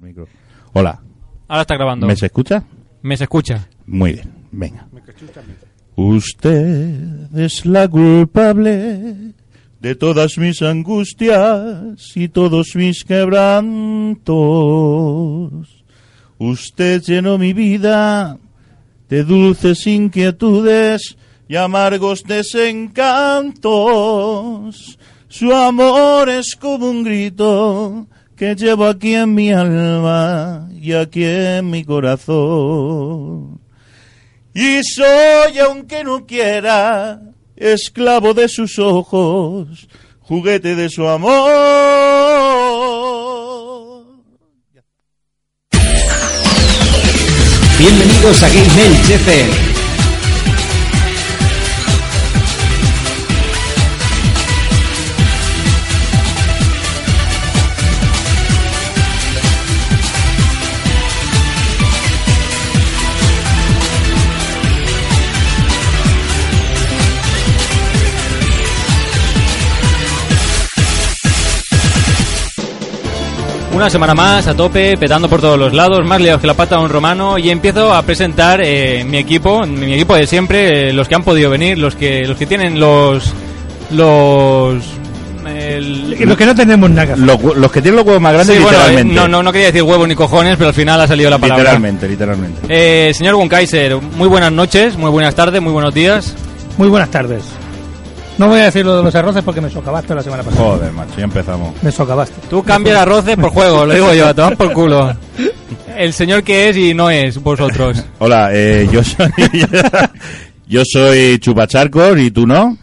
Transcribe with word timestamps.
Micro. 0.00 0.26
Hola, 0.72 1.00
Ahora 1.48 1.62
está 1.62 1.74
grabando. 1.76 2.06
¿me 2.06 2.14
se 2.14 2.26
escucha? 2.26 2.62
Me 3.00 3.16
se 3.16 3.24
escucha. 3.24 3.66
Muy 3.86 4.12
bien, 4.12 4.30
venga. 4.52 4.86
Usted 5.96 7.34
es 7.34 7.64
la 7.64 7.88
culpable 7.88 9.32
de 9.80 9.94
todas 9.94 10.36
mis 10.36 10.60
angustias 10.60 12.14
y 12.14 12.28
todos 12.28 12.76
mis 12.76 13.02
quebrantos. 13.04 14.26
Usted 16.38 17.00
llenó 17.02 17.38
mi 17.38 17.54
vida 17.54 18.36
de 19.08 19.24
dulces 19.24 19.86
inquietudes 19.86 21.16
y 21.48 21.56
amargos 21.56 22.24
desencantos. 22.24 24.98
Su 25.28 25.54
amor 25.54 26.28
es 26.28 26.54
como 26.56 26.90
un 26.90 27.04
grito 27.04 28.06
que 28.38 28.54
llevo 28.54 28.86
aquí 28.86 29.14
en 29.14 29.34
mi 29.34 29.52
alma 29.52 30.68
y 30.80 30.92
aquí 30.92 31.24
en 31.24 31.68
mi 31.70 31.84
corazón. 31.84 33.60
Y 34.54 34.80
soy, 34.84 35.58
aunque 35.58 36.04
no 36.04 36.24
quiera, 36.24 37.20
esclavo 37.56 38.34
de 38.34 38.48
sus 38.48 38.78
ojos, 38.78 39.88
juguete 40.20 40.76
de 40.76 40.88
su 40.88 41.08
amor. 41.08 41.48
Bienvenidos 47.78 48.42
a 48.42 48.48
Game 48.48 48.82
Elch 48.86 49.67
Una 73.78 73.88
semana 73.88 74.12
más 74.12 74.44
a 74.48 74.54
tope, 74.56 74.96
petando 74.96 75.28
por 75.28 75.40
todos 75.40 75.56
los 75.56 75.72
lados, 75.72 76.04
más 76.04 76.20
liados 76.20 76.40
que 76.40 76.48
la 76.48 76.54
pata 76.54 76.76
de 76.76 76.82
un 76.82 76.88
romano 76.90 77.38
y 77.38 77.48
empiezo 77.48 77.94
a 77.94 78.02
presentar 78.02 78.60
eh, 78.60 79.04
mi 79.06 79.18
equipo, 79.18 79.64
mi 79.66 79.94
equipo 79.94 80.16
de 80.16 80.26
siempre, 80.26 80.88
eh, 80.88 80.92
los 80.92 81.06
que 81.06 81.14
han 81.14 81.22
podido 81.22 81.48
venir, 81.48 81.78
los 81.78 81.94
que 81.94 82.26
los 82.26 82.36
que 82.36 82.44
tienen 82.44 82.80
los 82.80 83.32
los 83.92 84.82
el- 85.46 86.10
los 86.26 86.36
que 86.36 86.44
no 86.44 86.56
tenemos 86.56 86.90
nada. 86.90 87.14
Los, 87.16 87.38
que 87.70 87.80
tienen 87.80 87.94
los 87.98 88.04
huevos 88.04 88.20
más 88.20 88.32
grandes, 88.32 88.56
Sí, 88.56 88.62
bueno, 88.64 88.78
eh, 88.88 89.04
no, 89.04 89.28
no, 89.28 89.44
no 89.44 89.52
quería 89.52 89.68
decir 89.68 89.84
huevos 89.84 90.08
ni 90.08 90.16
cojones, 90.16 90.56
pero 90.56 90.68
al 90.70 90.74
final 90.74 91.00
ha 91.00 91.06
salido 91.06 91.30
la 91.30 91.38
palabra. 91.38 91.62
Literalmente, 91.62 92.08
literalmente. 92.08 92.60
Eh, 92.68 93.14
señor 93.14 93.36
Gunkaiser, 93.36 93.94
muy 93.96 94.26
buenas 94.26 94.50
noches, 94.50 94.96
muy 94.96 95.10
buenas 95.10 95.36
tardes, 95.36 95.62
muy 95.62 95.72
buenos 95.72 95.94
días. 95.94 96.34
Muy 96.78 96.88
buenas 96.88 97.10
tardes. 97.12 97.44
No 98.38 98.46
voy 98.46 98.60
a 98.60 98.66
decir 98.66 98.86
lo 98.86 98.96
de 98.96 99.02
los 99.02 99.14
arroces 99.16 99.42
porque 99.42 99.60
me 99.60 99.68
socavaste 99.68 100.14
la 100.14 100.22
semana 100.22 100.44
pasada. 100.44 100.64
Joder, 100.64 100.92
macho, 100.92 101.18
ya 101.18 101.24
empezamos. 101.24 101.82
Me 101.82 101.90
socavaste. 101.90 102.40
Tú 102.48 102.62
cambias 102.62 102.98
arroces 102.98 103.36
por 103.36 103.50
juego, 103.50 103.84
lo 103.84 103.92
digo 103.92 104.14
yo, 104.14 104.28
a 104.28 104.34
tomar 104.34 104.56
por 104.56 104.72
culo. 104.72 105.16
El 105.96 106.12
señor 106.12 106.44
que 106.44 106.68
es 106.68 106.76
y 106.76 106.94
no 106.94 107.10
es 107.10 107.42
vosotros. 107.42 108.04
Hola, 108.20 108.50
eh, 108.52 108.88
yo 108.92 109.02
soy 109.02 109.28
yo 110.68 110.82
soy 110.84 111.40
Chupacharcos 111.40 112.16
y 112.20 112.30
tú 112.30 112.46
no. 112.46 112.78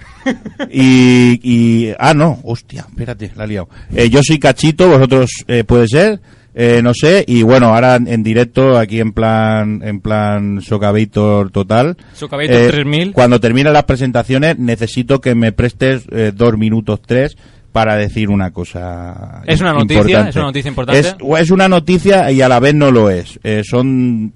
Y, 0.69 1.39
y 1.41 1.94
ah 1.99 2.13
no, 2.13 2.39
hostia, 2.44 2.85
espérate, 2.89 3.31
la 3.38 3.45
he 3.45 3.47
liado. 3.47 3.69
Eh, 3.95 4.09
yo 4.09 4.21
soy 4.23 4.39
Cachito, 4.39 4.89
vosotros 4.89 5.29
eh, 5.47 5.63
puede 5.63 5.88
ser, 5.88 6.19
eh, 6.55 6.79
no 6.81 6.93
sé. 6.93 7.23
Y 7.27 7.43
bueno, 7.43 7.75
ahora 7.75 7.97
en 7.97 8.23
directo 8.23 8.77
aquí 8.77 8.99
en 9.01 9.11
plan 9.11 9.81
en 9.83 9.99
plan 9.99 10.61
Socavator 10.61 11.51
total. 11.51 11.97
Socavator 12.13 12.55
Eh, 12.55 12.67
3000. 12.69 13.11
Cuando 13.13 13.39
terminen 13.41 13.73
las 13.73 13.83
presentaciones 13.83 14.57
necesito 14.57 15.19
que 15.21 15.35
me 15.35 15.51
prestes 15.51 16.03
eh, 16.11 16.31
dos 16.33 16.57
minutos 16.57 17.01
tres 17.05 17.35
para 17.71 17.97
decir 17.97 18.29
una 18.29 18.51
cosa. 18.51 19.41
¿Es 19.45 19.59
una 19.59 19.73
noticia? 19.73 19.97
importante. 20.01 20.29
¿Es 20.29 20.35
una 20.38 20.45
noticia 20.45 20.69
importante? 20.69 20.99
Es, 21.01 21.15
es 21.39 21.51
una 21.51 21.67
noticia 21.67 22.31
y 22.31 22.41
a 22.41 22.47
la 22.47 22.61
vez 22.61 22.73
no 22.73 22.89
lo 22.89 23.09
es. 23.09 23.38
Eh, 23.44 23.63
son 23.69 24.31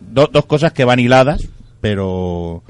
do- 0.00 0.30
dos 0.32 0.46
cosas 0.46 0.72
que 0.72 0.84
van 0.84 1.00
hiladas, 1.00 1.48
pero 1.80 2.62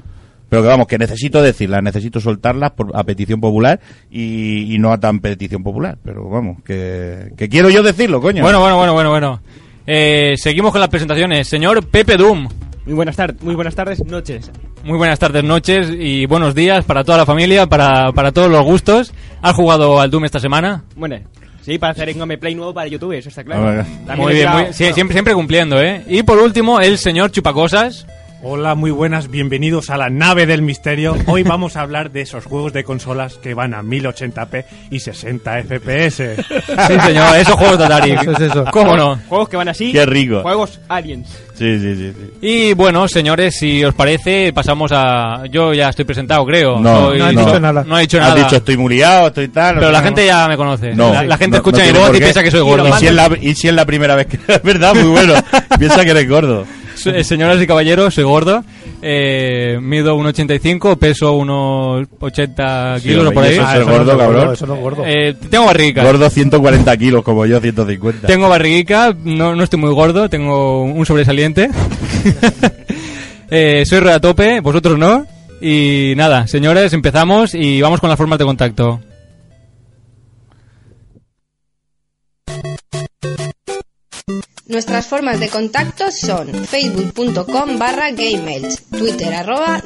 pero 0.55 0.63
que 0.63 0.69
vamos, 0.69 0.87
que 0.87 0.97
necesito 0.97 1.41
decirlas, 1.41 1.83
necesito 1.83 2.19
soltarlas 2.19 2.71
por, 2.71 2.91
a 2.95 3.03
petición 3.03 3.39
popular 3.41 3.79
y, 4.09 4.73
y 4.73 4.79
no 4.79 4.91
a 4.91 4.99
tan 4.99 5.19
petición 5.19 5.63
popular. 5.63 5.97
Pero 6.03 6.29
vamos, 6.29 6.63
que, 6.63 7.31
que 7.37 7.49
quiero 7.49 7.69
yo 7.69 7.83
decirlo, 7.83 8.21
coño. 8.21 8.41
Bueno, 8.43 8.59
bueno, 8.59 8.77
bueno, 8.77 8.93
bueno, 8.93 9.09
bueno. 9.09 9.41
Eh, 9.87 10.33
seguimos 10.37 10.71
con 10.71 10.81
las 10.81 10.89
presentaciones. 10.89 11.47
Señor 11.47 11.85
Pepe 11.87 12.17
Doom, 12.17 12.47
Muy 12.85 12.93
buenas 12.95 13.15
tardes, 13.15 13.41
muy 13.43 13.55
buenas 13.55 13.75
tardes, 13.75 14.03
noches. 14.05 14.51
muy 14.83 14.97
buenas 14.97 15.19
tardes, 15.19 15.43
noches 15.43 15.89
y 15.91 16.25
buenos 16.25 16.55
días 16.55 16.85
para 16.85 17.03
toda 17.03 17.17
la 17.19 17.25
familia, 17.25 17.67
para, 17.67 18.11
para 18.13 18.31
todos 18.31 18.49
los 18.49 18.63
gustos. 18.63 19.13
¿Has 19.41 19.53
jugado 19.55 19.99
al 19.99 20.09
Doom 20.09 20.25
esta 20.25 20.39
semana? 20.39 20.83
Bueno, 20.95 21.17
sí, 21.61 21.77
para 21.77 21.91
hacer 21.93 22.09
un 22.13 22.19
gameplay 22.19 22.55
nuevo 22.55 22.73
para 22.73 22.87
YouTube, 22.87 23.11
eso 23.13 23.29
está 23.29 23.43
claro. 23.43 23.83
También 24.07 24.17
muy 24.27 24.33
bien, 24.33 24.49
muy- 24.51 24.65
sí, 24.73 24.85
siempre, 24.93 25.13
siempre 25.13 25.33
cumpliendo, 25.33 25.79
¿eh? 25.81 26.03
Y 26.07 26.23
por 26.23 26.37
último, 26.39 26.79
el 26.79 26.97
señor 26.97 27.31
Chupacosas. 27.31 28.07
Hola, 28.47 28.75
muy 28.75 28.91
buenas, 28.91 29.31
bienvenidos 29.31 29.89
a 29.89 29.97
la 29.97 30.11
nave 30.11 30.45
del 30.45 30.61
misterio. 30.61 31.15
Hoy 31.25 31.41
vamos 31.41 31.75
a 31.75 31.81
hablar 31.81 32.11
de 32.11 32.21
esos 32.21 32.45
juegos 32.45 32.73
de 32.73 32.83
consolas 32.83 33.39
que 33.39 33.55
van 33.55 33.73
a 33.73 33.81
1080p 33.81 34.65
y 34.91 34.99
60 34.99 35.63
FPS. 35.63 36.35
Sí, 36.37 36.99
señor, 37.07 37.35
esos 37.37 37.55
juegos 37.55 37.79
de 37.79 37.85
Atari. 37.85 38.11
Eso 38.11 38.31
es 38.33 38.39
eso. 38.41 38.65
¿Cómo 38.71 38.95
no? 38.95 39.19
Juegos 39.27 39.49
que 39.49 39.57
van 39.57 39.69
así. 39.69 39.91
Qué 39.91 40.05
rico. 40.05 40.41
Juegos 40.43 40.79
aliens. 40.89 41.27
Sí, 41.55 41.79
sí, 41.79 41.95
sí. 41.95 42.13
sí. 42.13 42.31
Y 42.39 42.73
bueno, 42.75 43.07
señores, 43.07 43.55
si 43.57 43.83
os 43.83 43.95
parece, 43.95 44.53
pasamos 44.53 44.91
a... 44.93 45.45
Yo 45.49 45.73
ya 45.73 45.89
estoy 45.89 46.05
presentado, 46.05 46.45
creo. 46.45 46.79
No, 46.79 47.07
Soy- 47.07 47.17
no 47.17 47.25
has 47.25 47.33
no. 47.33 47.45
dicho 47.47 47.59
nada. 47.59 47.83
No 47.83 47.97
he 47.97 48.01
dicho 48.01 48.17
Has 48.21 48.29
nada. 48.29 48.43
dicho 48.43 48.55
estoy 48.57 48.77
muy 48.77 48.93
liado, 48.95 49.27
estoy 49.29 49.47
tal. 49.47 49.73
no 49.75 49.79
Pero 49.81 49.87
sé 49.87 49.93
la 49.93 50.03
gente 50.03 50.25
ya 50.27 50.47
me 50.47 50.55
conoce. 50.55 50.93
No, 50.93 51.11
la, 51.11 51.23
la 51.23 51.37
gente 51.37 51.51
no- 51.57 51.57
escucha 51.57 51.79
no 51.83 51.93
mi 51.93 51.97
voz 51.97 52.15
y 52.15 52.19
piensa 52.19 52.43
que 52.43 52.51
soy 52.51 52.61
gordo. 52.61 52.87
¿Y 52.89 52.93
si, 52.93 53.07
es 53.07 53.13
la, 53.15 53.29
y 53.41 53.55
si 53.55 53.67
es 53.69 53.73
la 53.73 53.85
primera 53.85 54.13
vez 54.15 54.27
que... 54.27 54.37
Es 54.53 54.61
verdad, 54.61 54.93
muy 54.93 55.09
bueno. 55.09 55.33
Piensa 55.79 56.03
que 56.05 56.11
eres 56.11 56.29
gordo. 56.29 56.63
Eh, 57.05 57.23
Señoras 57.23 57.61
y 57.61 57.67
caballeros, 57.67 58.13
soy 58.13 58.23
gordo. 58.23 58.63
Eh, 59.01 59.77
mido 59.81 60.15
1,85, 60.17 60.97
peso 60.97 61.33
unos 61.33 62.07
80 62.19 62.99
Sí, 62.99 63.09
kilos 63.09 63.27
o 63.27 63.31
por 63.31 63.43
ahí. 63.43 63.53
eso 63.53 63.61
es 63.61 63.67
Ah, 63.67 63.77
eso 63.77 63.85
no 63.85 63.91
gordo, 63.97 64.11
es 64.11 64.17
cabrón. 64.17 64.53
Eso 64.53 64.65
no 64.67 64.75
es 64.75 64.81
gordo. 64.81 65.03
Eh, 65.05 65.35
tengo 65.49 65.65
barriguica. 65.65 66.03
Gordo 66.03 66.29
140 66.29 66.97
kilos, 66.97 67.23
como 67.23 67.45
yo 67.45 67.59
150. 67.59 68.27
Tengo 68.27 68.49
barriguica, 68.49 69.15
no, 69.23 69.55
no 69.55 69.63
estoy 69.63 69.79
muy 69.79 69.91
gordo, 69.93 70.29
tengo 70.29 70.83
un 70.83 71.05
sobresaliente. 71.05 71.69
eh, 73.51 73.83
soy 73.85 73.99
re 73.99 74.13
a 74.13 74.19
tope, 74.19 74.59
vosotros 74.61 74.97
no. 74.97 75.25
Y 75.61 76.13
nada, 76.17 76.47
señores, 76.47 76.93
empezamos 76.93 77.55
y 77.55 77.81
vamos 77.81 77.99
con 77.99 78.09
las 78.09 78.17
formas 78.17 78.39
de 78.39 78.45
contacto. 78.45 78.99
Nuestras 84.67 85.05
formas 85.05 85.39
de 85.39 85.49
contacto 85.49 86.11
son 86.11 86.51
facebook.com 86.65 87.77
barra 87.77 88.09
twitter 88.11 89.33
arroba 89.35 89.83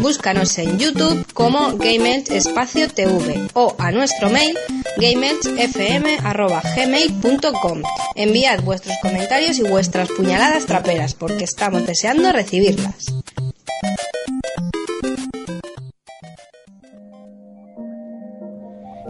búscanos 0.00 0.56
en 0.58 0.78
YouTube 0.78 1.26
como 1.34 1.76
GameElch 1.76 2.30
espacio 2.30 2.88
TV 2.88 3.48
o 3.54 3.74
a 3.76 3.90
nuestro 3.90 4.30
mail 4.30 4.56
gameelchfm 4.98 6.18
arroba 6.24 6.62
gmail.com. 6.76 7.82
Enviad 8.14 8.62
vuestros 8.62 8.96
comentarios 9.02 9.58
y 9.58 9.62
vuestras 9.62 10.08
puñaladas 10.10 10.66
traperas 10.66 11.14
porque 11.14 11.44
estamos 11.44 11.86
deseando 11.86 12.32
recibirlas. 12.32 13.17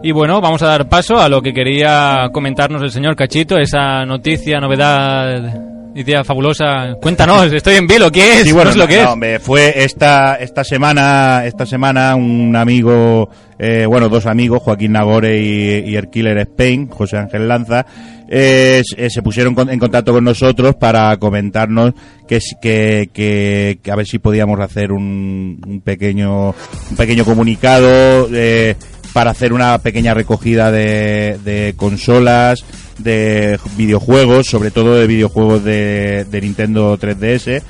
Y 0.08 0.10
bueno, 0.10 0.40
vamos 0.40 0.62
a 0.62 0.69
dar 0.69 0.88
paso 0.88 1.19
a 1.20 1.28
lo 1.28 1.43
que 1.43 1.52
quería 1.52 2.31
comentarnos 2.32 2.81
el 2.81 2.90
señor 2.90 3.14
Cachito, 3.14 3.58
esa 3.58 4.06
noticia, 4.06 4.58
novedad, 4.58 5.52
idea 5.94 6.25
fabulosa. 6.25 6.94
Cuéntanos, 6.99 7.52
estoy 7.52 7.75
en 7.75 7.87
vilo, 7.87 8.10
¿qué 8.10 8.38
es? 8.40 8.44
Sí, 8.44 8.52
bueno, 8.52 8.70
no 8.70 8.72
sé 8.72 8.78
lo 8.78 8.87
que 8.88 8.96
no, 8.96 9.02
es. 9.02 9.08
hombre, 9.08 9.38
fue 9.38 9.84
esta 9.84 10.37
esta 10.37 10.64
semana 10.64 11.43
esta 11.44 11.66
semana 11.66 12.16
un 12.16 12.56
amigo, 12.56 13.28
eh, 13.58 13.84
bueno, 13.87 14.08
dos 14.08 14.25
amigos, 14.25 14.62
Joaquín 14.62 14.93
Nagore 14.93 15.43
y, 15.43 15.90
y 15.90 15.96
el 15.96 16.08
Killer 16.08 16.38
Spain, 16.38 16.88
José 16.88 17.19
Ángel 17.19 17.46
Lanza, 17.46 17.84
eh, 18.31 18.82
eh, 18.96 19.10
se 19.10 19.20
pusieron 19.20 19.55
con- 19.55 19.69
en 19.69 19.78
contacto 19.78 20.14
con 20.14 20.25
nosotros 20.25 20.75
para 20.76 21.14
comentarnos 21.19 21.93
que, 22.26 22.40
que, 22.62 23.78
que 23.82 23.90
a 23.90 23.94
ver 23.96 24.06
si 24.06 24.19
podíamos 24.20 24.58
hacer 24.60 24.90
un, 24.90 25.60
un 25.66 25.81
pequeño 25.82 26.55
un 26.90 26.96
pequeño 26.96 27.26
comunicado 27.26 28.26
eh, 28.32 28.75
para 29.19 29.32
hacer 29.32 29.53
una 29.53 29.76
pequeña 29.79 30.15
recogida 30.15 30.70
de, 30.70 31.41
de 31.44 31.75
consolas 31.76 32.65
de 32.99 33.59
videojuegos 33.76 34.47
sobre 34.47 34.70
todo 34.70 34.94
de 34.94 35.09
videojuegos 35.09 35.65
de, 35.65 36.25
de 36.31 36.41
Nintendo 36.41 36.97
3DS 36.97 37.61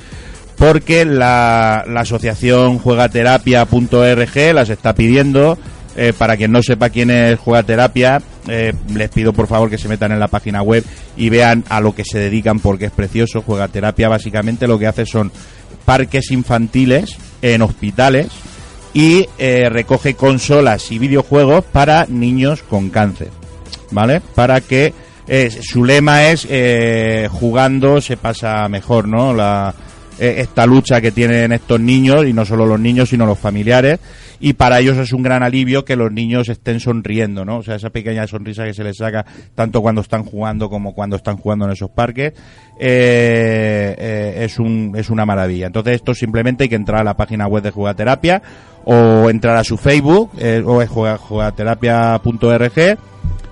porque 0.55 1.05
la, 1.05 1.85
la 1.87 2.01
asociación 2.01 2.77
juegaterapia.org 2.77 4.53
las 4.53 4.69
está 4.69 4.93
pidiendo. 4.93 5.57
Eh, 5.97 6.13
para 6.15 6.37
quien 6.37 6.51
no 6.51 6.61
sepa 6.61 6.91
quién 6.91 7.09
es 7.09 7.39
Juegaterapia, 7.39 8.21
eh, 8.47 8.73
les 8.93 9.09
pido 9.09 9.33
por 9.33 9.47
favor 9.47 9.71
que 9.71 9.79
se 9.79 9.89
metan 9.89 10.11
en 10.11 10.19
la 10.19 10.27
página 10.27 10.61
web 10.61 10.85
y 11.17 11.29
vean 11.29 11.63
a 11.67 11.81
lo 11.81 11.95
que 11.95 12.05
se 12.05 12.19
dedican 12.19 12.59
porque 12.59 12.85
es 12.85 12.91
precioso. 12.91 13.41
Juegaterapia 13.41 14.07
básicamente 14.07 14.67
lo 14.67 14.77
que 14.77 14.85
hace 14.85 15.07
son 15.07 15.31
parques 15.83 16.29
infantiles 16.29 17.17
en 17.41 17.63
hospitales 17.63 18.27
y 18.93 19.27
eh, 19.37 19.69
recoge 19.69 20.15
consolas 20.15 20.91
y 20.91 20.99
videojuegos 20.99 21.63
para 21.65 22.05
niños 22.07 22.63
con 22.63 22.89
cáncer, 22.89 23.29
¿vale? 23.91 24.21
Para 24.35 24.61
que 24.61 24.93
eh, 25.27 25.51
su 25.61 25.85
lema 25.85 26.29
es 26.29 26.47
eh, 26.49 27.27
jugando 27.31 28.01
se 28.01 28.17
pasa 28.17 28.67
mejor, 28.67 29.07
¿no? 29.07 29.33
La, 29.33 29.73
eh, 30.19 30.35
esta 30.39 30.65
lucha 30.65 31.01
que 31.01 31.11
tienen 31.11 31.51
estos 31.51 31.79
niños 31.79 32.25
y 32.25 32.33
no 32.33 32.45
solo 32.45 32.65
los 32.65 32.79
niños 32.79 33.09
sino 33.09 33.25
los 33.25 33.39
familiares 33.39 33.99
y 34.41 34.53
para 34.53 34.79
ellos 34.79 34.97
es 34.97 35.11
un 35.11 35.21
gran 35.21 35.43
alivio 35.43 35.83
que 35.83 35.97
los 35.97 36.11
niños 36.13 36.47
estén 36.47 36.79
sonriendo, 36.79 37.43
¿no? 37.43 37.57
O 37.57 37.63
sea, 37.63 37.75
esa 37.75 37.89
pequeña 37.89 38.25
sonrisa 38.25 38.63
que 38.63 38.73
se 38.73 38.83
les 38.85 38.95
saca 38.97 39.25
tanto 39.53 39.81
cuando 39.81 39.99
están 40.01 40.23
jugando 40.23 40.69
como 40.69 40.93
cuando 40.93 41.17
están 41.17 41.35
jugando 41.37 41.65
en 41.65 41.71
esos 41.71 41.89
parques 41.89 42.33
eh, 42.79 43.95
eh, 43.97 44.45
es 44.45 44.57
un 44.59 44.93
es 44.95 45.09
una 45.09 45.25
maravilla. 45.25 45.67
Entonces 45.67 45.95
esto 45.95 46.13
simplemente 46.13 46.63
hay 46.63 46.69
que 46.69 46.75
entrar 46.75 47.01
a 47.01 47.03
la 47.03 47.17
página 47.17 47.47
web 47.47 47.63
de 47.63 47.71
Jugaterapia 47.71 48.41
o 48.85 49.29
entrar 49.29 49.57
a 49.57 49.63
su 49.65 49.75
Facebook 49.77 50.31
eh, 50.39 50.63
o 50.65 50.81
es 50.81 50.89
juega- 50.89 51.17
jugaterapia.org 51.17 52.97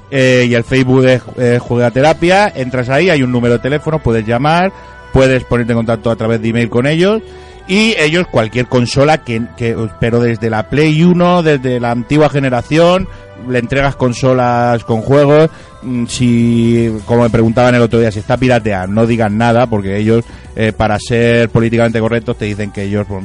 eh, 0.09 0.45
y 0.49 0.53
el 0.53 0.63
Facebook 0.63 1.05
es 1.05 1.21
eh, 1.37 1.59
Juegaterapia, 1.59 2.47
entras 2.55 2.87
ahí, 2.87 3.09
hay 3.09 3.21
un 3.23 3.31
número 3.31 3.55
de 3.55 3.59
teléfono, 3.59 3.99
puedes 3.99 4.25
llamar, 4.25 4.71
puedes 5.17 5.45
ponerte 5.45 5.73
en 5.73 5.79
contacto 5.79 6.11
a 6.11 6.15
través 6.15 6.39
de 6.43 6.49
email 6.49 6.69
con 6.69 6.85
ellos 6.85 7.23
y 7.67 7.95
ellos 7.97 8.27
cualquier 8.27 8.67
consola 8.67 9.23
que, 9.23 9.41
que 9.57 9.75
pero 9.99 10.19
desde 10.19 10.47
la 10.51 10.69
Play 10.69 11.01
1, 11.01 11.41
desde 11.41 11.79
la 11.79 11.89
antigua 11.89 12.29
generación, 12.29 13.07
le 13.49 13.57
entregas 13.57 13.95
consolas 13.95 14.83
con 14.83 15.01
juegos, 15.01 15.49
mm, 15.81 16.05
si 16.05 16.95
como 17.07 17.23
me 17.23 17.31
preguntaban 17.31 17.73
el 17.73 17.81
otro 17.81 17.97
día 17.97 18.11
si 18.11 18.19
está 18.19 18.37
pirateada, 18.37 18.85
no 18.85 19.07
digan 19.07 19.39
nada 19.39 19.65
porque 19.65 19.97
ellos 19.97 20.23
eh, 20.55 20.71
para 20.71 20.99
ser 20.99 21.49
políticamente 21.49 21.99
correctos 21.99 22.37
te 22.37 22.45
dicen 22.45 22.69
que 22.69 22.83
ellos 22.83 23.07
pues, 23.07 23.23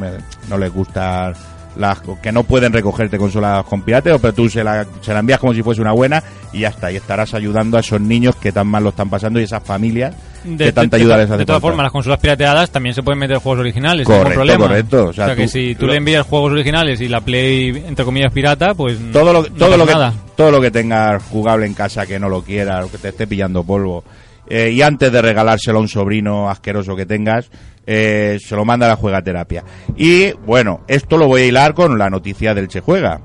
no 0.49 0.57
les 0.57 0.73
gusta 0.73 1.35
las 1.77 2.01
que 2.23 2.33
no 2.33 2.45
pueden 2.45 2.73
recogerte 2.73 3.19
consolas 3.19 3.67
con 3.67 3.83
pirateo, 3.83 4.19
pero 4.19 4.33
tú 4.33 4.49
se 4.49 4.65
la, 4.65 4.87
se 5.03 5.13
la 5.13 5.21
envías 5.21 5.41
como 5.41 5.53
si 5.53 5.63
fuese 5.63 5.83
una 5.83 5.93
buena 5.93 6.23
y 6.55 6.61
ya 6.61 6.69
está, 6.69 6.91
y 6.91 6.97
estarás 6.97 7.35
ayudando 7.35 7.77
a 7.77 7.81
esos 7.81 8.01
niños 8.01 8.35
que 8.37 8.51
tan 8.51 8.67
mal 8.67 8.83
lo 8.83 8.89
están 8.89 9.11
pasando 9.11 9.39
y 9.39 9.43
esas 9.43 9.63
familias 9.63 10.15
De, 10.45 10.65
que 10.67 10.73
tanta 10.73 10.97
ayuda 10.97 11.17
de- 11.17 11.23
les 11.23 11.31
hace 11.31 11.39
de 11.39 11.47
todas 11.47 11.61
formas, 11.63 11.85
las 11.85 11.93
consolas 11.93 12.19
pirateadas 12.19 12.71
también 12.71 12.95
se 12.95 13.03
pueden 13.03 13.19
meter 13.19 13.39
juegos 13.39 13.61
originales, 13.61 14.07
Correcto, 14.07 14.29
ningún 14.31 14.35
problema. 14.37 14.67
correcto. 14.67 15.07
O 15.09 15.13
sea, 15.13 15.35
que 15.37 15.43
tú- 15.45 15.49
si 15.49 15.75
tú 15.75 15.87
lo- 15.87 15.93
le 15.93 15.99
envías 15.99 16.27
juegos 16.27 16.53
originales 16.53 17.01
y 17.01 17.09
la 17.09 17.21
Play, 17.21 17.69
entre 17.87 18.05
comillas, 18.05 18.33
pirata, 18.33 18.75
pues 18.75 18.99
todo 19.13 19.33
lo, 19.33 19.43
no 19.43 19.49
todo 19.51 19.77
lo 19.77 19.87
que 19.87 19.93
nada. 19.93 20.13
todo 20.37 20.51
lo 20.51 20.61
que 20.61 20.71
tengas 20.71 21.23
jugable 21.25 21.67
en 21.67 21.75
casa 21.75 22.07
que 22.07 22.19
no 22.19 22.29
lo 22.29 22.43
quieras 22.43 22.87
o 22.87 22.91
que 22.91 22.99
te 22.99 23.09
esté 23.11 23.27
pillando 23.27 23.63
polvo 23.65 24.03
eh, 24.49 24.71
y 24.73 24.83
antes 24.83 25.13
de 25.13 25.23
regalárselo 25.23 25.79
a 25.79 25.81
un 25.83 25.89
sobrino 25.89 26.51
asqueroso 26.51 26.97
que 26.97 27.07
tengas 27.07 27.49
eh, 27.87 28.39
se 28.45 28.57
lo 28.57 28.65
manda 28.65 28.87
a 28.87 28.91
la 28.91 28.97
juegaterapia 28.97 29.63
y 29.97 30.33
bueno 30.45 30.81
esto 30.89 31.17
lo 31.17 31.29
voy 31.29 31.43
a 31.43 31.47
hilar 31.47 31.75
con 31.75 31.97
la 31.99 32.11
noticia 32.11 32.53
del 32.55 32.67
Che 32.69 32.81
Juega 32.81 33.21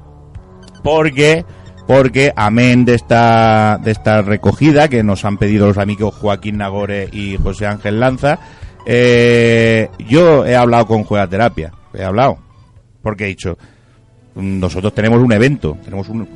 porque 0.84 1.44
porque 1.88 2.34
amén 2.36 2.86
de 2.86 2.96
esta 2.96 3.80
de 3.84 3.92
esta 3.92 4.22
recogida 4.22 4.88
que 4.90 5.04
nos 5.04 5.24
han 5.26 5.38
pedido 5.38 5.68
los 5.68 5.78
amigos 5.78 6.14
Joaquín 6.16 6.58
Nagore 6.58 7.08
y 7.12 7.38
José 7.38 7.66
Ángel 7.66 8.00
Lanza 8.00 8.40
eh, 8.86 9.90
yo 10.08 10.46
he 10.46 10.56
hablado 10.56 10.86
con 10.86 11.04
Juegaterapia 11.04 11.72
he 11.94 12.04
hablado 12.04 12.38
porque 13.02 13.24
he 13.26 13.28
dicho 13.28 13.58
nosotros 14.36 14.94
tenemos 14.94 15.20
un 15.22 15.32
evento, 15.34 15.78
tenemos 15.84 16.10
un 16.10 16.28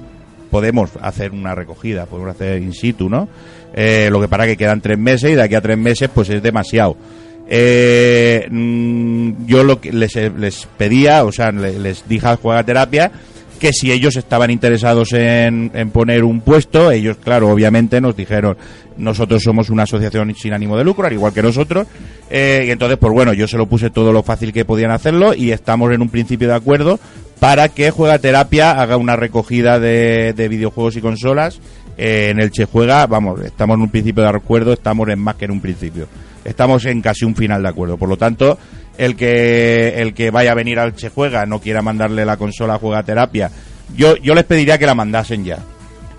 podemos 0.49 0.89
hacer 1.01 1.31
una 1.31 1.53
recogida, 1.53 2.05
podemos 2.07 2.31
hacer 2.35 2.61
in 2.61 2.73
situ, 2.73 3.07
¿no? 3.09 3.27
Eh, 3.73 4.09
lo 4.11 4.19
que 4.19 4.27
para 4.27 4.45
que 4.45 4.57
quedan 4.57 4.81
tres 4.81 4.97
meses 4.97 5.31
y 5.31 5.35
de 5.35 5.43
aquí 5.43 5.55
a 5.55 5.61
tres 5.61 5.77
meses 5.77 6.09
pues 6.13 6.29
es 6.29 6.41
demasiado. 6.43 6.97
Eh, 7.47 8.47
mm, 8.49 9.45
yo 9.45 9.63
lo 9.63 9.79
que 9.79 9.91
les, 9.93 10.15
les 10.15 10.67
pedía, 10.77 11.23
o 11.25 11.31
sea, 11.31 11.51
le- 11.51 11.77
les 11.79 12.07
dije 12.07 12.27
a 12.27 12.35
Juegaterapia 12.37 13.11
que 13.61 13.73
si 13.73 13.91
ellos 13.91 14.15
estaban 14.15 14.49
interesados 14.49 15.13
en, 15.13 15.69
en 15.75 15.91
poner 15.91 16.23
un 16.23 16.41
puesto, 16.41 16.89
ellos, 16.89 17.17
claro, 17.17 17.47
obviamente 17.49 18.01
nos 18.01 18.15
dijeron, 18.15 18.57
nosotros 18.97 19.43
somos 19.43 19.69
una 19.69 19.83
asociación 19.83 20.33
sin 20.33 20.51
ánimo 20.51 20.75
de 20.75 20.83
lucro, 20.83 21.05
al 21.05 21.13
igual 21.13 21.31
que 21.31 21.43
nosotros, 21.43 21.85
eh, 22.31 22.63
y 22.65 22.71
entonces, 22.71 22.97
pues 22.97 23.13
bueno, 23.13 23.33
yo 23.33 23.47
se 23.47 23.57
lo 23.57 23.67
puse 23.67 23.91
todo 23.91 24.11
lo 24.11 24.23
fácil 24.23 24.51
que 24.51 24.65
podían 24.65 24.89
hacerlo 24.89 25.35
y 25.35 25.51
estamos 25.51 25.93
en 25.93 26.01
un 26.01 26.09
principio 26.09 26.47
de 26.47 26.55
acuerdo 26.55 26.99
para 27.39 27.69
que 27.69 27.91
Juega 27.91 28.17
Terapia 28.17 28.71
haga 28.71 28.97
una 28.97 29.15
recogida 29.15 29.79
de, 29.79 30.33
de 30.33 30.47
videojuegos 30.47 30.97
y 30.97 31.01
consolas 31.01 31.59
eh, 31.99 32.29
en 32.31 32.41
el 32.41 32.49
Che 32.49 32.65
Juega. 32.65 33.05
Vamos, 33.05 33.41
estamos 33.41 33.75
en 33.75 33.81
un 33.83 33.89
principio 33.89 34.23
de 34.23 34.29
acuerdo, 34.29 34.73
estamos 34.73 35.07
en 35.07 35.19
más 35.19 35.35
que 35.35 35.45
en 35.45 35.51
un 35.51 35.61
principio. 35.61 36.07
Estamos 36.43 36.83
en 36.85 36.99
casi 37.01 37.25
un 37.25 37.35
final 37.35 37.61
de 37.61 37.69
acuerdo. 37.69 37.97
Por 37.97 38.09
lo 38.09 38.17
tanto, 38.17 38.57
el 38.97 39.15
que 39.15 40.01
el 40.01 40.13
que 40.13 40.31
vaya 40.31 40.51
a 40.51 40.55
venir 40.55 40.79
al 40.79 40.95
Che 40.95 41.09
Juega 41.09 41.45
no 41.45 41.59
quiera 41.59 41.81
mandarle 41.81 42.25
la 42.25 42.37
consola 42.37 42.75
a 42.75 42.79
Juega 42.79 43.03
Terapia, 43.03 43.51
yo, 43.95 44.15
yo 44.17 44.33
les 44.33 44.43
pediría 44.43 44.77
que 44.77 44.85
la 44.85 44.95
mandasen 44.95 45.43
ya. 45.43 45.59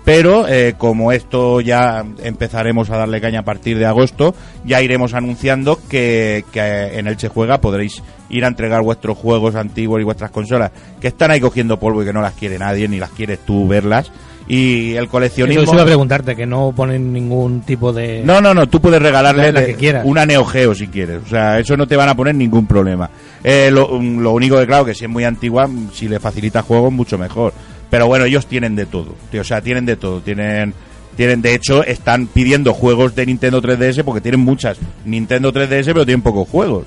Pero 0.05 0.47
eh, 0.49 0.75
como 0.77 1.13
esto 1.13 1.61
ya 1.61 2.03
empezaremos 2.23 2.89
a 2.89 2.97
darle 2.97 3.21
caña 3.21 3.39
a 3.39 3.45
partir 3.45 3.77
de 3.77 3.85
agosto, 3.85 4.35
ya 4.65 4.81
iremos 4.81 5.13
anunciando 5.13 5.79
que, 5.87 6.43
que 6.51 6.99
en 6.99 7.07
el 7.07 7.15
Che 7.15 7.29
Juega 7.29 7.61
podréis 7.61 8.03
ir 8.29 8.43
a 8.43 8.49
entregar 8.49 8.81
vuestros 8.81 9.17
juegos 9.17 9.55
antiguos 9.55 10.01
y 10.01 10.03
vuestras 10.03 10.31
consolas 10.31 10.71
que 10.99 11.07
están 11.07 11.31
ahí 11.31 11.39
cogiendo 11.39 11.79
polvo 11.79 12.03
y 12.03 12.05
que 12.05 12.13
no 12.13 12.21
las 12.21 12.33
quiere 12.33 12.59
nadie, 12.59 12.89
ni 12.89 12.99
las 12.99 13.11
quieres 13.11 13.39
tú 13.45 13.65
verlas. 13.65 14.11
Y 14.47 14.93
el 14.95 15.07
coleccionismo... 15.07 15.63
Eso 15.63 15.73
iba 15.73 15.83
a 15.83 15.85
preguntarte, 15.85 16.35
que 16.35 16.45
no 16.45 16.73
ponen 16.75 17.13
ningún 17.13 17.61
tipo 17.61 17.93
de... 17.93 18.21
No, 18.25 18.41
no, 18.41 18.53
no, 18.53 18.67
tú 18.67 18.81
puedes 18.81 19.01
regalarle 19.01 19.51
La- 19.51 19.65
que 19.65 19.75
quieras. 19.75 20.03
una 20.05 20.25
Neo 20.25 20.43
Geo 20.45 20.75
si 20.75 20.87
quieres. 20.87 21.21
O 21.25 21.29
sea, 21.29 21.59
eso 21.59 21.77
no 21.77 21.87
te 21.87 21.95
van 21.95 22.09
a 22.09 22.15
poner 22.15 22.35
ningún 22.35 22.67
problema. 22.67 23.09
Eh, 23.43 23.69
lo, 23.71 23.87
mm, 23.99 24.19
lo 24.19 24.31
único 24.33 24.57
que, 24.59 24.67
claro, 24.67 24.83
que 24.85 24.93
si 24.95 25.05
es 25.05 25.09
muy 25.09 25.23
antigua, 25.23 25.67
mm, 25.67 25.91
si 25.93 26.07
le 26.09 26.19
facilita 26.19 26.61
juegos, 26.61 26.91
mucho 26.91 27.17
mejor. 27.17 27.53
Pero 27.89 28.07
bueno, 28.07 28.25
ellos 28.25 28.45
tienen 28.47 28.75
de 28.75 28.85
todo. 28.85 29.15
tío, 29.31 29.41
o 29.41 29.45
sea, 29.45 29.61
tienen 29.61 29.85
de 29.85 29.95
todo. 29.95 30.19
Tienen, 30.19 30.73
tienen, 31.15 31.41
de 31.41 31.53
hecho, 31.55 31.83
están 31.83 32.27
pidiendo 32.27 32.73
juegos 32.73 33.15
de 33.15 33.25
Nintendo 33.25 33.61
3DS 33.61 34.03
porque 34.03 34.19
tienen 34.21 34.41
muchas 34.41 34.77
Nintendo 35.05 35.53
3DS, 35.53 35.85
pero 35.85 36.05
tienen 36.05 36.21
pocos 36.21 36.49
juegos. 36.49 36.85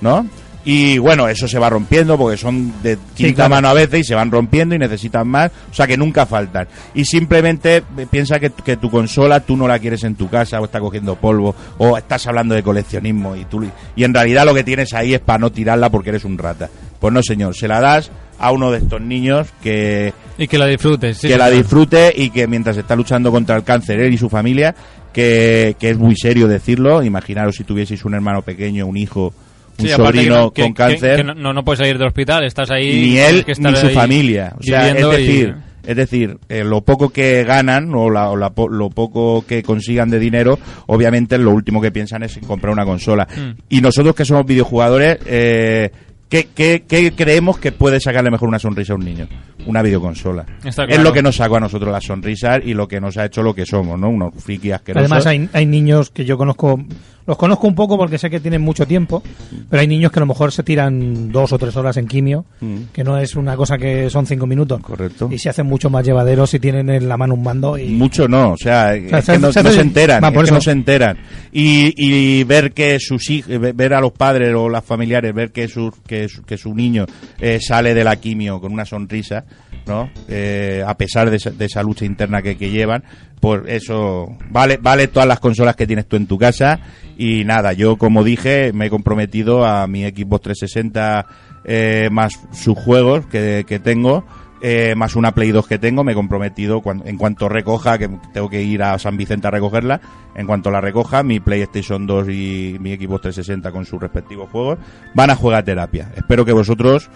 ¿no? 0.00 0.26
Y 0.70 0.98
bueno, 0.98 1.26
eso 1.28 1.48
se 1.48 1.58
va 1.58 1.70
rompiendo 1.70 2.18
porque 2.18 2.36
son 2.36 2.82
de 2.82 2.98
quinta 3.14 3.36
claro. 3.36 3.50
mano 3.52 3.68
a 3.68 3.72
veces 3.72 4.00
y 4.00 4.04
se 4.04 4.14
van 4.14 4.30
rompiendo 4.30 4.74
y 4.74 4.78
necesitan 4.78 5.26
más, 5.26 5.50
o 5.70 5.72
sea 5.72 5.86
que 5.86 5.96
nunca 5.96 6.26
faltan. 6.26 6.68
Y 6.92 7.06
simplemente 7.06 7.76
eh, 7.76 8.06
piensa 8.10 8.38
que, 8.38 8.50
que 8.50 8.76
tu 8.76 8.90
consola 8.90 9.40
tú 9.40 9.56
no 9.56 9.66
la 9.66 9.78
quieres 9.78 10.04
en 10.04 10.14
tu 10.14 10.28
casa 10.28 10.60
o 10.60 10.66
está 10.66 10.78
cogiendo 10.78 11.16
polvo 11.16 11.54
o 11.78 11.96
estás 11.96 12.26
hablando 12.26 12.54
de 12.54 12.62
coleccionismo 12.62 13.34
y 13.34 13.46
tú 13.46 13.64
y 13.96 14.04
en 14.04 14.12
realidad 14.12 14.44
lo 14.44 14.52
que 14.52 14.62
tienes 14.62 14.92
ahí 14.92 15.14
es 15.14 15.20
para 15.20 15.38
no 15.38 15.50
tirarla 15.50 15.88
porque 15.88 16.10
eres 16.10 16.26
un 16.26 16.36
rata. 16.36 16.68
Pues 17.00 17.14
no, 17.14 17.22
señor, 17.22 17.56
se 17.56 17.66
la 17.66 17.80
das 17.80 18.10
a 18.38 18.52
uno 18.52 18.70
de 18.70 18.76
estos 18.76 19.00
niños 19.00 19.48
que 19.62 20.12
Y 20.36 20.48
que 20.48 20.58
la 20.58 20.66
disfrutes. 20.66 21.16
sí, 21.16 21.28
que 21.28 21.38
la 21.38 21.48
disfrute 21.48 22.12
y 22.14 22.28
que 22.28 22.46
mientras 22.46 22.76
está 22.76 22.94
luchando 22.94 23.32
contra 23.32 23.56
el 23.56 23.64
cáncer 23.64 24.00
él 24.00 24.12
y 24.12 24.18
su 24.18 24.28
familia, 24.28 24.74
que, 25.14 25.76
que 25.80 25.88
es 25.88 25.96
muy 25.96 26.14
serio 26.14 26.46
decirlo, 26.46 27.02
imaginaros 27.02 27.56
si 27.56 27.64
tuvieseis 27.64 28.04
un 28.04 28.12
hermano 28.12 28.42
pequeño, 28.42 28.86
un 28.86 28.98
hijo, 28.98 29.32
un 29.78 29.86
Sí, 29.86 29.88
sobrino 29.94 30.50
que- 30.52 30.62
con 30.62 30.72
que- 30.74 30.76
cáncer, 30.76 31.16
que 31.16 31.24
no, 31.24 31.52
no- 31.52 31.64
puedes 31.64 31.78
salir 31.78 31.98
del 31.98 32.08
hospital, 32.08 32.44
estás 32.44 32.70
ahí. 32.70 33.00
ni 33.00 33.18
él 33.18 33.44
que 33.44 33.52
ni 33.58 33.76
su 33.76 33.88
familia. 33.90 34.54
O 34.58 34.62
sea, 34.62 34.88
es 34.90 35.04
y- 35.04 35.10
decir, 35.10 35.54
es 35.86 35.96
decir, 35.96 36.36
eh, 36.48 36.64
lo 36.64 36.82
poco 36.82 37.08
que 37.10 37.44
ganan 37.44 37.94
o, 37.94 38.10
la- 38.10 38.30
o 38.30 38.36
la 38.36 38.50
po- 38.50 38.68
lo 38.68 38.90
poco 38.90 39.44
que 39.46 39.62
consigan 39.62 40.10
de 40.10 40.18
dinero, 40.18 40.58
obviamente 40.86 41.38
lo 41.38 41.52
último 41.52 41.80
que 41.80 41.90
piensan 41.92 42.22
es 42.24 42.36
en 42.36 42.44
comprar 42.44 42.72
una 42.72 42.84
consola. 42.84 43.26
Mm. 43.34 43.60
Y 43.70 43.80
nosotros 43.80 44.14
que 44.14 44.24
somos 44.24 44.44
videojugadores, 44.44 45.18
eh, 45.26 45.90
¿Qué, 46.28 46.48
qué, 46.54 46.84
qué 46.86 47.12
creemos 47.12 47.58
que 47.58 47.72
puede 47.72 48.00
sacarle 48.00 48.30
mejor 48.30 48.48
una 48.48 48.58
sonrisa 48.58 48.92
a 48.92 48.96
un 48.96 49.04
niño? 49.04 49.26
Una 49.66 49.80
videoconsola. 49.82 50.44
Está 50.64 50.84
Es 50.84 51.00
lo 51.02 51.12
que 51.12 51.22
nos 51.22 51.36
sacó 51.36 51.56
a 51.56 51.60
nosotros 51.60 51.90
la 51.90 52.00
sonrisa 52.00 52.58
y 52.62 52.74
lo 52.74 52.86
que 52.86 53.00
nos 53.00 53.16
ha 53.16 53.24
hecho 53.26 53.42
lo 53.42 53.54
que 53.54 53.64
somos, 53.66 53.98
¿no? 53.98 54.08
Unos 54.10 54.34
friki 54.42 54.70
asquerosos. 54.70 55.10
Además 55.10 55.26
hay, 55.26 55.48
hay 55.52 55.64
niños 55.66 56.10
que 56.10 56.24
yo 56.24 56.36
conozco, 56.38 56.78
los 57.26 57.36
conozco 57.36 57.66
un 57.66 57.74
poco 57.74 57.96
porque 57.96 58.18
sé 58.18 58.28
que 58.30 58.40
tienen 58.40 58.60
mucho 58.62 58.86
tiempo, 58.86 59.22
pero 59.70 59.80
hay 59.80 59.86
niños 59.86 60.12
que 60.12 60.18
a 60.18 60.20
lo 60.20 60.26
mejor 60.26 60.52
se 60.52 60.62
tiran 60.62 61.30
dos 61.32 61.52
o 61.52 61.58
tres 61.58 61.74
horas 61.76 61.96
en 61.96 62.06
quimio, 62.06 62.44
Mm. 62.60 62.76
que 62.92 63.04
no 63.04 63.18
es 63.18 63.34
una 63.36 63.56
cosa 63.56 63.78
que 63.78 64.10
son 64.10 64.26
cinco 64.26 64.46
minutos. 64.46 64.80
Correcto. 64.80 65.28
Y 65.30 65.38
se 65.38 65.48
hacen 65.48 65.66
mucho 65.66 65.88
más 65.90 66.04
llevaderos 66.04 66.50
si 66.50 66.58
tienen 66.60 66.88
en 66.90 67.08
la 67.08 67.16
mano 67.16 67.34
un 67.34 67.42
mando 67.42 67.76
y... 67.78 67.88
Mucho 67.88 68.26
no, 68.28 68.52
o 68.52 68.56
sea, 68.56 68.92
se- 69.22 69.38
no, 69.38 69.52
se 69.52 69.62
no 69.62 69.68
hace- 69.68 69.72
se 69.76 69.80
enteran, 69.80 70.22
Va, 70.22 70.28
es 70.28 70.44
que 70.44 70.50
no 70.52 70.60
se 70.60 70.70
enteran. 70.72 71.18
Y, 71.52 71.92
y 71.96 72.44
ver 72.44 72.72
que 72.72 72.98
sus 73.00 73.28
hijos, 73.30 73.52
ver 73.74 73.94
a 73.94 74.00
los 74.00 74.12
padres 74.12 74.54
o 74.54 74.68
las 74.68 74.84
familiares, 74.84 75.34
ver 75.34 75.52
que 75.52 75.68
su, 75.68 75.92
que 76.06 76.17
que 76.46 76.56
su 76.56 76.74
niño 76.74 77.06
eh, 77.38 77.58
sale 77.60 77.94
de 77.94 78.04
la 78.04 78.16
con 78.60 78.72
una 78.72 78.84
sonrisa, 78.84 79.44
¿no? 79.86 80.10
Eh, 80.28 80.82
a 80.86 80.96
pesar 80.96 81.30
de 81.30 81.36
esa, 81.36 81.50
de 81.50 81.64
esa 81.64 81.82
lucha 81.82 82.04
interna 82.04 82.42
que, 82.42 82.56
que 82.56 82.70
llevan, 82.70 83.04
pues 83.40 83.62
eso 83.66 84.36
vale, 84.50 84.78
vale 84.80 85.08
todas 85.08 85.28
las 85.28 85.40
consolas 85.40 85.76
que 85.76 85.86
tienes 85.86 86.06
tú 86.06 86.16
en 86.16 86.26
tu 86.26 86.38
casa. 86.38 86.80
Y 87.16 87.44
nada, 87.44 87.72
yo 87.72 87.96
como 87.96 88.24
dije, 88.24 88.72
me 88.72 88.86
he 88.86 88.90
comprometido 88.90 89.64
a 89.64 89.86
mi 89.86 90.02
Xbox 90.04 90.42
360 90.42 91.26
eh, 91.64 92.08
más 92.10 92.32
sus 92.52 92.78
juegos 92.78 93.26
que, 93.26 93.64
que 93.66 93.78
tengo 93.78 94.24
eh, 94.60 94.94
más 94.96 95.16
una 95.16 95.32
Play 95.32 95.50
2 95.50 95.66
que 95.66 95.78
tengo, 95.78 96.04
me 96.04 96.12
he 96.12 96.14
comprometido 96.14 96.82
en 97.04 97.16
cuanto 97.16 97.48
recoja, 97.48 97.98
que 97.98 98.08
tengo 98.32 98.48
que 98.48 98.62
ir 98.62 98.82
a 98.82 98.98
San 98.98 99.16
Vicente 99.16 99.46
a 99.46 99.50
recogerla, 99.50 100.00
en 100.34 100.46
cuanto 100.46 100.70
la 100.70 100.80
recoja, 100.80 101.22
mi 101.22 101.40
PlayStation 101.40 102.06
2 102.06 102.28
y 102.28 102.76
mi 102.80 102.96
Xbox 102.96 103.22
360 103.22 103.70
con 103.70 103.84
sus 103.84 104.00
respectivos 104.00 104.50
juegos 104.50 104.78
van 105.14 105.30
a 105.30 105.36
jugar 105.36 105.64
terapia. 105.64 106.10
Espero 106.16 106.44
que 106.44 106.52
vosotros 106.52 107.10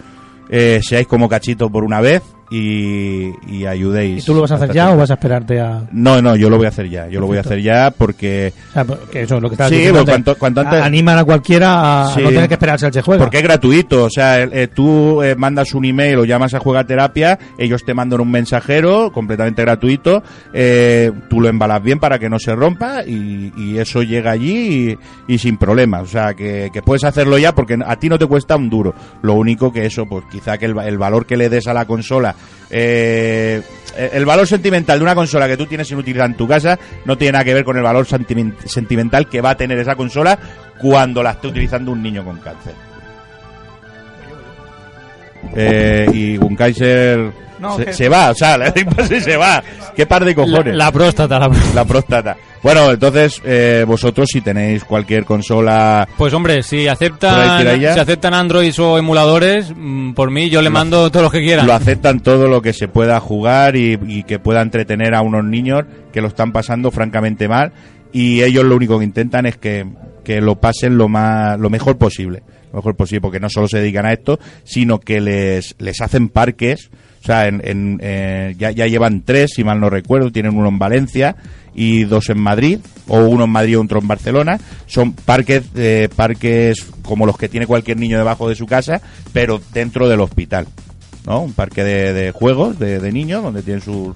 eh, 0.49 0.81
seáis 0.83 1.07
como 1.07 1.29
cachito 1.29 1.69
por 1.69 1.83
una 1.83 2.01
vez 2.01 2.21
y, 2.49 3.31
y 3.47 3.65
ayudéis. 3.65 4.23
¿Y 4.23 4.25
tú 4.25 4.33
lo 4.35 4.41
vas 4.41 4.51
a 4.51 4.55
hacer 4.55 4.71
ya 4.73 4.91
o 4.91 4.97
vas 4.97 5.09
a 5.11 5.15
esperarte 5.15 5.59
a...? 5.59 5.83
No, 5.91 6.21
no, 6.21 6.35
yo 6.35 6.49
lo 6.49 6.57
voy 6.57 6.65
a 6.65 6.69
hacer 6.69 6.89
ya. 6.89 7.07
Yo 7.07 7.19
lo 7.19 7.27
voy 7.27 7.37
a 7.37 7.41
hacer 7.41 7.61
ya 7.61 7.91
porque 7.91 8.53
O 8.69 8.73
sea, 8.73 8.85
que 9.11 9.21
eso 9.23 9.35
es 9.37 9.41
lo 9.41 9.49
que 9.49 9.55
estás 9.55 9.69
Sí, 9.69 9.75
diciendo 9.75 9.99
pues 9.99 10.09
cuanto- 10.11 10.35
cuanto 10.37 10.61
antes- 10.61 10.79
A- 10.81 10.85
Animan 10.85 11.17
a 11.17 11.23
cualquiera 11.23 12.03
a 12.03 12.13
Sí. 12.13 12.21
no 12.21 12.29
tener 12.29 12.47
que 12.47 12.53
esperarse 12.55 12.85
al 12.85 12.91
que 12.91 13.01
juega. 13.01 13.23
Porque 13.23 13.37
es 13.37 13.43
gratuito, 13.43 14.03
o 14.05 14.09
sea, 14.09 14.41
eh, 14.43 14.67
tú 14.73 15.21
eh, 15.23 15.35
mandas 15.35 15.73
un 15.73 15.85
email 15.85 16.17
o 16.19 16.25
llamas 16.25 16.53
a 16.53 16.59
Juega 16.59 16.83
Terapia, 16.85 17.39
ellos 17.57 17.83
te 17.85 17.93
mandan 17.93 18.21
un 18.21 18.29
mensajero 18.31 19.11
completamente 19.11 19.61
gratuito, 19.63 20.23
eh, 20.53 21.11
tú 21.29 21.41
lo 21.41 21.49
embalas 21.49 21.81
bien 21.81 21.99
para 21.99 22.19
que 22.19 22.29
no 22.29 22.39
se 22.39 22.53
rompa 22.55 23.03
y, 23.05 23.51
y 23.57 23.77
eso 23.77 24.03
llega 24.03 24.31
allí 24.31 24.97
y, 25.27 25.37
sin 25.37 25.57
problemas, 25.57 26.03
o 26.03 26.07
sea, 26.07 26.33
que, 26.33 26.69
que 26.71 26.81
puedes 26.81 27.03
hacerlo 27.03 27.37
ya 27.37 27.53
porque 27.55 27.77
a 27.85 27.95
ti 27.97 28.09
no 28.09 28.17
te 28.19 28.25
cuesta 28.27 28.55
un 28.55 28.69
duro, 28.69 28.93
lo 29.21 29.33
único 29.33 29.71
que 29.73 29.85
eso, 29.85 30.05
pues 30.05 30.23
quizá 30.31 30.57
que 30.57 30.65
el, 30.65 30.77
el 30.79 30.97
valor 30.97 31.25
que 31.25 31.37
le 31.37 31.49
des 31.49 31.67
a 31.67 31.73
la 31.73 31.85
consola, 31.85 32.32
eh, 32.69 33.61
el 34.11 34.25
valor 34.25 34.47
sentimental 34.47 34.97
de 34.97 35.03
una 35.03 35.13
consola 35.15 35.47
que 35.47 35.57
tú 35.57 35.65
tienes 35.67 35.87
sin 35.87 35.97
utilizar 35.97 36.25
en 36.27 36.35
tu 36.35 36.47
casa 36.47 36.79
no 37.05 37.17
tiene 37.17 37.33
nada 37.33 37.43
que 37.45 37.53
ver 37.53 37.63
con 37.63 37.77
el 37.77 37.83
valor 37.83 38.05
sentimen- 38.07 38.55
sentimental 38.65 39.29
que 39.29 39.41
va 39.41 39.51
a 39.51 39.57
tener 39.57 39.77
esa 39.77 39.95
consola 39.95 40.37
cuando 40.79 41.21
la 41.21 41.31
esté 41.31 41.47
utilizando 41.47 41.91
un 41.91 42.01
niño 42.01 42.23
con 42.25 42.37
cáncer. 42.39 42.73
Eh, 45.55 46.07
y 46.13 46.37
Gunkaiser 46.37 47.31
No, 47.63 47.77
se, 47.77 47.85
que- 47.85 47.93
se 47.93 48.09
va, 48.09 48.29
o 48.29 48.35
sea, 48.35 48.57
le 48.57 48.71
doy 48.71 48.83
paso 48.85 49.15
y 49.15 49.21
se 49.21 49.37
va. 49.37 49.63
¿Qué 49.95 50.05
par 50.05 50.23
de 50.23 50.31
La, 50.31 50.35
cojones? 50.35 50.75
la 50.75 50.91
próstata, 50.91 51.39
la 51.39 51.47
próstata. 51.49 51.73
La 51.75 51.85
próstata. 51.85 52.37
Bueno, 52.61 52.91
entonces, 52.91 53.41
eh, 53.43 53.83
vosotros 53.87 54.29
si 54.31 54.39
tenéis 54.41 54.83
cualquier 54.85 55.25
consola... 55.25 56.07
Pues 56.17 56.33
hombre, 56.33 56.63
si 56.63 56.75
¿Por 56.77 56.79
ahí 56.81 56.87
aceptan, 56.87 57.77
si 57.93 57.99
aceptan 57.99 58.33
Android 58.33 58.73
o 58.79 58.97
emuladores, 58.97 59.73
mm, 59.75 60.13
por 60.13 60.31
mí 60.31 60.49
yo 60.49 60.61
le 60.61 60.69
mando 60.69 61.09
todos 61.09 61.23
los 61.23 61.31
que 61.31 61.41
quieran. 61.41 61.67
Lo 61.67 61.73
aceptan 61.73 62.21
todo 62.21 62.47
lo 62.47 62.61
que 62.61 62.71
se 62.71 62.87
pueda 62.87 63.19
jugar 63.19 63.75
y, 63.75 63.99
y 64.07 64.23
que 64.23 64.39
pueda 64.39 64.61
entretener 64.61 65.13
a 65.13 65.21
unos 65.21 65.43
niños 65.43 65.83
que 66.13 66.21
lo 66.21 66.27
están 66.29 66.51
pasando 66.53 66.89
francamente 66.91 67.47
mal 67.49 67.73
y 68.13 68.43
ellos 68.43 68.63
lo 68.63 68.75
único 68.75 68.99
que 68.99 69.05
intentan 69.05 69.45
es 69.45 69.57
que, 69.57 69.85
que 70.23 70.39
lo 70.39 70.55
pasen 70.61 70.97
lo 70.97 71.09
más 71.09 71.59
lo 71.59 71.69
mejor 71.71 71.97
posible 71.97 72.43
lo 72.71 72.77
mejor 72.77 72.95
posible 72.95 73.21
porque 73.21 73.39
no 73.39 73.49
solo 73.49 73.67
se 73.67 73.79
dedican 73.79 74.05
a 74.05 74.13
esto 74.13 74.39
sino 74.63 74.99
que 74.99 75.19
les, 75.19 75.73
les 75.79 75.99
hacen 75.99 76.29
parques 76.29 76.91
o 77.23 77.25
sea 77.25 77.47
en, 77.47 77.61
en, 77.63 77.99
eh, 78.03 78.53
ya, 78.57 78.71
ya 78.71 78.85
llevan 78.85 79.21
tres 79.23 79.51
si 79.55 79.63
mal 79.63 79.79
no 79.79 79.89
recuerdo 79.89 80.31
tienen 80.31 80.55
uno 80.57 80.67
en 80.67 80.77
Valencia 80.77 81.35
y 81.73 82.03
dos 82.03 82.29
en 82.29 82.39
Madrid 82.39 82.79
o 83.07 83.19
uno 83.23 83.45
en 83.45 83.49
Madrid 83.49 83.71
y 83.73 83.75
otro 83.77 83.99
en 83.99 84.07
Barcelona 84.07 84.59
son 84.85 85.13
parques 85.13 85.63
eh, 85.75 86.09
parques 86.15 86.85
como 87.01 87.25
los 87.25 87.37
que 87.37 87.47
tiene 87.49 87.65
cualquier 87.65 87.97
niño 87.97 88.17
debajo 88.17 88.49
de 88.49 88.55
su 88.55 88.65
casa 88.67 89.01
pero 89.31 89.61
dentro 89.73 90.07
del 90.09 90.19
hospital 90.19 90.67
¿no? 91.25 91.39
Un 91.41 91.53
parque 91.53 91.83
de, 91.85 92.11
de 92.13 92.31
juegos 92.31 92.77
de, 92.77 92.99
de 92.99 93.11
niños 93.13 93.41
donde 93.41 93.61
tienen 93.63 93.81
sus, 93.81 94.13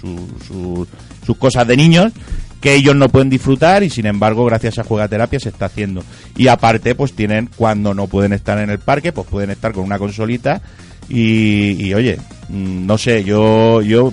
sus, 0.00 0.20
sus- 0.46 0.88
sus 1.26 1.36
cosas 1.36 1.66
de 1.66 1.76
niños 1.76 2.12
que 2.60 2.74
ellos 2.76 2.94
no 2.96 3.08
pueden 3.08 3.28
disfrutar 3.28 3.82
y 3.82 3.90
sin 3.90 4.06
embargo 4.06 4.44
gracias 4.46 4.78
a 4.78 4.84
Juegaterapia 4.84 5.38
se 5.38 5.50
está 5.50 5.66
haciendo. 5.66 6.02
Y 6.34 6.48
aparte 6.48 6.94
pues 6.94 7.12
tienen, 7.12 7.50
cuando 7.56 7.92
no 7.92 8.06
pueden 8.06 8.32
estar 8.32 8.58
en 8.58 8.70
el 8.70 8.78
parque, 8.78 9.12
pues 9.12 9.26
pueden 9.26 9.50
estar 9.50 9.72
con 9.72 9.84
una 9.84 9.98
consolita 9.98 10.62
y, 11.08 11.86
y, 11.86 11.94
oye, 11.94 12.18
mm, 12.48 12.86
no 12.86 12.98
sé, 12.98 13.24
yo, 13.24 13.82
yo, 13.82 14.12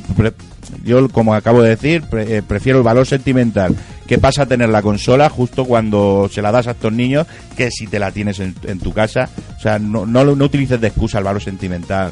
yo 0.83 1.09
como 1.09 1.33
acabo 1.33 1.61
de 1.61 1.69
decir, 1.69 2.03
eh, 2.13 2.41
prefiero 2.47 2.79
el 2.79 2.83
valor 2.83 3.05
sentimental 3.05 3.75
que 4.07 4.17
pasa 4.17 4.43
a 4.43 4.45
tener 4.45 4.69
la 4.69 4.81
consola 4.81 5.29
justo 5.29 5.65
cuando 5.65 6.29
se 6.31 6.41
la 6.41 6.51
das 6.51 6.67
a 6.67 6.71
estos 6.71 6.91
niños 6.91 7.27
que 7.55 7.71
si 7.71 7.87
te 7.87 7.99
la 7.99 8.11
tienes 8.11 8.39
en, 8.39 8.55
en 8.63 8.79
tu 8.79 8.91
casa. 8.91 9.29
O 9.57 9.61
sea, 9.61 9.79
no, 9.79 10.05
no, 10.05 10.23
no 10.23 10.45
utilices 10.45 10.81
de 10.81 10.87
excusa 10.87 11.19
el 11.19 11.23
valor 11.23 11.41
sentimental 11.41 12.11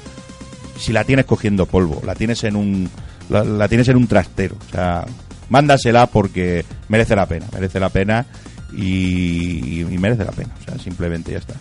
si 0.80 0.94
la 0.94 1.04
tienes 1.04 1.26
cogiendo 1.26 1.66
polvo, 1.66 2.02
la 2.06 2.16
tienes 2.16 2.44
en 2.46 2.56
un 2.56 2.90
la, 3.30 3.44
la 3.44 3.68
tienes 3.68 3.88
en 3.90 3.98
un 3.98 4.08
trastero, 4.08 4.56
o 4.68 4.72
sea, 4.72 5.06
mándasela 5.50 6.08
porque 6.08 6.66
merece 6.88 7.16
la 7.16 7.26
pena, 7.28 7.46
merece 7.54 7.80
la 7.80 7.90
pena 7.90 8.26
y 8.74 9.84
merece 10.00 10.24
la 10.24 10.32
pena, 10.32 10.56
o 10.60 10.64
sea, 10.64 10.80
simplemente 10.80 11.34
ya 11.34 11.40
está. 11.40 11.56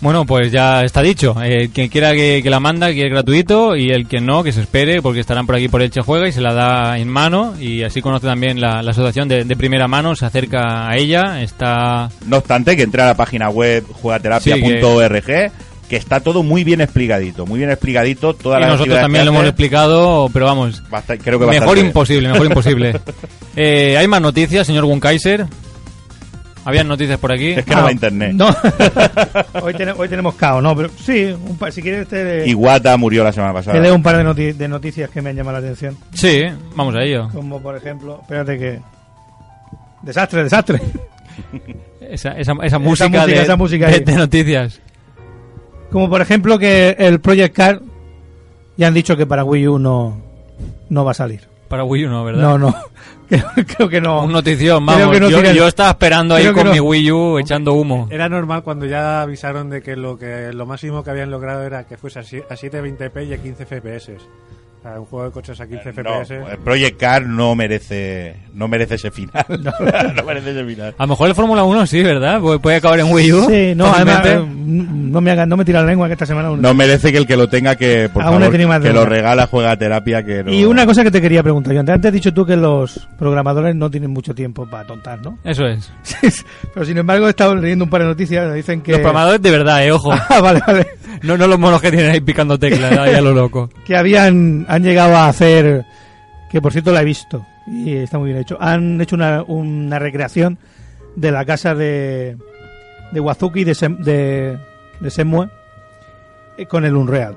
Bueno, 0.00 0.24
pues 0.24 0.52
ya 0.52 0.84
está 0.84 1.02
dicho. 1.02 1.34
Eh, 1.42 1.70
quien 1.72 1.88
quiera 1.88 2.12
que, 2.12 2.40
que 2.42 2.50
la 2.50 2.60
manda, 2.60 2.92
que 2.92 3.06
es 3.06 3.10
gratuito, 3.10 3.76
y 3.76 3.90
el 3.90 4.06
que 4.06 4.20
no, 4.20 4.44
que 4.44 4.52
se 4.52 4.60
espere, 4.60 5.02
porque 5.02 5.20
estarán 5.20 5.46
por 5.46 5.56
aquí 5.56 5.68
por 5.68 5.82
Elche 5.82 6.02
Juega 6.02 6.28
y 6.28 6.32
se 6.32 6.40
la 6.40 6.54
da 6.54 6.98
en 6.98 7.08
mano, 7.08 7.54
y 7.58 7.82
así 7.82 8.00
conoce 8.00 8.26
también 8.26 8.60
la, 8.60 8.82
la 8.82 8.92
asociación 8.92 9.28
de, 9.28 9.44
de 9.44 9.56
primera 9.56 9.88
mano, 9.88 10.14
se 10.14 10.24
acerca 10.24 10.88
a 10.88 10.96
ella, 10.96 11.42
está... 11.42 12.10
No 12.26 12.38
obstante, 12.38 12.76
que 12.76 12.82
entre 12.82 13.02
a 13.02 13.06
la 13.06 13.16
página 13.16 13.48
web 13.50 13.84
juegaterapia.org, 13.90 15.24
que... 15.88 15.96
está 15.96 16.20
todo 16.20 16.42
muy 16.44 16.62
bien 16.62 16.80
explicadito, 16.80 17.44
muy 17.44 17.58
bien 17.58 17.70
explicadito, 17.70 18.34
todas 18.34 18.58
y 18.58 18.62
las 18.62 18.70
nosotros 18.72 19.00
también 19.00 19.24
que 19.24 19.30
lo 19.30 19.36
hemos 19.36 19.48
explicado, 19.48 20.30
pero 20.32 20.44
vamos, 20.44 20.82
creo 21.24 21.40
que 21.40 21.46
mejor 21.46 21.78
imposible, 21.78 22.28
mejor 22.28 22.46
imposible. 22.46 23.00
Eh, 23.60 23.96
¿Hay 23.98 24.06
más 24.06 24.20
noticias, 24.20 24.68
señor 24.68 24.84
Wunkaiser? 24.84 25.44
¿Habían 26.68 26.86
noticias 26.88 27.18
por 27.18 27.32
aquí? 27.32 27.52
Es 27.52 27.64
que 27.64 27.74
no 27.74 27.82
va 27.82 27.88
a 27.88 27.92
internet. 27.92 28.32
No. 28.34 28.48
hoy, 29.62 29.72
tene- 29.74 29.92
hoy 29.96 30.08
tenemos 30.08 30.34
caos, 30.34 30.62
no, 30.62 30.76
pero 30.76 30.90
sí, 31.02 31.24
un 31.24 31.56
par- 31.56 31.72
si 31.72 31.80
quieres 31.80 32.06
te, 32.08 32.46
Iwata 32.48 32.96
murió 32.98 33.24
la 33.24 33.32
semana 33.32 33.54
pasada. 33.54 33.76
te 33.76 33.82
leo 33.82 33.94
un 33.94 34.02
par 34.02 34.16
de, 34.18 34.24
noti- 34.24 34.52
de 34.54 34.68
noticias 34.68 35.08
que 35.08 35.22
me 35.22 35.30
han 35.30 35.36
llamado 35.36 35.58
la 35.60 35.64
atención. 35.66 35.96
Sí, 36.12 36.42
vamos 36.74 36.94
a 36.94 37.02
ello. 37.02 37.28
Como 37.32 37.60
por 37.62 37.74
ejemplo, 37.76 38.18
espérate 38.20 38.58
que... 38.58 38.80
Desastre, 40.02 40.44
desastre. 40.44 40.80
Esa, 42.00 42.30
esa, 42.32 42.52
esa 42.62 42.78
música, 42.78 43.08
música, 43.08 43.26
de, 43.26 43.42
esa 43.42 43.56
música 43.56 43.86
de- 43.88 44.12
noticias. 44.16 44.80
Como 45.90 46.08
por 46.10 46.20
ejemplo 46.22 46.58
que 46.58 46.96
el 46.98 47.20
Project 47.20 47.54
Car 47.56 47.80
ya 48.76 48.86
han 48.88 48.94
dicho 48.94 49.16
que 49.16 49.26
para 49.26 49.44
Wii 49.44 49.68
U 49.68 49.78
no, 49.78 50.20
no 50.90 51.04
va 51.04 51.10
a 51.12 51.14
salir. 51.14 51.48
Para 51.68 51.84
Wii 51.84 52.06
U 52.06 52.08
no, 52.10 52.24
¿verdad? 52.24 52.42
No, 52.42 52.58
no. 52.58 52.74
Creo, 53.28 53.44
creo 53.76 53.88
que 53.90 54.00
no. 54.00 54.22
Un 54.24 54.32
notición, 54.32 54.86
Creo 54.86 54.98
vamos. 55.00 55.14
que 55.14 55.20
no 55.20 55.28
yo, 55.28 55.42
yo 55.52 55.68
estaba 55.68 55.90
esperando 55.90 56.34
ahí 56.34 56.44
creo 56.44 56.54
con 56.54 56.64
no. 56.64 56.72
mi 56.72 56.80
Wii 56.80 57.12
U 57.12 57.38
echando 57.38 57.74
humo. 57.74 58.08
Era 58.10 58.26
normal 58.30 58.62
cuando 58.62 58.86
ya 58.86 59.20
avisaron 59.20 59.68
de 59.68 59.82
que 59.82 59.96
lo 59.96 60.16
que 60.18 60.50
lo 60.54 60.64
máximo 60.64 61.04
que 61.04 61.10
habían 61.10 61.30
logrado 61.30 61.62
era 61.62 61.84
que 61.86 61.98
fuese 61.98 62.20
a 62.20 62.22
720p 62.22 63.26
y 63.28 63.34
a 63.34 63.42
15 63.42 63.66
FPS. 63.66 64.12
O 64.78 64.82
sea, 64.82 65.00
un 65.00 65.06
juego 65.06 65.24
de 65.26 65.30
coches 65.32 65.60
a 65.60 65.66
15 65.66 65.92
No, 66.04 66.22
FPS. 66.22 66.30
el 66.52 66.58
Project 66.58 67.00
Car 67.00 67.26
no 67.26 67.54
merece 67.56 68.36
no 68.54 68.68
merece 68.68 68.94
ese 68.94 69.10
final. 69.10 69.44
no 69.48 69.72
merece 70.26 70.50
ese 70.52 70.64
final. 70.64 70.94
A 70.96 71.02
lo 71.02 71.08
mejor 71.08 71.28
el 71.28 71.34
Fórmula 71.34 71.64
1 71.64 71.86
sí, 71.86 72.02
¿verdad? 72.02 72.40
Pu- 72.40 72.60
Puede 72.60 72.76
acabar 72.76 73.00
en 73.00 73.12
Wii 73.12 73.32
U. 73.32 73.46
Sí, 73.48 73.74
no, 73.74 73.86
además, 73.92 74.24
eh, 74.26 74.40
no 74.46 75.20
me 75.20 75.30
haga, 75.32 75.46
no 75.46 75.56
me 75.56 75.64
tira 75.64 75.80
la 75.80 75.86
lengua 75.88 76.06
que 76.06 76.12
esta 76.12 76.26
semana. 76.26 76.50
No 76.56 76.74
merece 76.74 77.10
que 77.10 77.18
el 77.18 77.26
que 77.26 77.36
lo 77.36 77.48
tenga 77.48 77.74
que, 77.76 78.08
por 78.12 78.22
Aún 78.22 78.40
favor, 78.40 78.80
que 78.82 78.92
lo 78.92 79.04
regala 79.04 79.46
juega 79.48 79.76
terapia 79.76 80.22
que 80.24 80.44
no... 80.44 80.52
Y 80.52 80.64
una 80.64 80.86
cosa 80.86 81.02
que 81.02 81.10
te 81.10 81.20
quería 81.20 81.42
preguntar 81.42 81.74
yo 81.74 81.80
antes, 81.80 81.94
antes 81.96 82.08
has 82.08 82.14
dicho 82.14 82.32
tú 82.32 82.46
que 82.46 82.56
los 82.56 83.08
programadores 83.18 83.74
no 83.74 83.90
tienen 83.90 84.10
mucho 84.12 84.34
tiempo 84.34 84.64
para 84.68 84.86
tontar, 84.86 85.20
¿no? 85.22 85.38
Eso 85.44 85.66
es. 85.66 85.90
Pero 86.74 86.86
sin 86.86 86.98
embargo 86.98 87.26
he 87.26 87.30
estado 87.30 87.54
leyendo 87.56 87.84
un 87.84 87.90
par 87.90 88.02
de 88.02 88.08
noticias, 88.08 88.54
dicen 88.54 88.80
que 88.80 88.92
Los 88.92 89.00
programadores 89.00 89.42
de 89.42 89.50
verdad, 89.50 89.84
eh, 89.84 89.90
ojo. 89.92 90.12
Ah, 90.30 90.40
vale, 90.40 90.60
vale. 90.66 90.86
No, 91.22 91.36
no 91.36 91.46
los 91.48 91.58
monos 91.58 91.80
que 91.80 91.90
tienen 91.90 92.10
ahí 92.12 92.20
picando 92.20 92.58
teclas, 92.58 92.92
ahí 92.96 93.14
a 93.14 93.20
lo 93.20 93.32
loco. 93.32 93.70
que 93.84 93.96
habían 93.96 94.66
han 94.68 94.82
llegado 94.84 95.16
a 95.16 95.28
hacer 95.28 95.84
que 96.50 96.60
por 96.62 96.72
cierto 96.72 96.92
la 96.92 97.02
he 97.02 97.04
visto 97.04 97.44
y 97.66 97.96
está 97.96 98.18
muy 98.18 98.28
bien 98.30 98.40
hecho. 98.40 98.56
Han 98.60 99.00
hecho 99.00 99.16
una, 99.16 99.42
una 99.42 99.98
recreación 99.98 100.58
de 101.16 101.32
la 101.32 101.44
casa 101.44 101.74
de 101.74 102.36
de 103.12 103.20
Wazuki 103.20 103.64
de 103.64 103.72
Sem- 103.72 103.98
de, 103.98 104.58
de 105.00 105.10
Senmue 105.10 105.48
eh, 106.58 106.66
con 106.66 106.84
el 106.84 106.94
Unreal. 106.94 107.36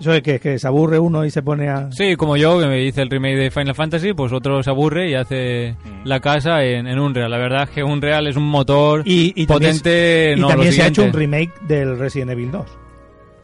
Eso 0.00 0.12
es 0.12 0.22
que, 0.22 0.38
que 0.38 0.60
se 0.60 0.66
aburre 0.68 0.96
uno 1.00 1.24
y 1.24 1.30
se 1.32 1.42
pone 1.42 1.68
a... 1.68 1.90
Sí, 1.90 2.14
como 2.14 2.36
yo, 2.36 2.60
que 2.60 2.66
me 2.68 2.80
hice 2.84 3.02
el 3.02 3.10
remake 3.10 3.34
de 3.36 3.50
Final 3.50 3.74
Fantasy, 3.74 4.12
pues 4.12 4.32
otro 4.32 4.62
se 4.62 4.70
aburre 4.70 5.10
y 5.10 5.14
hace 5.14 5.74
la 6.04 6.20
casa 6.20 6.62
en, 6.62 6.86
en 6.86 7.00
Unreal. 7.00 7.28
La 7.28 7.38
verdad 7.38 7.64
es 7.64 7.70
que 7.70 7.82
Unreal 7.82 8.28
es 8.28 8.36
un 8.36 8.44
motor 8.46 9.02
Y, 9.04 9.32
y 9.34 9.46
también, 9.46 9.72
potente. 9.72 10.34
y 10.36 10.40
no, 10.40 10.46
también 10.46 10.72
se 10.72 10.82
ha 10.84 10.86
hecho 10.86 11.02
un 11.02 11.12
remake 11.12 11.52
del 11.62 11.98
Resident 11.98 12.30
Evil 12.30 12.52
2. 12.52 12.66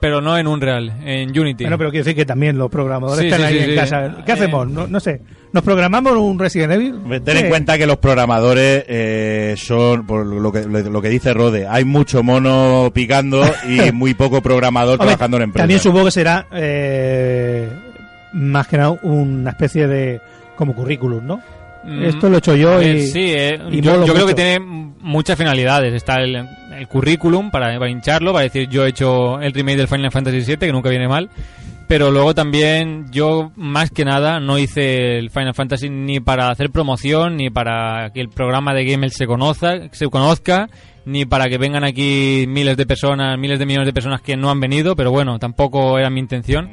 Pero 0.05 0.21
no 0.21 0.37
en 0.37 0.47
Unreal, 0.47 0.93
en 1.03 1.31
Unity. 1.31 1.65
Bueno, 1.65 1.79
pero 1.79 1.91
quiero 1.91 2.05
decir 2.05 2.15
que 2.15 2.27
también 2.27 2.59
los 2.59 2.71
programadores 2.71 3.21
Sí, 3.21 3.27
están 3.29 3.41
sí, 3.41 3.47
ahí 3.47 3.55
sí, 3.57 3.65
en 3.65 3.71
sí. 3.71 3.75
casa. 3.75 4.17
¿Qué 4.27 4.33
Eh, 4.33 4.35
hacemos? 4.35 4.69
No, 4.69 4.87
no 4.87 5.01
sé. 5.01 5.23
¿Nos 5.51 5.63
programamos 5.65 6.13
un 6.13 6.39
Resident 6.39 6.73
Evil? 6.75 6.97
Ten 7.25 7.39
en 7.39 7.49
cuenta 7.49 7.79
que 7.79 7.87
los 7.87 7.97
programadores 7.97 8.85
eh, 8.87 9.55
son, 9.57 10.05
por 10.07 10.27
lo 10.27 10.53
que, 10.53 10.65
lo 10.67 11.01
que 11.01 11.09
dice 11.09 11.33
Rode, 11.33 11.67
hay 11.67 11.87
mucho 11.87 12.23
mono 12.23 12.91
picando 12.93 13.43
y 13.67 13.93
muy 13.93 14.13
poco 14.13 14.43
programador 14.43 14.95
Hombre, 15.01 15.07
trabajando 15.07 15.39
en 15.39 15.43
empresas. 15.45 15.63
También 15.63 15.81
supongo 15.81 16.05
que 16.05 16.11
será 16.11 16.49
eh, 16.53 17.67
más 18.35 18.67
que 18.69 18.77
nada 18.77 18.91
una 19.05 19.53
especie 19.53 19.87
de 19.87 20.21
como 20.55 20.75
currículum, 20.75 21.27
¿no? 21.27 21.41
Mm, 21.87 22.05
Esto 22.05 22.29
lo 22.29 22.37
he 22.37 22.39
hecho 22.39 22.57
yo 22.57 22.81
y, 22.81 23.07
sí, 23.07 23.33
eh, 23.37 23.59
y 23.71 23.81
yo, 23.81 24.05
creo 24.05 24.27
que 24.27 24.35
tiene 24.35 24.59
muchas 24.61 25.37
finalidades. 25.37 25.93
Está 25.95 26.23
el, 26.23 26.37
el 26.37 26.89
currículum 26.89 27.51
para, 27.51 27.79
para 27.79 27.91
hincharlo, 27.91 28.33
para 28.33 28.45
decir 28.45 28.69
yo 28.69 28.85
he 28.85 28.89
hecho 28.89 29.39
el 29.41 29.53
remake 29.53 29.77
del 29.77 29.89
Final 29.89 30.11
Fantasy 30.11 30.41
VII, 30.41 30.57
que 30.57 30.73
nunca 30.73 30.89
viene 30.91 31.09
mal. 31.09 31.29
Pero 31.87 32.11
luego 32.11 32.35
también 32.35 33.07
yo, 33.13 33.53
más 33.57 33.91
que 33.91 34.07
nada, 34.07 34.41
no 34.41 34.59
hice 34.59 35.19
el 35.19 35.31
Final 35.31 35.53
Fantasy 35.55 35.91
ni 35.91 36.19
para 36.19 36.49
hacer 36.49 36.71
promoción, 36.71 37.37
ni 37.37 37.51
para 37.51 38.11
que 38.15 38.21
el 38.23 38.31
programa 38.31 38.73
de 38.73 38.87
Gamel 38.87 39.11
se 39.11 39.27
conozca, 39.27 39.89
se 39.93 40.09
conozca, 40.09 40.71
ni 41.05 41.27
para 41.27 41.51
que 41.51 41.59
vengan 41.59 41.85
aquí 41.85 42.47
miles 42.49 42.79
de 42.79 42.87
personas, 42.87 43.39
miles 43.39 43.59
de 43.59 43.67
millones 43.67 43.87
de 43.87 43.93
personas 43.93 44.23
que 44.23 44.35
no 44.35 44.51
han 44.51 44.61
venido, 44.61 44.97
pero 44.97 45.11
bueno, 45.11 45.39
tampoco 45.39 45.99
era 45.99 46.09
mi 46.09 46.21
intención. 46.21 46.71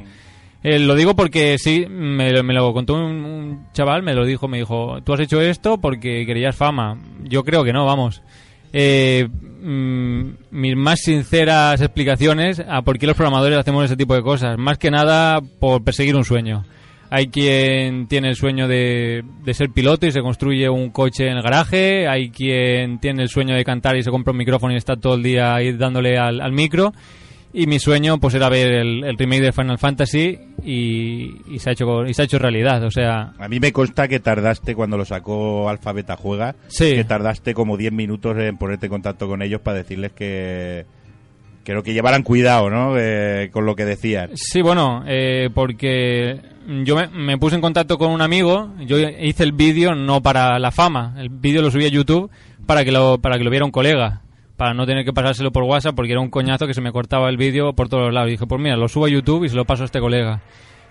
Eh, 0.64 0.78
lo 0.78 0.94
digo 0.94 1.16
porque 1.16 1.56
sí, 1.58 1.86
me, 1.88 2.30
lo- 2.32 2.44
me 2.44 2.54
lo 2.54 2.72
contó 2.72 2.94
un, 2.94 3.24
un 3.24 3.66
chaval, 3.72 4.02
me 4.02 4.14
lo 4.14 4.24
dijo, 4.24 4.46
me 4.48 4.58
dijo, 4.58 5.00
tú 5.04 5.12
has 5.12 5.20
hecho 5.20 5.40
esto 5.40 5.78
porque 5.80 6.24
querías 6.24 6.54
fama. 6.54 6.98
Yo 7.24 7.42
creo 7.44 7.64
que 7.64 7.72
no, 7.72 7.84
vamos. 7.84 8.22
Eh, 8.72 9.28
mm, 9.28 10.22
mis 10.52 10.76
más 10.76 11.00
sinceras 11.00 11.80
explicaciones 11.80 12.62
a 12.66 12.82
por 12.82 12.98
qué 12.98 13.06
los 13.06 13.16
programadores 13.16 13.58
hacemos 13.58 13.84
ese 13.84 13.96
tipo 13.96 14.14
de 14.14 14.22
cosas. 14.22 14.56
Más 14.56 14.78
que 14.78 14.90
nada 14.90 15.40
por 15.58 15.82
perseguir 15.82 16.14
un 16.16 16.24
sueño. 16.24 16.64
Hay 17.10 17.26
quien 17.26 18.06
tiene 18.06 18.28
el 18.28 18.36
sueño 18.36 18.66
de, 18.68 19.22
de 19.44 19.52
ser 19.54 19.68
piloto 19.70 20.06
y 20.06 20.12
se 20.12 20.22
construye 20.22 20.70
un 20.70 20.88
coche 20.90 21.26
en 21.28 21.36
el 21.36 21.42
garaje. 21.42 22.08
Hay 22.08 22.30
quien 22.30 23.00
tiene 23.00 23.22
el 23.24 23.28
sueño 23.28 23.54
de 23.54 23.64
cantar 23.64 23.96
y 23.96 24.02
se 24.02 24.10
compra 24.10 24.30
un 24.30 24.38
micrófono 24.38 24.72
y 24.72 24.76
está 24.78 24.96
todo 24.96 25.16
el 25.16 25.22
día 25.22 25.54
ahí 25.54 25.72
dándole 25.72 26.16
al, 26.16 26.40
al 26.40 26.52
micro. 26.52 26.94
Y 27.54 27.66
mi 27.66 27.78
sueño 27.78 28.18
pues 28.18 28.34
era 28.34 28.48
ver 28.48 28.72
el, 28.72 29.04
el 29.04 29.18
remake 29.18 29.42
de 29.42 29.52
Final 29.52 29.78
Fantasy 29.78 30.38
y, 30.64 31.34
y 31.54 31.58
se 31.58 31.68
ha 31.68 31.72
hecho 31.74 32.06
y 32.06 32.14
se 32.14 32.22
ha 32.22 32.24
hecho 32.24 32.38
realidad. 32.38 32.82
O 32.84 32.90
sea, 32.90 33.32
A 33.38 33.48
mí 33.48 33.60
me 33.60 33.72
consta 33.72 34.08
que 34.08 34.20
tardaste 34.20 34.74
cuando 34.74 34.96
lo 34.96 35.04
sacó 35.04 35.68
Alpha 35.68 35.92
Beta 35.92 36.16
Juega, 36.16 36.54
Sí. 36.68 36.94
que 36.94 37.04
tardaste 37.04 37.52
como 37.52 37.76
10 37.76 37.92
minutos 37.92 38.36
en 38.38 38.56
ponerte 38.56 38.86
en 38.86 38.90
contacto 38.90 39.28
con 39.28 39.42
ellos 39.42 39.60
para 39.60 39.76
decirles 39.78 40.12
que 40.12 40.86
creo 41.64 41.82
que 41.82 41.92
llevaran 41.92 42.22
cuidado, 42.22 42.70
¿no? 42.70 42.94
Eh, 42.98 43.50
con 43.52 43.66
lo 43.66 43.76
que 43.76 43.84
decían. 43.84 44.30
Sí, 44.34 44.62
bueno, 44.62 45.04
eh, 45.06 45.50
porque 45.54 46.40
yo 46.84 46.96
me, 46.96 47.08
me 47.08 47.36
puse 47.38 47.54
en 47.56 47.60
contacto 47.60 47.98
con 47.98 48.10
un 48.10 48.22
amigo, 48.22 48.72
yo 48.86 48.98
hice 48.98 49.44
el 49.44 49.52
vídeo 49.52 49.94
no 49.94 50.22
para 50.22 50.58
la 50.58 50.70
fama, 50.72 51.14
el 51.18 51.28
vídeo 51.28 51.60
lo 51.62 51.70
subí 51.70 51.84
a 51.84 51.88
YouTube 51.88 52.30
para 52.66 52.84
que 52.84 52.92
lo, 52.92 53.18
para 53.18 53.36
que 53.38 53.44
lo 53.44 53.50
viera 53.50 53.64
un 53.66 53.70
colega, 53.70 54.22
para 54.62 54.74
no 54.74 54.86
tener 54.86 55.04
que 55.04 55.12
pasárselo 55.12 55.50
por 55.50 55.64
WhatsApp 55.64 55.96
porque 55.96 56.12
era 56.12 56.20
un 56.20 56.30
coñazo 56.30 56.68
que 56.68 56.74
se 56.74 56.80
me 56.80 56.92
cortaba 56.92 57.28
el 57.28 57.36
vídeo 57.36 57.72
por 57.72 57.88
todos 57.88 58.12
lados. 58.14 58.28
Y 58.28 58.32
dije, 58.34 58.46
pues 58.46 58.60
mira, 58.60 58.76
lo 58.76 58.86
subo 58.88 59.06
a 59.06 59.08
YouTube 59.08 59.42
y 59.42 59.48
se 59.48 59.56
lo 59.56 59.64
paso 59.64 59.82
a 59.82 59.86
este 59.86 59.98
colega. 59.98 60.40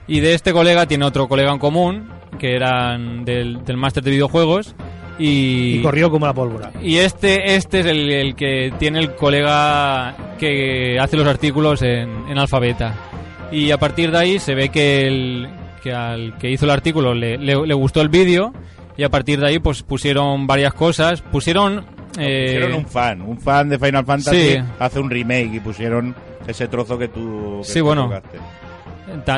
Y 0.07 0.19
de 0.19 0.33
este 0.33 0.51
colega 0.51 0.87
tiene 0.87 1.05
otro 1.05 1.29
colega 1.29 1.53
en 1.53 1.57
común, 1.57 2.09
que 2.37 2.53
eran 2.53 3.23
del, 3.23 3.63
del 3.63 3.77
máster 3.77 4.03
de 4.03 4.11
videojuegos. 4.11 4.75
Y, 5.17 5.75
y 5.77 5.81
corrió 5.81 6.11
como 6.11 6.25
la 6.25 6.33
pólvora. 6.33 6.73
y 6.81 6.97
este, 6.97 7.55
este 7.55 7.79
es 7.79 7.85
el, 7.85 8.11
el 8.11 8.35
que 8.35 8.73
tiene 8.77 8.99
el 8.99 9.15
colega 9.15 10.17
que 10.37 10.97
hace 10.99 11.15
los 11.15 11.25
artículos 11.27 11.81
en, 11.81 12.27
en 12.27 12.37
Alfabeta. 12.37 12.93
Y 13.53 13.71
a 13.71 13.77
partir 13.77 14.11
de 14.11 14.17
ahí 14.17 14.39
se 14.39 14.53
ve 14.53 14.67
que, 14.67 15.07
el, 15.07 15.47
que 15.81 15.93
al 15.93 16.37
que 16.37 16.51
hizo 16.51 16.65
el 16.65 16.71
artículo 16.71 17.13
le, 17.13 17.37
le- 17.37 17.65
le 17.65 17.73
gustó 17.73 18.01
el 18.01 18.09
vídeo 18.09 18.51
y 18.97 19.03
a 19.03 19.09
partir 19.09 19.39
de 19.39 19.47
ahí 19.47 19.59
pues 19.59 19.81
pusieron 19.81 20.45
varias 20.45 20.73
cosas. 20.73 21.21
Pusieron... 21.21 22.00
eh, 22.19 22.53
Pusieron 22.53 22.73
un 22.73 22.85
fan, 22.85 23.21
un 23.21 23.39
fan 23.39 23.69
de 23.69 23.79
Final 23.79 24.05
Fantasy 24.05 24.37
Sí. 24.53 24.57
hace 24.79 24.99
un 24.99 25.09
remake 25.09 25.51
y 25.55 25.59
pusieron 25.59 26.15
ese 26.47 26.67
trozo 26.67 26.97
que 26.97 27.07
tú 27.07 27.59
que 27.63 27.71
Sí, 27.71 27.79
tú 27.79 27.85
bueno. 27.85 28.03
tocaste. 28.05 28.37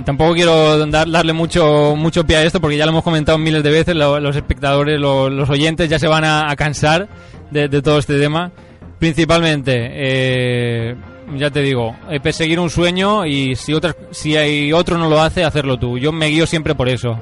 Tampoco 0.06 0.34
quiero 0.36 0.86
dar- 0.86 1.10
darle 1.10 1.34
mucho 1.34 1.96
mucho 1.98 2.24
pie 2.26 2.38
a 2.38 2.44
esto 2.44 2.62
porque 2.62 2.78
ya 2.78 2.86
lo 2.86 2.92
hemos 2.92 3.04
comentado 3.04 3.38
miles 3.38 3.64
de 3.64 3.72
veces. 3.72 3.96
lo- 3.96 4.20
los 4.20 4.36
espectadores, 4.36 5.00
lo- 5.00 5.30
los 5.30 5.50
oyentes 5.50 5.90
ya 5.90 5.98
se 6.00 6.08
van 6.08 6.24
a, 6.24 6.50
a 6.52 6.56
cansar 6.56 7.08
de, 7.50 7.68
de 7.68 7.82
todo 7.82 7.98
este 7.98 8.20
tema. 8.20 8.52
Principalmente, 9.00 9.90
eh, 9.94 10.96
ya 11.38 11.50
te 11.50 11.62
digo, 11.62 11.96
eh, 12.10 12.20
perseguir 12.20 12.60
un 12.60 12.70
sueño 12.70 13.26
y 13.26 13.56
si, 13.56 13.74
otras, 13.74 13.96
si 14.12 14.38
hay 14.38 14.72
otro 14.72 14.98
no 14.98 15.10
lo 15.10 15.20
hace, 15.22 15.44
hacerlo 15.44 15.78
tú. 15.78 15.98
Yo 15.98 16.12
me 16.12 16.28
guío 16.28 16.46
siempre 16.46 16.76
por 16.76 16.88
eso. 16.88 17.18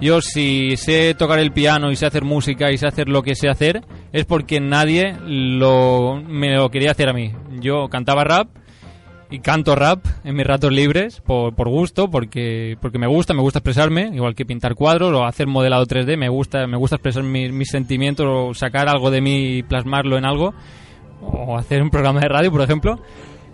Yo 0.00 0.20
si 0.20 0.76
sé 0.76 1.14
tocar 1.14 1.38
el 1.38 1.52
piano 1.52 1.90
y 1.90 1.96
sé 1.96 2.06
hacer 2.06 2.24
música 2.24 2.72
y 2.72 2.78
sé 2.78 2.86
hacer 2.86 3.08
lo 3.08 3.22
que 3.22 3.34
sé 3.34 3.48
hacer, 3.48 3.82
es 4.12 4.24
porque 4.24 4.60
nadie 4.60 5.16
lo, 5.24 6.20
me 6.26 6.54
lo 6.54 6.70
quería 6.70 6.90
hacer 6.90 7.08
a 7.08 7.12
mí. 7.12 7.32
Yo 7.60 7.88
cantaba 7.88 8.24
rap 8.24 8.48
y 9.30 9.38
canto 9.38 9.74
rap 9.74 10.04
en 10.24 10.36
mis 10.36 10.46
ratos 10.46 10.72
libres 10.72 11.20
por, 11.20 11.54
por 11.54 11.68
gusto, 11.68 12.10
porque, 12.10 12.76
porque 12.80 12.98
me 12.98 13.06
gusta, 13.06 13.34
me 13.34 13.40
gusta 13.40 13.60
expresarme, 13.60 14.10
igual 14.12 14.34
que 14.34 14.44
pintar 14.44 14.74
cuadros 14.74 15.12
o 15.12 15.24
hacer 15.24 15.46
modelado 15.46 15.86
3D, 15.86 16.16
me 16.16 16.28
gusta, 16.28 16.66
me 16.66 16.76
gusta 16.76 16.96
expresar 16.96 17.22
mis, 17.22 17.52
mis 17.52 17.68
sentimientos 17.68 18.26
o 18.28 18.54
sacar 18.54 18.88
algo 18.88 19.10
de 19.10 19.20
mí 19.20 19.58
y 19.58 19.62
plasmarlo 19.62 20.18
en 20.18 20.24
algo, 20.24 20.54
o 21.22 21.56
hacer 21.56 21.82
un 21.82 21.90
programa 21.90 22.20
de 22.20 22.28
radio, 22.28 22.50
por 22.50 22.62
ejemplo. 22.62 23.00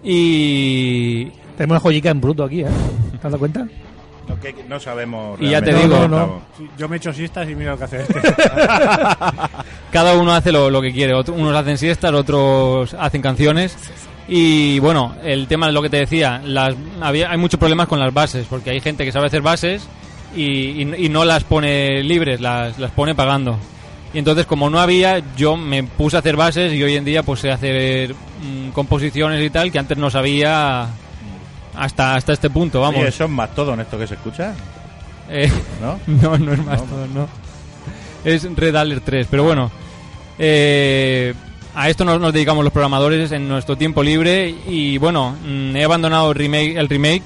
Y, 0.02 1.26
Tenemos 1.56 1.76
una 1.76 1.80
joyica 1.80 2.10
en 2.10 2.20
bruto 2.20 2.44
aquí, 2.44 2.62
¿eh? 2.62 2.66
¿Te 3.10 3.16
has 3.16 3.22
dado 3.22 3.38
cuenta? 3.38 3.68
No, 4.28 4.38
que- 4.40 4.52
que 4.54 4.62
no 4.64 4.78
sabemos. 4.78 5.40
Y 5.40 5.50
ya 5.50 5.60
te 5.62 5.72
digo, 5.74 6.06
no, 6.08 6.42
Yo 6.78 6.88
me 6.88 6.96
echo 6.98 7.12
siestas 7.12 7.48
y 7.48 7.54
mira 7.54 7.72
lo 7.72 7.78
que 7.78 7.84
hace 7.84 8.00
este. 8.02 8.20
cada 9.92 10.14
uno 10.16 10.32
hace 10.32 10.52
lo, 10.52 10.70
lo 10.70 10.80
que 10.80 10.92
quiere. 10.92 11.14
Otro- 11.14 11.34
unos 11.34 11.54
hacen 11.54 11.78
siestas, 11.78 12.12
otros 12.12 12.94
hacen 12.94 13.22
canciones. 13.22 13.76
Y 14.28 14.78
bueno, 14.78 15.14
el 15.24 15.46
tema 15.48 15.66
de 15.66 15.72
lo 15.72 15.82
que 15.82 15.90
te 15.90 15.96
decía, 15.96 16.40
las, 16.44 16.74
había, 17.00 17.30
hay 17.30 17.38
muchos 17.38 17.58
problemas 17.58 17.88
con 17.88 17.98
las 17.98 18.14
bases, 18.14 18.46
porque 18.48 18.70
hay 18.70 18.80
gente 18.80 19.04
que 19.04 19.10
sabe 19.12 19.26
hacer 19.26 19.42
bases 19.42 19.82
y, 20.36 20.82
y- 20.82 20.94
y 21.06 21.08
no 21.08 21.24
las 21.24 21.42
pone 21.44 22.02
libres, 22.04 22.40
las, 22.40 22.78
las 22.78 22.92
pone 22.92 23.14
pagando. 23.14 23.58
Y 24.14 24.18
entonces, 24.18 24.46
como 24.46 24.70
no 24.70 24.80
había, 24.80 25.20
yo 25.36 25.56
me 25.56 25.82
puse 25.84 26.16
a 26.16 26.18
hacer 26.20 26.36
bases 26.36 26.72
y 26.72 26.82
hoy 26.82 26.96
en 26.96 27.04
día 27.04 27.22
pues 27.22 27.40
sé 27.40 27.50
hacer 27.50 28.12
mm, 28.14 28.70
composiciones 28.70 29.40
y 29.44 29.50
tal 29.50 29.70
que 29.72 29.78
antes 29.78 29.98
no 29.98 30.10
sabía 30.10 30.86
hasta, 31.80 32.14
hasta 32.14 32.32
este 32.32 32.50
punto, 32.50 32.80
vamos. 32.80 33.00
Oye, 33.00 33.08
¿Eso 33.08 33.24
es 33.24 33.30
Mastodon 33.30 33.80
esto 33.80 33.98
que 33.98 34.06
se 34.06 34.14
escucha? 34.14 34.54
Eh, 35.28 35.50
¿No? 35.80 35.98
no, 36.06 36.38
no 36.38 36.52
es 36.52 36.64
más 36.64 36.78
todo, 36.78 37.06
no. 37.14 37.28
Es 38.24 38.46
Red 38.54 38.76
Alert 38.76 39.02
3, 39.04 39.26
pero 39.30 39.44
bueno. 39.44 39.70
eh, 40.38 41.32
a 41.74 41.88
esto 41.88 42.04
nos, 42.04 42.20
nos 42.20 42.32
dedicamos 42.32 42.64
los 42.64 42.72
programadores 42.72 43.30
en 43.32 43.48
nuestro 43.48 43.76
tiempo 43.76 44.02
libre 44.02 44.54
y 44.66 44.98
bueno, 44.98 45.36
mm, 45.46 45.76
he 45.76 45.84
abandonado 45.84 46.30
el 46.30 46.34
remake, 46.36 46.76
el 46.76 46.88
remake 46.88 47.22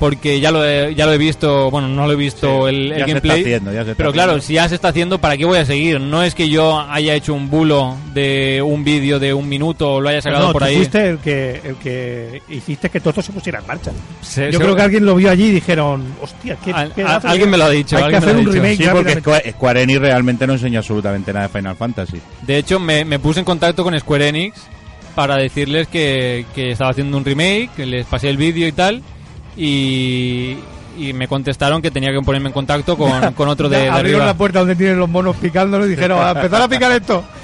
porque 0.00 0.40
ya 0.40 0.50
lo 0.50 0.64
he, 0.66 0.94
ya 0.96 1.06
lo 1.06 1.12
he 1.12 1.18
visto, 1.18 1.70
bueno, 1.70 1.86
no 1.86 2.06
lo 2.06 2.14
he 2.14 2.16
visto 2.16 2.66
Sí, 2.68 2.74
el, 2.74 2.76
el 2.76 2.88
ya 2.88 2.94
se 2.94 3.00
está 3.02 3.06
gameplay. 3.06 3.40
haciendo, 3.42 3.72
ya 3.72 3.84
se 3.84 3.90
está 3.92 3.96
pero 3.98 4.12
claro, 4.12 4.30
haciendo. 4.32 4.46
si 4.48 4.54
ya 4.54 4.68
se 4.68 4.74
está 4.74 4.88
haciendo, 4.88 5.18
¿para 5.20 5.36
qué 5.36 5.44
voy 5.44 5.58
a 5.58 5.64
seguir? 5.64 6.00
No 6.00 6.22
es 6.24 6.34
que 6.34 6.48
yo 6.48 6.80
haya 6.80 7.14
hecho 7.14 7.34
un 7.34 7.48
bulo 7.50 7.96
de 8.14 8.60
un 8.64 8.82
vídeo 8.82 9.20
de 9.20 9.32
un 9.34 9.48
minuto 9.48 9.94
o 9.94 10.00
lo 10.00 10.08
haya 10.08 10.20
sacado 10.22 10.46
no, 10.48 10.52
por 10.52 10.62
tú 10.62 10.66
ahí. 10.68 10.76
fuiste 10.76 11.06
el 11.10 11.18
que, 11.18 11.60
el 11.62 11.76
que 11.76 12.42
hiciste 12.48 12.88
que 12.88 12.98
todo 12.98 13.10
esto 13.10 13.22
se 13.22 13.32
pusiera 13.32 13.60
en 13.60 13.66
marcha. 13.66 13.92
Se- 14.22 14.46
Yo 14.50 14.58
se- 14.58 14.64
creo 14.64 14.74
que 14.74 14.82
alguien 14.82 15.04
lo 15.06 15.14
vio 15.14 15.30
allí 15.30 15.44
y 15.44 15.52
dijeron, 15.52 16.04
hostia, 16.20 16.56
¿qué, 16.64 16.72
Al- 16.72 16.92
qué 16.94 17.02
a- 17.04 17.16
alguien 17.16 17.50
me 17.50 17.58
lo 17.58 17.64
ha 17.64 17.70
dicho, 17.70 17.96
Hay 17.96 18.02
que 18.02 18.16
alguien 18.16 18.20
me 18.22 18.26
hacer 18.26 18.32
lo 18.32 18.38
ha 18.38 18.40
un 18.40 18.46
dicho. 18.46 18.62
remake 18.62 18.76
Sí, 18.76 18.82
porque 18.90 18.96
rápidamente". 19.14 19.20
Square, 19.20 19.52
Square 19.52 19.82
Enix 19.82 20.00
realmente 20.00 20.46
no 20.46 20.52
enseña 20.54 20.78
absolutamente 20.78 21.32
nada 21.32 21.46
de 21.48 21.52
Final 21.58 21.76
Fantasy. 21.76 22.20
De 22.40 22.56
hecho, 22.56 22.80
me, 22.80 23.04
me 23.04 23.18
puse 23.18 23.40
en 23.40 23.44
contacto 23.44 23.84
con 23.84 23.98
Square 24.00 24.28
Enix 24.28 24.62
para 25.14 25.36
decirles 25.36 25.88
que, 25.88 26.46
que 26.54 26.70
estaba 26.70 26.90
haciendo 26.92 27.18
un 27.18 27.24
remake, 27.24 27.68
que 27.76 27.84
les 27.84 28.06
pasé 28.06 28.30
el 28.30 28.38
vídeo 28.38 28.66
y 28.66 28.72
tal, 28.72 29.02
y, 29.64 30.56
y 30.98 31.12
me 31.12 31.28
contestaron 31.28 31.82
que 31.82 31.90
tenía 31.90 32.10
que 32.12 32.20
ponerme 32.22 32.48
en 32.48 32.52
contacto 32.54 32.96
con, 32.96 33.32
con 33.34 33.48
otro 33.48 33.68
de, 33.68 33.78
de 33.82 33.88
Abrieron 33.90 34.24
la 34.26 34.34
puerta 34.34 34.60
donde 34.60 34.74
tienen 34.76 34.98
los 34.98 35.08
monos 35.08 35.36
picándolo 35.36 35.86
y 35.86 35.90
dijeron, 35.90 36.22
a 36.22 36.30
empezar 36.30 36.62
a 36.62 36.68
picar 36.68 36.92
esto. 36.92 37.22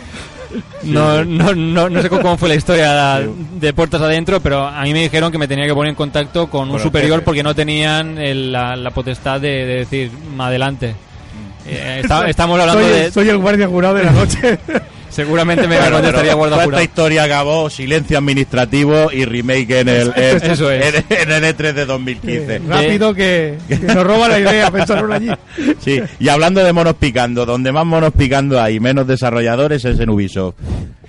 No, 0.84 1.24
no, 1.24 1.54
no, 1.54 1.90
no 1.90 2.00
sé 2.02 2.08
cómo 2.08 2.38
fue 2.38 2.48
la 2.48 2.54
historia 2.54 3.20
de 3.60 3.72
puertas 3.74 4.00
adentro, 4.00 4.40
pero 4.40 4.64
a 4.64 4.80
mí 4.84 4.92
me 4.92 5.02
dijeron 5.02 5.30
que 5.32 5.38
me 5.38 5.48
tenía 5.48 5.66
que 5.66 5.74
poner 5.74 5.90
en 5.90 5.96
contacto 5.96 6.48
con 6.48 6.70
un 6.70 6.78
superior 6.78 7.22
porque 7.24 7.42
no 7.42 7.54
tenían 7.54 8.16
el- 8.16 8.52
la, 8.52 8.76
la 8.76 8.90
potestad 8.90 9.40
de, 9.40 9.48
de 9.66 9.74
decir, 9.78 10.10
"Ma, 10.36 10.46
adelante. 10.46 10.92
Mm. 10.92 11.68
Eh, 11.68 12.00
está- 12.04 12.28
estamos 12.30 12.58
hablando 12.60 12.80
soy, 12.80 12.90
de... 12.92 13.10
soy 13.10 13.28
el 13.28 13.38
guardia 13.38 13.66
jurado 13.66 13.94
de 13.96 14.04
la 14.04 14.12
noche. 14.12 14.58
Seguramente 15.10 15.66
me 15.66 15.76
Bueno, 15.78 15.92
contestaría 15.92 16.34
guarda 16.34 16.64
esta 16.64 16.82
historia 16.82 17.24
acabó 17.24 17.70
silencio 17.70 18.18
administrativo 18.18 19.10
y 19.12 19.24
remake 19.24 19.80
en 19.80 19.88
el, 19.88 20.12
en, 20.16 20.36
Eso 20.52 20.70
es. 20.70 20.94
en- 20.94 21.04
en 21.30 21.44
el 21.44 21.56
E3 21.56 21.72
de 21.72 21.86
2015. 21.86 22.58
Rápido 22.68 23.14
que, 23.14 23.56
que 23.68 23.76
nos 23.78 24.04
roba 24.04 24.28
la 24.28 24.38
idea 24.40 24.70
pensarlo 24.70 25.12
allí. 25.14 25.30
Sí, 25.80 26.00
y 26.18 26.28
hablando 26.28 26.62
de 26.62 26.72
monos 26.72 26.94
picando, 26.94 27.46
donde 27.46 27.72
más 27.72 27.86
monos 27.86 28.12
picando 28.12 28.60
hay, 28.60 28.78
menos 28.80 29.06
desarrolladores 29.06 29.84
es 29.84 29.98
en 30.00 30.10
Ubisoft. 30.10 30.54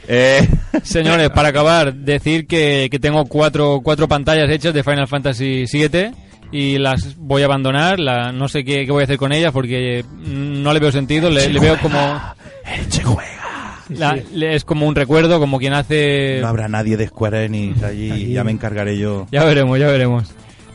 Eh, 0.07 0.47
Señores, 0.83 1.29
para 1.31 1.49
acabar, 1.49 1.93
decir 1.93 2.47
que, 2.47 2.87
que 2.89 2.99
tengo 2.99 3.25
cuatro, 3.25 3.81
cuatro 3.83 4.07
pantallas 4.07 4.49
hechas 4.49 4.73
de 4.73 4.83
Final 4.83 5.07
Fantasy 5.07 5.65
VII 5.71 6.11
y 6.51 6.77
las 6.77 7.17
voy 7.17 7.41
a 7.41 7.45
abandonar. 7.45 7.99
La, 7.99 8.31
no 8.31 8.47
sé 8.47 8.63
qué, 8.63 8.85
qué 8.85 8.91
voy 8.91 9.01
a 9.01 9.03
hacer 9.05 9.17
con 9.17 9.33
ellas 9.33 9.51
porque 9.51 10.05
no 10.25 10.71
le 10.71 10.79
veo 10.79 10.91
sentido. 10.93 11.29
Le, 11.29 11.49
le 11.49 11.59
veo 11.59 11.77
como. 11.79 11.99
La- 13.89 14.17
le- 14.33 14.55
es 14.55 14.63
como 14.65 14.87
un 14.87 14.95
recuerdo, 14.95 15.39
como 15.39 15.59
quien 15.59 15.73
hace. 15.73 16.39
no 16.41 16.47
habrá 16.47 16.67
nadie 16.67 16.97
de 16.97 17.07
Square 17.07 17.45
Enix 17.45 17.81
allí, 17.83 18.31
ya 18.33 18.43
me 18.43 18.51
encargaré 18.51 18.97
yo. 18.97 19.27
Ya 19.31 19.43
veremos, 19.43 19.77
ya 19.79 19.87
veremos. 19.87 20.29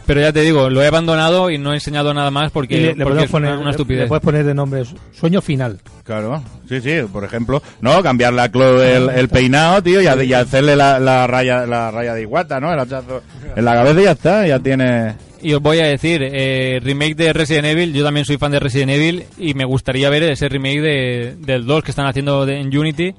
Pero 0.06 0.20
ya 0.20 0.32
te 0.32 0.40
digo, 0.40 0.68
lo 0.68 0.82
he 0.82 0.86
abandonado 0.88 1.48
y 1.50 1.58
no 1.58 1.70
he 1.70 1.74
enseñado 1.74 2.12
nada 2.12 2.30
más 2.30 2.50
porque, 2.50 2.76
le, 2.76 2.86
le 2.86 2.88
porque 2.88 3.04
podemos 3.04 3.24
es 3.24 3.30
poner, 3.30 3.56
una, 3.56 3.70
estupidez. 3.70 4.02
le 4.02 4.08
puedes 4.08 4.22
poner 4.24 4.44
de 4.44 4.54
nombre 4.54 4.82
Sueño 5.12 5.40
Final. 5.40 5.78
Claro, 6.04 6.42
sí, 6.68 6.80
sí, 6.80 6.96
por 7.12 7.24
ejemplo, 7.24 7.62
no, 7.80 8.02
cambiarle 8.02 8.42
a 8.42 8.50
Chloe 8.50 8.96
el, 8.96 9.08
el 9.10 9.28
peinado, 9.28 9.80
tío, 9.82 10.02
y, 10.02 10.06
ha- 10.08 10.22
y 10.24 10.32
hacerle 10.32 10.74
la, 10.74 10.98
la 10.98 11.26
raya 11.28 11.64
la 11.66 11.90
raya 11.92 12.14
de 12.14 12.22
iguata, 12.22 12.58
¿no? 12.60 12.72
El 12.72 12.80
hachazo 12.80 13.22
en 13.54 13.64
la 13.64 13.74
cabeza 13.74 14.00
y 14.00 14.04
ya 14.04 14.10
está, 14.12 14.46
ya 14.46 14.58
tiene... 14.58 15.14
Y 15.44 15.54
os 15.54 15.60
voy 15.62 15.78
a 15.80 15.86
decir, 15.86 16.20
eh, 16.24 16.80
remake 16.82 17.16
de 17.16 17.32
Resident 17.32 17.66
Evil, 17.66 17.92
yo 17.92 18.04
también 18.04 18.24
soy 18.26 18.38
fan 18.38 18.52
de 18.52 18.60
Resident 18.60 18.90
Evil 18.92 19.24
y 19.38 19.54
me 19.54 19.64
gustaría 19.64 20.08
ver 20.10 20.22
ese 20.24 20.48
remake 20.48 20.80
de, 20.80 21.36
del 21.38 21.66
2 21.66 21.82
que 21.82 21.90
están 21.90 22.06
haciendo 22.06 22.46
de- 22.46 22.60
en 22.60 22.76
Unity. 22.76 23.14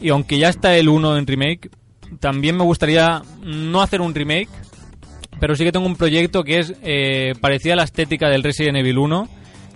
Y 0.00 0.08
aunque 0.08 0.38
ya 0.38 0.48
está 0.48 0.76
el 0.76 0.88
1 0.88 1.16
en 1.18 1.26
remake, 1.26 1.70
también 2.18 2.56
me 2.56 2.64
gustaría 2.64 3.22
no 3.44 3.82
hacer 3.82 4.00
un 4.00 4.12
remake, 4.14 4.48
pero 5.40 5.56
sí 5.56 5.64
que 5.64 5.72
tengo 5.72 5.86
un 5.86 5.96
proyecto 5.96 6.44
que 6.44 6.58
es 6.60 6.74
eh, 6.82 7.32
parecida 7.40 7.72
a 7.72 7.76
la 7.76 7.84
estética 7.84 8.28
del 8.28 8.42
Resident 8.42 8.76
Evil 8.76 8.98
1, 8.98 9.28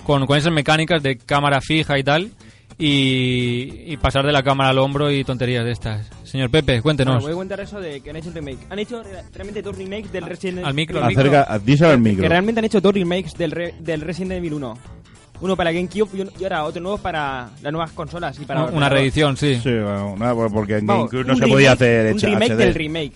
con, 0.04 0.26
con 0.26 0.36
esas 0.38 0.52
mecánicas 0.52 1.02
de 1.02 1.16
cámara 1.16 1.60
fija 1.60 1.98
y 1.98 2.04
tal, 2.04 2.30
y, 2.78 3.92
y 3.92 3.96
pasar 3.96 4.24
de 4.26 4.32
la 4.32 4.42
cámara 4.42 4.70
al 4.70 4.78
hombro 4.78 5.10
y 5.10 5.24
tonterías 5.24 5.64
de 5.64 5.72
estas. 5.72 6.10
Señor 6.24 6.50
Pepe, 6.50 6.72
Bueno, 6.72 6.82
cuéntenos. 6.82 7.22
voy 7.22 7.32
a 7.32 7.36
contar 7.36 7.60
eso 7.60 7.80
de 7.80 8.00
que 8.00 8.10
han 8.10 8.16
hecho 8.16 8.28
un 8.28 8.34
remake. 8.34 8.58
Han 8.70 8.78
hecho 8.78 9.02
re- 9.02 9.22
realmente 9.32 9.62
dos 9.62 9.76
remakes 9.78 10.12
del 10.12 10.24
Resident 10.26 10.58
Evil 10.58 10.66
al 10.68 10.74
micro. 10.74 11.04
Acerca, 11.04 11.58
díselo 11.64 11.90
al 11.90 11.96
Que 12.02 12.10
micro. 12.10 12.28
realmente 12.28 12.58
han 12.58 12.64
hecho 12.64 12.80
dos 12.80 12.92
remakes 12.92 13.34
del, 13.34 13.50
re- 13.52 13.74
del 13.78 14.00
Resident 14.00 14.32
Evil 14.32 14.54
1. 14.54 14.78
Uno 15.40 15.56
para 15.56 15.72
GameCube 15.72 16.08
y, 16.14 16.20
un- 16.22 16.30
ahora 16.42 16.64
otro 16.64 16.80
nuevo 16.82 16.98
para 16.98 17.50
las 17.62 17.72
nuevas 17.72 17.92
consolas 17.92 18.38
y 18.40 18.44
para 18.44 18.64
Una 18.64 18.88
reedición, 18.88 19.36
sí. 19.36 19.54
Sí, 19.62 19.70
bueno, 19.70 20.16
no, 20.18 20.48
porque 20.50 20.78
en 20.78 20.86
Vamos, 20.86 21.10
GameCube 21.10 21.26
no 21.28 21.34
un 21.34 21.38
se 21.38 21.46
podía 21.46 21.70
remake- 21.70 21.74
hacer 21.74 22.12
Un 22.12 22.18
hecha 22.18 22.26
remake 22.28 22.52
HD. 22.52 22.56
del 22.56 22.74
remake. 22.74 23.12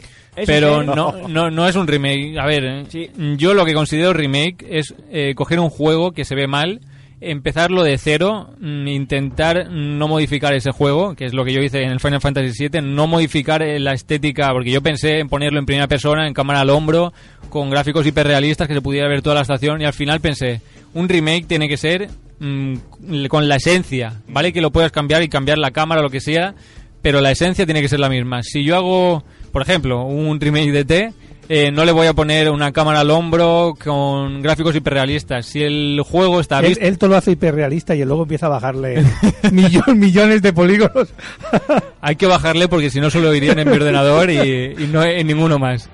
Pero 0.47 0.83
no, 0.83 1.15
no, 1.29 1.51
no 1.51 1.69
es 1.69 1.77
un 1.77 1.87
remake. 1.87 2.37
A 2.39 2.47
ver, 2.47 2.65
eh, 2.65 2.85
Sí. 2.89 3.11
yo 3.37 3.55
lo 3.55 3.65
que 3.65 3.75
considero 3.75 4.13
remake 4.13 4.65
es 4.71 4.95
eh, 5.11 5.35
coger 5.35 5.61
un 5.61 5.71
juego 5.71 6.13
que 6.13 6.25
se 6.25 6.35
ve 6.35 6.47
mal, 6.47 6.81
empezarlo 7.21 7.83
de 7.83 7.99
cero, 7.99 8.51
mm, 8.61 8.87
intentar 8.89 9.71
no 9.71 10.07
modificar 10.07 10.55
ese 10.55 10.71
juego, 10.71 11.15
que 11.17 11.25
es 11.25 11.35
lo 11.35 11.45
que 11.45 11.53
yo 11.53 11.61
hice 11.61 11.83
en 11.83 11.91
el 11.91 11.99
Final 12.01 12.21
Fantasy 12.21 12.69
VII, 12.69 12.81
no 12.83 13.07
modificar 13.09 13.63
eh, 13.63 13.81
la 13.81 13.93
estética, 13.93 14.53
porque 14.53 14.71
yo 14.71 14.81
pensé 14.83 15.19
en 15.19 15.29
ponerlo 15.29 15.59
en 15.59 15.67
primera 15.67 15.89
persona, 15.89 16.27
en 16.29 16.35
cámara 16.35 16.61
al 16.61 16.71
hombro, 16.71 17.13
con 17.51 17.71
gráficos 17.71 18.07
hiperrealistas 18.07 18.69
que 18.69 18.75
se 18.75 18.83
pudiera 18.83 19.09
ver 19.09 19.23
toda 19.23 19.35
la 19.37 19.43
estación, 19.43 19.81
y 19.81 19.85
al 19.85 19.95
final 19.95 20.21
pensé, 20.21 20.61
un 20.95 21.09
remake 21.09 21.47
tiene 21.49 21.69
que 21.69 21.77
ser 21.77 22.09
mm, 22.39 23.27
con 23.29 23.49
la 23.49 23.57
esencia, 23.57 24.21
¿vale? 24.29 24.53
Que 24.53 24.61
lo 24.61 24.71
puedas 24.71 24.93
cambiar 24.93 25.23
y 25.25 25.29
cambiar 25.29 25.59
la 25.59 25.73
cámara 25.73 26.01
o 26.01 26.05
lo 26.05 26.11
que 26.11 26.21
sea, 26.21 26.55
pero 27.03 27.21
la 27.21 27.33
esencia 27.33 27.65
tiene 27.65 27.81
que 27.83 27.89
ser 27.89 27.99
la 28.01 28.09
misma. 28.09 28.43
Si 28.45 28.63
yo 28.65 28.77
hago, 28.77 29.25
por 29.59 29.69
ejemplo, 29.69 30.05
un 30.05 30.39
remake 30.41 30.71
de 30.71 30.85
T, 30.85 31.13
eh, 31.49 31.73
no 31.73 31.85
le 31.85 31.91
voy 31.91 32.07
a 32.07 32.13
poner 32.13 32.49
una 32.49 32.71
cámara 32.71 33.01
al 33.01 33.11
hombro 33.11 33.75
con 33.83 34.41
gráficos 34.41 34.77
hiperrealistas. 34.77 35.47
Si 35.47 35.63
el 35.65 36.01
juego 36.07 36.39
está 36.39 36.61
Él, 36.61 36.79
él 36.81 36.97
todo 36.97 37.11
lo 37.11 37.17
hace 37.17 37.33
hiperrealista 37.33 37.97
y 37.97 38.05
luego 38.05 38.23
empieza 38.23 38.47
a 38.47 38.51
bajarle 38.51 39.03
millón, 39.53 39.99
millones 39.99 40.43
de 40.43 40.53
polígonos. 40.53 41.13
Hay 42.01 42.15
que 42.15 42.27
bajarle 42.27 42.69
porque 42.69 42.89
si 42.91 43.01
no 43.01 43.11
solo 43.11 43.35
irían 43.35 43.59
en 43.59 43.69
mi 43.69 43.75
ordenador 43.75 44.31
y, 44.31 44.39
y 44.79 44.87
no 44.93 45.03
en 45.03 45.27
ninguno 45.27 45.59
más. 45.59 45.91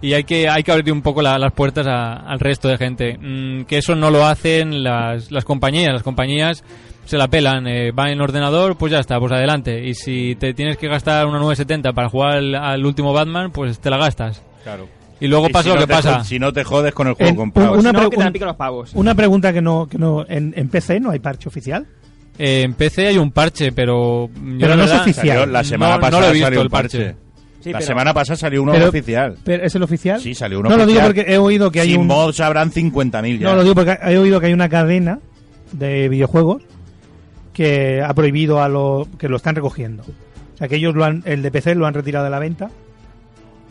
Y 0.00 0.12
hay 0.12 0.22
que, 0.22 0.48
hay 0.48 0.62
que 0.62 0.70
abrir 0.70 0.92
un 0.92 1.02
poco 1.02 1.22
la- 1.22 1.40
las 1.40 1.52
puertas 1.52 1.84
a- 1.88 2.18
al 2.18 2.38
resto 2.38 2.68
de 2.68 2.78
gente. 2.78 3.18
Mm, 3.20 3.64
que 3.64 3.78
eso 3.78 3.96
no 3.96 4.12
lo 4.12 4.24
hacen 4.26 4.84
las, 4.84 5.32
las 5.32 5.44
compañías. 5.44 5.92
Las 5.92 6.04
compañías 6.04 6.62
se 7.08 7.16
la 7.16 7.28
pelan. 7.28 7.66
Eh, 7.66 7.90
va 7.90 8.10
en 8.10 8.20
ordenador, 8.20 8.76
pues 8.76 8.92
ya 8.92 8.98
está, 8.98 9.18
pues 9.18 9.32
adelante. 9.32 9.82
Y 9.86 9.94
si 9.94 10.36
te 10.36 10.52
tienes 10.54 10.76
que 10.76 10.88
gastar 10.88 11.26
una 11.26 11.38
970 11.38 11.92
para 11.92 12.08
jugar 12.08 12.36
al, 12.36 12.54
al 12.54 12.84
último 12.86 13.12
Batman, 13.12 13.50
pues 13.50 13.78
te 13.80 13.88
la 13.90 13.96
gastas. 13.96 14.42
Claro. 14.62 14.86
Y 15.20 15.26
luego 15.26 15.48
Y 15.48 15.52
pasa 15.52 15.62
si 15.64 15.68
lo 15.70 15.74
no 15.76 15.80
que 15.86 15.92
pasa. 15.92 16.22
Si 16.24 16.38
no 16.38 16.52
te 16.52 16.62
jodes 16.64 16.92
con 16.94 17.08
el 17.08 17.14
juego 17.14 17.30
En- 17.30 17.36
comprado. 17.36 17.72
una 17.72 17.90
Si 17.90 17.96
no, 17.96 18.08
un- 18.08 18.32
los 18.40 18.56
pavos. 18.56 18.90
Una 18.94 19.14
pregunta 19.14 19.52
que 19.52 19.60
no, 19.62 19.86
que 19.88 19.98
no 19.98 20.24
en, 20.28 20.52
en 20.56 20.68
PC 20.68 21.00
no 21.00 21.10
hay 21.10 21.18
parche 21.18 21.48
oficial. 21.48 21.86
Eh, 22.38 22.62
en 22.62 22.74
PC 22.74 23.06
hay 23.08 23.18
un 23.18 23.32
parche, 23.32 23.72
pero... 23.72 24.28
yo 24.28 24.42
Pero 24.60 24.68
la 24.68 24.76
no 24.76 24.84
es 24.84 24.92
oficial. 24.92 25.26
Salió 25.26 25.46
la 25.46 25.64
semana 25.64 25.92
No- 25.92 25.96
no 25.96 26.00
pasada 26.02 26.20
lo 26.22 26.28
he 26.28 26.32
visto, 26.34 26.46
salió 26.46 26.60
el 26.60 26.66
un 26.66 26.70
parche. 26.70 26.98
parche. 27.06 27.16
Sí, 27.60 27.72
la 27.72 27.78
pero- 27.78 27.86
semana 27.88 28.14
pasada 28.14 28.36
salió 28.36 28.62
uno 28.62 28.72
Pero- 28.72 28.88
oficial. 28.90 29.36
Pero, 29.42 29.64
¿Es 29.64 29.74
el 29.74 29.82
oficial? 29.82 30.20
Sí, 30.20 30.34
salió 30.36 30.60
uno 30.60 30.68
No 30.68 30.76
lo 30.76 30.86
digo 30.86 31.00
oficial. 31.00 31.14
porque 31.24 31.34
he 31.34 31.38
oído 31.38 31.72
que 31.72 31.80
hay 31.80 31.90
Sin 31.90 32.02
un... 32.02 32.06
mods 32.06 32.38
habrán 32.38 32.70
50.000 32.70 33.38
ya. 33.40 33.48
No, 33.48 33.56
lo 33.56 33.62
digo 33.64 33.74
porque 33.74 33.98
he 34.04 34.16
oído 34.18 34.38
que 34.38 34.46
hay 34.46 34.52
una 34.52 34.68
cadena 34.68 35.18
de 35.72 36.08
videojuegos 36.08 36.62
que 37.58 38.00
ha 38.00 38.14
prohibido 38.14 38.62
a 38.62 38.68
los 38.68 39.08
que 39.18 39.28
lo 39.28 39.36
están 39.36 39.56
recogiendo. 39.56 40.04
O 40.54 40.56
sea, 40.56 40.68
que 40.68 40.76
ellos 40.76 40.94
lo 40.94 41.04
han, 41.04 41.24
el 41.26 41.42
de 41.42 41.50
PC 41.50 41.74
lo 41.74 41.86
han 41.86 41.94
retirado 41.94 42.24
de 42.24 42.30
la 42.30 42.38
venta 42.38 42.70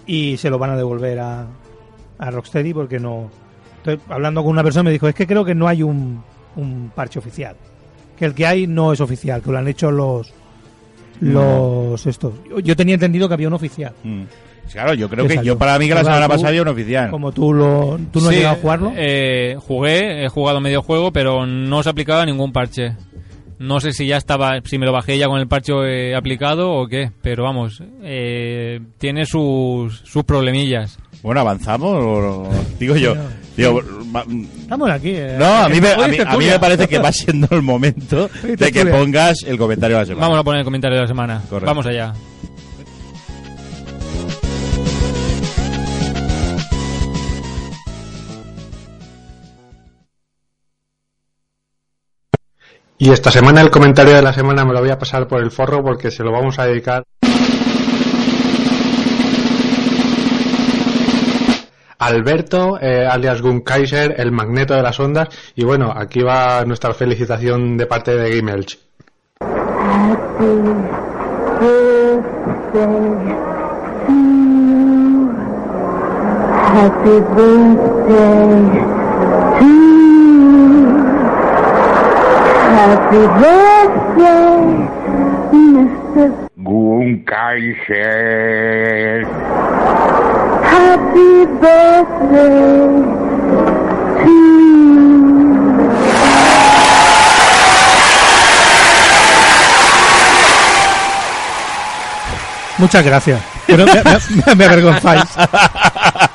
y 0.05 0.35
se 0.35 0.49
lo 0.49 0.57
van 0.59 0.71
a 0.71 0.75
devolver 0.75 1.17
a, 1.19 1.47
a 2.19 2.31
Rocksteady 2.31 2.73
porque 2.73 2.99
no. 2.99 3.31
Estoy 3.77 3.97
hablando 4.09 4.43
con 4.43 4.51
una 4.51 4.61
persona 4.63 4.83
me 4.83 4.91
dijo, 4.91 5.07
es 5.07 5.15
que 5.15 5.25
creo 5.25 5.45
que 5.45 5.55
no 5.55 5.69
hay 5.69 5.83
un, 5.83 6.21
un 6.57 6.91
parche 6.93 7.17
oficial. 7.17 7.55
Que 8.19 8.25
el 8.25 8.33
que 8.33 8.45
hay 8.45 8.67
no 8.67 8.91
es 8.91 8.99
oficial, 8.99 9.41
que 9.41 9.51
lo 9.51 9.57
han 9.57 9.69
hecho 9.69 9.89
los 9.89 10.33
los 11.21 12.05
estos. 12.05 12.33
Yo, 12.49 12.59
yo 12.59 12.75
tenía 12.75 12.95
entendido 12.95 13.27
que 13.29 13.35
había 13.35 13.47
un 13.47 13.53
oficial. 13.53 13.93
Mm. 14.03 14.23
Claro, 14.71 14.93
yo 14.95 15.07
creo 15.09 15.23
¿Qué 15.23 15.29
que 15.29 15.35
salió? 15.35 15.53
yo 15.53 15.57
para 15.57 15.79
mí 15.79 15.87
que 15.87 15.95
la 15.95 16.03
semana 16.03 16.27
pasada 16.27 16.49
había 16.49 16.61
un 16.61 16.67
oficial. 16.67 17.09
Como 17.09 17.31
tú 17.31 17.53
lo 17.53 17.97
tú 18.11 18.19
no 18.19 18.27
has 18.27 18.33
Sí, 18.33 18.39
llegado 18.39 18.55
a 18.57 18.59
jugarlo. 18.59 18.91
eh, 18.97 19.55
jugué, 19.65 20.25
he 20.25 20.29
jugado 20.29 20.59
medio 20.59 20.81
juego, 20.81 21.13
pero 21.13 21.45
no 21.45 21.81
se 21.83 21.89
aplicaba 21.89 22.25
ningún 22.25 22.51
parche. 22.51 22.93
No 23.59 23.79
sé 23.79 23.91
si 23.91 24.05
ya 24.07 24.17
estaba, 24.17 24.59
si 24.63 24.77
me 24.77 24.85
lo 24.85 24.91
bajé 24.91 25.17
ya 25.17 25.27
con 25.27 25.39
el 25.39 25.47
parche 25.47 25.73
eh, 25.87 26.15
aplicado 26.15 26.71
o 26.73 26.87
qué, 26.87 27.11
pero 27.21 27.43
vamos, 27.43 27.81
eh, 28.03 28.79
tiene 28.99 29.25
sus, 29.25 29.99
sus 30.05 30.23
problemillas. 30.23 30.99
Bueno, 31.23 31.41
avanzamos. 31.41 31.91
o- 31.91 32.43
o- 32.43 32.49
digo 32.79 32.95
yo. 32.95 33.15
Digo, 33.57 33.81
va- 34.15 34.23
Estamos 34.59 34.89
aquí. 34.91 35.09
eh. 35.15 35.35
no, 35.39 35.45
a 35.45 35.67
mí, 35.69 35.81
me, 35.81 35.87
Hoy 35.87 35.93
a, 35.93 35.97
mí, 35.97 36.03
a 36.03 36.07
mí 36.09 36.17
tertulia. 36.17 36.51
me 36.53 36.59
parece 36.59 36.87
que 36.87 36.99
va 36.99 37.11
siendo 37.11 37.47
el 37.49 37.63
momento 37.63 38.27
de 38.43 38.55
que 38.55 38.57
tertulia. 38.71 38.91
pongas 38.99 39.37
el 39.47 39.57
comentario 39.57 39.95
de 39.97 40.01
la 40.03 40.05
semana. 40.05 40.27
Vamos 40.27 40.39
a 40.39 40.43
poner 40.43 40.59
el 40.59 40.65
comentario 40.65 40.95
de 40.97 41.01
la 41.01 41.07
semana. 41.07 41.41
Correcto. 41.49 41.65
Vamos 41.65 41.87
allá. 41.87 42.13
Y 52.99 53.11
esta 53.11 53.29
semana 53.29 53.61
el 53.61 53.69
comentario 53.69 54.15
de 54.15 54.21
la 54.21 54.33
semana 54.33 54.65
me 54.65 54.73
lo 54.73 54.79
voy 54.79 54.89
a 54.89 54.97
pasar 54.97 55.27
por 55.27 55.41
el 55.41 55.51
forro 55.51 55.83
porque 55.83 56.09
se 56.09 56.23
lo 56.23 56.31
vamos 56.31 56.57
a 56.57 56.65
dedicar 56.65 57.03
Alberto, 61.99 62.79
eh, 62.79 63.05
alias 63.05 63.41
Gunkaiser, 63.41 64.15
el 64.17 64.31
magneto 64.31 64.73
de 64.75 64.83
las 64.83 64.99
ondas. 64.99 65.29
Y 65.55 65.65
bueno, 65.65 65.91
aquí 65.95 66.21
va 66.21 66.63
nuestra 66.65 66.93
felicitación 66.93 67.75
de 67.77 67.85
parte 67.85 68.15
de 68.15 68.35
Game 68.35 68.51
Elch. 68.51 68.79
Happy 76.69 77.19
birthday 77.35 78.57
Happy 83.07 83.23
birthday, 83.39 84.67
Mr. 85.55 86.27
Gunkaiser. 86.61 87.87
Happy 90.67 91.31
birthday 91.61 92.87
to 94.23 94.29
you. 94.29 95.87
Muchas 102.77 103.03
gracias. 103.03 103.41
Pero 103.65 103.85
me, 103.85 103.93
me- 103.93 104.55
me 104.55 104.65
avergonzáis. 104.65 105.23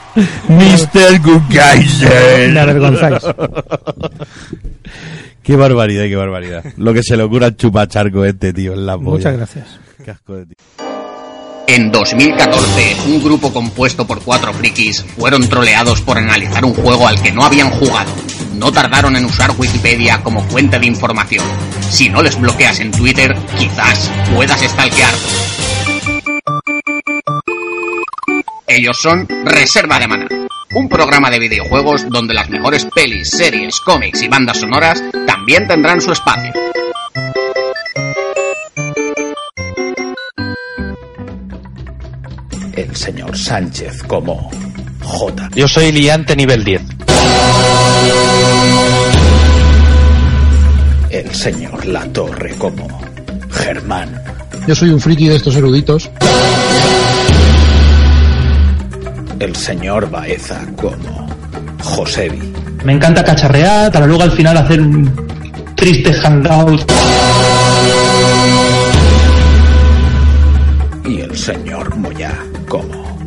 Mr. 0.49 1.19
Gugaiser. 1.21 2.51
Me 2.51 2.61
avergonzáis. 2.61 3.23
Qué 5.43 5.57
barbaridad, 5.57 6.05
qué 6.05 6.17
barbaridad. 6.17 6.65
Lo 6.77 6.95
que 6.95 7.03
se 7.03 7.17
le 7.17 7.23
ocurre 7.25 7.47
al 7.47 7.57
chupacharco 7.57 8.25
este, 8.25 8.53
tío, 8.53 8.75
en 8.75 8.87
las 8.87 8.99
Muchas 8.99 9.33
pollas. 9.33 9.37
gracias. 9.37 9.81
Qué 10.05 10.11
asco 10.13 10.35
de 10.35 10.47
ti. 10.47 10.55
En 11.69 11.91
2014, 11.91 12.97
un 13.07 13.23
grupo 13.23 13.53
compuesto 13.53 14.07
por 14.07 14.21
cuatro 14.23 14.53
frikis 14.53 15.03
fueron 15.17 15.49
troleados 15.49 16.01
por 16.03 16.19
analizar 16.19 16.65
un 16.65 16.75
juego 16.75 17.07
al 17.09 17.21
que 17.23 17.33
no 17.33 17.45
habían 17.45 17.71
jugado. 17.71 18.11
No 18.57 18.71
tardaron 18.73 19.17
en 19.17 19.25
usar 19.25 19.53
Wikipedia 19.57 20.21
como 20.23 20.43
fuente 20.43 20.79
de 20.79 20.87
información. 20.87 21.45
Si 21.89 22.09
no 22.09 22.21
les 22.23 22.39
bloqueas 22.39 22.81
en 22.81 22.91
Twitter, 22.91 23.35
quizás 23.59 24.11
puedas 24.35 24.61
stalkear. 24.61 25.15
Ellos 28.75 28.97
son 29.03 29.29
Reserva 29.45 29.99
de 29.99 30.09
Mana, 30.09 30.27
un 30.75 30.89
programa 30.89 31.29
de 31.29 31.39
videojuegos 31.39 32.09
donde 32.09 32.33
las 32.33 32.49
mejores 32.49 32.87
pelis, 32.87 33.29
series, 33.29 33.79
cómics 33.81 34.23
y 34.23 34.29
bandas 34.29 34.61
sonoras 34.61 35.03
también 35.27 35.69
tendrán 35.69 36.01
su 36.01 36.11
espacio. 36.11 36.53
el 42.75 42.97
señor 42.97 43.37
Sánchez 43.37 44.03
como 44.05 44.51
J. 45.03 45.51
Yo 45.55 45.69
soy 45.69 45.93
liante 45.93 46.35
nivel 46.35 46.65
10. 46.65 46.83
El 51.11 51.35
señor 51.35 51.85
La 51.85 52.11
Torre 52.11 52.55
como 52.57 52.89
Germán. 53.51 54.23
Yo 54.67 54.75
soy 54.75 54.89
un 54.89 55.01
friki 55.01 55.29
de 55.29 55.37
estos 55.37 55.57
eruditos. 55.57 56.11
El 59.43 59.57
señor 59.57 60.09
Baeza 60.09 60.61
como 60.81 61.27
Josebi. 61.83 62.53
Me 62.85 62.93
encanta 62.93 63.25
cacharrear 63.25 63.91
para 63.91 64.07
luego 64.07 64.23
al 64.23 64.31
final 64.31 64.57
hacer 64.57 64.81
un 64.81 65.75
triste 65.75 66.13
hangout. 66.13 66.81
Y 71.05 71.23
el 71.23 71.37
señor 71.37 71.97
Moya 71.97 72.39
como 72.69 73.19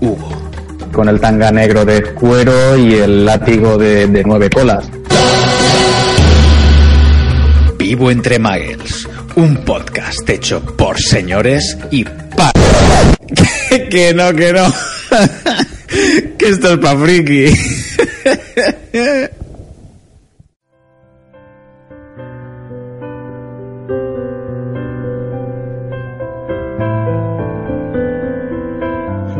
Hugo. 0.00 0.50
Con 0.92 1.08
el 1.08 1.18
tanga 1.18 1.50
negro 1.50 1.84
de 1.84 2.00
cuero 2.14 2.76
y 2.76 2.94
el 2.94 3.26
látigo 3.26 3.76
de, 3.76 4.06
de 4.06 4.22
nueve 4.22 4.48
colas. 4.48 4.88
Vivo 7.76 8.12
entre 8.12 8.38
Muggles, 8.38 9.08
un 9.34 9.56
podcast 9.64 10.30
hecho 10.30 10.60
por 10.60 11.00
señores 11.00 11.76
y 11.90 12.04
para... 12.04 12.52
que 13.90 14.14
no, 14.14 14.32
que 14.32 14.52
no. 14.52 14.72
que 16.38 16.48
esto 16.48 16.72
es 16.72 16.78
pa' 16.78 16.96
friki. 16.96 17.46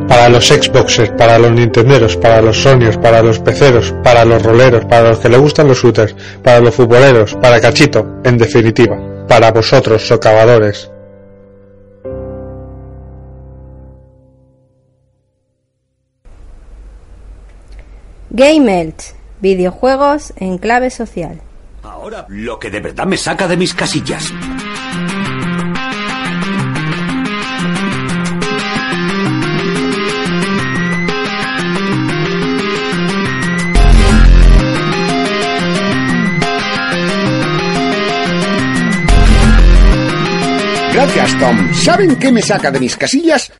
Para 0.08 0.28
los 0.28 0.48
Xboxers, 0.48 1.10
para 1.10 1.38
los 1.38 1.52
Nintenderos, 1.52 2.16
para 2.16 2.40
los 2.40 2.60
Sonyos, 2.62 2.96
para 2.96 3.22
los 3.22 3.38
peceros, 3.38 3.94
para 4.02 4.24
los 4.24 4.42
roleros, 4.42 4.84
para 4.86 5.10
los 5.10 5.18
que 5.18 5.28
le 5.28 5.36
gustan 5.36 5.68
los 5.68 5.78
shooters, 5.78 6.14
para 6.42 6.60
los 6.60 6.74
futboleros, 6.74 7.34
para 7.34 7.60
Cachito, 7.60 8.20
en 8.24 8.38
definitiva, 8.38 8.98
para 9.28 9.52
vosotros, 9.52 10.06
socavadores. 10.06 10.90
Game 18.36 18.92
videojuegos 19.40 20.34
en 20.36 20.58
clave 20.58 20.90
social. 20.90 21.40
Ahora, 21.82 22.26
lo 22.28 22.58
que 22.58 22.68
de 22.70 22.80
verdad 22.80 23.06
me 23.06 23.16
saca 23.16 23.48
de 23.48 23.56
mis 23.56 23.72
casillas. 23.72 24.30
Gracias, 40.92 41.38
Tom. 41.40 41.72
¿Saben 41.72 42.16
qué 42.16 42.30
me 42.30 42.42
saca 42.42 42.70
de 42.70 42.80
mis 42.80 42.96
casillas? 42.98 43.50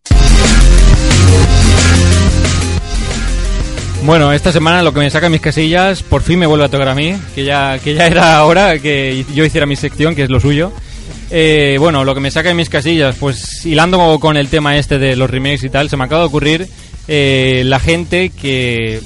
Bueno, 4.05 4.33
esta 4.33 4.53
semana 4.53 4.83
lo 4.83 4.93
que 4.93 5.01
me 5.01 5.11
saca 5.11 5.29
mis 5.29 5.41
casillas 5.41 6.03
por 6.03 6.23
fin 6.23 6.39
me 6.39 6.47
vuelve 6.47 6.65
a 6.67 6.69
tocar 6.69 6.89
a 6.89 6.95
mí, 6.95 7.17
que 7.35 7.45
ya, 7.45 7.79
que 7.79 7.95
ya 7.95 8.07
era 8.07 8.45
hora 8.45 8.79
que 8.79 9.25
yo 9.35 9.45
hiciera 9.45 9.67
mi 9.67 9.75
sección, 9.75 10.15
que 10.15 10.23
es 10.23 10.31
lo 10.31 10.39
suyo. 10.39 10.73
Eh, 11.31 11.77
bueno, 11.81 12.05
lo 12.05 12.15
que 12.15 12.21
me 12.21 12.31
saca 12.31 12.51
de 12.51 12.55
mis 12.55 12.69
casillas, 12.69 13.17
pues 13.19 13.67
hilando 13.67 14.19
con 14.21 14.37
el 14.37 14.49
tema 14.49 14.77
este 14.77 14.99
de 14.99 15.17
los 15.17 15.29
remakes 15.29 15.65
y 15.65 15.71
tal, 15.71 15.91
se 15.91 15.97
me 15.97 16.05
acaba 16.05 16.21
de 16.23 16.29
ocurrir 16.29 16.69
eh, 17.09 17.63
la 17.65 17.81
gente 17.81 18.31
que, 18.31 19.01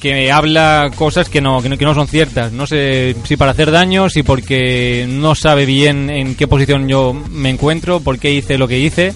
que 0.00 0.30
habla 0.30 0.90
cosas 0.94 1.28
que 1.28 1.40
no, 1.40 1.60
que 1.60 1.68
no, 1.68 1.78
que 1.78 1.84
no 1.84 1.94
son 1.94 2.06
ciertas. 2.06 2.52
No 2.52 2.66
sé 2.66 3.16
si 3.24 3.36
para 3.36 3.52
hacer 3.52 3.70
daño, 3.70 4.08
si 4.08 4.22
porque 4.22 5.06
no 5.08 5.34
sabe 5.34 5.66
bien 5.66 6.10
en 6.10 6.36
qué 6.36 6.46
posición 6.46 6.88
yo 6.88 7.12
me 7.12 7.50
encuentro, 7.50 8.00
por 8.00 8.18
qué 8.18 8.32
hice 8.32 8.58
lo 8.58 8.68
que 8.68 8.78
hice. 8.78 9.14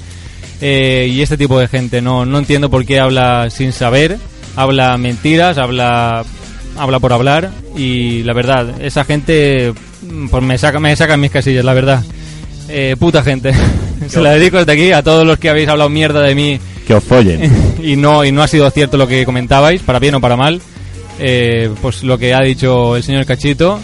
Eh, 0.61 1.09
y 1.13 1.23
este 1.23 1.37
tipo 1.37 1.61
de 1.61 1.69
gente, 1.69 2.03
no, 2.03 2.27
no 2.27 2.39
entiendo 2.39 2.69
por 2.71 2.85
qué 2.85 2.99
habla 2.99 3.49
sin 3.51 3.73
saber, 3.73 4.19
habla 4.59 4.99
mentiras, 4.99 5.57
habla 5.57 6.25
habla 6.77 6.99
por 7.01 7.13
hablar 7.13 7.51
y 7.77 8.23
la 8.25 8.33
verdad, 8.33 8.81
esa 8.81 9.05
gente 9.05 9.73
pues 10.31 10.43
me 10.43 10.59
saca 10.59 10.81
me 10.81 10.95
saca 10.97 11.17
mis 11.17 11.31
casillas, 11.31 11.65
la 11.65 11.75
verdad. 11.75 12.03
Eh, 12.69 12.97
puta 12.99 13.23
gente. 13.23 13.53
Se 14.09 14.21
la 14.21 14.33
dedico 14.33 14.59
desde 14.59 14.73
aquí 14.73 14.93
a 14.93 15.03
todos 15.03 15.27
los 15.27 15.39
que 15.39 15.49
habéis 15.49 15.69
hablado 15.69 15.89
mierda 15.91 16.21
de 16.23 16.35
mí 16.35 16.61
Que 16.87 16.95
os 16.95 17.03
follen. 17.05 17.75
y 17.83 17.97
no 17.97 18.25
y 18.25 18.33
no 18.33 18.43
ha 18.43 18.49
sido 18.49 18.69
cierto 18.71 18.97
lo 18.97 19.07
que 19.07 19.25
comentabais, 19.25 19.81
para 19.83 19.99
bien 19.99 20.17
o 20.17 20.21
para 20.21 20.37
mal. 20.37 20.61
Eh, 21.21 21.71
pues 21.81 22.03
lo 22.03 22.19
que 22.19 22.35
ha 22.35 22.41
dicho 22.41 22.97
el 22.97 23.03
señor 23.03 23.25
Cachito, 23.27 23.79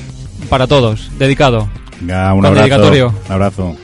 para 0.49 0.67
todos, 0.67 1.11
dedicado. 1.19 1.69
Venga, 2.01 2.33
un 2.35 2.41
Con 2.41 2.47
abrazo. 2.47 2.69
dedicatorio. 2.69 3.15
Un 3.27 3.33
abrazo. 3.33 3.77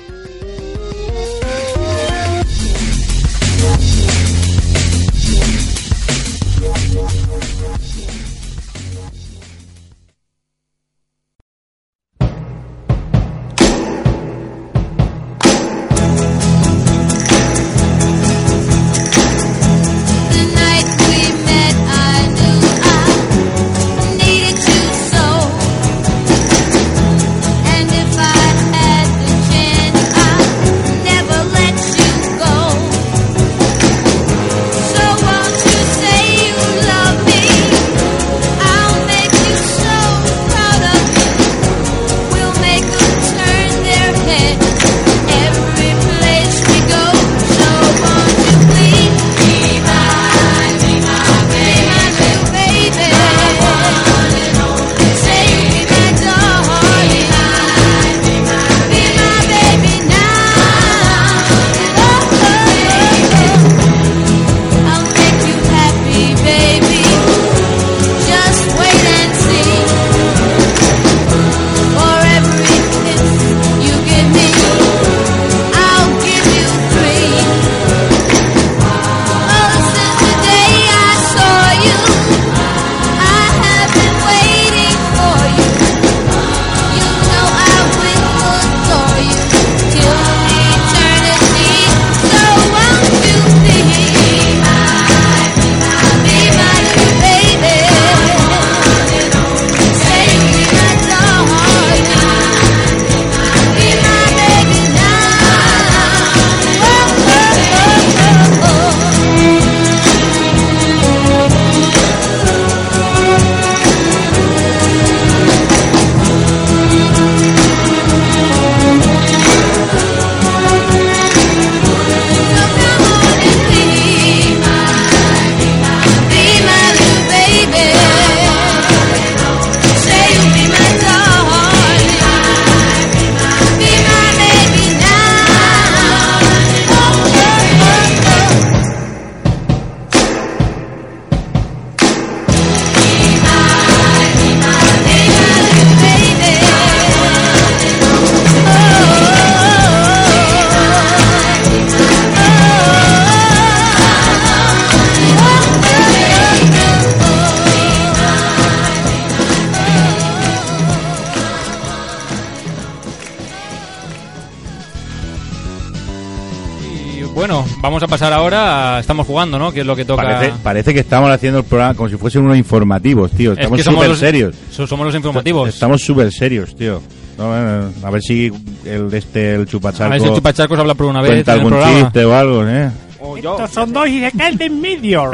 Pasar 168.11 168.33
ahora 168.33 168.96
a... 168.96 169.01
Estamos 169.01 169.27
jugando, 169.27 169.59
¿no? 169.59 169.73
Que 169.73 169.81
es 169.81 169.87
lo 169.87 169.96
que 169.96 170.05
toca... 170.05 170.23
Parece, 170.23 170.53
parece 170.62 170.92
que 170.94 171.01
estamos 171.01 171.31
haciendo 171.31 171.61
el 171.61 171.64
programa 171.64 171.94
como 171.94 172.09
si 172.09 172.16
fuesen 172.16 172.42
unos 172.42 172.59
informativos, 172.59 173.31
tío. 173.31 173.53
Es 173.53 173.59
Estamos 173.59 173.77
que 173.79 173.83
somos 173.85 174.05
súper 174.05 174.16
serios. 174.18 174.55
so- 174.70 174.87
somos 174.87 175.07
los 175.07 175.14
informativos. 175.14 175.68
Estamos 175.68 176.03
súper 176.03 176.31
serios, 176.33 176.75
tío. 176.77 177.01
No, 177.38 177.55
a 177.55 178.11
ver 178.11 178.20
si 178.23 178.53
el 178.85 179.09
de 179.11 179.18
este, 179.18 179.55
el 179.55 179.66
chupacharco... 179.66 180.05
A 180.05 180.09
ver 180.11 180.20
si 180.20 180.27
el 180.29 180.35
chupacharcos 180.35 180.79
habla 180.79 180.94
por 180.94 181.07
una 181.07 181.23
vez 181.23 181.31
cuenta 181.31 181.53
en 181.53 181.59
el 181.61 181.64
algún 181.64 181.79
programa. 181.79 182.03
chiste 182.03 182.25
o 182.27 182.35
algo, 182.37 182.66
¿eh? 182.68 182.90
Estos 183.37 183.70
son 183.70 183.92
dos 183.92 184.09
y 184.09 184.20
se 184.20 184.33
caen 184.33 184.57
de 184.59 184.64
en 184.66 184.81
medio. 184.81 185.31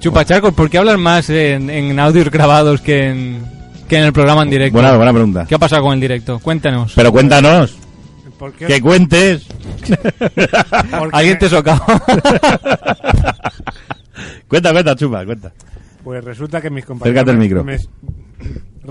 Chupacharcos, 0.00 0.52
¿por 0.54 0.68
qué 0.68 0.78
hablan 0.78 1.00
más 1.00 1.30
en, 1.30 1.70
en 1.70 1.98
audios 1.98 2.30
grabados 2.30 2.80
que 2.80 3.08
en, 3.08 3.42
que 3.88 3.96
en 3.98 4.04
el 4.04 4.12
programa 4.12 4.42
en 4.42 4.50
directo? 4.50 4.74
Buena, 4.78 4.96
buena 4.96 5.12
pregunta. 5.12 5.46
¿Qué 5.48 5.54
ha 5.54 5.58
pasado 5.58 5.82
con 5.82 5.94
el 5.94 6.00
directo? 6.00 6.38
Cuéntanos. 6.40 6.92
Pero 6.94 7.10
cuéntanos. 7.12 7.74
Que 8.66 8.80
cuentes. 8.80 9.46
Porque 9.86 11.10
Alguien 11.12 11.38
te 11.38 11.48
socava. 11.48 11.84
cuenta, 14.48 14.72
cuenta, 14.72 14.96
chupa, 14.96 15.24
cuenta. 15.24 15.52
Pues 16.02 16.24
resulta 16.24 16.60
que 16.60 16.70
mis 16.70 16.84
compañeros... 16.84 17.16
Acércate 17.22 17.36
me- 17.38 17.44
micro. 17.44 17.64
me- 17.64 17.78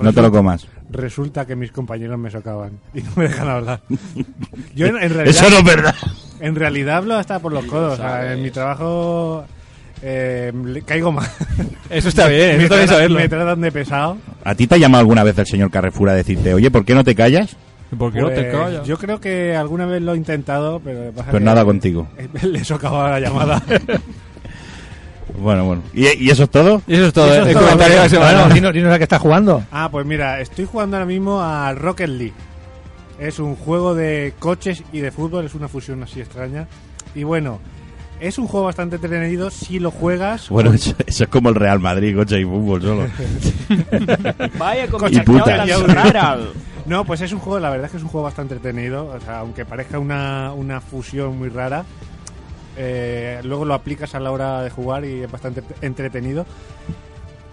No 0.02 0.12
te 0.14 0.22
lo 0.22 0.32
comas. 0.32 0.68
Resulta 0.90 1.46
que 1.46 1.56
mis 1.56 1.72
compañeros 1.72 2.18
me 2.20 2.30
socavan 2.32 2.80
y 2.94 3.02
no 3.02 3.12
me 3.16 3.24
dejan 3.28 3.48
hablar. 3.50 3.82
Yo 4.76 4.88
en, 4.88 4.98
en 4.98 5.10
realidad... 5.14 5.28
Eso 5.28 5.50
no 5.50 5.58
es 5.60 5.64
verdad. 5.64 5.96
En 6.40 6.56
realidad 6.56 6.98
hablo 6.98 7.16
hasta 7.16 7.40
por 7.40 7.52
los 7.54 7.66
codos. 7.66 7.94
O 7.94 8.02
sea, 8.02 8.34
en 8.34 8.42
mi 8.42 8.50
trabajo 8.52 9.46
eh, 10.02 10.52
le- 10.66 10.82
caigo 10.82 11.12
mal. 11.12 11.30
Eso 11.90 12.10
está 12.10 12.28
bien, 12.28 12.42
eso 12.50 12.54
me 12.54 12.58
bien 12.58 12.70
tratan- 12.70 12.88
saberlo. 12.88 13.20
Me 13.20 13.30
tratan 13.30 13.62
de 13.62 13.72
pesado. 13.72 14.18
¿A 14.44 14.56
ti 14.56 14.66
te 14.68 14.76
ha 14.76 14.78
llamado 14.80 15.02
alguna 15.02 15.24
vez 15.24 15.38
el 15.38 15.46
señor 15.46 15.70
Carrefour 15.72 16.10
a 16.10 16.14
decirte, 16.16 16.54
oye, 16.54 16.70
¿por 16.72 16.84
qué 16.84 16.96
no 16.96 17.04
te 17.04 17.16
callas? 17.16 17.56
¿Por 17.98 18.12
qué 18.14 18.22
no 18.22 18.30
te 18.30 18.44
Pues, 18.44 18.52
callas? 18.56 18.88
Yo 18.88 18.98
creo 18.98 19.20
que 19.20 19.56
alguna 19.56 19.86
vez 19.86 20.02
lo 20.02 20.14
he 20.14 20.18
intentado, 20.18 20.80
pero 20.84 21.12
pasa 21.12 21.32
Pues 21.32 21.40
que- 21.42 21.46
nada 21.46 21.64
contigo. 21.66 22.08
Le 22.44 22.64
socava 22.64 23.12
la 23.12 23.20
llamada. 23.20 23.62
Bueno, 25.40 25.66
bueno. 25.66 25.82
¿Y, 25.94 26.26
y 26.26 26.30
eso 26.30 26.44
es 26.44 26.50
todo? 26.50 26.82
Y 26.86 26.94
eso 26.96 27.08
es 27.08 27.14
todo, 27.14 27.26
Eso 27.28 27.36
¿eh? 27.36 27.42
es 27.42 27.48
el 27.48 27.54
todo. 27.54 27.64
comentario 27.64 27.96
de 27.96 28.02
la 28.04 28.10
semana. 28.10 28.48
Bueno, 28.48 28.72
dinos, 28.72 28.94
a 28.94 28.98
qué 28.98 29.04
estás 29.04 29.22
jugando. 29.22 29.64
Ah, 29.72 29.90
pues 29.92 30.06
mira, 30.06 30.40
estoy 30.42 30.66
jugando 30.66 30.98
ahora 30.98 31.08
mismo 31.08 31.42
a 31.42 31.74
Rocket 31.74 32.10
League. 32.10 32.34
Es 33.20 33.40
un 33.40 33.56
juego 33.56 33.96
de 33.96 34.34
coches 34.38 34.84
y 34.92 35.00
de 35.00 35.12
fútbol, 35.12 35.46
es 35.46 35.56
una 35.56 35.68
fusión 35.68 36.04
así 36.04 36.20
extraña. 36.20 36.68
Y 37.16 37.24
bueno, 37.24 37.60
es 38.20 38.38
un 38.38 38.48
juego 38.48 38.68
bastante 38.68 38.98
entretenido 38.98 39.50
si 39.50 39.80
lo 39.80 39.90
juegas. 39.92 40.50
Bueno, 40.50 40.70
con- 40.70 40.76
eso, 40.76 40.94
eso 41.08 41.24
es 41.24 41.30
como 41.30 41.50
el 41.50 41.56
Real 41.56 41.80
Madrid, 41.80 42.16
coche 42.16 42.40
y 42.42 42.44
fútbol 42.46 42.82
solo. 42.82 43.08
Vaya 44.60 44.86
Y 45.10 45.20
puta. 45.22 45.66
No, 46.86 47.06
pues 47.06 47.22
es 47.22 47.32
un 47.32 47.40
juego, 47.40 47.60
la 47.60 47.70
verdad 47.70 47.86
es 47.86 47.92
que 47.92 47.98
es 47.98 48.04
un 48.04 48.10
juego 48.10 48.26
bastante 48.26 48.56
entretenido. 48.56 49.08
O 49.08 49.20
sea, 49.20 49.40
aunque 49.40 49.66
parezca 49.66 50.00
una, 50.00 50.52
una 50.54 50.82
fusión 50.82 51.38
muy 51.38 51.48
rara, 51.50 51.86
eh, 52.76 53.40
luego 53.44 53.64
lo 53.66 53.74
aplicas 53.74 54.16
a 54.16 54.20
la 54.20 54.32
hora 54.32 54.62
de 54.62 54.70
jugar 54.70 55.06
y 55.06 55.22
es 55.24 55.32
bastante 55.32 55.64
entretenido. 55.82 56.46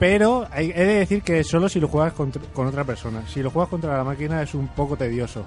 Pero 0.01 0.47
hay- 0.51 0.73
he 0.75 0.85
de 0.85 0.95
decir 0.95 1.23
que 1.23 1.45
solo 1.45 1.69
si 1.69 1.79
lo 1.79 1.87
juegas 1.87 2.12
contra- 2.14 2.43
con 2.55 2.66
otra 2.66 2.85
persona. 2.85 3.23
Si 3.29 3.43
lo 3.43 3.51
juegas 3.51 3.69
contra 3.69 3.97
la 3.97 4.03
máquina 4.05 4.43
es 4.43 4.55
un 4.55 4.66
poco 4.69 4.97
tedioso. 4.97 5.45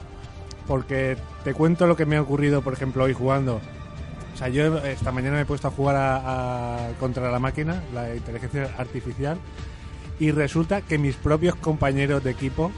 Porque 0.68 1.18
te 1.44 1.54
cuento 1.54 1.86
lo 1.88 1.98
que 1.98 2.06
me 2.06 2.16
ha 2.16 2.22
ocurrido, 2.22 2.62
por 2.62 2.74
ejemplo, 2.74 3.04
hoy 3.04 3.14
jugando. 3.14 3.60
O 4.34 4.38
sea, 4.38 4.48
yo 4.48 4.78
esta 4.78 5.12
mañana 5.12 5.36
me 5.36 5.42
he 5.42 5.46
puesto 5.46 5.68
a 5.68 5.72
jugar 5.72 5.96
a- 5.98 6.86
a- 6.88 6.94
contra 7.00 7.30
la 7.30 7.40
máquina, 7.40 7.84
la 7.94 8.16
inteligencia 8.16 8.70
artificial, 8.78 9.38
y 10.20 10.32
resulta 10.32 10.82
que 10.82 10.98
mis 10.98 11.16
propios 11.16 11.56
compañeros 11.56 12.24
de 12.24 12.32
equipo 12.32 12.72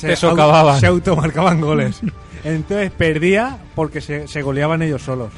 Te 0.00 0.12
au- 0.12 0.16
socavaban. 0.16 0.80
se 0.80 0.86
automarcaban 0.86 1.60
goles. 1.60 2.00
Entonces 2.44 2.90
perdía 2.90 3.58
porque 3.74 4.00
se, 4.00 4.28
se 4.28 4.42
goleaban 4.42 4.82
ellos 4.82 5.02
solos. 5.02 5.32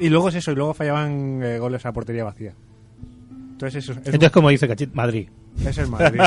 Y 0.00 0.08
luego 0.08 0.28
es 0.28 0.36
eso, 0.36 0.52
y 0.52 0.54
luego 0.54 0.74
fallaban 0.74 1.40
eh, 1.42 1.58
goles 1.58 1.84
a 1.86 1.92
portería 1.92 2.24
vacía. 2.24 2.52
Entonces 3.52 3.82
eso 3.84 3.92
es, 3.92 3.98
Entonces, 3.98 4.30
como 4.30 4.48
dice 4.50 4.68
Cachit, 4.68 4.94
Madrid. 4.94 5.28
es 5.66 5.76
el 5.78 5.88
Madrid. 5.90 6.20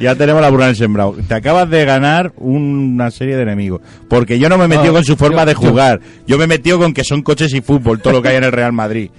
ya 0.00 0.14
tenemos 0.14 0.40
la 0.40 0.50
burra 0.50 0.68
en 0.68 0.74
sembrado. 0.74 1.14
Te 1.28 1.34
acabas 1.34 1.68
de 1.68 1.84
ganar 1.84 2.32
una 2.38 3.10
serie 3.10 3.36
de 3.36 3.42
enemigos. 3.42 3.82
Porque 4.08 4.38
yo 4.38 4.48
no 4.48 4.56
me 4.56 4.64
he 4.64 4.68
metido 4.68 4.86
No, 4.88 4.92
con 4.94 5.04
su 5.04 5.16
forma 5.16 5.42
yo- 5.42 5.46
de 5.46 5.54
jugar. 5.54 6.00
Yo 6.26 6.38
me 6.38 6.44
he 6.44 6.46
metido 6.46 6.78
con 6.78 6.94
que 6.94 7.04
son 7.04 7.22
coches 7.22 7.52
y 7.52 7.60
fútbol, 7.60 8.00
todo 8.00 8.14
lo 8.14 8.22
que 8.22 8.28
hay 8.28 8.36
en 8.36 8.44
el 8.44 8.52
Real 8.52 8.72
Madrid. 8.72 9.10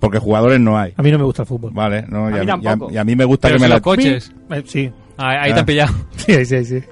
Porque 0.00 0.18
jugadores 0.18 0.60
no 0.60 0.78
hay. 0.78 0.92
A 0.96 1.02
mí 1.02 1.10
no 1.10 1.18
me 1.18 1.24
gusta 1.24 1.42
el 1.42 1.48
fútbol. 1.48 1.72
Vale, 1.72 2.04
no, 2.08 2.26
A 2.26 2.30
y, 2.30 2.32
mí 2.32 2.38
a, 2.38 2.44
y 2.44 2.48
a- 2.50 2.60
tampoco. 2.70 2.92
y 2.92 2.96
a 2.98 3.04
mí 3.04 3.16
me 3.16 3.24
gusta 3.24 3.48
Pero 3.48 3.56
que 3.56 3.58
si 3.58 3.62
me 3.64 3.68
los 3.68 3.76
la... 3.76 3.82
coches. 3.82 4.32
Eh, 4.50 4.62
sí. 4.66 4.90
Ahí, 5.18 5.36
ahí 5.40 5.50
te 5.52 5.56
Ah. 5.56 5.60
han 5.60 5.66
pillado. 5.66 5.94
Sí, 6.16 6.44
sí, 6.44 6.64
sí. 6.64 6.82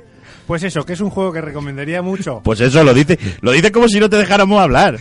Pues 0.47 0.63
eso, 0.63 0.85
que 0.85 0.93
es 0.95 1.01
un 1.01 1.11
juego 1.11 1.33
que 1.33 1.41
recomendaría 1.41 2.03
mucho. 2.03 2.41
Pues 2.45 2.61
eso, 2.61 2.85
lo 2.85 2.93
dice, 2.95 3.19
lo 3.41 3.53
dice 3.53 3.73
como 3.73 3.89
si 3.89 3.99
no 4.01 4.09
te 4.11 4.17
dejáramos 4.17 4.61
hablar. 4.61 4.99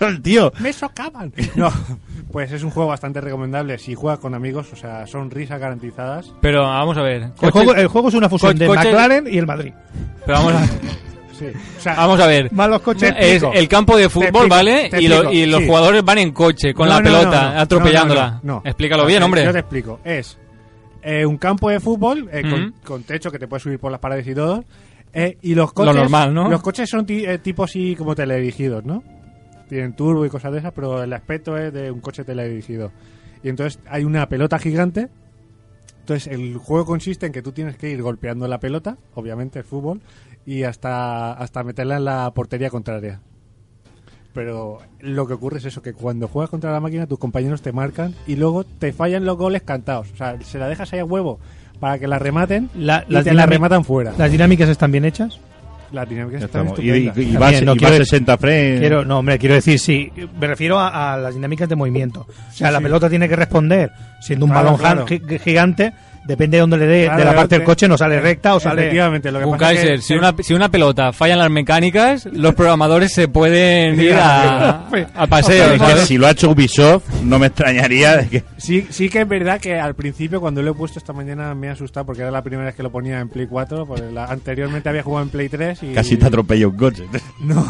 El 0.00 0.20
tío. 0.22 0.52
Me 0.58 0.72
socaban. 0.72 1.32
No, 1.54 1.72
pues 2.32 2.50
es 2.52 2.62
un 2.64 2.70
juego 2.70 2.88
bastante 2.90 3.20
recomendable 3.20 3.78
si 3.78 3.94
juegas 3.94 4.18
con 4.18 4.34
amigos, 4.34 4.66
o 4.72 4.76
sea, 4.76 5.06
son 5.06 5.30
risas 5.30 5.60
garantizadas. 5.60 6.32
Pero 6.40 6.62
vamos 6.62 6.96
a 6.98 7.02
ver. 7.02 7.30
El 7.40 7.50
juego, 7.52 7.74
el 7.74 7.86
juego 7.86 8.08
es 8.08 8.14
una 8.14 8.28
fusión 8.28 8.52
co- 8.52 8.58
de 8.58 8.68
McLaren 8.68 9.26
y 9.32 9.38
el 9.38 9.46
Madrid. 9.46 9.72
Pero 10.26 10.38
vamos 10.38 10.54
a, 10.54 10.66
Sí. 11.38 11.46
O 11.78 11.80
sea, 11.80 11.94
vamos 11.96 12.20
a 12.20 12.28
ver. 12.28 12.52
Más 12.52 12.68
los 12.68 12.80
coches. 12.80 13.12
Es 13.18 13.42
el 13.54 13.66
campo 13.68 13.96
de 13.96 14.08
fútbol, 14.08 14.26
explico, 14.28 14.48
¿vale? 14.48 14.90
Y, 15.00 15.08
lo- 15.08 15.32
y 15.32 15.46
los 15.46 15.60
sí. 15.62 15.66
jugadores 15.66 16.04
van 16.04 16.18
en 16.18 16.30
coche, 16.32 16.72
con 16.72 16.86
No, 16.86 16.94
la 16.94 17.00
no, 17.00 17.04
pelota, 17.04 17.42
no, 17.48 17.54
no. 17.54 17.60
atropellándola. 17.60 18.30
No, 18.30 18.40
no, 18.42 18.52
no. 18.54 18.62
Explícalo 18.64 19.04
bien, 19.04 19.22
hombre. 19.24 19.44
Yo 19.44 19.52
te 19.52 19.58
explico. 19.58 19.98
Es 20.04 20.38
eh, 21.04 21.26
un 21.26 21.36
campo 21.36 21.68
de 21.70 21.80
fútbol 21.80 22.28
eh, 22.32 22.42
con, 22.84 23.02
techo 23.02 23.30
que 23.30 23.38
te 23.38 23.46
puedes 23.46 23.62
subir 23.62 23.78
por 23.78 23.92
las 23.92 24.00
paredes 24.00 24.26
y 24.26 24.34
todo. 24.34 24.64
eh, 25.12 25.36
y 25.42 25.54
los 25.54 25.72
coches. 25.72 25.94
normal, 25.94 26.34
¿no? 26.34 26.48
Los 26.48 26.62
coches 26.62 26.88
son 26.88 27.04
eh, 27.08 27.38
tipo 27.38 27.64
así 27.64 27.94
como 27.94 28.14
teledirigidos, 28.14 28.84
¿no? 28.84 29.02
Tienen 29.68 29.94
turbo 29.94 30.24
y 30.26 30.28
cosas 30.30 30.52
de 30.52 30.58
esas, 30.58 30.72
pero 30.72 31.02
el 31.02 31.12
aspecto 31.12 31.56
es 31.56 31.72
de 31.72 31.90
un 31.90 32.00
coche 32.00 32.24
teledirigido. 32.24 32.90
Y 33.42 33.48
entonces 33.50 33.80
hay 33.86 34.04
una 34.04 34.28
pelota 34.28 34.58
gigante. 34.58 35.08
Entonces 36.00 36.32
el 36.32 36.56
juego 36.58 36.84
consiste 36.84 37.26
en 37.26 37.32
que 37.32 37.42
tú 37.42 37.52
tienes 37.52 37.76
que 37.76 37.90
ir 37.90 38.02
golpeando 38.02 38.46
la 38.48 38.58
pelota, 38.58 38.98
obviamente 39.14 39.58
el 39.58 39.64
fútbol, 39.64 40.02
y 40.44 40.64
hasta, 40.64 41.32
hasta 41.32 41.62
meterla 41.62 41.96
en 41.96 42.04
la 42.04 42.30
portería 42.34 42.68
contraria. 42.70 43.20
Pero 44.34 44.78
lo 45.00 45.26
que 45.26 45.32
ocurre 45.34 45.58
es 45.58 45.64
eso, 45.64 45.80
que 45.80 45.92
cuando 45.94 46.26
juegas 46.28 46.50
contra 46.50 46.72
la 46.72 46.80
máquina 46.80 47.06
tus 47.06 47.18
compañeros 47.18 47.62
te 47.62 47.72
marcan 47.72 48.14
y 48.26 48.34
luego 48.36 48.64
te 48.64 48.92
fallan 48.92 49.24
los 49.24 49.36
goles 49.38 49.62
cantados. 49.62 50.08
O 50.12 50.16
sea, 50.16 50.36
se 50.42 50.58
la 50.58 50.68
dejas 50.68 50.92
ahí 50.92 50.98
a 50.98 51.04
huevo 51.04 51.38
para 51.80 51.98
que 51.98 52.08
la 52.08 52.18
rematen 52.18 52.68
La- 52.74 53.04
y 53.08 53.12
las 53.12 53.24
te 53.24 53.32
la 53.32 53.46
rematan 53.46 53.84
fuera. 53.84 54.12
¿Las 54.18 54.30
dinámicas 54.32 54.68
están 54.68 54.90
bien 54.90 55.04
hechas? 55.04 55.38
La 55.92 56.04
dinámica 56.04 56.38
Ya 56.40 56.46
está 56.46 56.58
estamos. 56.62 56.78
Y, 56.80 56.90
y- 56.90 57.12
y 57.16 57.36
va, 57.36 57.48
a- 57.48 57.60
no 57.60 57.76
quiero- 57.76 57.94
a 57.94 57.98
60 57.98 58.36
frames. 58.36 58.80
Quiero, 58.80 59.04
no, 59.04 59.20
hombre, 59.20 59.38
quiero 59.38 59.54
decir, 59.54 59.78
sí. 59.78 60.10
Me 60.40 60.48
refiero 60.48 60.80
a, 60.80 61.14
a 61.14 61.16
las 61.16 61.34
dinámicas 61.34 61.68
de 61.68 61.76
movimiento. 61.76 62.22
O 62.28 62.52
sea, 62.52 62.68
Sí, 62.68 62.72
la 62.72 62.78
sí. 62.78 62.82
pelota 62.82 63.08
tiene 63.08 63.28
que 63.28 63.36
responder 63.36 63.92
siendo 64.20 64.46
un 64.46 64.50
Claro, 64.50 64.64
balón 64.72 64.80
claro. 64.80 65.06
gi- 65.06 65.20
gi- 65.28 65.38
gigante. 65.38 65.92
Depende 66.26 66.56
de 66.56 66.60
dónde 66.62 66.78
le 66.78 66.86
dé, 66.86 67.04
Claro, 67.04 67.18
de 67.18 67.24
la 67.26 67.34
parte 67.34 67.56
del 67.56 67.64
coche, 67.64 67.86
no 67.86 67.98
sale 67.98 68.18
recta 68.18 68.54
o 68.54 68.60
sale. 68.60 68.82
Efectivamente, 68.82 69.30
lo 69.30 69.40
que 69.40 69.44
Un 69.44 69.58
pasa 69.58 69.72
es 69.72 69.80
que- 69.82 69.98
si, 69.98 70.14
una, 70.14 70.34
si 70.40 70.54
una 70.54 70.70
pelota 70.70 71.12
falla 71.12 71.34
en 71.34 71.38
las 71.40 71.50
mecánicas, 71.50 72.26
los 72.32 72.54
programadores 72.54 73.12
se 73.12 73.28
pueden 73.28 74.00
ir 74.00 74.14
a, 74.14 74.88
a 75.14 75.26
paseo. 75.26 75.66
Es 75.66 75.72
que 75.72 75.78
¿sabes? 75.78 76.04
si 76.06 76.16
lo 76.16 76.26
ha 76.26 76.30
hecho 76.30 76.50
Ubisoft, 76.50 77.04
no 77.24 77.38
me 77.38 77.48
extrañaría 77.48 78.16
de 78.16 78.28
que... 78.28 78.44
Sí, 78.56 78.86
sí 78.88 79.10
que 79.10 79.20
es 79.20 79.28
verdad 79.28 79.60
que 79.60 79.78
al 79.78 79.94
principio 79.94 80.40
cuando 80.40 80.62
lo 80.62 80.70
he 80.70 80.74
puesto 80.74 80.98
esta 80.98 81.12
mañana 81.12 81.54
me 81.54 81.68
ha 81.68 81.72
asustado 81.72 82.06
porque 82.06 82.22
era 82.22 82.30
la 82.30 82.42
primera 82.42 82.64
vez 82.66 82.74
que 82.74 82.82
lo 82.82 82.90
ponía 82.90 83.20
en 83.20 83.28
Play 83.28 83.46
4, 83.46 83.84
porque 83.86 84.10
la- 84.10 84.24
anteriormente 84.24 84.88
había 84.88 85.02
jugado 85.02 85.24
en 85.24 85.30
Play 85.30 85.48
3 85.50 85.82
y... 85.82 85.92
Casi 85.92 86.16
te 86.16 86.26
atropella 86.26 86.66
un 86.68 86.76
coche. 86.76 87.04
No. 87.40 87.66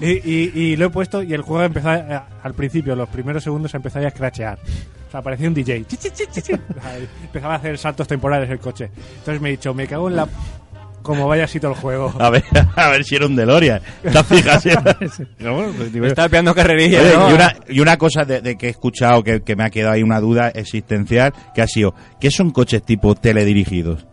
y, 0.00 0.10
y- 0.28 0.52
y 0.54 0.76
lo 0.76 0.86
he 0.86 0.90
puesto 0.90 1.22
y 1.22 1.32
el 1.32 1.42
juego 1.42 1.62
empezó 1.62 1.90
a- 1.90 1.94
a- 1.94 2.26
al 2.42 2.54
principio, 2.54 2.96
los 2.96 3.08
primeros 3.08 3.44
segundos 3.44 3.72
empezó 3.74 4.00
a 4.00 4.10
scratchear. 4.10 4.58
Sea, 5.14 5.22
parecía 5.22 5.46
un 5.46 5.54
DJ. 5.54 5.86
Empezaba 7.22 7.54
a 7.54 7.56
hacer 7.58 7.78
saltos 7.78 8.08
temporales 8.08 8.50
el 8.50 8.58
coche. 8.58 8.90
Entonces 9.18 9.40
me 9.40 9.50
he 9.50 9.52
dicho, 9.52 9.72
me 9.72 9.86
cago 9.86 10.08
en 10.08 10.16
la... 10.16 10.28
Como 11.02 11.28
vaya 11.28 11.44
así 11.44 11.60
todo 11.60 11.70
el 11.70 11.76
juego. 11.76 12.12
A 12.18 12.30
ver, 12.30 12.42
a 12.74 12.88
ver 12.88 13.04
si 13.04 13.14
era 13.14 13.26
un 13.26 13.36
DeLorean. 13.36 13.80
¿Te 14.02 14.24
fijas? 14.24 14.64
No, 15.38 15.54
bueno, 15.54 15.72
pues, 15.76 15.94
Está 15.94 16.28
pegando 16.28 16.52
carrerilla. 16.52 17.00
Oye, 17.00 17.16
¿no? 17.16 17.30
y, 17.30 17.32
una, 17.34 17.56
y 17.68 17.80
una 17.80 17.96
cosa 17.96 18.24
de, 18.24 18.40
de 18.40 18.56
que 18.56 18.66
he 18.66 18.70
escuchado 18.70 19.22
que, 19.22 19.42
que 19.42 19.54
me 19.54 19.62
ha 19.62 19.70
quedado 19.70 19.92
ahí 19.92 20.02
una 20.02 20.18
duda 20.18 20.48
existencial, 20.48 21.32
que 21.54 21.62
ha 21.62 21.68
sido, 21.68 21.94
¿qué 22.18 22.32
son 22.32 22.50
coches 22.50 22.82
tipo 22.82 23.14
teledirigidos? 23.14 24.06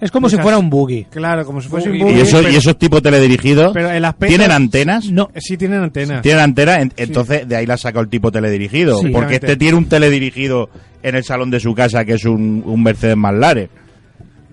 Es 0.00 0.10
como 0.10 0.28
si 0.28 0.36
fuera 0.36 0.58
un 0.58 0.68
buggy. 0.68 1.04
Claro, 1.04 1.44
como 1.46 1.60
si 1.60 1.68
fuese 1.68 1.88
un 1.90 1.98
Buggy. 1.98 2.14
¿Y, 2.14 2.20
esos, 2.20 2.40
pero- 2.42 2.52
¿Y 2.52 2.56
esos 2.56 2.78
tipos 2.78 3.02
teledirigidos 3.02 3.70
pero 3.72 3.90
el 3.90 4.04
aspecto- 4.04 4.28
tienen 4.36 4.50
antenas? 4.50 5.10
No. 5.10 5.30
Sí, 5.36 5.56
tienen 5.56 5.82
antenas. 5.82 6.20
Tienen 6.22 6.42
antenas, 6.42 6.78
en- 6.78 6.92
entonces 6.96 7.48
de 7.48 7.56
ahí 7.56 7.64
la 7.66 7.74
ha 7.74 7.78
sacado 7.78 8.02
el 8.02 8.08
tipo 8.10 8.30
teledirigido. 8.30 8.98
Sí. 8.98 9.08
porque 9.08 9.36
este 9.36 9.56
tiene 9.56 9.76
un 9.78 9.88
teledirigido 9.88 10.68
en 11.02 11.14
el 11.14 11.24
salón 11.24 11.50
de 11.50 11.60
su 11.60 11.74
casa 11.74 12.04
que 12.04 12.14
es 12.14 12.24
un, 12.24 12.62
un 12.66 12.82
Mercedes 12.82 13.16
Manlare. 13.16 13.70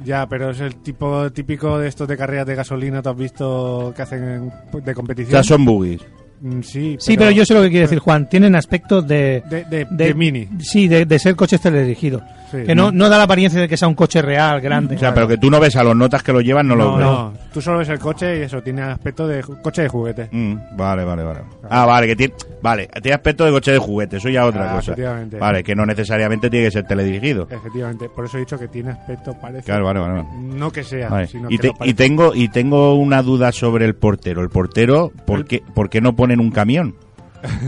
Ya, 0.05 0.27
pero 0.27 0.49
es 0.51 0.59
el 0.59 0.75
tipo 0.75 1.31
típico 1.31 1.79
de 1.79 1.87
estos 1.87 2.07
de 2.07 2.17
carreras 2.17 2.45
de 2.45 2.55
gasolina, 2.55 3.01
¿tú 3.01 3.09
has 3.09 3.17
visto 3.17 3.93
que 3.95 4.01
hacen 4.01 4.51
de 4.83 4.93
competición? 4.93 5.31
sea, 5.31 5.43
son 5.43 5.63
buggies. 5.65 6.01
Mm, 6.43 6.61
Sí, 6.61 6.97
Sí, 6.99 7.15
pero 7.17 7.31
yo 7.31 7.45
sé 7.45 7.53
lo 7.53 7.61
que 7.61 7.69
quiere 7.69 7.85
decir 7.85 7.99
Juan. 7.99 8.27
Tienen 8.27 8.55
aspecto 8.55 9.01
de... 9.01 9.41
De- 9.49 9.63
de- 9.65 9.87
de 9.89 10.13
mini. 10.13 10.47
Sí, 10.59 10.87
de, 10.87 11.05
de 11.05 11.19
ser 11.19 11.35
coches 11.35 11.61
teledirigidos. 11.61 12.21
Sí. 12.51 12.59
que 12.67 12.75
no, 12.75 12.91
no 12.91 13.09
da 13.09 13.17
la 13.17 13.23
apariencia 13.23 13.59
de 13.59 13.67
que 13.67 13.75
sea 13.77 13.87
un 13.87 13.95
coche 13.95 14.21
real, 14.21 14.61
grande. 14.61 14.95
O 14.95 14.99
sea, 14.99 15.11
pero 15.11 15.27
que 15.27 15.39
tú 15.39 15.49
no 15.49 15.59
ves 15.59 15.75
a 15.75 15.83
los 15.83 15.95
notas 15.95 16.21
que 16.21 16.31
lo 16.31 16.39
llevan, 16.39 16.67
no, 16.67 16.75
lo 16.75 16.97
ves. 16.97 17.03
no, 17.03 17.33
tú 17.51 17.59
solo 17.63 17.79
ves 17.79 17.89
el 17.89 17.97
coche 17.97 18.37
y 18.37 18.41
eso, 18.43 18.61
tiene 18.61 18.83
aspecto 18.83 19.27
de 19.27 19.41
coche 19.41 19.81
de 19.81 19.87
juguete. 19.87 20.29
Mm, 20.31 20.77
vale, 20.77 21.03
vale, 21.03 21.23
vale. 21.23 21.39
Ah, 21.67 21.87
vale, 21.87 22.05
que 22.05 22.15
tiene, 22.15 22.35
vale, 22.61 22.87
tiene 23.01 23.15
aspecto 23.15 23.43
de 23.43 23.51
coche 23.51 23.71
de 23.71 23.79
juguete, 23.79 24.17
eso 24.17 24.29
ya 24.29 24.43
es 24.43 24.49
otra 24.49 24.69
Ah, 24.71 24.75
cosa. 24.75 24.91
efectivamente. 24.91 25.37
Vale, 25.39 25.63
que 25.63 25.73
no 25.73 25.83
necesariamente 25.87 26.51
tiene 26.51 26.67
que 26.67 26.71
ser 26.71 26.83
teledirigido. 26.85 27.47
Efectivamente, 27.49 28.07
por 28.09 28.25
eso 28.25 28.37
he 28.37 28.41
dicho 28.41 28.59
que 28.59 28.67
tiene 28.67 28.91
aspecto 28.91 29.33
parece. 29.41 29.63
Claro, 29.65 29.85
vale, 29.85 29.99
vale. 30.01 30.13
vale. 30.21 30.27
No 30.39 30.69
que 30.71 30.83
sea, 30.83 31.09
Vale. 31.09 31.25
sino 31.25 31.49
Y, 31.49 31.57
te- 31.57 31.73
tengo 31.95 32.35
y 32.35 32.49
tengo 32.49 32.93
una 32.93 33.23
duda 33.23 33.51
sobre 33.51 33.85
el 33.85 33.95
portero. 33.95 34.43
El 34.43 34.49
portero, 34.49 35.11
¿por 35.25 35.45
qué, 35.45 35.63
¿por 35.73 35.89
qué 35.89 36.01
no 36.01 36.15
ponen 36.33 36.39
un 36.45 36.51
camión? 36.51 36.95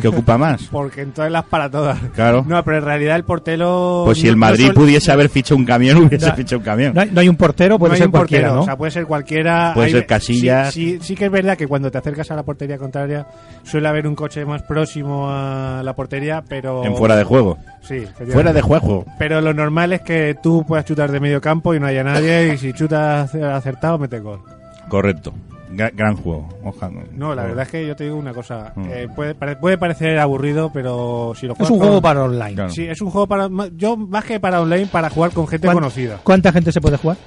que 0.01 0.07
ocupa 0.07 0.38
más? 0.38 0.63
Porque 0.72 1.01
entonces 1.01 1.30
las 1.34 1.43
para 1.43 1.70
todas. 1.70 1.99
Claro. 2.13 2.45
No, 2.47 2.63
pero 2.63 2.78
en 2.78 2.86
realidad 2.86 3.18
el 3.18 3.26
portero. 3.26 4.03
Pues 4.05 4.20
si 4.20 4.28
el 4.30 4.36
no 4.36 4.39
Madrid 4.39 4.72
pudiese 4.74 5.11
haber 5.11 5.28
fichado 5.28 5.57
un 5.57 5.66
camión, 5.66 5.97
hubiese 6.05 6.28
No. 6.30 6.34
fichado 6.36 6.59
un 6.59 6.63
camión. 6.63 6.93
No 6.93 7.01
hay, 7.01 7.09
no 7.11 7.20
hay 7.20 7.28
un 7.28 7.36
portero, 7.36 7.78
puede 7.78 7.97
ser 7.97 8.09
cualquiera, 8.09 8.43
portero, 8.47 8.55
¿no? 8.55 8.61
O 8.61 8.66
sea, 8.66 8.78
puede 8.78 8.91
ser 8.91 9.05
cualquiera. 9.05 9.72
Puede 9.74 9.88
Hay- 9.88 9.91
ser 9.91 10.05
Casillas. 10.05 10.74
Sí, 10.74 10.91
sí, 10.91 10.99
sí 11.01 11.16
que 11.16 11.26
es 11.26 11.32
verdad 11.32 11.57
que 11.57 11.68
cuando 11.68 11.91
te 11.91 11.97
acercas 11.97 12.32
a 12.32 12.38
la 12.38 12.43
portería 12.43 12.78
contraria 12.78 13.28
suele 13.63 13.89
haber 13.89 14.07
un 14.07 14.16
coche 14.16 14.45
más 14.45 14.61
próximo 14.63 15.28
a 15.30 15.82
la 15.84 15.93
portería, 15.93 16.41
pero. 16.47 16.86
En 16.86 16.95
fuera 16.95 17.18
de 17.18 17.26
juego. 17.26 17.57
Sí. 17.82 18.05
Fuera 18.32 18.53
de 18.53 18.61
juego. 18.61 19.03
Pero 19.20 19.41
lo 19.41 19.53
normal 19.53 19.91
es 19.91 19.99
que 20.03 20.38
tú 20.41 20.63
puedas 20.66 20.86
chutar 20.86 21.11
de 21.11 21.20
medio 21.20 21.41
campo 21.41 21.76
y 21.76 21.82
no 21.82 21.88
haya 21.88 22.01
nadie, 22.01 22.53
y 22.53 22.57
si 22.57 22.72
chutas 22.72 23.36
acertado, 23.36 23.97
mete 23.99 24.20
gol. 24.20 24.39
Correcto. 24.88 25.34
Gra- 25.76 25.91
gran 25.95 26.15
juego. 26.15 26.47
Ojalá. 26.63 27.03
No, 27.13 27.36
la 27.36 27.43
verdad 27.43 27.63
es 27.63 27.69
que 27.69 27.86
yo 27.88 27.95
te 27.95 28.05
digo 28.05 28.15
una 28.15 28.34
cosa. 28.34 28.73
Mm. 28.76 28.86
eh, 28.89 29.07
puede, 29.15 29.36
pare- 29.36 29.55
puede 29.57 29.78
parecer 29.78 30.17
aburrido, 30.19 30.71
pero 30.73 31.34
si 31.36 31.45
lo 31.47 31.53
Es 31.53 31.57
juegas 31.57 31.71
un 31.71 31.78
con- 31.80 31.88
juego 31.88 32.01
para 32.01 32.23
online. 32.23 32.53
Claro. 32.55 32.69
Sí, 32.69 32.86
es 32.88 33.01
un 33.01 33.09
juego 33.09 33.28
para. 33.28 33.49
Yo, 33.76 33.97
más 33.97 34.23
que 34.23 34.39
para 34.39 34.61
online, 34.61 34.88
para 34.88 35.09
jugar 35.09 35.32
con 35.32 35.47
gente 35.47 35.67
¿Cuán- 35.67 35.76
conocida. 35.78 36.19
¿Cuánta 36.23 36.51
gente 36.51 36.71
se 36.71 36.82
puede 36.82 36.97
jugar? 36.97 37.17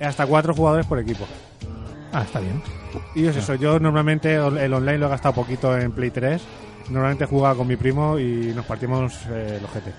Hasta 0.00 0.26
cuatro 0.26 0.54
jugadores 0.54 0.84
por 0.86 0.98
equipo. 0.98 1.24
Ah, 2.12 2.22
está 2.22 2.40
bien. 2.40 2.62
Y 3.14 3.26
es 3.26 3.36
eso, 3.36 3.54
yo 3.56 3.78
normalmente 3.78 4.34
el 4.36 4.72
online 4.72 4.98
lo 4.98 5.06
he 5.06 5.10
gastado 5.10 5.34
poquito 5.34 5.76
en 5.76 5.92
Play 5.92 6.10
3. 6.10 6.42
Normalmente 6.90 7.26
jugaba 7.26 7.54
con 7.56 7.66
mi 7.66 7.76
primo 7.76 8.18
y 8.18 8.52
nos 8.54 8.64
partimos 8.64 9.12
eh, 9.30 9.58
los 9.60 9.70
GT. 9.70 9.92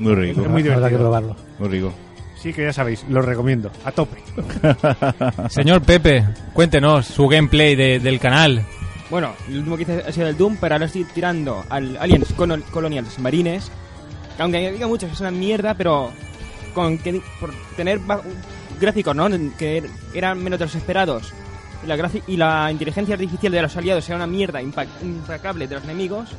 Muy 0.00 0.14
rico. 0.14 0.42
Es 0.42 0.48
muy 0.48 0.62
Habrá 0.62 0.72
que 0.72 0.74
divertido. 0.96 1.00
probarlo. 1.00 1.36
Muy 1.58 1.68
rico. 1.68 1.92
Sí, 2.40 2.52
que 2.52 2.62
ya 2.64 2.72
sabéis, 2.72 3.04
lo 3.08 3.20
recomiendo. 3.20 3.70
A 3.84 3.90
tope. 3.92 4.18
Señor 5.50 5.82
Pepe, 5.82 6.24
cuéntenos 6.52 7.06
su 7.06 7.26
gameplay 7.26 7.74
de- 7.74 7.98
del 7.98 8.20
canal. 8.20 8.64
Bueno, 9.10 9.32
el 9.48 9.58
último 9.58 9.76
que 9.76 9.82
hice 9.82 10.04
ha 10.06 10.12
sido 10.12 10.28
el 10.28 10.36
Doom, 10.36 10.56
pero 10.60 10.74
ahora 10.74 10.86
estoy 10.86 11.04
tirando 11.04 11.64
al 11.68 11.96
Aliens 11.96 12.36
Colon- 12.36 12.62
Colonials 12.70 13.18
Marines. 13.18 13.70
que 14.36 14.42
Aunque 14.42 14.70
diga 14.70 14.86
mucho 14.86 15.06
que 15.06 15.14
es 15.14 15.20
una 15.20 15.30
mierda, 15.30 15.74
pero 15.74 16.12
con 16.74 16.98
que 16.98 17.20
por 17.40 17.50
tener 17.76 17.98
gráficos, 18.78 19.16
¿no? 19.16 19.28
Que 19.58 19.78
er- 19.82 19.90
eran 20.14 20.42
menos 20.42 20.58
de 20.58 20.66
los 20.66 20.74
esperados. 20.74 21.32
Y 21.82 21.86
la, 21.86 22.10
y 22.26 22.36
la 22.36 22.70
inteligencia 22.70 23.14
artificial 23.14 23.52
de 23.52 23.62
los 23.62 23.76
aliados 23.76 24.06
era 24.08 24.16
una 24.16 24.26
mierda 24.26 24.60
implacable 24.62 25.66
de 25.66 25.74
los 25.76 25.84
enemigos. 25.84 26.30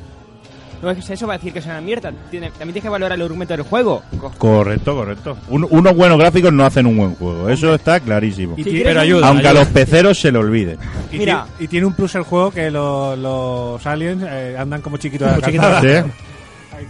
No 0.82 0.90
es 0.90 1.04
que 1.04 1.12
eso 1.12 1.26
va 1.26 1.34
a 1.34 1.36
decir 1.36 1.52
que 1.52 1.58
es 1.58 1.66
una 1.66 1.80
mierda. 1.80 2.10
Tiene- 2.30 2.48
también 2.50 2.68
tienes 2.72 2.82
que 2.84 2.88
valorar 2.88 3.16
el 3.18 3.22
argumento 3.22 3.54
del 3.54 3.64
juego. 3.64 4.02
Co- 4.18 4.32
Correcto, 4.38 4.94
correcto. 4.94 5.36
Un- 5.50 5.66
unos 5.70 5.94
buenos 5.94 6.18
gráficos 6.18 6.52
no 6.52 6.64
hacen 6.64 6.86
un 6.86 6.96
buen 6.96 7.14
juego. 7.16 7.48
Eso 7.50 7.74
está 7.74 8.00
clarísimo. 8.00 8.54
Y 8.56 8.64
Pero 8.82 9.00
ayuda. 9.00 9.28
Aunque 9.28 9.48
a 9.48 9.52
los 9.52 9.68
peceros 9.68 10.18
se 10.18 10.32
le 10.32 10.38
olvide. 10.38 10.78
Y, 11.12 11.18
Mira. 11.18 11.46
y 11.58 11.68
tiene 11.68 11.84
un 11.86 11.92
plus 11.92 12.14
el 12.14 12.22
juego 12.22 12.50
que 12.50 12.70
lo- 12.70 13.14
los 13.14 13.86
aliens 13.86 14.22
eh, 14.26 14.56
andan 14.58 14.80
como 14.80 14.96
chiquitos 14.96 15.26
de 15.28 15.32
la 15.34 15.40
Como 15.40 15.78
chiquitos. 15.80 16.10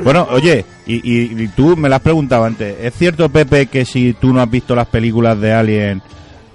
Bueno, 0.05 0.29
oye, 0.31 0.65
y, 0.87 0.95
y- 0.97 1.43
y 1.43 1.49
tú 1.49 1.77
me 1.77 1.89
lo 1.89 1.97
has 1.97 2.01
preguntado 2.01 2.45
antes. 2.45 2.77
¿Es 2.81 2.95
cierto, 2.95 3.29
Pepe, 3.29 3.67
que 3.67 3.85
si 3.85 4.13
tú 4.13 4.33
no 4.33 4.41
has 4.41 4.49
visto 4.49 4.77
las 4.77 4.87
películas 4.87 5.41
de 5.41 5.53
Alien, 5.53 6.01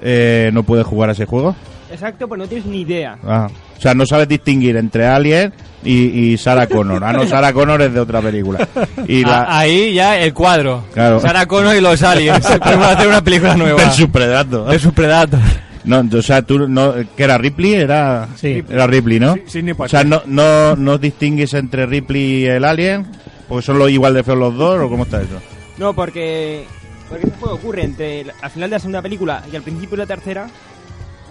eh, 0.01 0.51
no 0.53 0.63
puedes 0.63 0.86
jugar 0.88 1.09
a 1.09 1.11
ese 1.11 1.25
juego? 1.25 1.53
Exacto, 1.91 2.29
pues 2.29 2.39
no 2.39 2.47
tienes 2.47 2.65
ni 2.65 2.81
idea. 2.81 3.17
Ah, 3.25 3.47
o 3.78 3.82
sea, 3.82 3.93
no 3.93 4.05
sabes 4.05 4.28
distinguir 4.28 4.78
entre 4.78 5.05
Alien 5.05 5.53
y, 5.84 5.93
y 6.34 6.38
Sarah 6.38 6.67
Connor. 6.67 7.03
Ah, 7.03 7.13
no, 7.13 7.26
Sarah 7.28 7.53
Connor 7.53 7.82
es 7.82 7.93
de 7.93 7.99
otra 7.99 8.21
película. 8.21 8.67
Y 9.07 9.23
la... 9.23 9.43
A- 9.43 9.59
ahí 9.59 9.93
ya 9.93 10.17
el 10.19 10.34
cuadro. 10.34 10.86
Claro. 10.93 11.19
Sarah 11.19 11.45
Connor 11.45 11.76
y 11.76 11.82
los 11.82 12.01
aliens. 12.03 12.45
Podemos 12.63 12.88
hacer 12.88 13.07
una 13.07 13.23
película 13.23 13.55
nueva. 13.55 13.84
Versus 13.84 14.07
Predator. 14.09 14.67
Versus 14.69 14.93
Predator. 14.93 15.39
No, 15.84 16.03
o 16.17 16.21
sea, 16.23 16.41
tú 16.41 16.67
no, 16.67 16.95
¿qué 17.15 17.23
era 17.26 17.38
Ripley? 17.38 17.73
Era, 17.76 18.28
Sí. 18.36 18.63
era 18.67 18.88
Ripley, 18.88 19.19
¿no? 19.19 19.36
Sí, 19.36 19.41
Sidney 19.47 19.76
o 19.78 19.88
sea, 19.88 20.03
no, 20.03 20.23
no, 20.26 20.76
no 20.76 20.97
distingues 20.97 21.53
entre 21.53 21.86
Ripley 21.86 22.21
y 22.41 22.45
el 22.45 22.65
Alien, 22.65 23.05
porque 23.47 23.63
son 23.67 23.78
los 23.78 23.91
igual 23.91 24.15
de 24.15 24.23
feos 24.23 24.39
los 24.39 24.55
dos, 24.57 24.80
o 24.82 24.89
cómo 24.89 25.03
está 25.03 25.21
eso. 25.21 25.39
No, 25.78 25.93
porque, 25.93 26.65
porque 27.07 27.28
ese 27.28 27.36
juego 27.39 27.53
ocurre 27.53 27.84
entre 27.84 28.26
al 28.41 28.49
final 28.49 28.71
de 28.71 28.76
la 28.78 28.80
segunda 28.80 29.03
película 29.03 29.43
y 29.51 29.55
al 29.55 29.61
principio 29.61 29.91
de 29.97 30.03
la 30.03 30.07
tercera. 30.07 30.47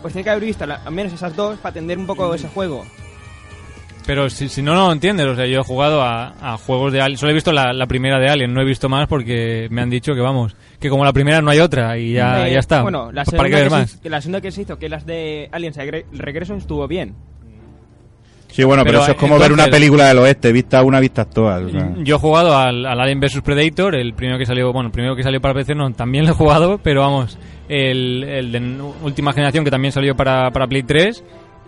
Pues 0.04 0.12
tiene 0.12 0.24
que 0.24 0.30
haber 0.30 0.44
visto 0.44 0.66
la- 0.66 0.82
al 0.84 0.92
menos 0.92 1.14
esas 1.14 1.34
dos 1.34 1.56
para 1.60 1.70
entender 1.70 1.96
un 1.96 2.04
poco 2.06 2.34
ese 2.34 2.46
juego. 2.48 2.84
Pero 4.06 4.28
si, 4.28 4.50
si 4.50 4.60
no, 4.60 4.74
no 4.74 4.88
lo 4.88 4.92
entiendes. 4.92 5.26
O 5.26 5.34
sea, 5.34 5.46
yo 5.46 5.60
he 5.60 5.64
jugado 5.64 6.02
a, 6.02 6.34
a 6.42 6.58
juegos 6.58 6.92
de 6.92 7.00
Alien. 7.00 7.16
Solo 7.16 7.30
he 7.30 7.34
visto 7.34 7.52
la, 7.52 7.72
la 7.72 7.86
primera 7.86 8.18
de 8.18 8.28
Alien. 8.28 8.52
No 8.52 8.60
he 8.60 8.64
visto 8.66 8.90
más 8.90 9.08
porque 9.08 9.66
me 9.70 9.80
han 9.80 9.88
dicho 9.88 10.12
que, 10.14 10.20
vamos, 10.20 10.54
que 10.78 10.90
como 10.90 11.06
la 11.06 11.12
primera 11.14 11.40
no 11.40 11.50
hay 11.50 11.60
otra 11.60 11.96
y 11.96 12.12
ya, 12.12 12.46
Eh, 12.46 12.52
ya 12.52 12.58
está. 12.58 12.82
Bueno, 12.82 13.10
la 13.12 13.24
¿Para 13.24 13.38
segunda, 13.38 13.56
ver 13.56 13.64
que 13.64 13.70
más? 13.70 13.90
se, 13.92 14.00
que 14.00 14.10
la 14.10 14.20
segunda 14.20 14.40
que 14.42 14.50
se 14.52 14.60
hizo, 14.60 14.78
que 14.78 14.90
las 14.90 15.06
de 15.06 15.48
Aliens 15.52 15.78
Regre- 15.78 16.04
Regreso, 16.12 16.54
estuvo 16.54 16.86
bien. 16.86 17.14
Sí, 18.54 18.62
bueno, 18.62 18.84
pero, 18.84 18.98
Pero, 18.98 19.02
eso 19.02 19.12
es 19.12 19.18
como 19.18 19.36
ver 19.36 19.52
una 19.52 19.66
película 19.66 20.06
del 20.06 20.18
oeste, 20.18 20.52
vista 20.52 20.80
una, 20.84 21.00
vistas 21.00 21.28
todas. 21.28 21.60
o 21.64 21.70
sea. 21.70 21.90
Yo 22.04 22.14
he 22.14 22.18
jugado 22.20 22.56
al, 22.56 22.86
al 22.86 23.00
Alien 23.00 23.18
vs 23.18 23.40
Predator, 23.42 23.96
el 23.96 24.14
primero 24.14 24.38
que 24.38 24.46
salió, 24.46 24.72
bueno, 24.72 24.86
el 24.88 24.92
primero 24.92 25.16
que 25.16 25.24
salió 25.24 25.40
para 25.40 25.54
PC 25.54 25.74
no, 25.74 25.90
también 25.92 26.24
lo 26.24 26.30
he 26.30 26.34
jugado, 26.34 26.78
pero 26.80 27.00
vamos, 27.00 27.36
el, 27.68 28.22
el 28.22 28.52
de 28.52 28.60
última 29.02 29.32
generación 29.32 29.64
que 29.64 29.72
también 29.72 29.90
salió 29.90 30.14
para, 30.14 30.52
para 30.52 30.68
Play 30.68 30.84
3 30.84 31.24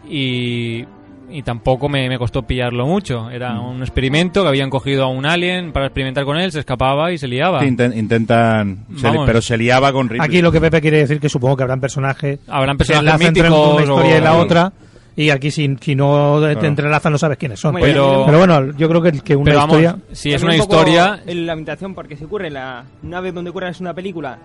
y, 0.09 0.85
y 1.29 1.43
tampoco 1.43 1.89
me, 1.89 2.09
me 2.09 2.19
costó 2.19 2.43
pillarlo 2.43 2.87
mucho. 2.87 3.31
Era 3.31 3.55
Mm. 3.55 3.67
un 3.69 3.81
experimento 3.83 4.43
que 4.43 4.49
habían 4.49 4.71
cogido 4.71 5.05
a 5.05 5.09
un 5.09 5.27
alien 5.27 5.73
para 5.73 5.87
experimentar 5.87 6.25
con 6.25 6.37
él, 6.39 6.53
se 6.53 6.61
escapaba 6.61 7.11
y 7.11 7.19
se 7.19 7.27
liaba. 7.27 7.61
Sí, 7.61 7.67
intentan, 7.67 8.85
se 8.95 8.95
li- 8.95 9.03
Vamos. 9.03 9.27
pero 9.27 9.43
se 9.43 9.57
liaba 9.59 9.93
con 9.93 10.09
Ripley. 10.09 10.25
Aquí 10.25 10.41
lo 10.41 10.53
que 10.53 10.61
Pepe 10.61 10.81
quiere 10.81 10.99
decir 10.99 11.19
que 11.19 11.29
supongo 11.29 11.57
que 11.57 11.63
habrán 11.65 11.81
personajes 11.81 12.39
Habrán 12.47 12.77
que 12.77 12.85
personajes 12.85 13.07
enlazan 13.09 13.27
entre 13.27 13.43
míticos 13.51 13.75
una 13.75 13.83
historia 13.83 14.19
y 14.19 14.21
la 14.21 14.35
o- 14.37 14.41
otra. 14.43 14.73
Y 15.19 15.31
aquí 15.31 15.51
si, 15.51 15.77
si 15.81 15.95
no 15.95 16.39
te 16.43 16.53
Claro. 16.53 16.69
entrelazan 16.69 17.11
no 17.13 17.19
sabes 17.19 17.39
quiénes 17.39 17.59
son. 17.59 17.75
Pero- 17.77 18.25
Pero 18.27 18.39
bueno, 18.39 18.73
yo 18.77 18.89
creo 18.89 19.01
que, 19.01 19.13
que 19.13 19.35
una 19.35 19.45
Pero 19.47 19.59
vamos, 19.61 19.77
historia... 19.81 19.99
si 20.13 20.33
es 20.35 20.43
una 20.43 20.53
un 20.53 20.59
historia, 20.61 21.21
en 21.27 21.47
la 21.47 21.53
ambientación, 21.53 21.95
porque 21.95 22.17
se 22.17 22.27
ocurre 22.27 22.51
la 22.51 22.85
nave 23.03 23.33
donde 23.33 23.51
ocurre 23.51 23.71
es 23.71 23.81
una 23.81 23.95
película 23.95 24.39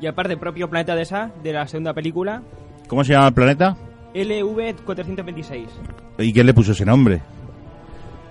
y 0.00 0.06
aparte 0.06 0.34
el 0.34 0.38
propio 0.38 0.70
planeta 0.70 0.94
de 0.94 1.02
esa, 1.02 1.30
de 1.42 1.52
la 1.52 1.66
segunda 1.66 1.92
película, 1.92 2.42
¿Cómo 2.88 3.02
se 3.04 3.12
llama 3.12 3.28
el 3.28 3.34
planeta? 3.34 3.76
LV-426. 4.14 5.66
¿Y 6.18 6.32
quién 6.32 6.46
le 6.46 6.54
puso 6.54 6.72
ese 6.72 6.84
nombre? 6.84 7.20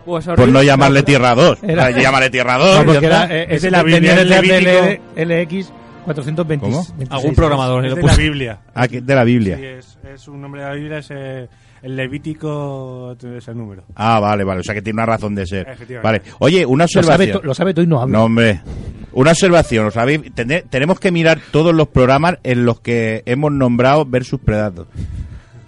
Pues 0.05 0.25
Por 0.25 0.47
no 0.47 0.63
llamarle 0.63 1.03
Tierra 1.03 1.35
2. 1.35 1.63
Era- 1.63 1.89
Era... 1.89 2.01
Llámale 2.01 2.29
Tierra 2.29 2.57
2. 2.57 2.79
No, 2.79 2.85
porque 2.93 3.05
era, 3.05 3.25
eh, 3.25 3.43
Es 3.49 3.55
es 3.57 3.61
de 3.63 3.71
la 3.71 3.83
Biblia, 3.83 4.15
de. 4.15 5.01
LX 5.15 5.71
426. 6.05 6.59
¿Cómo? 6.59 7.05
algún 7.15 7.35
programador 7.35 7.85
Es 7.85 7.95
de 7.95 8.01
puso. 8.01 8.13
la 8.15 8.17
Biblia. 8.21 8.59
Ah, 8.73 8.87
que- 8.87 9.01
de 9.01 9.15
la 9.15 9.23
Biblia. 9.23 9.57
Sí, 9.57 9.65
es, 9.65 9.99
es 10.13 10.27
un 10.27 10.41
nombre 10.41 10.61
de 10.61 10.67
la 10.67 10.73
Biblia, 10.73 10.97
es 10.99 11.07
eh, 11.11 11.47
el 11.83 11.95
Levítico, 11.95 13.15
es 13.37 13.47
el 13.47 13.57
número. 13.57 13.83
Ah, 13.95 14.19
vale, 14.19 14.43
vale. 14.43 14.59
O 14.61 14.63
sea 14.63 14.75
que 14.75 14.81
tiene 14.81 14.97
una 14.97 15.05
razón 15.05 15.33
de 15.35 15.45
ser. 15.45 15.67
Efectivamente. 15.69 16.19
Vale. 16.29 16.35
Oye, 16.39 16.65
una 16.65 16.83
Lo 16.83 16.85
observación. 16.85 17.41
lo 17.43 17.53
sabe 17.53 17.73
todo 17.73 17.83
y 17.83 17.87
no 17.87 18.01
habla. 18.01 18.17
No, 18.19 18.25
hombre. 18.25 18.61
Una 19.13 19.31
observación, 19.31 19.87
¿os 19.87 19.93
sabéis? 19.93 20.21
Tene- 20.33 20.61
tenemos 20.69 20.99
que 20.99 21.11
mirar 21.11 21.39
todos 21.51 21.73
los 21.73 21.87
programas 21.89 22.37
en 22.43 22.65
los 22.65 22.79
que 22.79 23.23
hemos 23.25 23.51
nombrado 23.51 24.05
versus 24.05 24.39
Predator. 24.39 24.87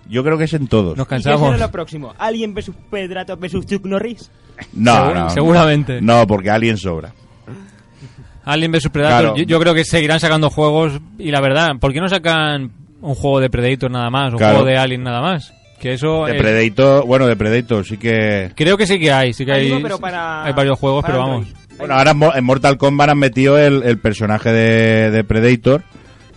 Yo 0.07 0.24
creo 0.24 0.38
que 0.38 0.43
es 0.43 0.53
en 0.53 0.68
todos. 0.68 0.95
Nos 0.95 1.05
¿Y 1.05 1.09
qué 1.09 1.16
cansamos. 1.16 1.51
será 1.53 1.66
lo 1.66 1.72
próximo? 1.72 2.14
¿Alien 2.20 2.53
vs 2.53 2.72
Predator 2.89 3.38
vs 3.39 3.66
Chuck 3.66 3.86
Norris? 3.86 4.30
No, 4.74 5.30
seguramente. 5.32 5.99
No, 6.01 6.26
porque 6.28 6.49
alguien 6.51 6.78
sobra. 6.78 7.14
Alien 8.45 8.72
vs 8.72 8.89
Predator, 8.89 9.20
Claro. 9.22 9.36
yo, 9.38 9.43
yo 9.43 9.59
creo 9.59 9.74
que 9.74 9.84
seguirán 9.86 10.20
sacando 10.20 10.49
juegos 10.49 10.99
y 11.18 11.32
la 11.32 11.41
verdad, 11.41 11.72
¿por 11.80 11.93
qué 11.93 11.99
no 12.01 12.09
sacan 12.09 12.72
un 13.01 13.16
juego 13.16 13.39
de 13.39 13.49
Predator 13.49 13.89
nada 13.89 14.09
más, 14.09 14.34
un 14.34 14.38
Claro. 14.38 14.55
juego 14.55 14.68
de 14.70 14.78
Alien 14.78 15.03
nada 15.03 15.22
más? 15.22 15.53
Que 15.80 15.94
eso 15.94 16.26
De 16.26 16.36
es- 16.38 16.42
Predator, 16.42 17.06
bueno, 17.06 17.28
de 17.28 17.36
Predator 17.36 17.86
sí 17.86 17.98
que... 17.98 18.52
creo 18.56 18.78
que 18.78 18.88
sí 18.88 19.00
que 19.00 19.12
hay, 19.12 19.34
sí 19.34 19.46
que 19.46 19.52
Hay 19.52 19.66
hay, 19.66 19.72
uno, 19.74 19.98
para- 19.98 20.46
hay 20.46 20.54
varios 20.54 20.80
juegos, 20.80 21.02
para 21.02 21.16
pero 21.16 21.28
vamos. 21.28 21.48
Bueno, 21.78 21.96
ahora 21.96 22.12
en 22.12 22.18
Mo- 22.18 22.34
en 22.36 22.44
Mortal 22.46 22.78
Kombat 22.78 23.10
han 23.10 23.18
metido 23.20 23.58
el, 23.58 23.84
el 23.84 23.98
personaje 23.98 24.52
de, 24.54 25.12
de 25.12 25.24
Predator, 25.24 25.84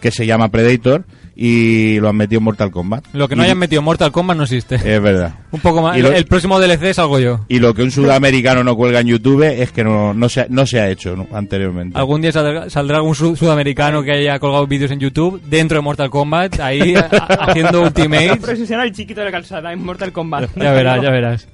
que 0.01 0.11
se 0.11 0.27
llama 0.27 0.49
Predator, 0.51 1.05
y 1.39 2.01
lo 2.01 2.09
han 2.09 2.17
metido 2.17 2.39
en 2.39 2.45
Mortal 2.45 2.71
Kombat. 2.71 3.05
Lo 3.13 3.29
que 3.29 3.37
no 3.37 3.43
Y- 3.43 3.45
hayan 3.47 3.59
metido 3.59 3.83
Mortal 3.83 4.11
Kombat 4.11 4.37
no 4.39 4.45
existe. 4.45 4.77
Es 4.77 5.03
verdad. 5.03 5.35
un 5.53 5.61
poco 5.61 5.83
más. 5.83 5.97
y 5.99 6.03
lo- 6.03 6.11
El 6.13 6.25
próximo 6.25 6.59
DLC 6.59 6.95
salgo 6.95 7.19
yo. 7.19 7.45
Y 7.49 7.59
lo 7.59 7.75
que 7.75 7.83
un 7.83 7.91
sudamericano 7.91 8.65
no 8.65 8.75
cuelga 8.75 9.01
en 9.01 9.09
YouTube 9.09 9.43
es 9.43 9.71
que 9.71 9.85
no, 9.85 10.15
no, 10.15 10.29
se, 10.31 10.41
ha- 10.41 10.47
no 10.49 10.67
se 10.67 10.81
ha 10.81 10.89
hecho 10.89 11.15
¿no? 11.15 11.27
anteriormente. 11.33 11.99
Algún 11.99 12.23
día 12.23 12.33
saldrá, 12.33 12.71
saldrá 12.71 12.97
algún 12.97 13.15
su- 13.15 13.37
sudamericano 13.37 14.03
que 14.03 14.13
haya 14.13 14.39
colgado 14.39 14.67
vídeos 14.67 14.91
en 14.91 15.01
YouTube 15.01 15.41
dentro 15.47 15.77
de 15.77 15.83
Mortal 15.83 16.09
Kombat, 16.11 16.59
ahí 16.61 16.95
haciendo 17.41 17.81
Un 17.81 17.87
Ultimate. 17.89 18.37
profesional 18.37 18.91
chiquito 18.93 19.21
de 19.21 19.27
la 19.27 19.33
calzada 19.33 19.73
en 19.73 19.85
Mortal 19.85 20.13
Kombat. 20.13 20.51
Ya 20.57 20.73
verás, 20.73 21.03
ya 21.03 21.11
verás. 21.11 21.49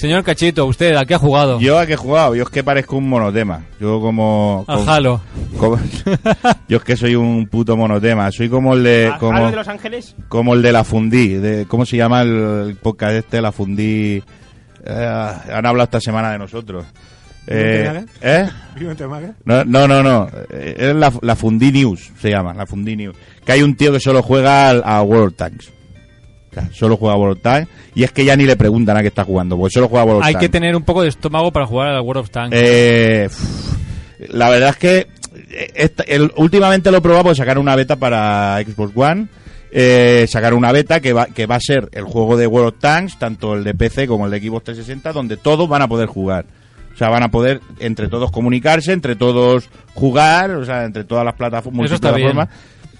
Señor 0.00 0.24
Cachito, 0.24 0.64
¿usted 0.64 0.96
a 0.96 1.04
qué 1.04 1.12
ha 1.14 1.18
jugado? 1.18 1.60
Yo 1.60 1.78
a 1.78 1.84
qué 1.84 1.92
he 1.92 1.96
jugado, 1.96 2.34
yo 2.34 2.44
es 2.44 2.48
que 2.48 2.64
parezco 2.64 2.96
un 2.96 3.06
monotema. 3.08 3.64
Yo 3.78 4.00
como... 4.00 4.64
Al 4.66 4.78
como- 4.78 4.90
Halo. 4.90 5.20
como- 5.58 5.78
yo 6.68 6.78
es 6.78 6.84
que 6.84 6.96
soy 6.96 7.14
un 7.14 7.46
puto 7.48 7.76
monotema. 7.76 8.32
Soy 8.32 8.48
como 8.48 8.72
el 8.72 8.82
de... 8.82 9.08
¿A- 9.08 9.18
Como, 9.18 9.36
Halo 9.36 9.50
de 9.50 9.56
Los 9.56 9.68
Ángeles? 9.68 10.14
como 10.28 10.54
el 10.54 10.62
de 10.62 10.72
la 10.72 10.84
Fundí. 10.84 11.28
De, 11.34 11.66
¿Cómo 11.66 11.84
se 11.84 11.98
llama 11.98 12.22
el, 12.22 12.30
el 12.68 12.76
podcast 12.76 13.12
este? 13.14 13.42
La 13.42 13.52
Fundí... 13.52 14.22
Eh, 14.86 15.42
han 15.52 15.66
hablado 15.66 15.84
esta 15.84 16.00
semana 16.00 16.32
de 16.32 16.38
nosotros. 16.38 16.86
Eh, 17.46 18.04
¿Eh? 18.22 18.48
¿Vivo 18.78 18.92
en 18.92 18.96
Temague? 18.96 19.32
No, 19.44 19.64
no, 19.64 19.86
no, 19.86 20.02
no. 20.02 20.28
Eh, 20.50 20.76
Es 20.78 20.94
la, 20.94 21.12
la 21.20 21.36
Fundí 21.36 21.70
News, 21.72 22.10
se 22.18 22.30
llama, 22.30 22.54
la 22.54 22.64
Fundí 22.64 22.96
News. 22.96 23.16
Que 23.44 23.52
hay 23.52 23.62
un 23.62 23.74
tío 23.76 23.92
que 23.92 24.00
solo 24.00 24.22
juega 24.22 24.70
al- 24.70 24.82
a 24.82 25.02
World 25.02 25.34
Tanks. 25.36 25.70
Solo 26.72 26.96
juega 26.96 27.16
World 27.16 27.36
of 27.36 27.42
Tanks. 27.42 27.70
Y 27.94 28.02
es 28.04 28.12
que 28.12 28.24
ya 28.24 28.36
ni 28.36 28.44
le 28.44 28.56
preguntan 28.56 28.96
a 28.96 29.02
qué 29.02 29.08
está 29.08 29.24
jugando, 29.24 29.56
porque 29.56 29.72
solo 29.74 29.88
juega 29.88 30.04
World 30.04 30.20
of 30.20 30.26
Hay 30.26 30.32
Tanks. 30.34 30.46
que 30.46 30.48
tener 30.50 30.74
un 30.76 30.82
poco 30.82 31.02
de 31.02 31.08
estómago 31.08 31.50
para 31.52 31.66
jugar 31.66 31.88
al 31.88 32.00
World 32.00 32.20
of 32.22 32.30
Tanks. 32.30 32.56
Eh, 32.58 33.28
la 34.28 34.48
verdad 34.50 34.70
es 34.70 34.76
que 34.76 34.96
eh, 35.50 35.70
esta- 35.74 36.02
el- 36.04 36.32
últimamente 36.36 36.90
lo 36.90 36.98
he 36.98 37.00
probado 37.00 37.34
sacaron 37.34 37.62
una 37.62 37.76
beta 37.76 37.96
para 37.96 38.60
Xbox 38.64 38.92
One. 38.94 39.26
Eh, 39.72 40.26
sacaron 40.28 40.58
una 40.58 40.72
beta 40.72 40.98
que 41.00 41.12
va, 41.12 41.26
que 41.26 41.46
va 41.46 41.54
a 41.54 41.60
ser 41.60 41.88
el 41.92 42.02
juego 42.04 42.36
de 42.36 42.46
World 42.48 42.74
of 42.74 42.80
Tanks, 42.80 43.18
tanto 43.18 43.54
el 43.54 43.62
de 43.62 43.74
PC 43.74 44.08
como 44.08 44.24
el 44.26 44.32
de 44.32 44.40
Xbox 44.40 44.64
360, 44.64 45.12
donde 45.12 45.36
todos 45.36 45.68
van 45.68 45.82
a 45.82 45.88
poder 45.88 46.08
jugar. 46.08 46.44
O 46.92 46.96
sea, 46.96 47.08
van 47.08 47.22
a 47.22 47.30
poder 47.30 47.60
entre 47.78 48.08
todos 48.08 48.30
comunicarse, 48.32 48.92
entre 48.92 49.14
todos 49.14 49.70
jugar, 49.94 50.50
o 50.50 50.64
sea, 50.64 50.84
entre 50.84 51.04
todas 51.04 51.24
las 51.24 51.34
plataformas. 51.34 51.86
Eso 51.86 51.94
está 51.94 52.10
bien. 52.12 52.36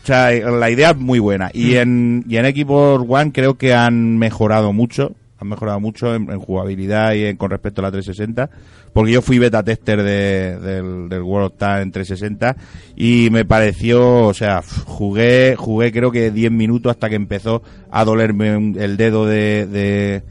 O 0.03 0.07
sea, 0.07 0.33
eh, 0.33 0.43
la 0.51 0.71
idea 0.71 0.91
es 0.91 0.97
muy 0.97 1.19
buena. 1.19 1.51
Y 1.53 1.77
en, 1.77 2.25
y 2.29 2.37
en 2.37 2.47
Xbox 2.47 3.05
One 3.09 3.33
creo 3.33 3.55
que 3.59 3.75
han 3.75 4.19
mejorado 4.19 4.73
mucho. 4.73 5.13
Han 5.39 5.49
mejorado 5.49 5.81
mucho 5.81 6.15
en, 6.15 6.31
en 6.31 6.39
jugabilidad 6.39 7.15
y 7.15 7.25
en- 7.27 7.37
con 7.37 7.51
respecto 7.51 7.81
a 7.81 7.85
la 7.85 7.91
360. 7.91 8.51
Porque 8.93 9.13
yo 9.13 9.23
fui 9.23 9.39
beta 9.39 9.63
tester 9.63 10.03
de- 10.03 10.59
del, 10.59 11.09
del 11.09 11.23
World 11.23 11.53
of 11.53 11.59
Tanks 11.59 11.83
en 11.83 11.93
360 11.93 12.57
y 12.97 13.29
me 13.31 13.45
pareció, 13.45 14.27
o 14.27 14.35
sea, 14.35 14.63
jugué, 14.85 15.55
jugué 15.57 15.93
creo 15.93 16.11
que 16.11 16.31
10 16.31 16.51
minutos 16.53 16.91
hasta 16.91 17.09
que 17.09 17.15
empezó 17.15 17.63
a 17.91 18.05
dolerme 18.05 18.75
el 18.83 18.97
dedo 18.97 19.27
de, 19.27 19.67
de, 19.67 20.23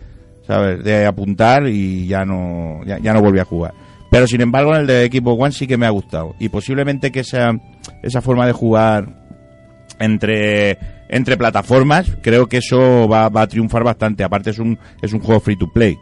¿sabes? 0.46 0.84
De 0.84 1.06
apuntar 1.06 1.68
y 1.68 2.06
ya 2.08 2.26
no, 2.26 2.82
ya, 2.86 3.00
ya 3.00 3.14
no 3.14 3.22
volví 3.22 3.40
a 3.40 3.46
jugar. 3.46 3.74
Pero 4.12 4.28
sin 4.28 4.42
embargo 4.42 4.74
en 4.76 4.82
el 4.82 4.88
de 4.88 5.08
Xbox 5.12 5.42
One 5.42 5.52
sí 5.54 5.66
que 5.68 5.78
me 5.78 5.86
ha 5.86 5.92
gustado. 5.92 6.36
Y 6.40 6.50
posiblemente 6.50 7.12
que 7.12 7.22
esa, 7.22 7.52
esa 8.04 8.22
forma 8.22 8.46
de 8.46 8.52
jugar 8.52 9.19
entre 10.00 10.78
entre 11.10 11.38
plataformas 11.38 12.18
creo 12.22 12.48
que 12.48 12.58
eso 12.58 13.08
va, 13.08 13.30
va 13.30 13.44
a 13.44 13.48
triunfar 13.48 13.84
bastante. 13.84 14.24
Aparte 14.24 14.52
es 14.52 14.60
un 14.60 14.78
es 15.02 15.14
un 15.14 15.20
juego 15.20 15.40
free 15.40 15.58
to 15.58 15.68
play 15.68 15.98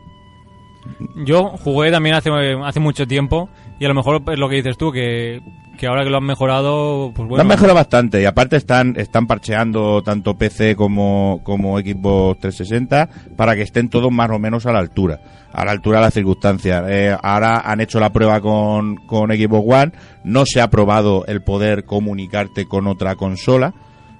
Yo 1.25 1.49
jugué 1.63 1.91
también 1.91 2.15
hace, 2.15 2.29
hace 2.63 2.79
mucho 2.79 3.07
tiempo 3.07 3.49
y 3.79 3.85
a 3.85 3.89
lo 3.89 3.93
mejor 3.93 4.21
es 4.31 4.39
lo 4.39 4.49
que 4.49 4.55
dices 4.55 4.77
tú, 4.77 4.91
que, 4.91 5.39
que 5.77 5.87
ahora 5.87 6.03
que 6.03 6.09
lo 6.09 6.17
han 6.17 6.25
mejorado, 6.25 7.11
pues 7.15 7.25
lo 7.25 7.29
bueno. 7.29 7.41
han 7.41 7.47
mejorado 7.47 7.75
bastante 7.75 8.21
y 8.21 8.25
aparte 8.25 8.55
están 8.57 8.95
están 8.97 9.27
parcheando 9.27 10.01
tanto 10.01 10.35
PC 10.35 10.75
como 10.75 11.41
como 11.43 11.79
Xbox 11.79 12.39
360 12.39 13.09
para 13.35 13.55
que 13.55 13.61
estén 13.61 13.89
todos 13.89 14.11
más 14.11 14.29
o 14.31 14.39
menos 14.39 14.65
a 14.65 14.71
la 14.71 14.79
altura 14.79 15.21
a 15.53 15.63
la 15.63 15.71
altura 15.71 15.99
de 15.99 16.05
las 16.05 16.13
circunstancias. 16.13 16.83
Eh, 16.87 17.15
ahora 17.21 17.59
han 17.59 17.79
hecho 17.79 17.99
la 17.99 18.11
prueba 18.11 18.41
con 18.41 18.95
con 19.07 19.29
Xbox 19.29 19.73
One 19.73 19.91
no 20.23 20.45
se 20.45 20.61
ha 20.61 20.69
probado 20.69 21.25
el 21.27 21.41
poder 21.43 21.85
comunicarte 21.85 22.65
con 22.65 22.87
otra 22.87 23.15
consola 23.15 23.73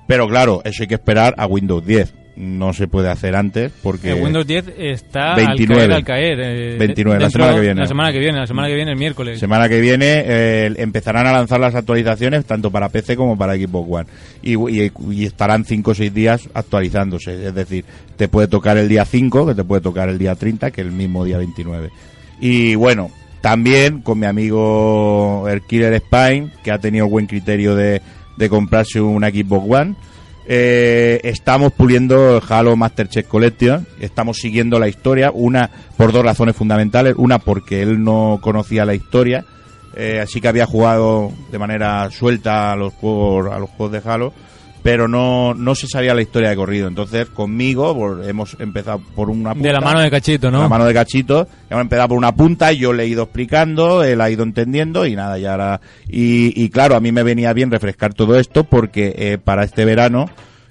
pero 0.07 0.27
claro 0.27 0.61
eso 0.65 0.83
hay 0.83 0.87
que 0.87 0.95
esperar 0.95 1.35
a 1.37 1.45
Windows 1.45 1.85
10 1.85 2.13
no 2.37 2.71
se 2.71 2.87
puede 2.87 3.09
hacer 3.09 3.35
antes 3.35 3.71
porque 3.81 4.11
El 4.11 4.21
Windows 4.21 4.45
10 4.45 4.65
está 4.77 5.33
29. 5.33 5.81
al 5.95 6.03
caer, 6.03 6.33
al 6.33 6.37
caer. 6.37 6.39
eh, 6.39 6.77
29, 6.77 7.19
la 7.19 7.29
semana 7.31 7.55
que 7.55 7.61
viene. 7.61 7.81
La 7.81 7.87
semana 7.87 8.11
que 8.11 8.19
viene, 8.19 8.37
la 8.37 8.45
semana 8.45 8.67
que 8.67 8.75
viene, 8.75 8.91
el 8.91 8.97
miércoles. 8.97 9.39
Semana 9.39 9.67
que 9.67 9.81
viene 9.81 10.23
eh, 10.23 10.71
empezarán 10.77 11.25
a 11.25 11.31
lanzar 11.31 11.59
las 11.59 11.73
actualizaciones 11.73 12.45
tanto 12.45 12.69
para 12.69 12.89
PC 12.89 13.15
como 13.15 13.35
para 13.39 13.55
Xbox 13.55 13.87
One. 13.91 14.05
Y, 14.43 14.53
y- 14.55 14.91
y 15.13 15.25
estarán 15.25 15.65
5 15.65 15.89
o 15.89 15.95
6 15.95 16.13
días 16.13 16.47
actualizándose. 16.53 17.47
Es 17.47 17.55
decir, 17.55 17.85
te 18.17 18.27
puede 18.27 18.47
tocar 18.47 18.77
el 18.77 18.87
día 18.87 19.03
5, 19.03 19.47
que 19.47 19.55
te 19.55 19.63
puede 19.63 19.81
tocar 19.81 20.07
el 20.07 20.19
día 20.19 20.35
30, 20.35 20.69
que 20.69 20.81
el 20.81 20.91
mismo 20.91 21.25
día 21.25 21.39
29. 21.39 21.89
Y 22.39 22.75
bueno, 22.75 23.09
también 23.41 24.01
con 24.01 24.19
mi 24.19 24.27
amigo 24.27 25.47
el 25.49 25.61
Killer 25.63 25.99
Spine, 26.01 26.49
que 26.63 26.71
ha 26.71 26.77
tenido 26.77 27.07
buen 27.07 27.25
criterio 27.25 27.75
de, 27.75 27.99
de 28.37 28.49
comprarse 28.49 29.01
una 29.01 29.29
Xbox 29.29 29.65
One. 29.69 29.95
Eh, 30.49 31.19
estamos 31.23 31.73
puliendo 31.73 32.37
el 32.37 32.43
Halo 32.47 32.77
Master 32.77 33.09
Chief 33.09 33.27
Collection, 33.27 33.85
estamos 33.99 34.37
siguiendo 34.37 34.79
la 34.79 34.87
historia, 34.87 35.29
una 35.33 35.69
por 35.97 36.13
dos 36.13 36.23
razones 36.23 36.55
fundamentales, 36.55 37.15
una 37.17 37.39
porque 37.39 37.81
él 37.81 38.01
no 38.01 38.39
conocía 38.41 38.85
la 38.85 38.95
historia, 38.95 39.43
eh, 39.93 40.21
así 40.23 40.39
que 40.39 40.47
había 40.47 40.65
jugado 40.65 41.33
de 41.51 41.59
manera 41.59 42.09
suelta 42.11 42.71
a 42.71 42.77
los 42.77 42.93
juegos 42.93 43.51
a 43.51 43.59
los 43.59 43.69
juegos 43.71 43.91
de 43.91 44.09
Halo, 44.09 44.33
pero 44.87 45.09
no, 45.09 45.53
no 45.53 45.75
se 45.75 45.85
sabía 45.85 46.13
la 46.13 46.21
historia 46.21 46.49
de 46.51 46.55
corrido. 46.55 46.87
Entonces 46.87 47.25
conmigo 47.27 47.93
por- 47.93 48.23
hemos 48.23 48.55
empezado 48.57 48.99
por 48.99 49.29
una 49.29 49.51
punta, 49.53 49.67
De 49.67 49.73
la 49.73 49.81
mano 49.81 49.99
de 49.99 50.09
Cachito, 50.09 50.49
¿no? 50.49 50.59
de 50.59 50.63
la 50.63 50.69
mano 50.69 50.85
de 50.85 50.93
Cachito, 50.93 51.45
hemos 51.69 51.81
empezado 51.81 52.07
por 52.07 52.17
una 52.17 52.33
punta 52.33 52.71
y 52.71 52.77
yo 52.77 52.93
le 52.93 53.03
he 53.03 53.07
ido 53.07 53.23
explicando, 53.23 54.01
él 54.01 54.21
ha 54.21 54.29
ido 54.29 54.43
entendiendo 54.43 55.05
y 55.05 55.13
nada, 55.13 55.37
ya 55.39 55.51
ahora... 55.51 55.81
Y, 56.07 56.53
y 56.63 56.69
claro, 56.69 56.95
a 56.95 57.01
mí 57.01 57.11
me 57.11 57.23
venía 57.23 57.51
bien 57.51 57.69
refrescar 57.69 58.13
todo 58.13 58.39
esto 58.39 58.63
porque 58.63 59.13
eh, 59.17 59.37
para 59.43 59.65
este 59.65 59.83
verano 59.83 60.29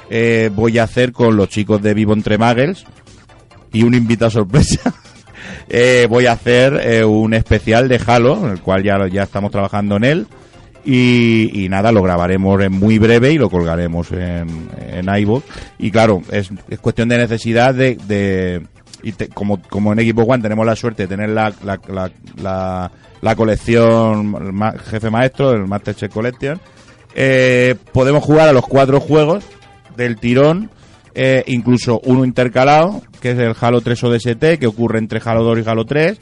eh, 0.09 0.51
voy 0.55 0.79
a 0.79 0.85
hacer 0.85 1.13
con 1.13 1.37
los 1.37 1.51
chicos 1.51 1.83
de 1.83 1.93
Vivo 1.93 2.15
Entre 2.15 2.39
Muggles 2.39 2.87
y 3.71 3.83
un 3.83 3.93
invitado 3.93 4.31
sorpresa. 4.31 4.95
eh, 5.69 6.07
voy 6.09 6.25
a 6.25 6.33
hacer 6.33 6.81
eh, 6.83 7.05
un 7.05 7.35
especial 7.35 7.87
de 7.87 8.01
Halo, 8.07 8.47
en 8.47 8.53
el 8.53 8.61
cual 8.63 8.83
ya, 8.83 8.97
ya 9.09 9.25
estamos 9.25 9.51
trabajando 9.51 9.97
en 9.97 10.05
él. 10.05 10.27
Y, 10.89 11.65
y 11.65 11.69
nada, 11.69 11.91
lo 11.91 12.01
grabaremos 12.03 12.63
en 12.63 12.73
muy 12.73 12.99
breve 13.01 13.33
y 13.33 13.39
lo 13.39 13.51
colgaremos 13.51 14.13
en, 14.13 14.69
en 14.89 15.07
iVoox. 15.19 15.43
Y 15.79 15.91
claro, 15.91 16.23
es, 16.31 16.49
es 16.71 16.79
cuestión 16.79 17.09
de 17.09 17.19
necesidad 17.19 17.75
de... 17.75 17.97
de 18.07 18.63
y 19.03 19.13
te- 19.13 19.29
como, 19.29 19.61
como 19.69 19.93
en 19.93 19.99
Xbox 20.01 20.29
One 20.31 20.43
tenemos 20.43 20.65
la 20.65 20.75
suerte 20.77 21.03
de 21.03 21.09
tener 21.09 21.29
la, 21.31 21.53
la, 21.65 22.91
la, 23.21 23.37
colección 23.37 24.55
ma- 24.55 24.73
jefe 24.79 25.11
maestro, 25.11 25.53
el 25.53 25.67
Master 25.67 25.95
Chief 25.95 26.13
Collection, 26.13 26.61
eh, 27.15 27.75
podemos 27.93 28.25
jugar 28.25 28.49
a 28.49 28.53
los 28.53 28.67
cuatro 28.67 29.01
juegos 29.01 29.45
del 29.97 30.17
tirón, 30.19 30.71
eh, 31.15 31.45
incluso 31.47 32.01
uno 32.05 32.25
intercalado, 32.25 33.03
que 33.21 33.33
es 33.33 33.39
el 33.39 33.55
Halo 33.61 33.81
3 33.81 34.03
ODST, 34.05 34.59
que 34.61 34.67
ocurre 34.67 34.99
entre 34.99 35.21
Halo 35.25 35.43
2 35.45 35.59
y 35.65 35.69
Halo 35.69 35.85
3. 35.85 36.19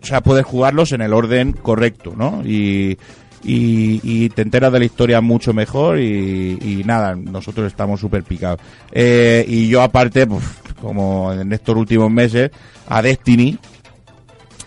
O 0.00 0.04
sea, 0.06 0.20
puedes 0.20 0.44
jugarlos 0.46 0.92
en 0.92 1.02
el 1.02 1.12
orden 1.12 1.52
correcto, 1.52 2.14
¿no? 2.16 2.42
Y, 2.44 2.96
y, 3.44 4.00
y 4.02 4.28
te 4.30 4.42
enteras 4.42 4.72
de 4.72 4.78
la 4.78 4.84
historia 4.84 5.20
mucho 5.20 5.52
mejor 5.52 5.98
y, 5.98 6.82
nada, 6.84 7.14
nosotros 7.14 7.66
estamos 7.66 8.00
súper 8.00 8.22
picados. 8.22 8.60
Eh, 8.90 9.44
y 9.46 9.68
yo 9.68 9.82
aparte, 9.82 10.26
pues, 10.26 10.44
como 10.80 11.32
en 11.32 11.52
estos 11.52 11.76
últimos 11.76 12.10
meses, 12.10 12.50
a 12.88 13.02
Destiny, 13.02 13.58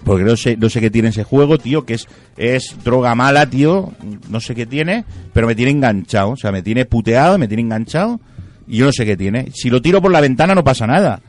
porque 0.03 0.23
no 0.23 0.37
sé, 0.37 0.55
no 0.55 0.69
sé 0.69 0.79
qué 0.81 0.91
tiene 0.91 1.09
ese 1.09 1.23
juego, 1.23 1.57
tío, 1.57 1.83
que 1.83 1.95
es, 1.95 2.07
es 2.37 2.75
droga 2.83 3.15
mala, 3.15 3.49
tío. 3.49 3.91
No 4.29 4.39
sé 4.39 4.53
qué 4.53 4.67
tiene, 4.67 5.03
pero 5.33 5.47
me 5.47 5.55
tiene 5.55 5.71
enganchado. 5.71 6.31
O 6.31 6.37
sea, 6.37 6.51
me 6.51 6.61
tiene 6.61 6.85
puteado, 6.85 7.39
me 7.39 7.47
tiene 7.47 7.63
enganchado. 7.63 8.19
Y 8.67 8.77
yo 8.77 8.85
no 8.85 8.91
sé 8.91 9.05
qué 9.05 9.17
tiene. 9.17 9.51
Si 9.53 9.69
lo 9.69 9.81
tiro 9.81 10.01
por 10.01 10.11
la 10.11 10.21
ventana 10.21 10.53
no 10.53 10.63
pasa 10.63 10.85
nada. 10.85 11.21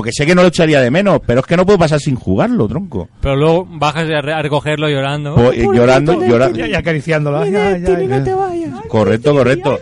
Porque 0.00 0.12
sé 0.12 0.24
que 0.24 0.34
no 0.34 0.40
lo 0.40 0.48
echaría 0.48 0.80
de 0.80 0.90
menos, 0.90 1.20
pero 1.26 1.40
es 1.40 1.46
que 1.46 1.56
no 1.58 1.66
puedo 1.66 1.78
pasar 1.78 2.00
sin 2.00 2.14
jugarlo, 2.16 2.66
tronco. 2.66 3.08
Pero 3.20 3.36
luego 3.36 3.66
bajas 3.70 4.08
a, 4.08 4.22
re- 4.22 4.32
a 4.32 4.40
recogerlo 4.40 4.88
llorando. 4.88 5.34
Po- 5.34 5.52
y 5.52 5.58
llorando, 5.76 6.14
llorando. 6.26 6.66
Y 6.66 6.74
acariciándola. 6.74 7.46
Ya, 7.48 7.76
ya, 7.76 7.86
ya. 8.08 8.16
Correcto, 8.88 9.34
correcto. 9.34 9.78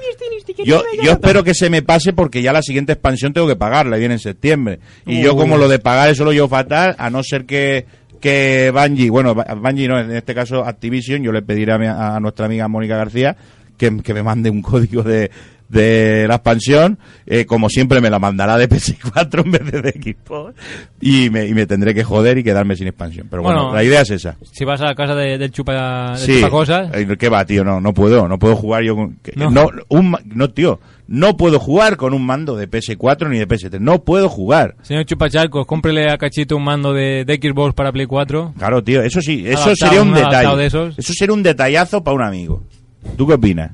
Yo, 0.65 0.83
yo 1.03 1.13
espero 1.13 1.45
que 1.45 1.55
se 1.55 1.71
me 1.71 1.83
pase 1.83 2.13
porque 2.13 2.43
ya 2.43 2.53
la 2.53 2.63
siguiente 2.63 2.93
expansión 2.93 3.33
tengo 3.33 3.47
que 3.47 3.55
pagarla, 3.55 3.97
viene 3.97 4.15
en 4.15 4.21
septiembre. 4.21 4.81
Y 5.07 5.23
yo 5.23 5.37
como 5.37 5.57
lo 5.57 5.69
de 5.69 5.79
pagar 5.79 6.11
eso 6.11 6.25
lo 6.25 6.33
llevo 6.33 6.49
fatal, 6.49 6.97
a 6.99 7.11
no 7.11 7.23
ser 7.23 7.45
que, 7.45 7.87
que 8.21 8.73
Bungie, 8.75 9.09
bueno, 9.11 9.35
Bungie 9.35 9.87
no, 9.87 10.01
en 10.01 10.11
este 10.17 10.35
caso 10.35 10.65
Activision, 10.65 11.23
yo 11.23 11.31
le 11.31 11.43
pediré 11.43 11.73
a, 11.75 11.79
mi- 11.79 11.87
a 11.87 12.19
nuestra 12.21 12.47
amiga 12.47 12.67
Mónica 12.67 12.97
García 12.97 13.37
que, 13.77 13.99
que 14.03 14.13
me 14.15 14.25
mande 14.25 14.51
un 14.51 14.61
código 14.63 15.03
de, 15.05 15.31
de 15.69 16.27
la 16.29 16.37
expansión, 16.37 16.99
eh, 17.27 17.45
como 17.45 17.69
siempre 17.69 18.01
me 18.01 18.09
la 18.11 18.19
mandará 18.19 18.57
de 18.57 18.69
PS4 18.69 19.45
en 19.45 19.51
vez 19.53 19.71
de 19.73 19.83
de 19.83 19.91
Xbox 19.93 20.55
y 21.01 21.29
me, 21.31 21.47
y 21.47 21.55
me 21.55 21.67
tendré 21.67 21.95
que 21.95 22.05
joder 22.05 22.39
y 22.39 22.45
quedarme 22.45 22.75
sin 22.77 22.87
expansión. 22.87 23.27
Pero 23.31 23.43
bueno, 23.43 23.65
Bueno, 23.65 23.75
la 23.75 23.85
idea 23.85 24.01
es 24.03 24.11
esa. 24.11 24.37
Si 24.53 24.65
vas 24.65 24.81
a 24.81 24.87
la 24.87 24.95
casa 24.95 25.15
de- 25.15 25.39
del 25.39 25.51
chupa, 25.53 26.13
del 26.13 26.19
Sí, 26.19 26.37
chupacosas, 26.37 26.91
Eh, 26.95 27.17
¿Qué 27.19 27.29
va, 27.29 27.45
tío? 27.45 27.65
No, 27.65 27.81
no 27.81 27.93
puedo, 27.93 28.27
no 28.29 28.39
puedo 28.39 28.57
jugar 28.57 28.83
yo 28.83 28.97
con... 28.97 29.19
No. 29.37 29.51
No. 29.51 29.69
un 29.89 30.17
no, 30.25 30.51
tío, 30.51 30.81
no 31.07 31.37
puedo 31.37 31.59
jugar 31.59 31.97
con 31.97 32.15
un 32.15 32.25
mando 32.25 32.57
de 32.57 32.69
PS4 32.71 33.29
ni 33.29 33.39
de 33.39 33.47
PS3, 33.49 33.79
no 33.81 34.03
puedo 34.05 34.29
jugar. 34.29 34.77
señor 34.83 35.05
Chupachalcos, 35.05 35.67
cómprele 35.67 36.11
a 36.11 36.19
Cachito 36.19 36.57
un 36.57 36.65
mando 36.65 36.93
de, 36.93 37.25
de 37.25 37.35
Xbox 37.37 37.75
para 37.75 37.93
Play 37.93 38.07
4. 38.07 38.55
Claro, 38.59 38.83
tío, 38.83 39.03
eso 39.03 39.21
sí, 39.21 39.45
eso 39.47 39.65
Adaptado, 39.65 39.77
sería 39.77 40.03
un 40.03 40.15
detalle. 40.15 40.57
de 40.57 40.67
esos. 40.67 40.99
Eso 40.99 41.13
sería 41.15 41.35
un 41.35 41.43
detallazo 41.43 42.03
para 42.03 42.15
un 42.17 42.23
amigo. 42.23 42.63
¿Tú 43.17 43.27
qué 43.27 43.35
opinas? 43.35 43.71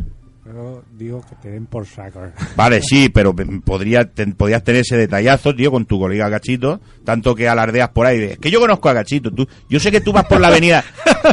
Pero 0.55 0.85
digo 0.97 1.21
que 1.29 1.35
te 1.43 1.51
den 1.51 1.67
por 1.67 1.85
saco. 1.85 2.21
Vale, 2.57 2.81
sí, 2.81 3.09
pero 3.09 3.35
podría, 3.65 4.05
ten- 4.05 4.35
podrías 4.35 4.63
tener 4.63 4.83
ese 4.83 4.97
detallazo, 4.97 5.53
tío, 5.53 5.73
con 5.73 5.85
tu 5.85 5.99
colega 5.99 6.29
Gachito, 6.29 6.81
tanto 7.05 7.35
que 7.35 7.49
alardeas 7.49 7.89
por 7.89 8.07
ahí. 8.07 8.21
de, 8.21 8.33
Es 8.35 8.39
que 8.39 8.53
yo 8.53 8.61
conozco 8.61 8.89
a 8.89 8.93
Gachito, 8.93 9.33
tú, 9.33 9.49
yo 9.69 9.81
sé 9.81 9.91
que 9.91 10.01
tú 10.01 10.13
vas 10.13 10.27
por 10.27 10.41
la 10.41 10.47
avenida, 10.49 10.85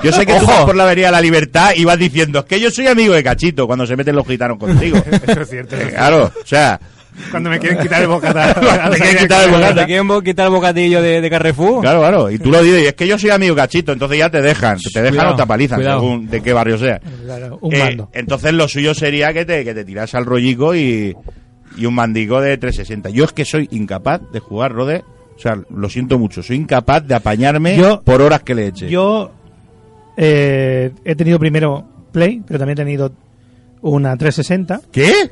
yo 0.03 0.11
sé 0.11 0.25
que 0.25 0.39
tú 0.39 0.47
vas 0.47 0.65
por 0.65 0.75
la 0.75 0.85
avenida 0.85 1.07
de 1.07 1.11
la 1.11 1.21
Libertad 1.21 1.73
y 1.75 1.85
vas 1.85 1.99
diciendo, 1.99 2.39
es 2.39 2.45
que 2.45 2.59
yo 2.59 2.71
soy 2.71 2.87
amigo 2.87 3.13
de 3.13 3.21
Gachito 3.21 3.67
cuando 3.67 3.85
se 3.85 3.95
meten 3.95 4.15
los 4.15 4.25
gitanos 4.25 4.57
contigo. 4.57 4.97
Eso 5.27 5.41
es 5.41 5.49
cierto. 5.49 5.75
eso 5.75 5.85
es 5.87 5.93
Claro, 5.93 6.31
o 6.43 6.47
sea, 6.47 6.79
Cuando 7.29 7.49
me 7.49 7.59
quieren 7.59 7.79
quitar 7.79 8.01
el 8.01 8.07
bocata. 8.07 8.53
Te 8.91 8.97
quieren 8.97 9.17
quitar 9.17 9.45
el 9.45 9.51
bocata. 9.51 9.75
¿Te 9.81 9.85
quieren 9.85 10.21
quitar 10.21 10.45
el 10.47 10.51
bocadillo 10.53 11.01
de, 11.01 11.21
de 11.21 11.29
Carrefour? 11.29 11.81
Claro, 11.81 11.99
claro. 11.99 12.31
Y 12.31 12.37
tú 12.39 12.51
lo 12.51 12.61
dices, 12.63 12.83
y 12.83 12.85
es 12.87 12.93
que 12.93 13.07
yo 13.07 13.17
soy 13.19 13.29
amigo 13.31 13.53
Gachito, 13.55 13.91
entonces 13.91 14.17
ya 14.17 14.29
te 14.29 14.41
dejan. 14.41 14.77
Te 14.79 15.01
dejan 15.01 15.15
Cuidado, 15.17 15.33
o 15.33 15.35
te 15.35 15.41
apalizan, 15.43 15.77
cuidado. 15.79 15.99
según 16.01 16.27
de 16.29 16.41
qué 16.41 16.53
barrio 16.53 16.77
sea. 16.77 16.99
Claro, 17.25 17.57
un 17.61 17.73
Eh, 17.73 17.79
mando. 17.79 18.09
entonces 18.13 18.53
lo 18.53 18.67
suyo 18.67 18.93
sería 18.93 19.33
que 19.33 19.45
te, 19.45 19.63
que 19.63 19.73
te 19.73 19.83
tiras 19.85 20.15
al 20.15 20.25
rollico 20.25 20.73
y, 20.75 21.15
y 21.77 21.85
un 21.85 21.93
mandico 21.93 22.39
de 22.41 22.57
360. 22.57 23.09
Yo 23.09 23.25
es 23.25 23.33
que 23.33 23.45
soy 23.45 23.67
incapaz 23.71 24.21
de 24.31 24.39
jugar 24.39 24.71
Rode. 24.71 25.03
O 25.35 25.39
sea, 25.41 25.57
lo 25.69 25.89
siento 25.89 26.17
mucho. 26.19 26.43
Soy 26.43 26.55
incapaz 26.57 27.05
de 27.07 27.15
apañarme 27.15 27.75
Yo- 27.75 28.01
por 28.03 28.21
horas 28.21 28.41
que 28.43 28.55
le 28.55 28.67
eche. 28.67 28.89
Yo 28.89 29.31
eh, 30.17 30.91
he 31.03 31.15
tenido 31.15 31.39
primero 31.39 31.85
Play, 32.11 32.41
pero 32.45 32.59
también 32.59 32.77
he 32.79 32.81
tenido 32.83 33.11
una 33.81 34.15
360. 34.17 34.81
¿Qué? 34.91 35.31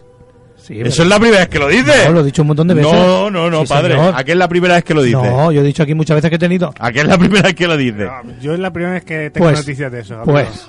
Sí, 0.61 0.73
Eso 0.81 0.83
pero- 0.91 1.03
es 1.03 1.09
la 1.09 1.19
primera 1.19 1.39
vez 1.39 1.47
que 1.49 1.59
lo 1.59 1.67
dices. 1.67 2.05
No, 2.07 2.11
lo 2.13 2.19
he 2.21 2.23
dicho 2.25 2.41
un 2.43 2.47
montón 2.49 2.67
de 2.67 2.73
veces. 2.75 2.91
No, 2.91 3.29
no, 3.31 3.49
no, 3.49 3.61
Sí, 3.61 3.67
padre. 3.69 3.95
señor. 3.95 4.13
¿A 4.15 4.23
qué 4.23 4.31
es 4.33 4.37
la 4.37 4.47
primera 4.47 4.75
vez 4.75 4.83
que 4.83 4.93
lo 4.93 5.01
dices? 5.01 5.21
No, 5.23 5.51
yo 5.51 5.61
he 5.61 5.63
dicho 5.63 5.83
aquí 5.83 5.93
muchas 5.95 6.15
veces 6.15 6.29
que 6.29 6.35
he 6.35 6.39
tenido. 6.39 6.73
¿A 6.79 6.91
qué 6.91 6.99
es 6.99 7.07
la 7.07 7.17
primera 7.17 7.41
vez 7.43 7.55
que 7.55 7.67
lo 7.67 7.77
dices? 7.77 8.07
Yo 8.41 8.53
es 8.53 8.59
la 8.59 8.71
primera 8.71 8.93
vez 8.93 9.03
que 9.05 9.29
tengo 9.31 9.45
Pues, 9.47 9.59
noticias 9.59 9.91
de 9.91 9.99
eso. 10.01 10.15
amigo. 10.15 10.31
pues, 10.31 10.67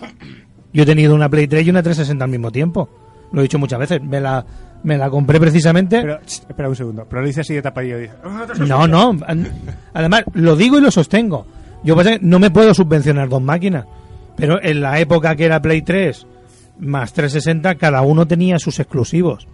yo 0.73 0.83
he 0.83 0.87
tenido 0.87 1.15
una 1.15 1.29
Play 1.29 1.47
3 1.49 1.67
y 1.67 1.71
una 1.71 1.83
360 1.83 2.25
al 2.25 2.31
mismo 2.31 2.51
tiempo. 2.51 2.89
Lo 3.33 3.41
he 3.41 3.43
dicho 3.43 3.59
muchas 3.59 3.79
veces. 3.79 4.01
Me 4.03 4.21
la, 4.21 4.45
me 4.83 4.97
la 4.97 5.11
compré 5.11 5.39
precisamente. 5.41 6.01
Pero, 6.01 6.19
espera 6.27 6.69
un 6.69 6.77
segundo. 6.77 7.07
Pero 7.09 7.23
lo 7.23 7.27
dice 7.29 7.43
así 7.43 7.55
de 7.55 7.63
tapadillo. 7.63 7.99
dice, 7.99 8.15
"Ah, 8.25 8.47
No, 8.67 8.87
no. 8.87 9.17
Además, 9.95 10.25
lo 10.35 10.57
digo 10.57 10.79
y 10.79 10.81
lo 10.81 10.91
sostengo. 10.91 11.47
Yo 11.83 11.97
pasa 11.97 12.11
que 12.13 12.19
no 12.23 12.39
me 12.39 12.51
puedo 12.51 12.73
subvencionar 12.75 13.29
dos 13.29 13.43
máquinas. 13.43 13.87
Pero 14.37 14.63
en 14.63 14.81
la 14.81 14.99
época 15.01 15.35
que 15.37 15.45
era 15.45 15.61
Play 15.61 15.83
3 15.83 16.27
más 16.79 17.13
360, 17.13 17.75
cada 17.75 18.01
uno 18.03 18.27
tenía 18.27 18.59
sus 18.59 18.79
exclusivos. 18.81 19.47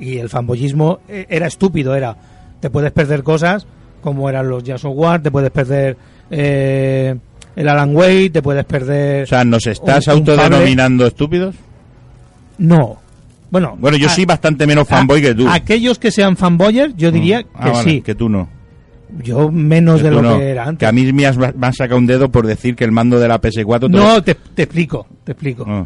Y 0.00 0.18
el 0.18 0.28
fanboyismo 0.28 1.00
eh, 1.08 1.26
era 1.28 1.46
estúpido. 1.46 1.94
Era, 1.94 2.16
te 2.58 2.70
puedes 2.70 2.90
perder 2.92 3.22
cosas 3.22 3.66
como 4.02 4.28
eran 4.30 4.48
los 4.48 4.64
Jazz 4.64 4.82
War, 4.84 5.22
te 5.22 5.30
puedes 5.30 5.50
perder 5.50 5.96
eh, 6.30 7.14
el 7.54 7.68
Alan 7.68 7.94
Wake, 7.94 8.30
te 8.30 8.40
puedes 8.42 8.64
perder... 8.64 9.24
O 9.24 9.26
sea, 9.26 9.44
¿nos 9.44 9.66
estás 9.66 10.06
un- 10.06 10.12
un 10.14 10.18
autodenominando 10.20 11.06
estúpidos? 11.06 11.54
No. 12.58 12.98
Bueno, 13.50 13.76
Bueno, 13.78 13.96
yo 13.96 14.06
a- 14.06 14.10
soy 14.10 14.24
bastante 14.24 14.66
menos 14.66 14.86
fanboy 14.88 15.20
que 15.20 15.34
tú. 15.34 15.46
Aquellos 15.48 15.98
que 15.98 16.10
sean 16.10 16.36
fanboyers, 16.36 16.94
yo 16.96 17.10
diría 17.10 17.44
Ah, 17.54 17.64
que 17.64 17.70
vale, 17.70 17.90
sí. 17.90 18.00
que 18.00 18.14
tú 18.14 18.28
no. 18.28 18.48
Yo 19.22 19.50
menos 19.50 19.98
Que 19.98 20.04
de 20.04 20.10
lo 20.12 20.22
no. 20.22 20.38
que 20.38 20.48
era 20.50 20.64
antes. 20.64 20.78
Que 20.78 20.86
a 20.86 20.92
mí 20.92 21.12
me 21.12 21.26
has, 21.26 21.36
me 21.36 21.52
has 21.66 21.76
sacado 21.76 21.98
un 21.98 22.06
dedo 22.06 22.30
por 22.30 22.46
decir 22.46 22.76
que 22.76 22.84
el 22.84 22.92
mando 22.92 23.18
de 23.18 23.26
la 23.28 23.40
PS4... 23.40 23.80
te 23.80 23.88
lo- 23.88 24.04
No, 24.04 24.22
te, 24.22 24.34
te 24.36 24.62
explico, 24.62 25.06
te 25.24 25.32
explico. 25.32 25.64
Ah. 25.66 25.84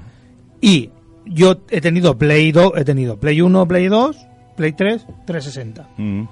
Y 0.60 0.90
yo 1.26 1.56
he 1.70 1.80
tenido 1.80 2.16
Play 2.16 2.52
2, 2.52 2.72
he 2.76 2.84
tenido 2.84 3.18
Play 3.18 3.40
1, 3.40 3.68
Play 3.68 3.88
2, 3.88 4.16
Play 4.56 4.72
3, 4.72 5.06
360. 5.26 5.88
Mm. 5.96 6.22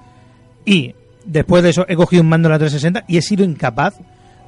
Y 0.64 0.94
después 1.24 1.62
de 1.62 1.70
eso 1.70 1.84
he 1.88 1.96
cogido 1.96 2.22
un 2.22 2.28
mando 2.28 2.48
de 2.48 2.54
la 2.54 2.58
360 2.58 3.04
y 3.08 3.16
he 3.16 3.22
sido 3.22 3.44
incapaz 3.44 3.98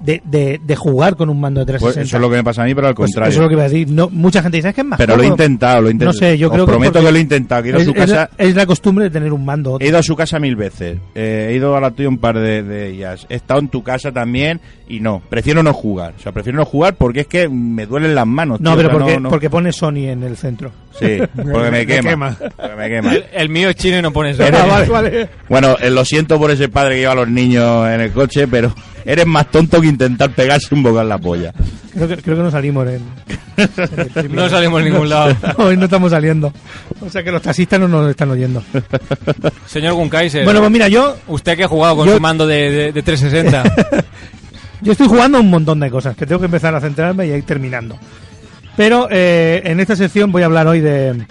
de, 0.02 0.20
de, 0.24 0.60
de 0.64 0.76
jugar 0.76 1.16
con 1.16 1.28
un 1.30 1.40
mando 1.40 1.60
de 1.60 1.66
Pues 1.66 1.94
360. 1.94 2.06
eso 2.08 2.16
es 2.16 2.20
lo 2.20 2.30
que 2.30 2.36
me 2.36 2.44
pasa 2.44 2.62
a 2.62 2.64
mí, 2.66 2.74
pero 2.74 2.88
al 2.88 2.94
Pues 2.94 3.10
contrario. 3.10 3.30
eso 3.30 3.40
es 3.40 3.42
lo 3.42 3.48
que 3.48 3.54
iba 3.54 3.62
a 3.62 3.68
decir. 3.68 3.90
No, 3.90 4.08
mucha 4.10 4.42
gente 4.42 4.58
dice 4.58 4.68
"Es 4.70 4.74
que 4.74 4.80
es 4.80 4.86
más 4.86 4.98
Pero 4.98 5.16
lo 5.16 5.22
he 5.22 5.26
cómodo". 5.26 5.42
intentado, 5.44 5.80
lo 5.82 5.88
he 5.88 5.92
intentado. 5.92 6.12
No 6.14 6.18
sé, 6.18 6.38
yo 6.38 6.48
Os 6.48 6.52
creo 6.54 6.66
prometo 6.66 7.00
que 7.00 7.10
lo 7.12 7.16
he 7.16 7.20
intentado. 7.20 7.62
que 7.62 7.68
he 7.68 7.72
ido 7.72 7.78
a 7.78 7.80
es, 7.82 7.86
su 7.86 7.90
es 7.92 7.96
casa, 7.98 8.30
la, 8.36 8.44
es 8.44 8.54
la 8.54 8.66
costumbre 8.66 9.04
de 9.04 9.10
tener 9.10 9.32
un 9.32 9.44
mando. 9.44 9.78
he 9.80 9.88
ido 9.88 9.98
a 9.98 10.02
su 10.02 10.16
casa 10.16 10.38
mil 10.38 10.56
veces. 10.56 10.98
Eh, 11.14 11.48
he 11.50 11.54
ido 11.54 11.76
a 11.76 11.80
la 11.80 11.90
tuya 11.90 12.08
un 12.08 12.18
par 12.18 12.38
de, 12.38 12.62
de 12.62 12.88
ellas. 12.88 13.26
He 13.28 13.34
estado 13.36 13.60
en 13.60 13.68
tu 13.68 13.82
casa 13.82 14.12
también 14.12 14.60
y 14.88 15.00
no. 15.00 15.22
Prefiero 15.28 15.62
no 15.62 15.72
jugar. 15.72 16.14
O 16.18 16.20
sea, 16.22 16.32
prefiero 16.32 16.58
no 16.58 16.64
jugar 16.64 16.94
porque 16.96 17.20
es 17.20 17.26
que 17.26 17.48
me 17.48 17.86
duelen 17.86 18.14
las 18.14 18.26
manos. 18.26 18.60
No, 18.60 18.70
tío, 18.70 18.76
pero 18.76 18.88
o 18.88 18.92
sea, 18.92 18.98
porque, 19.06 19.20
no- 19.20 19.28
porque 19.30 19.50
pone 19.50 19.72
Sony 19.72 20.08
en 20.08 20.22
el 20.22 20.36
centro. 20.36 20.70
Sí, 20.98 21.18
porque 21.34 21.70
me 21.70 21.86
quema. 21.86 22.36
Porque 22.56 22.76
me 22.76 22.88
quema. 22.88 23.14
El, 23.14 23.24
el 23.32 23.48
mío 23.48 23.68
es 23.70 23.76
chino 23.76 23.98
y 23.98 24.02
no 24.02 24.12
pones 24.12 24.38
Eres- 24.38 24.60
Ah, 24.62 24.66
vale, 24.66 24.88
vale. 24.88 25.28
Bueno, 25.48 25.76
eh, 25.80 25.90
lo 25.90 26.04
siento 26.04 26.38
por 26.38 26.50
ese 26.50 26.68
padre 26.68 26.94
que 26.96 27.00
lleva 27.00 27.12
a 27.12 27.16
los 27.16 27.28
niños 27.28 27.88
en 27.88 28.00
el 28.00 28.12
coche, 28.12 28.46
pero 28.46 28.72
eres 29.04 29.26
más 29.26 29.50
tonto 29.50 29.80
que 29.80 29.88
intentar 29.88 30.30
pegarse 30.30 30.74
un 30.74 30.82
bocado 30.82 31.02
en 31.02 31.08
la 31.08 31.18
polla. 31.18 31.52
Creo 31.92 32.08
que, 32.08 32.16
creo 32.16 32.36
que 32.36 32.42
no 32.42 32.50
salimos 32.50 32.86
en, 32.88 33.02
en 33.56 33.68
el. 34.16 34.34
No 34.34 34.48
salimos 34.48 34.82
en 34.82 34.90
ningún 34.92 35.08
lado. 35.08 35.36
Hoy 35.58 35.76
no 35.76 35.84
estamos 35.84 36.10
saliendo. 36.10 36.52
O 37.00 37.08
sea 37.08 37.22
que 37.22 37.30
los 37.30 37.40
taxistas 37.42 37.78
no 37.78 37.86
nos 37.88 38.10
están 38.10 38.30
oyendo. 38.30 38.62
Señor 39.66 39.94
Gunkaiser. 39.94 40.44
Bueno, 40.44 40.60
pues 40.60 40.72
mira, 40.72 40.88
yo, 40.88 41.16
Usted 41.28 41.56
que 41.56 41.64
ha 41.64 41.68
jugado 41.68 41.96
con 41.96 42.06
Yo- 42.08 42.14
su 42.16 42.20
mando 42.20 42.46
de, 42.46 42.70
de- 42.70 42.92
de 42.92 43.02
360. 43.02 44.02
yo 44.80 44.92
estoy 44.92 45.06
jugando 45.06 45.38
a 45.38 45.40
un 45.40 45.50
montón 45.50 45.80
de 45.80 45.90
cosas 45.90 46.16
que 46.16 46.26
tengo 46.26 46.40
que 46.40 46.46
empezar 46.46 46.74
a 46.74 46.80
centrarme 46.80 47.26
y 47.26 47.32
a 47.32 47.36
ir 47.36 47.44
terminando. 47.44 47.96
Pero 48.76 49.06
eh, 49.10 49.62
en 49.64 49.78
esta 49.80 49.94
sección 49.94 50.32
voy 50.32 50.42
a 50.42 50.46
hablar 50.46 50.66
hoy 50.66 50.80
de, 50.80 51.24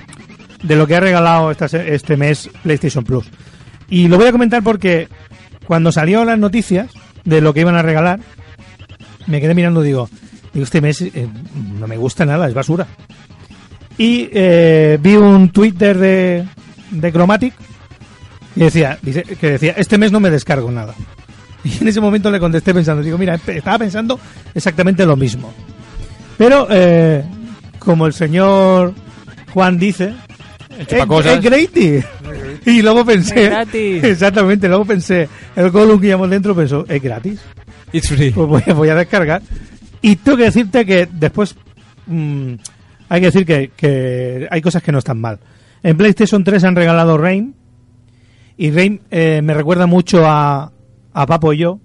de 0.63 0.75
lo 0.75 0.87
que 0.87 0.95
ha 0.95 0.99
regalado 1.01 1.51
esta 1.51 1.65
este 1.65 2.15
mes 2.15 2.49
PlayStation 2.63 3.03
Plus. 3.03 3.25
Y 3.89 4.07
lo 4.07 4.17
voy 4.17 4.27
a 4.27 4.31
comentar 4.31 4.63
porque 4.63 5.09
cuando 5.67 5.91
salió 5.91 6.23
las 6.23 6.39
noticias 6.39 6.87
de 7.25 7.41
lo 7.41 7.53
que 7.53 7.61
iban 7.61 7.75
a 7.75 7.81
regalar, 7.81 8.19
me 9.27 9.39
quedé 9.41 9.53
mirando 9.53 9.83
y 9.83 9.87
digo, 9.87 10.09
digo 10.53 10.63
este 10.63 10.81
mes 10.81 11.01
eh, 11.01 11.27
no 11.79 11.87
me 11.87 11.97
gusta 11.97 12.25
nada, 12.25 12.47
es 12.47 12.53
basura. 12.53 12.87
Y 13.97 14.29
eh, 14.33 14.97
vi 15.01 15.15
un 15.15 15.49
Twitter 15.49 15.97
de, 15.97 16.45
de 16.91 17.11
Chromatic 17.11 17.53
que 18.55 18.63
decía, 18.65 18.97
dice, 19.01 19.23
que 19.23 19.51
decía, 19.51 19.73
este 19.77 19.97
mes 19.97 20.11
no 20.11 20.19
me 20.19 20.29
descargo 20.29 20.69
nada. 20.71 20.93
Y 21.65 21.77
en 21.81 21.87
ese 21.87 22.01
momento 22.01 22.29
le 22.29 22.41
contesté 22.41 22.73
pensando, 22.73 23.01
digo, 23.01 23.17
mira, 23.17 23.35
estaba 23.47 23.79
pensando 23.79 24.19
exactamente 24.53 25.05
lo 25.05 25.15
mismo. 25.15 25.53
Pero, 26.37 26.67
eh, 26.69 27.23
como 27.79 28.05
el 28.05 28.11
señor 28.11 28.93
Juan 29.53 29.79
dice, 29.79 30.13
El 30.77 30.87
chupacosas. 30.87 31.35
es 31.37 31.41
gratis. 31.41 32.05
Y 32.71 32.81
luego 32.81 33.05
pensé, 33.05 33.43
Es 33.45 33.49
gratis. 33.49 34.03
exactamente, 34.03 34.67
luego 34.67 34.85
pensé, 34.85 35.27
el 35.55 35.69
Gollum 35.71 35.99
que 35.99 36.07
llevamos 36.07 36.29
dentro 36.29 36.55
pensó, 36.55 36.85
es 36.87 37.01
gratis. 37.01 37.39
It's 37.91 38.09
free. 38.09 38.31
Pues 38.31 38.47
voy, 38.47 38.63
a- 38.67 38.73
voy 38.73 38.89
a 38.89 38.95
descargar. 38.95 39.41
Y 40.01 40.15
tengo 40.17 40.37
que 40.37 40.43
decirte 40.45 40.85
que 40.85 41.07
después 41.11 41.55
mm, 42.07 42.53
hay 43.09 43.19
que 43.21 43.25
decir 43.27 43.45
que, 43.45 43.71
que 43.75 44.47
hay 44.49 44.61
cosas 44.61 44.81
que 44.83 44.91
no 44.91 44.97
están 44.99 45.19
mal. 45.21 45.39
En 45.83 45.97
PlayStation 45.97 46.43
3 46.43 46.63
han 46.63 46.75
regalado 46.75 47.17
Rain. 47.17 47.55
Y 48.57 48.71
Rain 48.71 49.01
eh, 49.11 49.41
me 49.43 49.53
recuerda 49.53 49.85
mucho 49.87 50.25
a, 50.25 50.71
a 51.13 51.25
Papo 51.25 51.53
y 51.53 51.57
yo. 51.59 51.79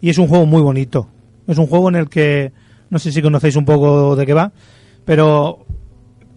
Y 0.00 0.10
es 0.10 0.18
un 0.18 0.28
juego 0.28 0.46
muy 0.46 0.62
bonito. 0.62 1.08
Es 1.46 1.58
un 1.58 1.66
juego 1.66 1.88
en 1.88 1.96
el 1.96 2.08
que, 2.08 2.52
no 2.90 2.98
sé 2.98 3.10
si 3.12 3.20
conocéis 3.22 3.56
un 3.56 3.64
poco 3.64 4.14
de 4.16 4.26
qué 4.26 4.34
va, 4.34 4.52
pero 5.04 5.64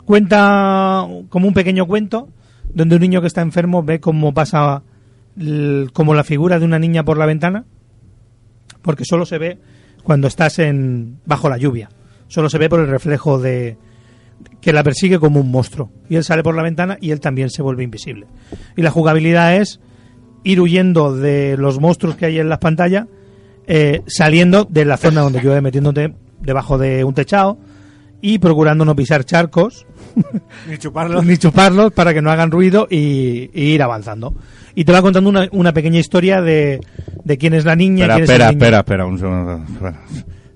cuenta 0.05 1.07
como 1.29 1.47
un 1.47 1.53
pequeño 1.53 1.85
cuento 1.85 2.29
donde 2.73 2.95
un 2.95 3.01
niño 3.01 3.21
que 3.21 3.27
está 3.27 3.41
enfermo 3.41 3.83
ve 3.83 3.99
cómo 3.99 4.33
pasa 4.33 4.83
como 5.93 6.13
la 6.13 6.23
figura 6.23 6.59
de 6.59 6.65
una 6.65 6.77
niña 6.77 7.03
por 7.03 7.17
la 7.17 7.25
ventana 7.25 7.65
porque 8.81 9.05
solo 9.05 9.25
se 9.25 9.37
ve 9.37 9.59
cuando 10.03 10.27
estás 10.27 10.59
en 10.59 11.19
bajo 11.25 11.49
la 11.49 11.57
lluvia. 11.57 11.89
Solo 12.27 12.49
se 12.49 12.57
ve 12.57 12.69
por 12.69 12.79
el 12.79 12.87
reflejo 12.87 13.39
de 13.39 13.77
que 14.59 14.73
la 14.73 14.83
persigue 14.83 15.19
como 15.19 15.39
un 15.39 15.51
monstruo. 15.51 15.91
Y 16.09 16.15
él 16.15 16.23
sale 16.23 16.43
por 16.43 16.55
la 16.55 16.63
ventana 16.63 16.97
y 16.99 17.11
él 17.11 17.19
también 17.19 17.49
se 17.49 17.61
vuelve 17.61 17.83
invisible. 17.83 18.27
Y 18.75 18.81
la 18.81 18.91
jugabilidad 18.91 19.55
es 19.55 19.79
ir 20.43 20.59
huyendo 20.59 21.15
de 21.15 21.57
los 21.57 21.79
monstruos 21.79 22.15
que 22.15 22.25
hay 22.25 22.39
en 22.39 22.49
las 22.49 22.59
pantallas, 22.59 23.07
eh, 23.67 24.01
saliendo 24.07 24.65
de 24.65 24.85
la 24.85 24.97
zona 24.97 25.21
donde 25.21 25.41
llueve, 25.41 25.61
metiéndote 25.61 26.15
debajo 26.39 26.77
de 26.77 27.03
un 27.03 27.13
techado 27.13 27.59
y 28.21 28.39
procurando 28.39 28.85
no 28.85 28.95
pisar 28.95 29.23
charcos 29.23 29.85
Ni 30.69 30.77
chuparlo. 30.77 31.21
ni 31.23 31.37
chuparlos 31.37 31.91
para 31.93 32.13
que 32.13 32.21
no 32.21 32.31
hagan 32.31 32.51
ruido 32.51 32.87
y, 32.89 33.49
y 33.53 33.73
ir 33.73 33.81
avanzando. 33.83 34.33
Y 34.75 34.85
te 34.85 34.91
va 34.91 35.01
contando 35.01 35.29
una, 35.29 35.47
una 35.51 35.73
pequeña 35.73 35.99
historia 35.99 36.41
de, 36.41 36.79
de 37.23 37.37
quién 37.37 37.53
es 37.53 37.65
la 37.65 37.75
niña. 37.75 38.05
Espera, 38.05 38.15
quién 38.15 38.23
es 38.23 38.29
espera, 38.29 38.49
espera, 38.51 38.77
espera, 38.79 39.05
un 39.05 39.19
segundo. 39.19 39.61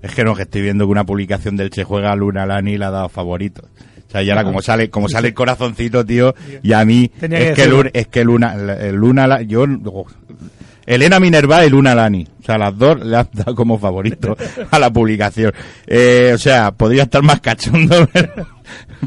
Es 0.02 0.14
que 0.14 0.24
no, 0.24 0.36
que 0.36 0.44
estoy 0.44 0.62
viendo 0.62 0.86
que 0.86 0.92
una 0.92 1.04
publicación 1.04 1.58
del 1.58 1.70
Che 1.70 1.84
Juega 1.84 2.16
Luna 2.16 2.46
Lani 2.46 2.78
le 2.78 2.86
ha 2.86 2.92
dado 2.92 3.10
favorito. 3.10 3.64
O 4.08 4.12
sea, 4.12 4.22
y 4.24 4.30
ahora 4.30 4.44
como 4.46 4.62
sale, 4.62 4.90
como 4.90 5.10
sale 5.10 5.30
el 5.30 5.34
corazoncito, 5.34 6.06
tío, 6.06 6.34
y 6.64 6.72
a 6.74 6.86
mí, 6.86 7.10
Tenía 7.20 7.40
que 7.40 7.44
es 7.50 7.56
que, 7.56 7.62
decirlo. 7.64 7.78
Luna, 7.78 7.90
es 7.94 8.08
que 8.08 8.24
Luna, 8.24 8.54
el 8.80 8.96
Luna, 8.96 9.28
La- 9.28 9.42
yo, 9.42 9.66
Elena 10.86 11.20
Minerva 11.20 11.66
y 11.66 11.70
Luna 11.70 11.96
Lani. 11.96 12.28
O 12.42 12.44
sea, 12.46 12.58
las 12.58 12.78
dos 12.78 13.04
le 13.04 13.16
han 13.18 13.28
dado 13.34 13.56
como 13.56 13.78
favorito 13.80 14.38
a 14.70 14.80
la 14.80 14.92
publicación. 14.92 15.52
Eh, 15.88 16.32
o 16.36 16.38
sea, 16.38 16.72
podría 16.72 17.04
estar 17.04 17.24
más 17.24 17.40
cachondo, 17.42 18.08
pero, 18.14 18.30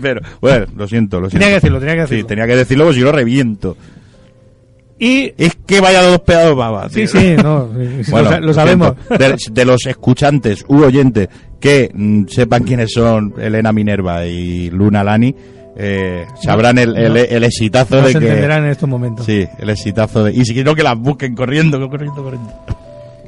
pero, 0.00 0.20
bueno, 0.40 0.66
lo 0.76 0.88
siento, 0.88 1.20
lo 1.20 1.30
siento. 1.30 1.44
Tenía 1.44 1.48
que 1.48 1.54
decirlo, 1.60 1.78
tenía 1.80 1.94
que 1.94 2.00
decirlo. 2.02 2.22
Sí, 2.22 2.26
tenía 2.28 2.46
que 2.46 2.56
decirlo, 2.56 2.84
porque 2.84 2.98
si 2.98 3.04
lo 3.04 3.12
reviento. 3.12 3.76
Y 5.00 5.32
Es 5.38 5.56
que 5.64 5.80
vaya 5.80 6.02
dos 6.02 6.20
pedazos 6.20 6.56
babas. 6.56 6.92
Sí, 6.92 7.06
sí, 7.06 7.36
no, 7.40 7.66
Bueno, 7.66 8.22
lo, 8.22 8.28
sa- 8.30 8.40
lo 8.40 8.54
sabemos. 8.54 8.92
de 9.52 9.64
los 9.64 9.86
escuchantes 9.86 10.64
u 10.68 10.82
oyentes 10.82 11.28
que 11.60 11.90
mm, 11.94 12.24
sepan 12.26 12.64
quiénes 12.64 12.92
son 12.92 13.34
Elena 13.38 13.72
Minerva 13.72 14.26
y 14.26 14.70
Luna 14.70 15.04
Lani, 15.04 15.34
eh, 15.78 16.26
sabrán 16.42 16.76
el, 16.78 16.96
el, 16.96 17.16
el 17.16 17.44
exitazo 17.44 17.96
No 18.00 18.06
de 18.06 18.12
se 18.12 18.18
que... 18.18 18.26
entenderán 18.26 18.64
en 18.64 18.70
estos 18.70 18.88
momentos. 18.88 19.24
Sí, 19.24 19.46
el 19.58 19.70
exitazo 19.70 20.24
de... 20.24 20.32
Y 20.34 20.44
si 20.44 20.52
quiero 20.52 20.74
que 20.74 20.82
las 20.82 20.98
busquen 20.98 21.34
corriendo, 21.36 21.78
corriendo, 21.88 22.22
corriendo. 22.22 22.52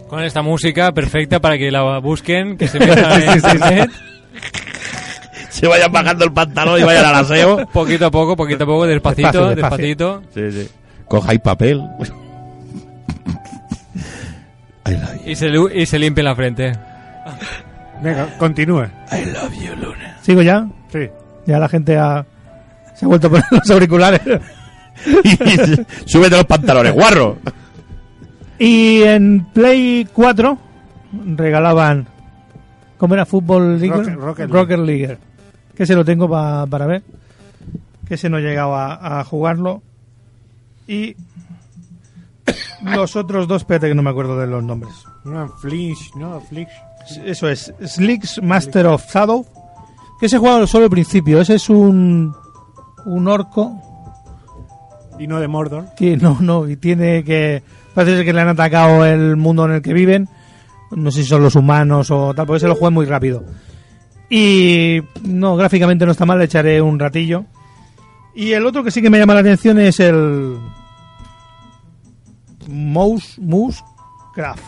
Con 0.08 0.24
esta 0.24 0.42
música 0.42 0.90
perfecta 0.92 1.38
para 1.40 1.56
que 1.56 1.70
la 1.70 1.98
busquen, 2.00 2.56
que 2.56 2.66
se 2.66 2.78
metan 2.84 3.22
en 3.22 3.32
internet. 3.34 3.90
Se 5.50 5.66
vayan 5.68 5.92
bajando 5.92 6.24
el 6.24 6.32
pantalón 6.32 6.80
y 6.80 6.82
vayan 6.82 7.04
al 7.06 7.14
aseo. 7.16 7.66
Poquito 7.72 8.06
a 8.06 8.10
poco, 8.10 8.34
poquito 8.36 8.64
a 8.64 8.66
poco, 8.66 8.86
despacito, 8.86 9.50
despacio. 9.50 9.56
despacito. 9.56 10.22
Sí, 10.34 10.50
sí. 10.50 10.68
Cojáis 11.06 11.40
papel. 11.40 11.82
Y 15.24 15.36
se, 15.36 15.48
lu- 15.48 15.70
y 15.72 15.86
se 15.86 15.98
limpien 15.98 16.24
la 16.24 16.34
frente. 16.34 16.72
Venga, 18.02 18.26
continúe. 18.38 18.84
I 19.12 19.24
love 19.26 19.52
you, 19.62 19.74
Luna. 19.76 20.16
¿Sigo 20.22 20.42
ya? 20.42 20.66
Sí. 20.92 21.08
Ya 21.46 21.58
la 21.58 21.68
gente 21.68 21.96
ha, 21.98 22.24
se 23.00 23.06
ha 23.06 23.08
vuelto 23.08 23.28
a 23.28 23.30
poner 23.30 23.44
los 23.50 23.70
auriculares. 23.70 24.20
Súbete 26.04 26.36
los 26.36 26.44
pantalones, 26.44 26.92
guarro. 26.92 27.38
Y 28.58 29.02
en 29.02 29.46
Play 29.54 30.06
4 30.12 30.58
regalaban. 31.36 32.06
¿Cómo 32.98 33.14
era? 33.14 33.24
Fútbol 33.24 33.80
League. 33.80 33.94
Rocket- 33.96 34.16
Rocket 34.16 34.50
Rocket 34.50 34.78
League. 34.80 35.18
Que 35.74 35.86
se 35.86 35.94
lo 35.94 36.04
tengo 36.04 36.28
pa- 36.28 36.66
para 36.66 36.84
ver. 36.86 37.02
Que 38.06 38.18
se 38.18 38.28
no 38.28 38.38
llegaba 38.38 38.94
a, 38.94 39.20
a 39.20 39.24
jugarlo. 39.24 39.82
Y. 40.86 41.16
Los 42.82 43.16
otros 43.16 43.48
dos, 43.48 43.62
espérate 43.62 43.88
que 43.88 43.94
no 43.94 44.02
me 44.02 44.10
acuerdo 44.10 44.38
de 44.38 44.46
los 44.46 44.62
nombres. 44.62 44.92
No, 45.24 45.48
Flinch, 45.48 46.14
no, 46.16 46.40
Flinch. 46.42 46.68
Eso 47.24 47.48
es, 47.48 47.72
Slicks 47.86 48.42
Master 48.42 48.86
of 48.88 49.04
Shadow. 49.10 49.46
Que 50.20 50.28
se 50.28 50.36
juega 50.36 50.66
solo 50.66 50.84
al 50.84 50.90
principio. 50.90 51.40
Ese 51.40 51.54
es 51.54 51.70
un. 51.70 52.34
Un 53.04 53.28
orco 53.28 53.80
Y 55.18 55.26
no 55.26 55.40
de 55.40 55.48
Mordor. 55.48 55.86
que 55.96 56.16
no, 56.16 56.38
no, 56.40 56.68
y 56.68 56.76
tiene 56.76 57.24
que. 57.24 57.62
Parece 57.94 58.16
ser 58.16 58.24
que 58.24 58.32
le 58.32 58.40
han 58.40 58.48
atacado 58.48 59.04
el 59.04 59.36
mundo 59.36 59.64
en 59.64 59.72
el 59.72 59.82
que 59.82 59.92
viven. 59.92 60.28
No 60.92 61.10
sé 61.10 61.22
si 61.22 61.28
son 61.28 61.42
los 61.42 61.56
humanos 61.56 62.10
o 62.10 62.34
tal, 62.34 62.46
porque 62.46 62.60
se 62.60 62.68
lo 62.68 62.74
juegan 62.74 62.94
muy 62.94 63.06
rápido. 63.06 63.44
Y 64.28 65.00
no, 65.24 65.56
gráficamente 65.56 66.06
no 66.06 66.12
está 66.12 66.24
mal, 66.24 66.38
le 66.38 66.44
echaré 66.44 66.80
un 66.80 66.98
ratillo. 66.98 67.44
Y 68.34 68.52
el 68.52 68.64
otro 68.64 68.84
que 68.84 68.90
sí 68.90 69.02
que 69.02 69.10
me 69.10 69.18
llama 69.18 69.34
la 69.34 69.40
atención 69.40 69.78
es 69.80 69.98
el. 70.00 70.56
Mouse, 72.68 73.38
Mouse 73.40 73.82
Craft. 74.34 74.62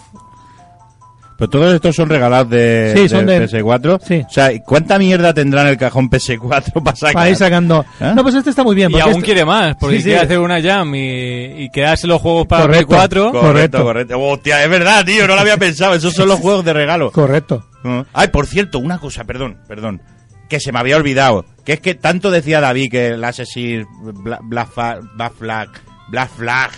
Pero 1.37 1.51
todos 1.51 1.74
estos 1.74 1.97
son 1.97 2.09
regalados 2.09 2.51
de, 2.51 2.93
Sí, 2.97 3.09
son 3.09 3.26
de 3.26 3.41
de- 3.41 3.49
PS4. 3.49 4.01
Sí. 4.07 4.24
O 4.28 4.30
sea, 4.33 4.51
¿cuánta 4.64 4.99
mierda 4.99 5.33
tendrá 5.35 5.62
en 5.62 5.68
el 5.68 5.76
cajón 5.76 6.09
PS4 6.11 6.72
para 6.85 6.97
sacar? 6.97 7.14
Para 7.14 7.30
ir 7.30 7.37
sacando. 7.37 7.85
¿Eh? 8.01 8.12
No, 8.14 8.22
pues 8.22 8.35
este 8.35 8.51
está 8.51 8.62
muy 8.62 8.74
bien. 8.76 8.91
Y 8.93 9.01
aún 9.01 9.12
este- 9.12 9.22
quiere 9.24 9.45
más, 9.45 9.76
porque 9.80 9.97
Sí, 9.97 10.03
sí. 10.03 10.09
quiere 10.11 10.20
hacer 10.24 10.39
una 10.39 10.61
jam 10.62 10.95
y, 10.95 11.64
y 11.64 11.70
quedarse 11.70 12.07
los 12.07 12.20
juegos 12.20 12.47
para 12.47 12.66
Play 12.66 12.85
Correcto. 12.85 12.97
4. 12.97 13.22
Correcto, 13.33 13.41
Correcto. 13.49 13.83
correcto. 13.85 14.20
Hostia, 14.20 14.62
es 14.64 14.70
verdad, 14.70 15.05
tío, 15.05 15.26
no 15.26 15.35
lo 15.35 15.41
había 15.41 15.57
pensado. 15.57 15.95
Esos 15.95 16.12
son 16.14 16.28
los 16.28 16.39
juegos 16.41 16.64
de 16.64 16.72
regalo. 16.72 17.11
Correcto. 17.11 17.64
Ah. 17.85 18.05
Ay, 18.12 18.28
por 18.28 18.47
cierto, 18.47 18.78
una 18.78 18.99
cosa, 18.99 19.24
perdón, 19.24 19.59
perdón. 19.66 20.01
Que 20.49 20.61
se 20.61 20.70
me 20.70 20.78
había 20.78 20.97
olvidado. 20.97 21.45
Que 21.64 21.72
es 21.74 21.80
que 21.80 21.95
tanto 21.95 22.30
decía 22.30 22.61
David 22.61 22.91
que 22.91 23.07
el 23.09 23.24
Assassin's 23.24 23.87
Bla- 24.03 24.41
Black, 24.43 24.68
Fa- 24.70 24.99
Black 25.16 25.33
Flag, 25.35 25.68
Black 26.11 26.30
Flag 26.37 26.70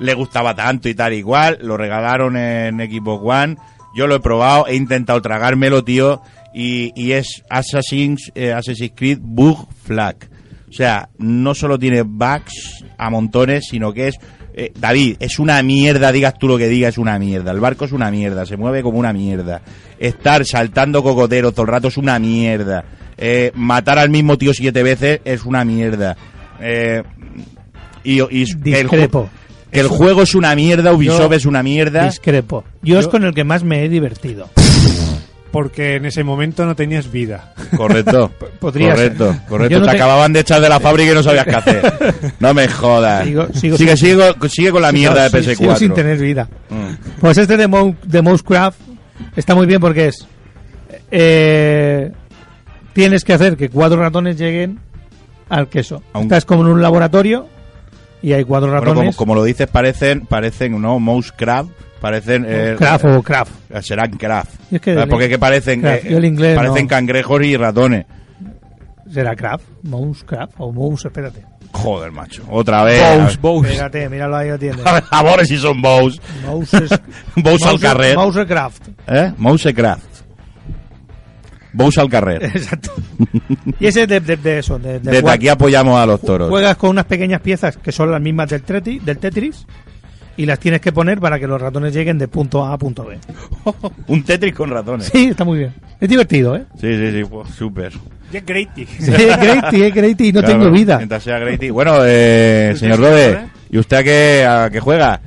le 0.00 0.14
gustaba 0.14 0.54
tanto 0.54 0.88
y 0.88 0.94
tal 0.94 1.12
igual. 1.12 1.58
Lo 1.62 1.76
regalaron 1.76 2.36
en 2.36 2.78
Xbox 2.78 3.22
One. 3.24 3.56
Yo 3.94 4.06
lo 4.06 4.14
he 4.16 4.20
probado, 4.20 4.66
he 4.66 4.76
intentado 4.76 5.20
tragármelo, 5.20 5.84
tío. 5.84 6.22
Y, 6.52 6.92
y 6.94 7.12
es 7.12 7.42
Assassin's, 7.48 8.32
eh, 8.34 8.52
Assassin's 8.52 8.92
Creed 8.94 9.18
Bug 9.20 9.68
Flag. 9.84 10.16
O 10.68 10.72
sea, 10.72 11.08
no 11.18 11.54
solo 11.54 11.78
tiene 11.78 12.02
bugs 12.02 12.84
a 12.96 13.10
montones, 13.10 13.66
sino 13.68 13.92
que 13.92 14.08
es... 14.08 14.16
eh, 14.54 14.72
David, 14.78 15.16
es 15.20 15.38
una 15.38 15.62
mierda, 15.62 16.12
digas 16.12 16.34
tú 16.38 16.46
lo 16.48 16.58
que 16.58 16.68
digas, 16.68 16.94
es 16.94 16.98
una 16.98 17.18
mierda. 17.18 17.50
El 17.50 17.60
barco 17.60 17.84
es 17.84 17.92
una 17.92 18.10
mierda, 18.10 18.46
se 18.46 18.56
mueve 18.56 18.82
como 18.82 18.98
una 18.98 19.12
mierda. 19.12 19.62
Estar 19.98 20.44
saltando 20.44 21.02
cocoteros 21.02 21.54
todo 21.54 21.62
el 21.62 21.72
rato 21.72 21.88
es 21.88 21.96
una 21.96 22.18
mierda. 22.18 22.84
Eh, 23.16 23.52
matar 23.54 23.98
al 23.98 24.10
mismo 24.10 24.38
tío 24.38 24.54
siete 24.54 24.82
veces 24.82 25.20
es 25.24 25.44
una 25.44 25.64
mierda. 25.64 26.16
Eh, 26.60 27.02
y, 28.04 28.20
y 28.20 28.74
el, 28.74 28.88
el 29.72 29.88
juego 29.88 30.22
es 30.22 30.34
una 30.34 30.54
mierda, 30.54 30.92
Ubisoft 30.92 31.30
Yo 31.30 31.36
es 31.36 31.46
una 31.46 31.62
mierda. 31.62 32.04
Discrepo. 32.04 32.64
Yo, 32.82 32.98
es 32.98 33.08
con 33.08 33.24
el 33.24 33.34
que 33.34 33.44
más 33.44 33.62
me 33.64 33.84
he 33.84 33.88
divertido. 33.88 34.48
Porque 35.52 35.96
en 35.96 36.06
ese 36.06 36.22
momento 36.22 36.64
no 36.64 36.76
tenías 36.76 37.10
vida. 37.10 37.54
Correcto. 37.76 38.30
podría 38.60 38.92
correcto, 38.92 39.32
ser. 39.32 39.42
correcto. 39.48 39.78
No 39.80 39.84
te 39.86 39.90
te- 39.90 39.96
acababan 39.96 40.32
de 40.32 40.40
echar 40.40 40.60
de 40.60 40.68
la 40.68 40.78
fábrica 40.78 41.10
y 41.10 41.14
no 41.14 41.22
sabías 41.24 41.44
qué 41.44 41.56
hacer. 41.56 42.32
No 42.40 42.54
me 42.54 42.68
jodas. 42.68 43.26
Sigo- 43.26 43.48
sigo 43.52 43.76
sigue, 43.76 43.96
sin- 43.96 44.10
sigue, 44.10 44.34
con- 44.38 44.48
sigue 44.50 44.70
con 44.70 44.82
la 44.82 44.92
mierda 44.92 45.28
Sigo- 45.28 45.40
de 45.40 45.52
PS4. 45.52 45.56
sigo 45.56 45.76
sin 45.76 45.92
tener 45.94 46.18
vida. 46.18 46.48
Mm. 46.68 47.20
Pues 47.20 47.36
este 47.38 47.56
de, 47.56 47.66
Mo 47.66 47.96
de 48.04 48.22
Mousecraft 48.22 48.78
está 49.36 49.54
muy 49.56 49.66
bien 49.66 49.80
porque 49.80 50.06
es. 50.08 50.24
eh, 51.10 52.12
tienes 52.92 53.24
que 53.24 53.32
hacer 53.32 53.56
que 53.56 53.68
cuatro 53.70 53.98
ratones 54.00 54.36
lleguen 54.38 54.78
al 55.48 55.68
queso. 55.68 56.02
Estás 56.14 56.44
como 56.44 56.62
en 56.62 56.68
un 56.68 56.82
laboratorio 56.82 57.48
y 58.22 58.32
hay 58.32 58.44
cuatro 58.44 58.68
Bueno, 58.70 58.80
ratones. 58.84 59.16
como, 59.16 59.30
como 59.30 59.34
lo 59.36 59.44
dices, 59.44 59.66
parecen, 59.68 60.26
parecen, 60.26 60.80
¿no? 60.80 60.98
Mouse 60.98 61.32
Craft. 61.32 61.70
Parecen. 62.00 62.46
eh, 62.48 62.76
Craft 62.78 63.04
o 63.04 63.22
Craft. 63.22 63.52
eh, 63.70 63.82
Serán 63.82 64.10
Craft. 64.12 64.72
Es 64.72 64.80
que 64.80 64.92
¿Sabes 64.94 65.04
el- 65.04 65.10
por 65.10 65.18
qué? 65.20 65.28
que 65.28 65.38
parecen. 65.38 65.80
Craft. 65.82 66.04
eh, 66.06 66.16
el 66.16 66.24
inglés 66.24 66.56
parecen 66.56 66.84
no. 66.84 66.88
cangrejos 66.88 67.42
y 67.44 67.56
ratones. 67.56 68.06
¿Será 69.12 69.34
Craft? 69.34 69.64
Mousecraft 69.82 70.54
o 70.58 70.72
Mouse, 70.72 71.04
espérate. 71.06 71.44
Joder, 71.72 72.10
macho. 72.10 72.42
Otra 72.50 72.82
vez. 72.84 73.00
Bows, 73.18 73.40
bows. 73.40 73.66
Espérate, 73.68 74.08
míralo 74.08 74.36
ahí 74.36 74.48
lo 74.48 74.58
tienes. 74.58 74.84
A 74.86 74.92
ver, 74.94 75.04
a 75.10 75.22
ver 75.22 75.46
si 75.46 75.56
son 75.58 75.80
Bows. 75.80 76.20
Mouses, 76.44 76.90
Bows 77.36 77.62
al 77.66 77.78
carrer. 77.78 78.16
Mousecraft. 78.16 78.88
¿Eh? 79.06 79.32
Mousecraft. 79.36 80.02
Bows 81.72 81.98
al 81.98 82.08
carrer. 82.08 82.44
Exacto. 82.54 82.92
Y 83.78 83.86
ese 83.86 84.02
es 84.02 84.08
de, 84.08 84.20
de- 84.20 84.36
de 84.36 84.58
eso. 84.58 84.78
De, 84.78 84.94
de 84.94 84.98
Desde 85.00 85.20
jugar- 85.20 85.34
aquí 85.36 85.48
apoyamos 85.48 85.98
a 85.98 86.06
los 86.06 86.20
toros. 86.20 86.48
Juegas 86.48 86.76
con 86.76 86.90
unas 86.90 87.04
pequeñas 87.06 87.40
piezas 87.40 87.76
que 87.76 87.92
son 87.92 88.10
las 88.10 88.20
mismas 88.20 88.48
del, 88.50 88.64
treti- 88.64 89.00
del 89.00 89.18
Tetris 89.18 89.66
y 90.36 90.46
las 90.46 90.58
tienes 90.58 90.80
que 90.80 90.92
poner 90.92 91.20
para 91.20 91.38
que 91.38 91.46
los 91.46 91.60
ratones 91.60 91.92
lleguen 91.94 92.16
de 92.18 92.28
punto 92.28 92.64
A 92.64 92.72
a 92.72 92.78
punto 92.78 93.04
B. 93.04 93.18
Un 94.08 94.22
Tetris 94.22 94.54
con 94.54 94.70
ratones. 94.70 95.06
Sí, 95.12 95.28
está 95.30 95.44
muy 95.44 95.58
bien. 95.58 95.74
Es 96.00 96.08
divertido, 96.08 96.56
¿eh? 96.56 96.64
Sí, 96.80 96.94
sí, 96.96 97.10
sí, 97.12 97.22
pues, 97.28 97.48
súper. 97.50 97.92
Y 98.32 98.36
es 98.38 98.46
Grady. 98.46 98.86
Sí, 98.86 99.12
es 99.12 99.36
Grady, 99.38 99.82
es 99.82 99.94
Grady 99.94 100.32
no 100.32 100.40
Claro, 100.40 100.58
tengo 100.58 100.70
vida. 100.70 100.96
Mientras 100.96 101.22
sea 101.22 101.38
Grady. 101.38 101.70
Bueno, 101.70 101.98
eh, 102.04 102.74
señor 102.76 102.98
Rode, 103.00 103.38
¿y 103.70 103.78
usted 103.78 103.96
a 103.98 104.02
qué, 104.04 104.46
a 104.46 104.70
qué 104.70 104.80
juega? 104.80 105.20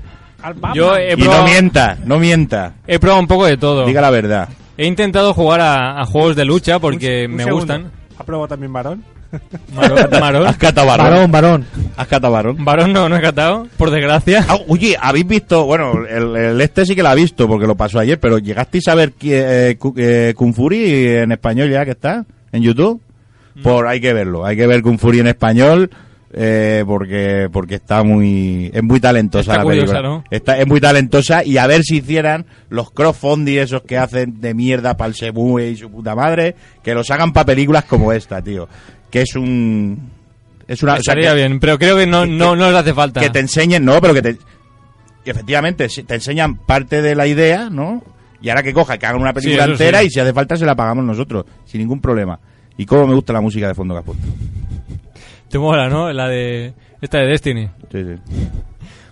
Yo 0.74 0.96
he 0.98 1.14
Y 1.14 1.18
no 1.24 1.44
mienta, 1.44 1.98
no 2.06 2.18
mienta. 2.20 2.74
he 2.88 2.98
probado 3.00 3.22
un 3.22 3.28
poco 3.28 3.46
de 3.46 3.56
todo. 3.58 3.86
Diga 3.86 4.02
la 4.02 4.10
verdad. 4.10 4.50
He 4.84 4.88
intentado 4.88 5.34
jugar 5.34 5.62
a, 5.62 6.02
a 6.02 6.06
juegos 6.06 6.36
de 6.36 6.46
lucha 6.46 6.80
porque 6.80 7.26
Un- 7.26 7.32
un 7.32 7.38
me 7.38 7.44
segundo. 7.44 7.60
gustan. 7.66 7.92
¿Ha 8.18 8.24
probado 8.24 8.48
también 8.50 8.72
varón? 8.74 9.04
Marón, 9.74 10.10
marón. 10.20 10.46
Has 10.48 10.58
catado 10.58 10.86
varón. 10.88 11.06
Varón, 11.10 11.32
varón. 11.32 11.66
Has 11.98 12.08
catado 12.08 12.34
varón. 12.34 12.58
Varón 12.64 12.94
no, 12.94 13.10
no 13.10 13.16
he 13.18 13.22
catado, 13.22 13.68
por 13.78 13.90
desgracia. 13.90 14.46
Ah, 14.48 14.58
oye, 14.68 14.96
habéis 15.00 15.26
visto, 15.26 15.66
bueno, 15.66 16.06
el, 16.08 16.36
el 16.36 16.62
este 16.62 16.86
sí 16.86 16.96
que 16.96 17.02
lo 17.02 17.10
ha 17.10 17.16
visto 17.16 17.48
porque 17.48 17.66
lo 17.66 17.76
pasó 17.76 17.98
ayer, 18.00 18.20
pero 18.20 18.38
llegasteis 18.38 18.88
a 18.90 18.96
ver 18.96 19.14
eh, 19.24 19.76
eh, 19.98 20.34
Kung 20.36 20.54
Fury 20.54 21.08
en 21.18 21.32
español 21.32 21.70
ya 21.72 21.84
que 21.86 21.92
está 21.92 22.26
en 22.52 22.62
YouTube. 22.62 23.02
Mm. 23.56 23.62
Por 23.64 23.88
hay 23.88 24.00
que 24.02 24.14
verlo, 24.14 24.46
hay 24.46 24.56
que 24.56 24.68
ver 24.68 24.82
Kung 24.84 25.00
Fury 25.00 25.22
en 25.22 25.28
español 25.28 25.90
eh, 26.36 26.84
porque 26.88 27.48
porque 27.52 27.76
está 27.76 28.02
muy 28.04 28.72
es 28.74 28.82
muy 28.84 29.00
talentosa 29.00 29.42
Está 29.52 29.58
la 29.58 29.64
curiosa, 29.64 29.94
película. 29.94 30.10
¿no? 30.10 30.24
Está 30.32 30.58
es 30.60 30.68
muy 30.68 30.82
talentosa 30.82 31.44
y 31.46 31.58
a 31.58 31.68
ver 31.68 31.84
si 31.84 31.98
hicieran 31.98 32.46
los 32.70 32.90
crowdfunding 32.92 33.60
esos 33.60 33.84
que 33.84 33.98
hacen 33.98 34.42
de 34.42 34.54
mierda 34.56 34.98
para 34.98 35.10
el 35.10 35.16
Semue 35.16 35.70
y 35.70 35.76
su 35.78 35.92
puta 35.92 36.16
madre, 36.16 36.56
que 36.84 36.94
los 36.96 37.10
hagan 37.12 37.34
para 37.34 37.46
películas 37.46 37.86
como 37.86 38.12
esta, 38.12 38.42
tío, 38.42 38.68
que 39.12 39.22
es 39.22 39.36
un 39.36 40.10
es 40.68 40.82
una 40.82 40.94
o 40.94 40.96
sea, 40.96 41.00
Estaría 41.14 41.30
que- 41.32 41.36
bien, 41.36 41.60
pero 41.60 41.78
creo 41.78 41.98
que 41.98 42.08
no, 42.08 42.26
no, 42.26 42.56
no 42.56 42.68
les 42.72 42.76
hace 42.80 42.94
falta. 42.94 43.20
que 43.22 43.30
te 43.30 43.40
enseñen, 43.40 43.86
no, 43.86 44.00
pero 44.02 44.14
que 44.14 44.22
te. 44.24 44.38
y 45.26 45.30
efectivamente, 45.30 45.88
si- 45.90 46.04
te 46.04 46.16
enseñan 46.16 46.56
parte 46.56 47.02
de 47.02 47.14
la 47.14 47.28
idea, 47.28 47.70
¿no? 47.70 48.02
Y 48.42 48.50
ahora 48.50 48.64
que 48.64 48.74
coja, 48.74 48.98
que 48.98 49.06
hagan 49.06 49.22
una 49.22 49.34
película 49.34 49.66
Sí, 49.66 49.72
entera 49.72 50.00
sí. 50.00 50.08
y 50.08 50.10
si 50.10 50.20
hace 50.20 50.34
falta 50.34 50.58
se 50.58 50.66
la 50.66 50.76
pagamos 50.76 51.06
nosotros, 51.06 51.46
sin 51.66 51.80
ningún 51.82 52.02
problema. 52.02 52.40
Y 52.76 52.86
cómo 52.88 53.06
me 53.08 53.14
gusta 53.14 53.32
la 53.34 53.40
música 53.42 53.68
de 53.68 53.76
fondo 53.76 53.94
que 53.94 54.00
has 54.00 54.06
puesto. 54.06 54.26
Te 55.54 55.60
mola, 55.60 55.88
¿no? 55.88 56.12
La 56.12 56.28
de... 56.28 56.74
Esta 57.00 57.20
de 57.20 57.28
Destiny. 57.28 57.70
Sí, 57.92 58.00
sí. 58.04 58.16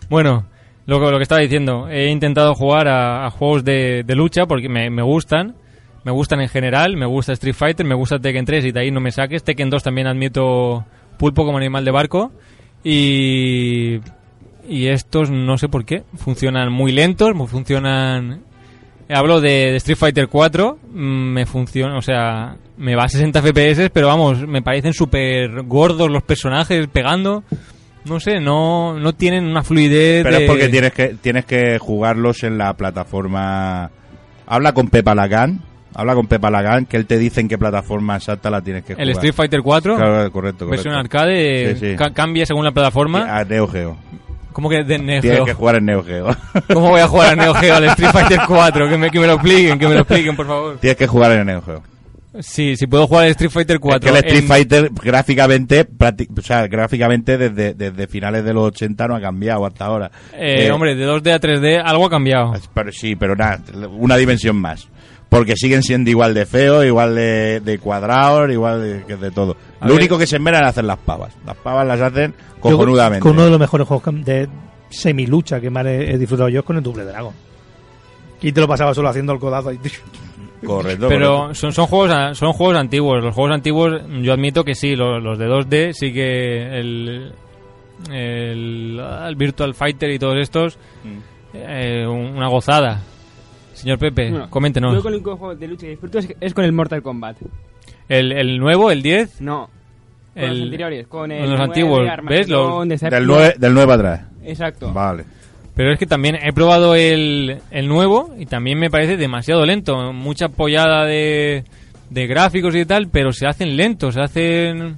Bueno, 0.09 0.47
lo, 0.87 0.99
que- 0.99 1.11
lo 1.11 1.17
que 1.17 1.21
estaba 1.23 1.39
diciendo, 1.39 1.87
he 1.87 2.09
intentado 2.09 2.55
jugar 2.55 2.87
a, 2.87 3.27
a 3.27 3.29
juegos 3.29 3.63
de, 3.63 4.03
de 4.03 4.15
lucha 4.15 4.47
porque 4.47 4.67
me, 4.67 4.89
me 4.89 5.03
gustan. 5.03 5.53
Me 6.03 6.11
gustan 6.11 6.41
en 6.41 6.49
general, 6.49 6.97
me 6.97 7.05
gusta 7.05 7.33
Street 7.33 7.53
Fighter, 7.53 7.85
me 7.85 7.93
gusta 7.93 8.17
Tekken 8.17 8.43
3 8.45 8.65
y 8.65 8.71
de 8.71 8.79
ahí 8.79 8.89
no 8.89 8.99
me 8.99 9.11
saques. 9.11 9.43
Tekken 9.43 9.69
2 9.69 9.83
también 9.83 10.07
admito 10.07 10.83
pulpo 11.19 11.45
como 11.45 11.59
animal 11.59 11.85
de 11.85 11.91
barco. 11.91 12.31
Y, 12.83 13.99
y 14.67 14.87
estos 14.87 15.29
no 15.29 15.59
sé 15.59 15.69
por 15.69 15.85
qué, 15.85 16.01
funcionan 16.15 16.71
muy 16.71 16.91
lentos, 16.91 17.31
funcionan 17.47 18.41
Hablo 19.09 19.41
de, 19.41 19.49
de 19.71 19.75
Street 19.75 19.97
Fighter 19.97 20.27
4, 20.27 20.79
mm, 20.91 20.97
me 21.33 21.45
funciona, 21.45 21.97
o 21.97 22.01
sea, 22.01 22.55
me 22.81 22.95
va 22.95 23.03
a 23.05 23.09
60 23.09 23.41
FPS, 23.41 23.89
pero 23.91 24.07
vamos, 24.07 24.45
me 24.47 24.61
parecen 24.61 24.93
súper 24.93 25.63
gordos 25.63 26.09
los 26.09 26.23
personajes 26.23 26.87
pegando. 26.87 27.43
No 28.05 28.19
sé, 28.19 28.39
no, 28.39 28.97
no 28.99 29.13
tienen 29.13 29.45
una 29.45 29.61
fluidez. 29.63 30.23
Pero 30.23 30.37
de- 30.37 30.43
es 30.45 30.49
porque 30.49 30.69
tienes 30.69 30.91
que, 30.91 31.15
tienes 31.21 31.45
que 31.45 31.77
jugarlos 31.77 32.43
en 32.43 32.57
la 32.57 32.73
plataforma. 32.73 33.91
Habla 34.47 34.73
con 34.73 34.89
Pepa 34.89 35.13
Lagan. 35.15 35.61
Habla 35.93 36.15
con 36.15 36.25
Pepa 36.27 36.49
Lagan, 36.49 36.85
que 36.85 36.95
él 36.97 37.05
te 37.05 37.17
dice 37.17 37.41
en 37.41 37.47
qué 37.49 37.57
plataforma 37.57 38.15
exacta 38.15 38.49
la 38.49 38.61
tienes 38.61 38.83
que 38.85 38.93
jugar. 38.93 39.03
El 39.05 39.11
Street 39.11 39.33
Fighter 39.33 39.61
4, 39.61 39.95
Claro, 39.97 40.11
correcto, 40.13 40.31
correcto. 40.31 40.67
versión 40.69 40.95
arcade, 40.95 41.75
Sí, 41.75 41.89
sí. 41.91 41.95
ca- 41.97 42.11
cambia 42.13 42.45
según 42.45 42.63
la 42.65 42.71
plataforma. 42.71 43.37
A 43.37 43.43
Neo 43.43 43.67
Geo. 43.67 43.97
¿Cómo 44.53 44.69
que 44.69 44.83
de 44.83 44.97
Neo 44.97 45.21
Tienes 45.21 45.37
Geo? 45.39 45.45
que 45.45 45.53
jugar 45.53 45.75
en 45.75 45.85
Neo 45.85 46.03
Geo. 46.03 46.27
¿Cómo 46.73 46.89
voy 46.89 47.01
a 47.01 47.07
jugar 47.07 47.33
a 47.33 47.35
Neo 47.35 47.53
Geo 47.53 47.75
al 47.75 47.83
Street 47.85 48.09
Fighter 48.11 48.39
4? 48.47 48.89
Que 48.89 48.97
me, 48.97 49.09
que 49.09 49.19
me 49.19 49.27
lo 49.27 49.33
expliquen, 49.33 49.77
que 49.77 49.87
me 49.87 49.93
lo 49.93 49.99
expliquen, 50.01 50.35
por 50.35 50.47
favor. 50.47 50.77
Tienes 50.79 50.97
que 50.97 51.07
jugar 51.07 51.33
en 51.33 51.45
Neo 51.45 51.61
Geo. 51.61 51.83
Sí, 52.39 52.77
si 52.77 52.87
puedo 52.87 53.07
jugar 53.07 53.25
al 53.25 53.31
Street 53.31 53.51
Fighter 53.51 53.79
4. 53.79 53.97
Es 53.97 54.03
que 54.13 54.17
el 54.19 54.25
Street 54.25 54.41
en- 54.43 54.47
Fighter 54.47 54.91
gráficamente, 55.03 55.85
o 56.37 56.41
sea, 56.41 56.65
gráficamente 56.67 57.37
desde, 57.37 57.73
desde 57.73 58.07
finales 58.07 58.45
de 58.45 58.53
los 58.53 58.67
80 58.67 59.07
no 59.07 59.15
ha 59.17 59.21
cambiado 59.21 59.65
hasta 59.65 59.85
ahora. 59.85 60.09
eh, 60.33 60.67
Eh, 60.67 60.71
hombre, 60.71 60.95
de 60.95 61.05
2D 61.05 61.33
a 61.33 61.39
3D 61.41 61.81
algo 61.83 62.05
ha 62.05 62.09
cambiado. 62.09 62.53
Pero 62.73 62.91
sí, 62.93 63.15
pero 63.17 63.35
nada, 63.35 63.59
una 63.97 64.15
dimensión 64.15 64.55
más. 64.55 64.87
Porque 65.27 65.55
siguen 65.55 65.81
siendo 65.83 66.09
igual 66.09 66.33
de 66.33 66.45
feos, 66.45 66.85
igual 66.85 67.15
de, 67.15 67.61
de 67.61 67.79
cuadrados, 67.79 68.49
igual 68.51 68.81
de, 68.81 69.03
que 69.05 69.15
de 69.15 69.31
todo. 69.31 69.55
A 69.79 69.85
Lo 69.87 69.93
ver. 69.93 70.01
único 70.01 70.17
que 70.17 70.27
se 70.27 70.35
enmeran 70.37 70.63
es 70.63 70.69
hacer 70.69 70.83
las 70.83 70.97
pavas. 70.99 71.33
Las 71.45 71.55
pavas 71.57 71.87
las 71.87 72.01
hacen 72.01 72.33
Yo 72.55 72.59
cojonudamente. 72.61 73.21
Con 73.21 73.33
uno 73.33 73.45
de 73.45 73.49
los 73.51 73.59
mejores 73.59 73.87
juegos 73.87 74.25
de 74.25 74.49
semilucha 74.89 75.61
que 75.61 75.69
más 75.69 75.85
he, 75.85 76.13
he 76.13 76.17
disfrutado 76.17 76.49
yo 76.49 76.59
es 76.59 76.65
con 76.65 76.75
el 76.77 76.83
Double 76.83 77.05
Dragon. 77.05 77.33
Y 78.41 78.51
te 78.51 78.59
lo 78.59 78.67
pasaba 78.67 78.93
solo 78.93 79.07
haciendo 79.09 79.31
el 79.33 79.39
codazo 79.39 79.69
ahí. 79.69 79.79
Correcto. 80.65 81.07
Pero 81.07 81.53
son, 81.55 81.71
son 81.73 81.87
juegos 81.87 82.37
son 82.37 82.53
juegos 82.53 82.77
antiguos. 82.77 83.23
Los 83.23 83.33
juegos 83.33 83.53
antiguos, 83.53 84.01
yo 84.21 84.33
admito 84.33 84.63
que 84.63 84.75
sí, 84.75 84.95
los, 84.95 85.21
los 85.21 85.37
de 85.37 85.47
2D 85.47 85.93
sí 85.93 86.13
que 86.13 86.79
el, 86.79 87.31
el, 88.11 88.99
el 89.27 89.35
Virtual 89.35 89.73
Fighter 89.73 90.09
y 90.11 90.19
todos 90.19 90.37
estos, 90.39 90.77
Mm. 91.03 91.17
eh, 91.55 92.07
una 92.07 92.47
gozada. 92.47 93.01
Señor 93.73 93.97
Pepe, 93.97 94.29
Bueno, 94.29 94.49
coméntenos. 94.49 94.93
Yo 94.93 95.01
con 95.01 95.13
el 95.13 95.17
único 95.19 95.37
juego 95.37 95.55
de 95.55 95.67
lucha 95.67 95.81
que 95.81 95.91
disfruto 95.91 96.19
es, 96.19 96.33
es 96.39 96.53
con 96.53 96.63
el 96.65 96.71
Mortal 96.71 97.01
Kombat. 97.01 97.37
El, 98.07 98.31
el 98.33 98.59
nuevo, 98.59 98.91
el 98.91 99.01
10. 99.01 99.41
No. 99.41 99.69
Con 100.33 100.43
los 100.49 100.61
anteriores, 100.61 101.07
con 101.07 101.31
el 101.31 101.39
los 101.41 101.49
9, 101.57 101.63
antiguos, 101.63 102.07
¿ves? 102.29 102.47
Los. 102.49 102.87
Del 102.87 103.25
9, 103.27 103.55
del 103.57 103.73
9 103.73 103.93
atrás. 103.93 104.21
Exacto. 104.43 104.93
Vale. 104.93 105.25
Pero 105.75 105.93
es 105.93 105.99
que 105.99 106.05
también 106.05 106.35
he 106.35 106.51
probado 106.53 106.95
el, 106.95 107.59
el 107.71 107.87
nuevo 107.87 108.33
y 108.37 108.45
también 108.45 108.77
me 108.77 108.89
parece 108.89 109.15
demasiado 109.17 109.65
lento. 109.65 110.11
Mucha 110.13 110.45
apoyada 110.45 111.05
de, 111.05 111.63
de 112.09 112.27
gráficos 112.27 112.75
y 112.75 112.85
tal, 112.85 113.07
pero 113.07 113.31
se 113.31 113.47
hacen 113.47 113.77
lentos, 113.77 114.15
se 114.15 114.21
hacen... 114.21 114.95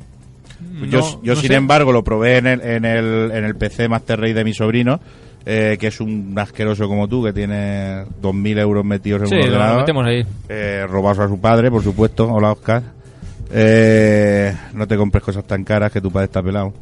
yo, 0.90 1.00
no- 1.00 1.24
yo 1.24 1.36
no 1.36 1.40
sin 1.40 1.50
sé. 1.50 1.56
embargo, 1.56 1.92
lo 1.92 2.04
probé 2.04 2.38
en 2.38 2.48
el, 2.48 2.62
en 2.62 2.86
el, 2.86 3.32
en 3.34 3.46
el 3.46 3.56
PC 3.56 3.88
Master 3.88 4.20
Race 4.20 4.34
de 4.34 4.44
mi 4.44 4.54
sobrino, 4.54 5.00
eh, 5.46 5.78
que 5.80 5.88
es 5.88 6.00
un 6.02 6.34
asqueroso 6.38 6.88
como 6.88 7.08
tú, 7.08 7.24
que 7.24 7.34
tiene 7.34 8.04
2.000 8.22 8.60
euros 8.60 8.84
metidos 8.84 9.22
en 9.22 9.28
Sí, 9.28 9.36
un 9.36 9.42
lo 9.42 9.46
ordenador. 9.48 9.80
metemos 9.82 10.06
ahí. 10.08 10.26
Eh, 10.50 10.86
robados 10.90 11.20
a 11.20 11.28
su 11.28 11.40
padre, 11.40 11.70
por 11.70 11.84
supuesto. 11.84 12.28
Hola, 12.32 12.52
Oscar. 12.54 12.82
Eh, 13.52 14.52
no 14.74 14.88
te 14.88 14.98
compres 14.98 15.24
cosas 15.24 15.46
tan 15.46 15.64
caras 15.64 15.92
que 15.92 16.02
tu 16.02 16.10
padre 16.12 16.26
está 16.26 16.42
pelado. 16.42 16.74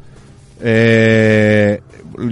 Eh, 0.64 1.80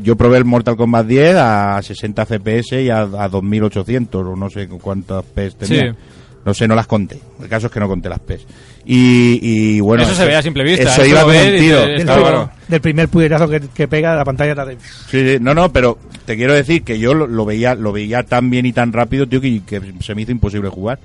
yo 0.02 0.16
probé 0.16 0.38
el 0.38 0.44
Mortal 0.44 0.76
Kombat 0.76 1.06
10 1.06 1.36
a 1.36 1.80
60 1.82 2.26
FPS 2.26 2.72
y 2.82 2.90
a, 2.90 3.00
a 3.02 3.28
2800 3.28 4.26
o 4.26 4.36
no 4.36 4.48
sé 4.50 4.68
cuántas 4.68 5.24
PES 5.24 5.56
tenía. 5.56 5.92
Sí. 5.92 5.98
No 6.42 6.54
sé, 6.54 6.66
no 6.66 6.74
las 6.74 6.86
conté. 6.86 7.20
El 7.42 7.48
caso 7.48 7.66
es 7.66 7.72
que 7.72 7.80
no 7.80 7.86
conté 7.86 8.08
las 8.08 8.18
PES. 8.20 8.46
Y, 8.86 9.38
y 9.42 9.80
bueno, 9.80 10.04
Eso 10.04 10.14
se 10.14 10.24
ve 10.24 10.34
a 10.36 10.40
simple 10.42 10.64
vista, 10.64 10.84
Eso 10.90 11.02
eso 11.02 11.10
iba 11.10 11.22
con 11.22 11.36
un 11.36 11.56
tiro. 11.58 11.80
Del, 11.80 12.02
claro. 12.04 12.50
del 12.66 12.80
primer 12.80 13.08
puñetazo 13.08 13.46
que, 13.46 13.60
que 13.74 13.86
pega 13.86 14.16
la 14.16 14.24
pantalla 14.24 14.54
de- 14.64 14.78
Sí, 15.10 15.34
sí. 15.34 15.36
no, 15.38 15.52
no, 15.52 15.70
pero 15.70 15.98
te 16.24 16.36
quiero 16.36 16.54
decir 16.54 16.82
que 16.82 16.98
yo 16.98 17.12
lo, 17.12 17.26
lo 17.26 17.44
veía 17.44 17.74
lo 17.74 17.92
veía 17.92 18.22
tan 18.22 18.48
bien 18.48 18.64
y 18.64 18.72
tan 18.72 18.90
rápido, 18.92 19.26
tío, 19.28 19.40
que, 19.42 19.60
que 19.66 19.80
se 20.00 20.14
me 20.14 20.22
hizo 20.22 20.32
imposible 20.32 20.70
jugar. 20.70 20.98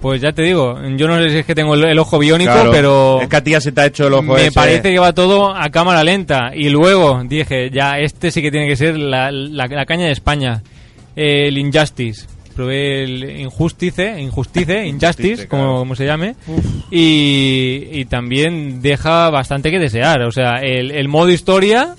Pues 0.00 0.20
ya 0.20 0.32
te 0.32 0.42
digo, 0.42 0.78
yo 0.96 1.08
no 1.08 1.18
sé 1.18 1.30
si 1.30 1.38
es 1.38 1.46
que 1.46 1.54
tengo 1.54 1.74
el, 1.74 1.84
el 1.84 1.98
ojo 1.98 2.18
biónico, 2.18 2.52
Claro, 2.52 2.70
pero 2.70 3.20
es 3.22 3.28
que 3.28 3.36
a 3.36 3.42
ti 3.42 3.52
ya 3.52 3.60
se 3.60 3.72
te 3.72 3.80
ha 3.80 3.86
hecho 3.86 4.06
el 4.06 4.12
ojo 4.14 4.34
me 4.34 4.42
ese. 4.42 4.52
parece 4.52 4.92
que 4.92 4.98
va 4.98 5.12
todo 5.14 5.54
a 5.56 5.70
cámara 5.70 6.04
lenta. 6.04 6.50
Y 6.54 6.68
luego 6.68 7.22
dije, 7.24 7.70
ya, 7.70 7.98
este 7.98 8.30
sí 8.30 8.42
que 8.42 8.50
tiene 8.50 8.68
que 8.68 8.76
ser 8.76 8.96
la, 8.98 9.30
la- 9.30 9.66
la 9.66 9.86
caña 9.86 10.06
de 10.06 10.12
España. 10.12 10.62
El 11.16 11.56
Injustice. 11.58 12.26
Probé 12.54 13.04
el 13.04 13.40
Injustice, 13.40 14.20
Injustice, 14.20 14.86
Injustice, 14.86 15.48
como, 15.48 15.78
como 15.78 15.94
se 15.94 16.04
llame. 16.06 16.36
Y, 16.90 17.88
y 17.92 18.04
también 18.06 18.80
deja 18.82 19.30
bastante 19.30 19.70
que 19.70 19.78
desear. 19.78 20.22
O 20.22 20.30
sea, 20.32 20.56
el, 20.62 20.90
el 20.90 21.08
modo 21.08 21.30
historia... 21.30 21.94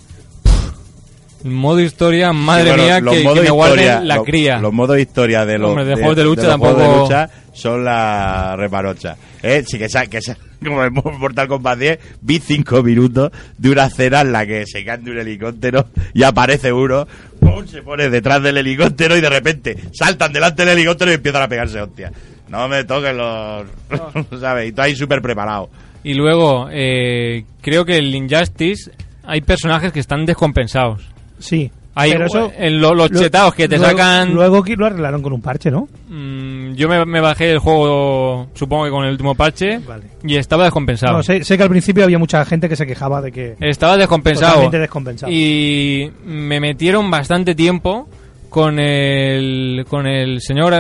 Modo 1.47 1.79
historia, 1.79 2.33
madre 2.33 2.63
Sí, 2.63 2.69
bueno, 2.69 2.83
mía, 2.83 2.99
los 2.99 3.15
que, 3.15 3.23
que 3.23 3.41
me 3.41 3.49
guarden 3.49 4.07
la 4.07 4.23
cría. 4.23 4.59
Los 4.59 4.73
modos 4.73 4.99
historia 4.99 5.45
de 5.45 5.57
los, 5.57 5.69
Hombre, 5.69 5.85
de 5.85 5.93
juegos 5.95 6.15
de 6.15 6.23
lucha 6.23 6.41
de 6.43 6.47
tampoco- 6.47 7.01
lucha 7.03 7.29
son 7.53 7.83
la 7.83 8.55
reparocha. 8.55 9.15
¿Eh? 9.41 9.63
Sí, 9.67 9.77
que 9.77 9.87
que 9.87 10.19
como 10.65 10.83
en 10.83 10.93
Mortal 10.93 11.47
Kombat 11.47 11.79
10, 11.79 11.99
vi 12.21 12.39
cinco 12.39 12.81
minutos 12.83 13.31
de 13.57 13.69
una 13.69 13.85
escena 13.85 14.21
en 14.21 14.31
la 14.31 14.45
que 14.45 14.65
se 14.65 14.83
cae 14.83 14.97
de 14.97 15.11
un 15.11 15.19
helicóptero 15.19 15.87
y 16.13 16.23
aparece 16.23 16.71
uno, 16.73 17.07
¡pum! 17.39 17.65
se 17.67 17.81
pone 17.81 18.09
detrás 18.09 18.41
del 18.41 18.57
helicóptero 18.57 19.15
y 19.15 19.21
de 19.21 19.29
repente 19.29 19.77
saltan 19.93 20.33
delante 20.33 20.65
del 20.65 20.77
helicóptero 20.77 21.11
y 21.11 21.15
empiezan 21.15 21.43
a 21.43 21.47
pegarse 21.47 21.81
hostia. 21.81 22.11
No 22.49 22.67
me 22.67 22.83
toquen 22.85 23.17
los... 23.17 23.65
¿Sabes? 24.39 24.69
Y 24.69 24.71
tú 24.71 24.81
ahí 24.81 24.95
súper 24.95 25.21
preparado. 25.21 25.69
Y 26.03 26.13
luego, 26.13 26.69
eh, 26.71 27.43
creo 27.61 27.83
que 27.85 27.97
el 27.97 28.13
Injustice 28.15 28.91
hay 29.23 29.41
personajes 29.41 29.91
que 29.91 29.99
están 29.99 30.25
descompensados. 30.25 31.03
Sí. 31.39 31.71
Hay 31.99 32.11
Pero 32.11 32.25
eso- 32.27 32.51
en 32.55 32.79
lo- 32.79 32.93
los 32.93 33.09
lo- 33.09 33.19
chetados 33.19 33.55
que 33.55 33.67
te 33.67 33.77
luego- 33.79 33.97
sacan. 33.97 34.31
Luego 34.31 34.63
lo 34.77 34.85
arreglaron 34.85 35.23
con 35.23 35.33
un 35.33 35.41
parche, 35.41 35.71
¿no? 35.71 35.88
Mm, 36.09 36.73
yo 36.75 36.88
me, 36.88 37.03
me 37.05 37.19
bajé 37.21 37.49
el 37.51 37.57
juego, 37.57 38.49
supongo 38.53 38.85
que 38.85 38.91
con 38.91 39.03
el 39.03 39.11
último 39.13 39.33
parche, 39.33 39.79
y 40.23 40.35
estaba 40.35 40.65
descompensado. 40.65 41.13
No, 41.17 41.23
sé, 41.23 41.43
sé 41.43 41.57
que 41.57 41.63
al 41.63 41.69
principio 41.69 42.03
había 42.03 42.19
mucha 42.19 42.45
gente 42.45 42.69
que 42.69 42.75
se 42.75 42.85
quejaba 42.85 43.19
de 43.21 43.31
que. 43.31 43.55
Estaba 43.59 43.97
descompensado. 43.97 44.69
Descompensado. 44.69 45.31
Y 45.31 46.11
me 46.23 46.59
metieron 46.59 47.09
bastante 47.09 47.55
tiempo 47.55 48.07
con 48.49 48.77
el, 48.79 49.83
con 49.89 50.05
el 50.05 50.39
señor 50.41 50.75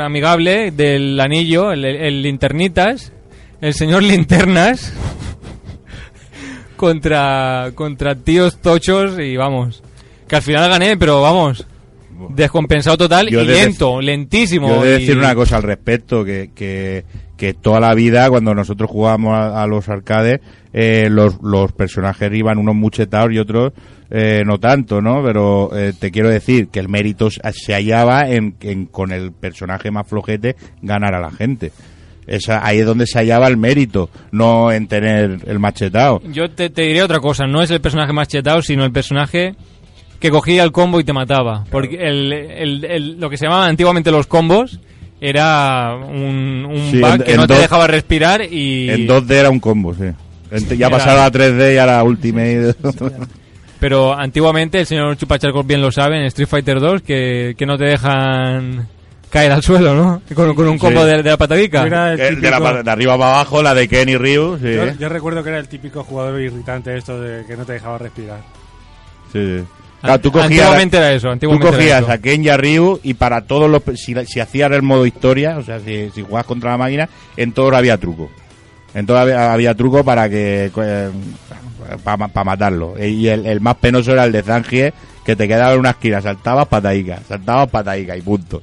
amigable 0.00 0.70
del 0.70 1.20
anillo, 1.20 1.72
el, 1.72 1.84
el 1.84 2.22
linternitas, 2.22 3.12
el 3.60 3.74
señor 3.74 4.02
linternas, 4.02 4.94
contra, 6.76 7.70
contra 7.74 8.14
tíos 8.14 8.56
tochos 8.62 9.18
y 9.18 9.36
vamos. 9.36 9.82
Que 10.28 10.36
al 10.36 10.42
final 10.42 10.68
gané, 10.68 10.96
pero 10.96 11.20
vamos. 11.22 11.66
Descompensado 12.30 12.96
total 12.96 13.28
Yo 13.28 13.42
y 13.42 13.46
de 13.46 13.52
lento, 13.54 14.00
lentísimo. 14.00 14.68
Yo 14.68 14.84
he 14.84 14.88
de 14.88 14.96
y- 14.96 15.00
decir 15.00 15.18
una 15.18 15.34
cosa 15.34 15.56
al 15.56 15.62
respecto, 15.64 16.24
que, 16.24 16.50
que, 16.54 17.04
que 17.36 17.54
toda 17.54 17.80
la 17.80 17.92
vida, 17.94 18.28
cuando 18.30 18.54
nosotros 18.54 18.88
jugábamos 18.90 19.34
a, 19.34 19.62
a 19.62 19.66
los 19.66 19.88
arcades, 19.88 20.40
eh, 20.72 21.08
los, 21.10 21.40
los 21.42 21.72
personajes 21.72 22.30
iban 22.32 22.58
unos 22.58 22.74
muchetados 22.76 23.32
y 23.32 23.38
otros 23.38 23.72
eh, 24.10 24.42
no 24.46 24.58
tanto, 24.58 25.00
¿no? 25.00 25.22
Pero 25.24 25.76
eh, 25.76 25.92
te 25.98 26.10
quiero 26.12 26.28
decir 26.30 26.68
que 26.68 26.78
el 26.78 26.88
mérito 26.88 27.28
se 27.30 27.72
hallaba 27.74 28.28
en, 28.30 28.54
en 28.60 28.86
con 28.86 29.12
el 29.12 29.32
personaje 29.32 29.90
más 29.90 30.06
flojete 30.06 30.54
ganar 30.82 31.14
a 31.14 31.20
la 31.20 31.30
gente. 31.32 31.72
Esa, 32.26 32.64
ahí 32.64 32.78
es 32.78 32.86
donde 32.86 33.06
se 33.06 33.18
hallaba 33.18 33.48
el 33.48 33.56
mérito, 33.56 34.08
no 34.30 34.72
en 34.72 34.86
tener 34.86 35.40
el 35.46 35.58
machetado. 35.58 36.22
Yo 36.32 36.48
te, 36.50 36.70
te 36.70 36.82
diré 36.82 37.02
otra 37.02 37.18
cosa, 37.20 37.46
no 37.46 37.60
es 37.60 37.70
el 37.70 37.80
personaje 37.80 38.12
más 38.14 38.28
chetado, 38.28 38.62
sino 38.62 38.84
el 38.84 38.92
personaje 38.92 39.54
que 40.24 40.30
cogía 40.30 40.62
el 40.62 40.72
combo 40.72 40.98
y 41.00 41.04
te 41.04 41.12
mataba. 41.12 41.64
Porque 41.70 41.96
el, 41.96 42.32
el- 42.32 42.84
el- 42.86 43.20
lo 43.20 43.28
que 43.28 43.36
se 43.36 43.44
llamaban 43.44 43.68
antiguamente 43.68 44.10
los 44.10 44.26
combos 44.26 44.80
era 45.20 45.94
un, 45.96 46.64
un 46.66 46.90
Sí, 46.90 46.98
bug 46.98 47.10
en- 47.16 47.22
que 47.24 47.32
en 47.32 47.36
no 47.36 47.46
te 47.46 47.52
dejaba 47.58 47.86
respirar 47.86 48.40
y... 48.42 48.88
En 48.88 49.06
2D 49.06 49.30
era 49.32 49.50
un 49.50 49.60
combo, 49.60 49.92
sí. 49.94 50.04
Ya 50.78 50.86
Era- 50.86 50.96
pasaron 50.96 51.24
a 51.24 51.30
3D 51.30 51.74
y 51.74 51.76
ahora 51.76 52.02
Ultimate. 52.02 52.74
Pero 53.80 54.14
antiguamente, 54.18 54.80
el 54.80 54.86
señor 54.86 55.14
Chupacharcos 55.18 55.66
bien 55.66 55.82
lo 55.82 55.92
sabe, 55.92 56.18
en 56.20 56.24
Street 56.24 56.48
Fighter 56.48 56.80
2, 56.80 57.02
que, 57.02 57.54
que 57.58 57.66
no 57.66 57.76
te 57.76 57.84
dejan 57.84 58.88
caer 59.28 59.52
al 59.52 59.62
suelo, 59.62 59.94
¿no? 59.94 60.22
Con, 60.34 60.54
con 60.54 60.68
un 60.68 60.78
combo 60.78 61.02
Sí. 61.04 61.10
de, 61.10 61.22
de 61.22 61.30
la 61.30 61.36
patadica. 61.36 61.84
Era 61.86 62.14
el 62.14 62.40
de, 62.40 62.50
la 62.50 62.56
arriba 62.56 63.18
para 63.18 63.30
abajo, 63.34 63.62
la 63.62 63.74
de 63.74 63.88
Ken 63.88 64.08
y 64.08 64.16
Ryu. 64.16 64.56
Sí, 64.56 64.72
Yo, 64.74 64.86
yo 64.98 65.08
recuerdo 65.10 65.42
que 65.42 65.50
era 65.50 65.58
el 65.58 65.68
típico 65.68 66.02
jugador 66.02 66.40
irritante 66.40 66.96
esto 66.96 67.20
de 67.20 67.44
que 67.44 67.58
no 67.58 67.66
te 67.66 67.74
dejaba 67.74 67.98
respirar. 67.98 68.40
Sí, 69.34 69.58
sí. 69.58 69.64
Claro, 70.04 70.20
tú 70.20 70.30
cogías, 70.32 70.50
Antiguamente 70.50 70.96
era 70.98 71.12
eso, 71.12 71.30
antiguamente 71.30 71.66
tú 71.66 71.68
era 71.68 71.76
cogías 71.78 72.02
eso. 72.02 72.12
a 72.12 72.18
Ken 72.18 72.44
y 72.44 72.48
a 72.48 72.56
Ryu 72.56 73.00
y 73.02 73.14
para 73.14 73.40
todos 73.42 73.70
los... 73.70 73.82
Si, 73.98 74.14
si 74.26 74.40
hacías 74.40 74.70
el 74.72 74.82
modo 74.82 75.06
historia, 75.06 75.56
o 75.58 75.62
sea, 75.62 75.80
si, 75.80 76.10
si 76.10 76.22
jugabas 76.22 76.46
contra 76.46 76.72
la 76.72 76.78
máquina, 76.78 77.08
en 77.36 77.52
todos 77.52 77.72
había 77.72 77.96
truco. 77.96 78.30
En 78.94 79.06
todos 79.06 79.20
había, 79.20 79.52
había 79.52 79.74
truco 79.74 80.04
para 80.04 80.28
que... 80.28 80.70
para 82.04 82.44
matarlo. 82.44 82.94
Y 83.02 83.28
el, 83.28 83.46
el 83.46 83.60
más 83.60 83.76
penoso 83.76 84.12
era 84.12 84.24
el 84.24 84.32
de 84.32 84.42
Zangie, 84.42 84.92
que 85.24 85.36
te 85.36 85.48
quedaba 85.48 85.72
en 85.72 85.80
una 85.80 85.90
esquina, 85.90 86.20
saltabas 86.20 86.68
pataica, 86.68 87.20
saltabas 87.26 87.70
pataica 87.70 88.16
y 88.16 88.20
punto. 88.20 88.62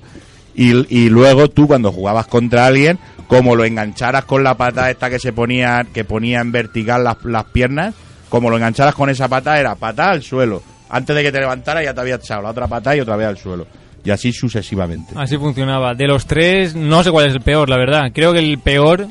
y, 0.54 0.86
y 0.96 1.10
luego 1.10 1.50
tú 1.50 1.68
cuando 1.68 1.92
jugabas 1.92 2.28
contra 2.28 2.68
alguien, 2.68 3.00
como 3.28 3.56
lo 3.56 3.66
engancharas 3.66 4.26
con 4.26 4.44
la 4.44 4.56
pata 4.56 4.92
esta 4.92 5.10
que 5.10 5.18
se 5.18 5.34
ponía, 5.34 5.86
que 5.92 6.04
ponía 6.04 6.40
en 6.42 6.52
vertical 6.52 7.04
las, 7.04 7.18
las 7.24 7.46
piernas, 7.46 7.96
como 8.30 8.50
lo 8.50 8.58
engancharas 8.58 8.94
con 8.94 9.10
esa 9.10 9.28
pata 9.28 9.60
era 9.60 9.74
pata 9.76 10.10
al 10.12 10.22
suelo. 10.22 10.62
Antes 10.92 11.16
de 11.16 11.24
que 11.24 11.32
te 11.32 11.40
levantara 11.40 11.82
ya 11.82 11.94
te 11.94 12.02
había 12.02 12.16
echado 12.16 12.42
la 12.42 12.50
otra 12.50 12.68
pata 12.68 12.96
y 12.96 13.00
otra 13.00 13.16
vez 13.16 13.28
al 13.28 13.38
suelo. 13.38 13.66
Y 14.04 14.10
así 14.10 14.32
sucesivamente. 14.34 15.14
Así 15.16 15.38
funcionaba. 15.38 15.94
De 15.94 16.08
los 16.08 16.26
tres, 16.26 16.76
no 16.76 17.04
sé 17.04 17.12
cuál 17.12 17.28
es 17.28 17.34
el 17.34 17.42
peor, 17.42 17.70
la 17.70 17.78
verdad. 17.78 18.12
Creo 18.14 18.34
que 18.34 18.40
el 18.40 18.60
peor, 18.60 19.08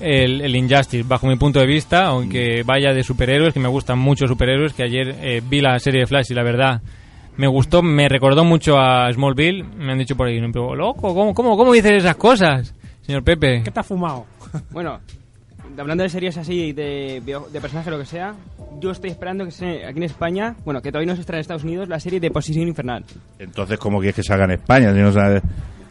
el, 0.00 0.40
el 0.42 0.56
Injustice, 0.56 1.04
bajo 1.06 1.26
mi 1.26 1.36
punto 1.36 1.58
de 1.60 1.66
vista, 1.66 2.06
aunque 2.06 2.62
vaya 2.64 2.92
de 2.92 3.02
superhéroes, 3.02 3.54
que 3.54 3.60
me 3.60 3.68
gustan 3.68 3.98
mucho 3.98 4.26
superhéroes, 4.26 4.74
que 4.74 4.82
ayer 4.82 5.16
eh, 5.20 5.42
vi 5.48 5.60
la 5.60 5.78
serie 5.78 6.00
de 6.00 6.06
Flash 6.06 6.30
y 6.30 6.34
la 6.34 6.42
verdad 6.42 6.82
me 7.36 7.46
gustó, 7.46 7.82
me 7.82 8.08
recordó 8.08 8.44
mucho 8.44 8.78
a 8.78 9.10
Smallville. 9.12 9.62
Me 9.62 9.92
han 9.92 9.98
dicho 9.98 10.16
por 10.16 10.26
ahí, 10.26 10.40
pero 10.52 10.74
loco, 10.74 11.14
¿cómo, 11.14 11.32
cómo, 11.32 11.56
cómo 11.56 11.72
dices 11.72 11.92
esas 11.92 12.16
cosas, 12.16 12.74
señor 13.02 13.22
Pepe? 13.22 13.62
¿Qué 13.62 13.70
te 13.70 13.80
has 13.80 13.86
fumado? 13.86 14.26
Bueno, 14.70 15.00
hablando 15.78 16.02
de 16.02 16.08
series 16.08 16.36
así, 16.38 16.72
de, 16.72 17.22
de 17.52 17.60
personajes, 17.60 17.90
lo 17.92 17.98
que 17.98 18.06
sea, 18.06 18.34
yo 18.80 18.90
estoy 18.90 19.10
esperando 19.10 19.44
que 19.44 19.50
se 19.50 19.84
aquí 19.86 19.98
en 19.98 20.02
España, 20.04 20.54
bueno, 20.64 20.80
que 20.82 20.90
todavía 20.90 21.10
no 21.12 21.16
se 21.16 21.22
extrae 21.22 21.38
en 21.38 21.40
Estados 21.42 21.64
Unidos, 21.64 21.88
la 21.88 22.00
serie 22.00 22.20
de 22.20 22.30
Posición 22.30 22.68
Infernal. 22.68 23.04
Entonces, 23.38 23.78
¿cómo 23.78 23.98
quieres 23.98 24.16
que 24.16 24.22
salga 24.22 24.44
en 24.44 24.52
España? 24.52 24.92
Si 24.92 24.98
no 25.00 25.12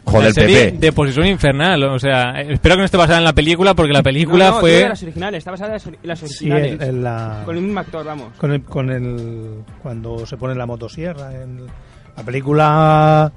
Joder, 0.08 0.28
la 0.28 0.32
serie 0.34 0.64
Pepe. 0.66 0.78
de 0.78 0.92
posición 0.92 1.26
infernal, 1.26 1.82
o 1.82 1.98
sea, 1.98 2.40
espero 2.40 2.76
que 2.76 2.78
no 2.78 2.84
esté 2.84 2.96
basada 2.96 3.18
en 3.18 3.24
la 3.24 3.32
película 3.32 3.74
porque 3.74 3.92
la 3.92 4.04
película 4.04 4.50
No, 4.50 4.54
no, 4.54 4.60
fue... 4.60 4.70
de 4.70 4.88
las 4.88 5.02
originales, 5.02 5.38
está 5.38 5.50
basada 5.50 5.76
en 5.78 5.96
las 6.04 6.20
Sí, 6.20 6.48
originales. 6.48 6.72
en- 6.74 6.82
en 6.82 7.02
la- 7.02 7.42
Con 7.44 7.56
el 7.56 7.62
mismo 7.64 7.80
actor, 7.80 8.04
vamos. 8.06 8.28
Con 8.38 8.52
el, 8.52 8.62
con 8.62 8.88
el 8.90 9.64
cuando 9.82 10.24
se 10.24 10.36
pone 10.36 10.54
la 10.54 10.64
motosierra 10.64 11.34
en 11.34 11.66
la 12.16 12.22
película 12.22 13.32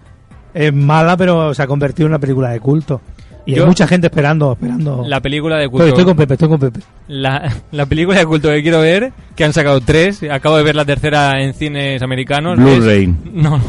es 0.54 0.72
mala 0.72 1.18
pero 1.18 1.56
se 1.56 1.64
ha 1.64 1.68
convertido 1.68 2.06
en 2.06 2.12
una 2.12 2.20
película 2.20 2.52
de 2.52 2.60
culto 2.60 3.02
y 3.46 3.56
Yo- 3.56 3.64
hay 3.64 3.68
mucha 3.70 3.88
gente 3.88 4.08
esperando 4.08 4.52
esperando 4.54 5.04
La 5.08 5.20
película 5.22 5.58
de 5.58 5.68
culto. 5.70 5.86
estoy, 5.86 6.00
estoy 6.02 6.06
con 6.06 6.18
Pepe 6.18 6.34
estoy 6.36 6.50
con 6.50 6.60
Pepe 6.60 6.80
La, 7.08 7.52
la 7.72 7.86
película 7.86 8.20
de 8.20 8.26
culto 8.26 8.50
que 8.50 8.62
quiero 8.62 8.82
ver, 8.82 9.12
que 9.36 9.44
han 9.44 9.54
sacado 9.54 9.82
tres, 9.82 10.22
acabo 10.32 10.58
de 10.58 10.64
ver 10.64 10.76
la 10.76 10.86
tercera 10.86 11.42
en 11.42 11.54
cines 11.54 12.02
americanos. 12.02 12.58
Blu-ray. 12.58 13.04
es- 13.06 13.34
No, 13.34 13.60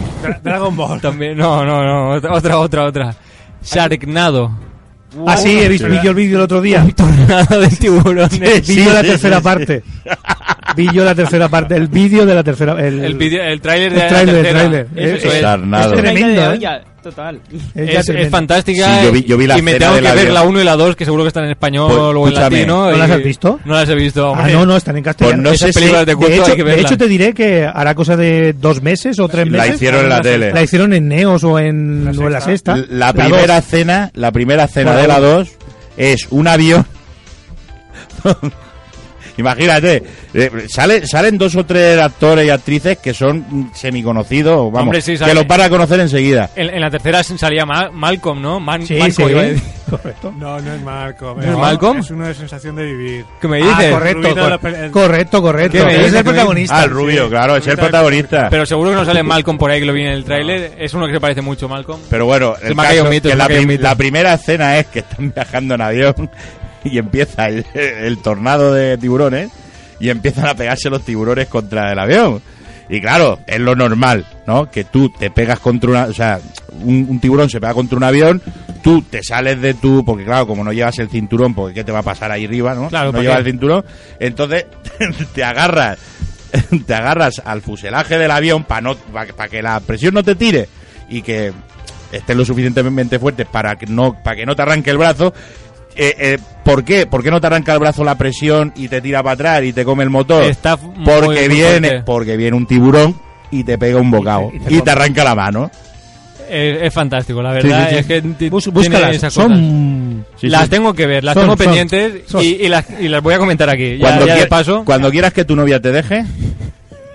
Dragon 0.43 0.77
Ball. 0.77 1.01
también, 1.01 1.37
no, 1.39 1.64
no, 1.64 1.83
no, 1.83 2.11
otra, 2.35 2.59
otra, 2.59 2.85
otra. 2.85 3.14
Sharknado. 3.62 4.51
ah 5.27 5.37
sí 5.37 5.59
he 5.59 5.68
visto 5.68 5.89
Sí. 5.89 6.07
el 6.07 6.14
vídeo 6.14 6.37
el 6.39 6.43
otro 6.45 6.61
día 6.61 6.87
Tornado 6.97 7.61
de 7.61 7.68
tiburones. 7.68 8.66
vi 8.68 8.85
yo 8.85 8.93
la 8.93 9.01
sí, 9.03 9.07
tercera 9.09 9.39
sí, 9.39 9.43
parte 9.43 9.83
vi 10.77 10.89
yo 10.93 11.05
la 11.05 11.14
tercera 11.14 11.49
parte 11.49 11.77
el 11.77 11.89
vídeo 11.89 12.25
de 12.27 12.35
la 12.35 12.43
tercera 12.45 12.73
el, 12.85 13.05
El, 13.05 13.14
vídeo- 13.16 13.43
el 13.43 13.61
tráiler 13.61 13.93
de 13.95 14.01
el 14.03 14.09
tráiler, 14.09 14.35
la 14.35 14.41
el 14.41 14.45
tercera. 14.47 14.81
Es- 14.97 15.25
es. 15.25 15.25
Es 15.25 15.93
tremendo 16.03 16.53
¿eh? 16.55 16.81
total. 17.03 17.41
Es 17.75 18.29
fantástica 18.31 18.99
Sí, 19.01 19.05
yo 19.07 19.12
vi- 19.12 19.25
yo 19.25 19.37
vi 19.39 19.47
la 19.47 19.59
y 19.59 19.62
me 19.62 19.75
tengo 19.77 19.95
que 19.95 20.01
ver 20.03 20.31
la 20.31 20.43
1 20.43 20.61
y 20.61 20.64
la 20.64 20.77
2 20.77 20.97
que 20.97 21.05
seguro 21.07 21.23
que 21.25 21.29
están 21.29 21.45
en 21.45 21.51
español 21.53 21.87
Pues, 21.89 21.99
o 21.99 22.11
en 22.11 22.16
escúchame. 22.18 22.57
latino. 22.59 22.91
¿No 22.91 22.97
las 22.99 23.11
has 23.11 23.23
visto? 23.23 23.61
No 23.64 23.75
las 23.75 23.89
he 23.89 23.95
visto. 23.95 24.27
Ah, 24.27 24.31
hombre. 24.33 24.53
no, 24.53 24.66
no, 24.66 24.77
están 24.77 24.97
en 24.99 25.03
castellano. 25.05 25.37
Pues 25.37 25.43
no 25.45 25.51
Esas 25.55 25.73
sé 25.75 25.81
si- 25.81 26.05
de 26.05 26.14
culto 26.14 26.31
de, 26.31 26.37
hecho, 26.37 26.51
hay 26.51 26.57
que 26.59 26.64
de 26.64 26.81
hecho, 26.81 26.99
te 26.99 27.09
diré 27.09 27.33
que 27.33 27.64
hará 27.64 27.95
cosa 27.95 28.16
de 28.16 28.53
dos 28.53 28.83
meses 28.83 29.18
o 29.18 29.29
tres 29.29 29.51
La 29.51 29.59
meses. 29.62 29.77
hicieron 29.77 30.03
en 30.03 30.09
la 30.11 30.21
tele. 30.21 30.53
La 30.53 30.62
hicieron 30.62 30.93
en 30.93 31.09
Neos 31.09 31.43
o 31.43 31.59
en, 31.59 32.07
o 32.09 32.27
en 32.27 32.33
la 32.33 32.41
sexta. 32.43 32.77
La 32.91 33.12
dos. 33.14 33.25
primera 33.25 33.57
escena, 33.59 34.11
la 34.14 34.31
primera 34.31 34.66
Por 34.68 34.85
de 34.85 35.09
la 35.09 35.14
favor. 35.14 35.31
2 35.47 35.49
es 35.97 36.27
un 36.31 36.49
avión. 36.49 36.85
Imagínate, 39.37 40.03
eh, 40.35 40.51
sale, 40.68 41.07
salen 41.07 41.39
dos 41.39 41.57
o 41.57 41.64
tres 41.64 41.99
actores 41.99 42.47
y 42.47 42.51
actrices 42.51 42.99
que 42.99 43.14
son 43.14 43.70
semiconocidos, 43.74 44.57
vamos, 44.72 44.83
Hombre, 44.83 45.01
sí, 45.01 45.16
que 45.16 45.35
los 45.35 45.47
van 45.47 45.61
a 45.62 45.68
conocer 45.70 46.01
enseguida. 46.01 46.51
En, 46.57 46.70
en 46.70 46.81
la 46.81 46.91
tercera 46.91 47.22
salía 47.22 47.64
Ma- 47.66 47.91
Malcolm, 47.93 48.41
¿no? 48.43 48.61
Man- 48.61 48.87
Sí, 48.87 48.95
Malcolm, 48.97 49.28
sí. 49.57 49.62
Correcto. 49.91 50.33
No, 50.39 50.61
no 50.61 50.72
es 50.72 50.81
Malcolm. 50.83 51.41
¿No 51.41 51.53
es 51.53 51.59
Malcolm? 51.59 51.99
Es 51.99 52.11
uno 52.12 52.26
de 52.28 52.35
sensación 52.35 52.76
de 52.76 52.85
vivir. 52.85 53.24
¿Qué 53.41 53.49
me 53.49 53.61
Ah, 53.61 53.66
dices? 53.78 53.93
correcto, 53.93 54.28
cor- 54.37 54.74
el- 54.76 54.91
correcto, 54.93 55.43
correcto. 55.43 55.78
¿Qué 55.78 55.85
me 55.85 55.93
Es 55.95 55.99
el 55.99 56.05
¿Qué 56.12 56.16
me 56.18 56.24
protagonista. 56.24 56.78
Ah, 56.81 56.85
el 56.85 56.91
rubio, 56.91 57.28
claro, 57.28 57.57
es 57.57 57.66
el 57.66 57.76
protagonista. 57.76 58.49
Pero 58.51 58.64
seguro 58.66 58.91
que 58.91 58.97
no 58.97 59.05
sale 59.05 59.22
Malcolm 59.24 59.59
por 59.59 59.70
ahí 59.70 59.81
que 59.81 59.87
lo 59.87 59.93
vi 59.93 60.03
en 60.03 60.12
el 60.12 60.24
tráiler. 60.24 60.74
Es 60.78 60.95
uno 60.95 61.07
que 61.07 61.12
se 61.14 61.20
parece 61.20 61.43
mucho 61.43 61.66
a 61.66 61.70
Malcolm. 61.70 62.01
Pero 62.09 62.24
bueno, 62.26 62.55
el 62.62 62.76
caso 62.76 63.03
un 63.03 63.11
mito, 63.11 63.28
que 63.28 63.37
prim- 63.37 63.66
mito. 63.68 63.83
la 63.83 63.95
primera 63.97 64.35
escena 64.35 64.78
es 64.78 64.87
que 64.87 65.01
están 65.01 65.33
viajando 65.35 65.74
en 65.74 65.81
avión 65.81 66.31
y 66.85 66.99
empieza 66.99 67.49
el, 67.49 67.64
el 67.74 68.18
tornado 68.18 68.72
de 68.72 68.99
tiburones 68.99 69.51
y 69.99 70.09
empiezan 70.09 70.47
a 70.47 70.55
pegarse 70.55 70.91
los 70.91 71.03
tiburones 71.05 71.49
contra 71.49 71.93
el 71.93 71.99
avión. 71.99 72.43
Y 72.89 73.01
claro, 73.01 73.39
es 73.47 73.61
lo 73.61 73.76
normal, 73.76 74.26
¿no? 74.49 74.68
Que 74.68 74.83
tú 74.83 75.11
te 75.11 75.31
pegas 75.31 75.61
contra 75.61 75.91
una... 75.91 76.05
O 76.07 76.12
sea, 76.12 76.41
un, 76.83 77.07
un 77.09 77.20
tiburón 77.20 77.49
se 77.49 77.61
pega 77.61 77.72
contra 77.72 77.97
un 77.97 78.03
avión, 78.03 78.43
tú 78.83 79.03
te 79.03 79.22
sales 79.22 79.61
de 79.61 79.74
tu... 79.74 80.05
Porque 80.05 80.24
claro, 80.24 80.49
como 80.49 80.64
no 80.64 80.72
llevas 80.72 80.99
el 80.99 81.09
cinturón, 81.09 81.55
porque 81.55 81.74
¿qué 81.74 81.85
te 81.85 81.93
va 81.93 82.01
a 82.01 82.03
pasar 82.03 82.33
ahí 82.33 82.47
arriba, 82.47 82.74
no? 82.74 82.89
Claro, 82.89 83.07
no 83.07 83.12
¿para 83.12 83.22
llevas 83.22 83.37
qué? 83.37 83.41
el 83.43 83.53
cinturón. 83.53 83.85
Entonces 84.18 84.66
te 85.35 85.45
agarras 85.45 85.99
te 86.87 86.95
agarras 86.95 87.41
al 87.45 87.62
fuselaje 87.62 88.18
del 88.18 88.31
avión 88.31 88.64
para 88.64 88.81
no 88.81 88.97
para 88.97 89.49
que 89.49 89.62
la 89.62 89.78
presión 89.81 90.14
no 90.14 90.22
te 90.22 90.35
tire 90.35 90.68
y 91.09 91.22
que 91.22 91.53
estés 92.12 92.37
lo 92.37 92.45
suficientemente 92.45 93.18
fuerte 93.18 93.45
para 93.45 93.76
que 93.76 93.87
no 93.87 94.20
para 94.22 94.37
que 94.37 94.47
no 94.47 94.57
te 94.57 94.62
arranque 94.62 94.91
el 94.91 94.99
brazo 94.99 95.33
eh, 96.01 96.15
eh, 96.19 96.39
¿Por 96.65 96.83
qué? 96.85 97.07
¿Por 97.07 97.23
qué 97.23 97.31
no 97.31 97.41
te 97.41 97.47
arranca 97.47 97.73
el 97.75 97.79
brazo 97.79 98.03
la 98.05 98.17
presión 98.17 98.73
y 98.77 98.89
te 98.89 99.01
tira 99.01 99.23
para 99.23 99.35
atrás 99.35 99.65
y 99.65 99.73
te 99.73 99.85
come 99.85 100.03
el 100.05 100.11
motor? 100.11 100.45
Está 100.45 100.77
porque 100.77 101.49
muy 101.49 101.57
viene 101.57 102.03
porque 102.03 102.37
viene 102.37 102.57
un 102.57 102.67
tiburón 102.67 103.15
y 103.51 103.65
te 103.65 103.77
pega 103.79 103.99
un 104.01 104.11
bocado 104.11 104.51
Y 104.53 104.57
y 104.57 104.81
te- 104.81 104.91
y 104.91 104.91
arranca 104.91 105.25
la 105.25 105.35
mano. 105.35 105.71
Es, 106.49 106.83
es 106.83 106.93
fantástico, 106.93 107.41
la 107.43 107.53
verdad. 107.53 107.89
sí, 107.91 107.95
sí. 107.95 108.01
Es 108.01 108.07
que 108.07 108.49
Bus- 108.51 108.67
búscalas. 108.73 109.15
esas 109.15 109.33
cosas. 109.35 109.51
Son. 109.53 110.27
Sí, 110.37 110.49
las 110.49 110.69
tengo 110.69 110.93
que 110.95 111.07
ver, 111.07 111.23
las 111.23 111.35
Son- 111.35 111.45
tengo 111.45 111.57
son- 111.57 111.65
pendientes 111.67 112.23
son. 112.27 112.43
y, 112.43 112.47
y 112.49 112.69
las, 112.69 112.87
y 113.01 113.09
las 113.09 113.23
voy 113.23 113.35
a 113.35 113.39
comentar 113.39 113.69
aquí. 113.71 113.99
Ya, 113.99 114.01
Cuando, 114.01 114.27
ya 114.27 114.49
paso. 114.49 114.83
cuando 114.85 115.11
quieras 115.13 115.33
que 115.33 115.45
tu 115.45 115.55
novia 115.55 115.81
te 115.81 115.93
deje, 115.93 116.25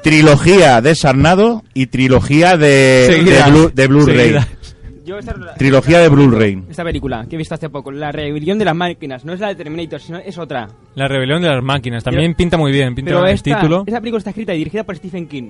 trilogía 0.04 0.82
de 0.82 0.96
Sarnado 0.96 1.64
y 1.74 1.88
trilogía 1.88 2.58
de, 2.58 3.24
de. 3.26 3.44
Blu- 3.44 3.72
de 3.74 3.88
Blu-ray. 3.88 4.36
Yo 5.06 5.20
esta, 5.20 5.34
Trilogía 5.58 5.99
de 5.99 6.10
Blu-ray. 6.10 6.64
esta 6.70 6.84
película 6.84 7.26
que 7.30 7.36
he 7.36 7.38
visto 7.38 7.53
hace 7.53 7.70
poco, 7.70 7.91
La 7.91 8.12
rebelión 8.12 8.58
de 8.58 8.66
las 8.66 8.76
máquinas, 8.76 9.24
no 9.24 9.34
es 9.34 9.39
la 9.39 9.49
de 9.49 9.56
Terminator, 9.56 10.01
sino 10.01 10.18
es 10.18 10.38
otra. 10.38 10.68
La 10.95 11.08
rebelión 11.08 11.41
de 11.43 11.49
las 11.49 11.64
máquinas. 11.64 12.03
También 12.03 12.32
Pero- 12.32 12.38
pinta 12.38 12.58
muy 12.58 12.72
bien. 12.72 12.95
Pinta 12.95 13.12
Pero 13.12 13.26
el 13.28 13.34
esta, 13.34 13.56
título. 13.56 13.84
esa 13.86 13.99
película 14.01 14.18
está 14.18 14.32
escrita 14.32 14.53
y 14.56 14.58
dirigida 14.58 14.84
por 14.84 14.95
Stephen 14.95 15.28
King. 15.28 15.49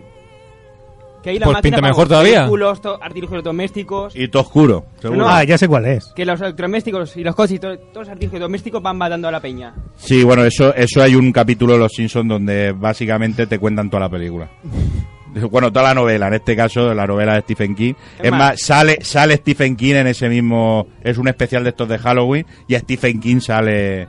Que 1.24 1.32
ahí 1.32 1.40
la 1.40 1.46
Pues 1.46 1.56
máquina, 1.56 1.78
pinta 1.78 1.88
mejor 1.88 2.08
todavía. 2.08 2.42
Vehículos, 2.42 2.82
to- 2.82 3.00
artilugios 3.02 3.44
domésticos. 3.44 4.16
Y 4.16 4.28
todo 4.28 4.44
oscuro, 4.44 4.86
seguro. 5.02 5.22
No. 5.22 5.28
Ah, 5.30 5.44
ya 5.44 5.58
sé 5.58 5.68
cuál 5.68 5.86
es. 5.88 6.12
Que 6.16 6.24
los 6.26 6.40
electrodomésticos 6.40 7.18
y 7.18 7.24
los 7.24 7.34
coches 7.34 7.56
y 7.56 7.60
to- 7.60 7.78
todos 7.80 8.06
los 8.06 8.10
artilugios 8.10 8.42
domésticos 8.42 8.84
van 8.84 8.98
matando 8.98 9.28
a 9.28 9.32
la 9.32 9.40
peña. 9.40 9.74
Sí, 9.96 10.24
bueno, 10.24 10.44
eso, 10.44 10.76
eso 10.76 11.02
hay 11.02 11.16
un 11.16 11.32
capítulo 11.32 11.74
de 11.74 11.80
Los 11.80 11.94
Simpsons 11.94 12.28
donde 12.30 12.74
básicamente 12.74 13.48
te 13.48 13.58
cuentan 13.58 13.90
toda 13.90 14.02
la 14.02 14.10
película. 14.10 14.50
Bueno, 15.52 15.72
toda 15.72 15.84
la 15.90 15.94
novela, 15.94 16.28
en 16.28 16.34
este 16.36 16.56
caso 16.56 16.94
la 16.94 17.06
novela 17.06 17.36
de 17.36 17.42
Stephen 17.42 17.76
King. 17.76 17.94
Es 18.22 18.32
más- 18.32 18.40
más, 18.40 18.56
sale, 18.62 18.98
sale 19.02 19.36
Stephen 19.38 19.76
King 19.76 19.96
en 19.96 20.08
ese 20.08 20.30
mismo... 20.30 20.88
Es 21.04 21.18
un 21.18 21.28
especial 21.28 21.64
de 21.64 21.70
estos 21.70 21.88
de 21.90 21.98
Halloween 21.98 22.46
y 22.68 22.76
a 22.76 22.80
Stephen 22.80 23.20
King 23.20 23.40
sale... 23.40 24.08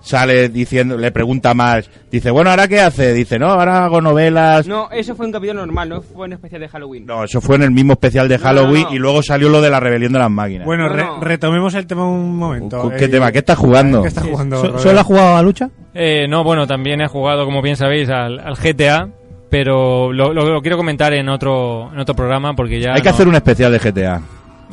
Sale 0.00 0.50
diciendo, 0.50 0.98
le 0.98 1.10
pregunta 1.10 1.54
más, 1.54 1.88
dice, 2.10 2.30
bueno, 2.30 2.50
¿ahora 2.50 2.68
qué 2.68 2.80
hace? 2.80 3.14
Dice, 3.14 3.38
no, 3.38 3.46
ahora 3.46 3.86
hago 3.86 4.02
novelas. 4.02 4.66
No, 4.66 4.88
No, 4.88 4.90
eso 4.90 5.16
fue 5.16 5.24
un 5.24 5.32
capítulo 5.32 5.64
normal, 5.64 5.88
no 5.88 6.02
fue 6.02 6.26
un 6.26 6.34
especial 6.34 6.60
de 6.60 6.68
Halloween. 6.68 7.06
eso 7.24 7.40
fue 7.40 7.56
en 7.56 7.62
el 7.62 7.70
mismo 7.70 7.94
especial 7.94 8.28
de 8.28 8.36
No, 8.36 8.44
Halloween 8.44 8.82
no, 8.82 8.88
no. 8.90 8.94
y 8.94 8.98
luego 8.98 9.22
salió 9.22 9.48
lo 9.48 9.62
de 9.62 9.70
la 9.70 9.80
rebelión 9.80 10.12
de 10.12 10.18
las 10.18 10.30
máquinas. 10.30 10.66
Bueno, 10.66 10.86
No, 10.86 10.94
re- 10.94 11.04
no. 11.04 11.20
retomemos 11.20 11.72
el 11.74 11.86
tema 11.86 12.06
un 12.06 12.36
momento. 12.36 12.90
¿Qué 12.90 13.06
Eh, 13.06 13.08
tema? 13.08 13.32
¿Qué 13.32 13.38
estás 13.38 13.56
jugando? 13.56 14.02
¿Qué 14.02 14.08
estás 14.08 14.24
jugando? 14.26 14.78
¿Solo 14.78 15.00
ha 15.00 15.04
jugado 15.04 15.36
a 15.36 15.42
lucha? 15.42 15.70
Eh, 15.94 16.26
no, 16.28 16.44
bueno, 16.44 16.66
también 16.66 17.00
he 17.00 17.08
jugado, 17.08 17.46
como 17.46 17.62
bien 17.62 17.76
sabéis, 17.76 18.10
al, 18.10 18.38
al 18.38 18.56
GTA. 18.56 19.08
Pero 19.50 20.12
lo, 20.12 20.32
lo- 20.32 20.48
lo 20.48 20.62
quiero 20.62 20.76
comentar 20.76 21.12
en 21.12 21.28
otro, 21.28 21.90
en 21.92 21.98
otro 21.98 22.14
programa 22.14 22.54
porque 22.54 22.80
ya. 22.80 22.94
Hay 22.94 23.02
que 23.02 23.08
no- 23.08 23.14
hacer 23.14 23.28
un 23.28 23.34
especial 23.34 23.72
de 23.72 23.78
GTA. 23.80 24.22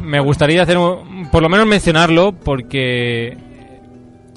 Me 0.03 0.19
gustaría 0.19 0.61
hacer, 0.61 0.77
un- 0.77 1.27
por 1.31 1.41
lo 1.41 1.49
menos 1.49 1.65
mencionarlo, 1.65 2.31
porque 2.31 3.35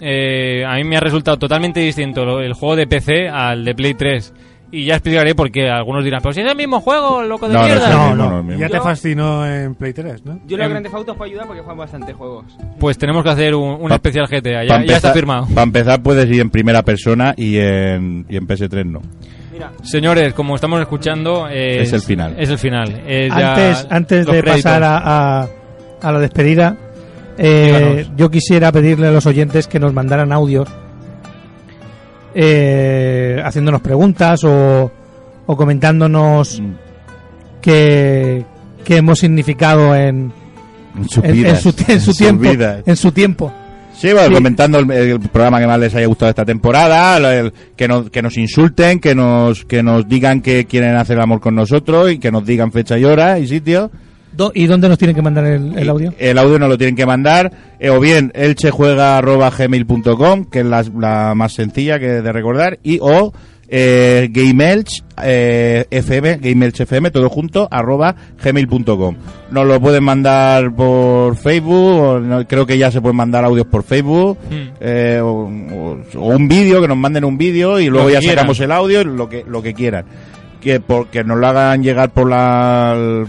eh, 0.01 0.65
a 0.67 0.75
mí 0.77 0.85
me 0.85 0.97
ha 0.97 1.01
resultado 1.01 1.39
totalmente 1.39 1.81
distinto 1.81 2.41
el 2.41 2.55
juego 2.55 2.77
de 2.77 2.87
PC 2.87 3.29
al 3.29 3.65
de 3.65 3.75
Play 3.75 3.95
3. 3.95 4.33
Y 4.73 4.85
ya 4.85 4.95
explicaré 4.95 5.35
por 5.35 5.51
qué. 5.51 5.69
Algunos 5.69 6.05
dirán, 6.05 6.21
pero 6.23 6.33
si 6.33 6.41
es 6.41 6.49
el 6.49 6.57
mismo 6.57 6.81
juego, 6.81 7.23
loco 7.23 7.49
de 7.49 7.55
No, 7.55 7.65
mierda. 7.65 7.91
No, 7.91 8.09
mismo, 8.15 8.31
no. 8.31 8.43
no. 8.45 8.57
Ya 8.57 8.69
te 8.69 8.75
Yo- 8.77 8.83
fascinó 8.83 9.45
en 9.45 9.75
Play 9.75 9.93
3, 9.93 10.25
¿no? 10.25 10.39
Yo 10.47 10.57
los 10.57 10.65
Em- 10.65 10.71
grandes 10.71 10.95
autos 10.95 11.17
puedo 11.17 11.29
ayudar 11.29 11.47
porque 11.49 11.61
juegan 11.61 11.77
bastante 11.79 12.13
juegos. 12.13 12.45
Pues 12.79 12.97
tenemos 12.97 13.25
que 13.25 13.31
hacer 13.31 13.55
un, 13.57 13.79
un 13.83 13.89
Pa- 13.89 13.97
especial 13.97 14.27
GTA. 14.29 14.61
Pa' 14.61 14.65
Ya, 14.65 14.85
ya 14.85 14.97
está 14.97 15.13
firmado. 15.13 15.47
Para 15.49 15.65
empezar, 15.65 16.01
puedes 16.03 16.31
ir 16.31 16.41
en 16.41 16.51
primera 16.51 16.83
persona 16.83 17.35
y 17.37 17.59
en, 17.59 18.25
y 18.29 18.37
en 18.37 18.47
PS3 18.47 18.87
no. 18.87 19.03
Mira, 19.69 19.73
Señores, 19.83 20.33
como 20.35 20.55
estamos 20.55 20.81
escuchando, 20.81 21.47
es, 21.49 21.89
Es 21.89 21.93
el 21.93 22.01
final. 22.03 22.35
Es 22.39 22.49
el 22.51 22.59
final. 22.59 23.03
Es 23.07 23.29
ya 23.35 23.51
Antes, 23.51 23.87
antes 23.91 24.27
de 24.27 24.33
créditos. 24.41 24.63
pasar 24.63 24.83
a, 24.85 25.41
a- 25.43 25.49
a 26.03 26.13
la 26.13 26.19
despedida, 26.19 26.77
eh, 27.37 28.07
yo 28.17 28.31
quisiera 28.31 28.73
pedirle 28.73 29.09
a 29.09 29.11
los 29.11 29.27
oyentes 29.27 29.67
que 29.67 29.79
nos 29.79 29.93
mandaran 29.93 30.33
audios 30.33 30.69
eh, 32.35 33.41
haciéndonos 33.45 33.81
preguntas 33.81 34.45
o, 34.45 34.91
o 35.47 35.57
comentándonos 35.57 36.61
Mm. 36.61 36.73
qué, 37.61 38.45
qué 38.85 38.97
hemos 38.99 39.19
significado 39.19 39.95
en, 39.95 40.33
En 40.97 41.09
sus 41.09 41.25
en, 41.25 41.33
vidas, 41.33 41.53
en 41.55 41.61
su, 41.61 41.69
en 41.71 41.75
su 41.87 41.93
en 41.93 42.01
sus 42.01 42.17
tiempo. 42.19 42.43
vidas. 42.51 42.83
En 42.87 42.97
su 42.97 43.13
tiempo. 43.13 43.53
Sí, 44.01 44.13
bueno, 44.13 44.29
Sí. 44.29 44.35
comentando 44.35 44.79
el, 44.79 44.91
el 44.91 45.21
programa 45.21 45.61
que 45.61 45.67
más 45.67 45.79
les 45.79 45.95
haya 45.95 46.07
gustado 46.07 46.31
esta 46.31 46.45
temporada, 46.47 47.19
el- 47.35 47.53
que, 47.77 47.87
nos, 47.87 48.09
que 48.11 48.23
nos 48.23 48.37
insulten, 48.39 48.99
que 48.99 49.15
nos, 49.15 49.65
que 49.67 49.83
nos 49.83 50.09
digan 50.09 50.41
que 50.41 50.65
quieren 50.65 50.97
hacer 50.97 51.19
el 51.19 51.23
amor 51.23 51.41
con 51.41 51.55
nosotros 51.55 52.11
y 52.11 52.19
que 52.19 52.33
nos 52.33 52.47
digan 52.47 52.73
fecha 52.73 52.97
y 52.99 53.05
hora 53.05 53.39
y 53.39 53.47
sitio. 53.47 53.91
¿Y 54.55 54.67
dónde 54.67 54.89
nos 54.89 54.97
tienen 54.97 55.15
que 55.17 55.21
mandar 55.23 55.45
el, 55.45 55.77
el 55.77 55.87
audio? 55.89 56.15
El 56.19 56.39
audio 56.39 56.59
nos 56.59 56.69
lo 56.71 56.79
tienen 56.79 56.97
que 56.97 57.05
mandar, 57.05 57.53
eh, 57.79 57.91
o 57.91 58.01
bien 58.01 58.33
elchejuega.gmail.com, 58.35 60.45
que 60.47 60.61
es 60.61 60.67
la, 60.67 60.83
la 60.99 61.35
más 61.35 61.53
sencilla 61.53 61.99
que 61.99 62.07
de 62.23 62.33
recordar, 62.33 62.79
y 62.83 62.99
o 63.03 63.35
eh, 63.71 64.29
GameElch 64.33 65.03
eh, 65.23 65.87
FM, 65.91 66.39
GameElch 66.39 66.81
FM, 66.81 67.11
todo 67.11 67.29
junto, 67.29 67.69
arroba 67.71 68.15
gmail.com. 68.43 69.15
Nos 69.51 69.67
lo 69.67 69.81
pueden 69.81 70.03
mandar 70.05 70.73
por 70.75 71.37
Facebook, 71.37 72.01
o 72.03 72.21
no- 72.21 72.47
creo 72.47 72.67
que 72.67 72.77
ya 72.79 72.91
se 72.91 73.01
pueden 73.01 73.17
mandar 73.17 73.45
audios 73.45 73.67
por 73.67 73.83
Facebook, 73.85 74.39
Hmm. 74.51 74.71
eh, 74.81 75.21
o, 75.23 75.29
o- 75.49 75.99
o 76.19 76.27
un 76.37 76.49
vídeo, 76.49 76.81
que 76.81 76.89
nos 76.89 76.97
manden 76.97 77.25
un 77.25 77.39
vídeo 77.39 77.79
y 77.81 77.89
luego 77.89 78.11
ya 78.11 78.19
quieran. 78.21 78.39
sacamos 78.39 78.61
el 78.61 78.73
audio, 78.73 79.05
lo 79.05 79.29
que, 79.29 79.45
lo 79.47 79.63
que 79.63 79.73
quieran 79.75 80.05
que 80.61 80.79
porque 80.81 81.25
nos 81.25 81.39
lo 81.39 81.47
hagan 81.47 81.83
llegar 81.83 82.11
por 82.11 82.29
la 82.29 83.25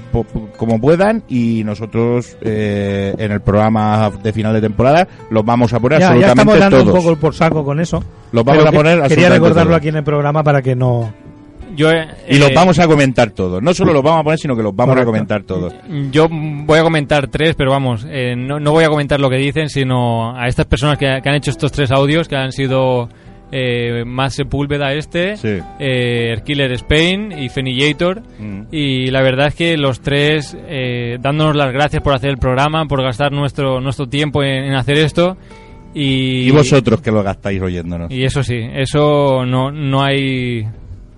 como 0.58 0.80
puedan 0.80 1.24
y 1.30 1.64
nosotros 1.64 2.38
eh, 2.42 3.14
en 3.18 3.32
el 3.32 3.42
programa 3.42 4.12
de 4.22 4.34
final 4.34 4.54
de 4.54 4.62
temporada 4.62 5.08
los 5.30 5.44
vamos 5.46 5.74
a 5.74 5.80
poner 5.80 6.00
Ya, 6.00 6.08
ya 6.08 6.32
absolutamente 6.32 6.42
estamos 6.42 6.60
dando 6.60 6.78
todos 6.92 6.96
un 7.00 7.04
poco 7.06 7.20
por 7.20 7.34
saco 7.36 7.64
con 7.64 7.80
eso. 7.80 8.04
Los 8.32 8.44
vamos 8.44 8.66
a 8.66 8.70
que- 8.72 8.78
poner 8.78 9.02
Quería 9.08 9.30
recordarlo 9.30 9.72
todos. 9.72 9.78
aquí 9.78 9.88
en 9.90 9.96
el 9.98 10.04
programa 10.04 10.44
para 10.44 10.62
que 10.62 10.76
no. 10.76 11.14
Yo, 11.74 11.90
eh, 11.90 12.06
y 12.28 12.38
los 12.38 12.50
eh, 12.50 12.54
vamos 12.54 12.78
a 12.80 12.86
comentar 12.88 13.30
todos 13.32 13.62
no 13.64 13.74
solo 13.74 13.94
los 13.94 14.04
vamos 14.04 14.20
a 14.20 14.24
poner 14.26 14.38
sino 14.40 14.58
que 14.58 14.62
los 14.64 14.76
vamos 14.76 14.92
Correcto. 14.94 15.10
a 15.10 15.14
comentar 15.14 15.44
todos 15.44 15.74
Yo 16.12 16.28
voy 16.30 16.78
a 16.78 16.84
comentar 16.84 17.30
tres, 17.30 17.56
pero 17.56 17.72
vamos, 17.72 18.06
eh, 18.10 18.36
no, 18.38 18.60
no 18.60 18.72
voy 18.74 18.84
a 18.84 18.90
comentar 18.90 19.22
lo 19.22 19.30
que 19.30 19.38
dicen, 19.38 19.70
sino 19.70 20.36
a 20.38 20.48
estas 20.48 20.66
personas 20.66 20.98
que, 20.98 21.06
que 21.24 21.30
han 21.30 21.36
hecho 21.36 21.50
estos 21.52 21.72
tres 21.72 21.90
audios, 21.92 22.28
que 22.28 22.36
han 22.36 22.52
sido 22.52 23.08
eh, 23.52 24.04
Más 24.06 24.34
Sepúlveda 24.36 24.94
este, 24.94 25.36
Sí. 25.38 25.58
eh, 25.80 26.40
Killer 26.46 26.72
Spain 26.74 27.32
y 27.32 27.50
Fenillator. 27.50 28.22
Mm. 28.40 28.62
Y 28.72 29.08
la 29.12 29.22
verdad 29.22 29.48
es 29.48 29.56
que 29.56 29.78
los 29.78 30.02
tres, 30.02 30.56
eh, 30.68 31.18
dándonos 31.20 31.56
las 31.56 31.72
gracias 31.74 32.02
por 32.02 32.14
hacer 32.14 32.30
el 32.30 32.38
programa, 32.38 32.86
por 32.86 33.02
gastar 33.04 33.32
nuestro, 33.32 33.82
nuestro 33.82 34.08
tiempo 34.08 34.44
en, 34.44 34.64
en 34.66 34.74
hacer 34.76 34.98
esto. 34.98 35.38
Y, 35.94 36.48
y 36.48 36.52
vosotros 36.52 37.02
que 37.02 37.12
lo 37.12 37.22
gastáis 37.22 37.62
oyéndonos 37.62 38.10
y 38.12 38.24
eso 38.24 38.44
sí, 38.44 38.56
eso 38.74 39.46
no, 39.46 39.72
no 39.72 40.02
hay... 40.02 40.66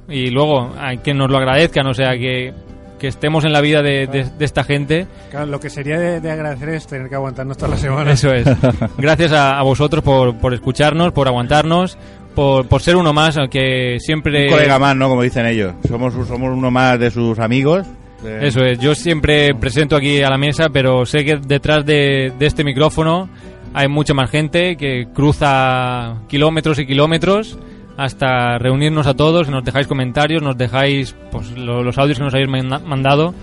Y 0.10 0.32
luego, 0.32 0.74
hay 0.80 0.98
que 0.98 1.14
nos 1.14 1.30
lo 1.30 1.38
agradezcan, 1.38 1.86
o 1.88 1.94
sea, 1.94 2.18
que, 2.18 2.52
que 3.00 3.08
estemos 3.08 3.46
en 3.46 3.54
la 3.54 3.62
vida 3.62 3.82
de, 3.84 4.08
de- 4.08 4.26
de 4.38 4.46
esta 4.46 4.64
gente. 4.64 5.06
Claro, 5.32 5.46
lo 5.46 5.60
que 5.60 5.70
sería 5.70 5.98
de, 6.00 6.20
de 6.20 6.32
agradecer 6.32 6.70
es 6.70 6.88
tener 6.88 7.08
que 7.08 7.16
aguantarnos 7.16 7.56
toda 7.58 7.70
la 7.72 7.78
semana. 7.78 8.12
Eso 8.14 8.34
es. 8.34 8.46
Gracias 8.98 9.32
a, 9.32 9.58
a 9.60 9.64
vosotros 9.64 10.04
por, 10.04 10.36
por 10.38 10.54
escucharnos, 10.54 11.14
por 11.14 11.28
aguantarnos, 11.28 11.98
por, 12.36 12.68
por 12.68 12.82
ser 12.82 12.96
uno 12.96 13.14
más, 13.14 13.38
aunque 13.38 13.98
siempre... 14.00 14.46
un 14.46 14.52
colega 14.54 14.80
más 14.80 14.96
no 14.96 15.10
como 15.10 15.22
dicen 15.22 15.46
ellos. 15.46 15.74
Somos 15.88 16.14
somos 16.28 16.56
uno 16.56 16.72
más 16.72 17.00
de 17.00 17.12
sus 17.12 17.40
amigos. 17.40 17.86
Eh, 18.26 18.40
Eso 18.44 18.62
es, 18.64 18.80
yo 18.80 18.96
siempre 18.96 19.54
presento 19.56 19.96
aquí 19.96 20.22
a 20.22 20.30
la 20.30 20.38
mesa, 20.38 20.70
pero 20.70 21.06
sé 21.06 21.26
que 21.26 21.38
detrás 21.38 21.86
de, 21.86 22.32
de 22.40 22.46
este 22.46 22.64
micrófono 22.64 23.30
hay 23.74 23.88
mucha 23.88 24.14
más 24.14 24.30
gente 24.30 24.76
que 24.78 25.08
cruza 25.14 26.16
kilómetros 26.28 26.80
y 26.80 26.86
kilómetros 26.86 27.58
hasta 27.98 28.58
reunirnos 28.58 29.06
a 29.08 29.14
todos, 29.14 29.50
nos 29.50 29.64
dejáis 29.64 29.88
comentarios, 29.88 30.42
nos 30.42 30.58
dejáis 30.58 31.16
pues, 31.32 31.52
lo- 31.52 31.84
los 31.84 31.98
audios 31.98 32.18
que 32.18 32.24
nos 32.24 32.34
habéis 32.34 32.50
manda- 32.50 32.80
mandado 32.80 33.34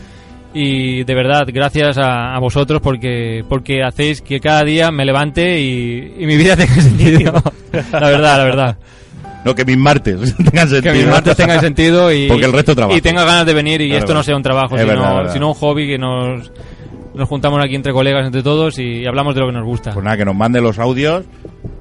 y 0.53 1.05
de 1.05 1.15
verdad 1.15 1.47
gracias 1.53 1.97
a, 1.99 2.35
a 2.35 2.39
vosotros 2.41 2.81
porque 2.83 3.45
porque 3.49 3.83
hacéis 3.85 4.21
que 4.21 4.41
cada 4.41 4.63
día 4.65 4.91
me 4.91 5.05
levante 5.05 5.61
y, 5.61 6.15
y 6.19 6.27
mi 6.27 6.37
vida 6.37 6.57
tenga 6.57 6.75
sentido. 6.75 7.33
la 7.93 8.09
verdad, 8.11 8.39
la 8.39 8.45
verdad. 8.45 8.77
no 9.45 9.55
que 9.55 9.65
mis 9.65 9.77
martes 9.79 10.35
tengan 10.51 10.69
sentido 10.69 10.93
Que 10.93 10.99
mis 10.99 11.07
martes 11.09 11.37
tengan 11.37 11.61
sentido 11.61 12.13
y, 12.13 12.27
porque 12.29 12.47
el 12.47 12.53
resto 12.53 12.75
trabaja 12.75 12.99
y 12.99 13.01
tenga 13.01 13.25
ganas 13.25 13.47
de 13.47 13.55
venir 13.55 13.81
y 13.81 13.89
Claro, 13.89 14.01
esto 14.01 14.15
no 14.15 14.23
sea 14.23 14.37
un 14.37 14.43
trabajo, 14.43 14.75
Es 14.77 14.83
sino, 14.83 14.93
verdad, 14.95 15.17
verdad. 15.17 15.33
sino 15.33 15.49
un 15.49 15.55
hobby 15.55 15.87
que 15.87 15.99
nos, 15.99 16.51
nos 17.15 17.29
juntamos 17.29 17.63
aquí 17.63 17.75
entre 17.75 17.93
colegas, 17.93 18.27
entre 18.27 18.43
todos 18.43 18.79
y 18.79 19.07
hablamos 19.07 19.35
de 19.35 19.41
lo 19.41 19.47
que 19.47 19.53
nos 19.53 19.65
gusta. 19.65 19.93
Pues 19.93 20.05
nada, 20.05 20.17
que 20.17 20.25
nos 20.25 20.37
manden 20.37 20.63
los 20.63 20.79
audios. 20.79 21.25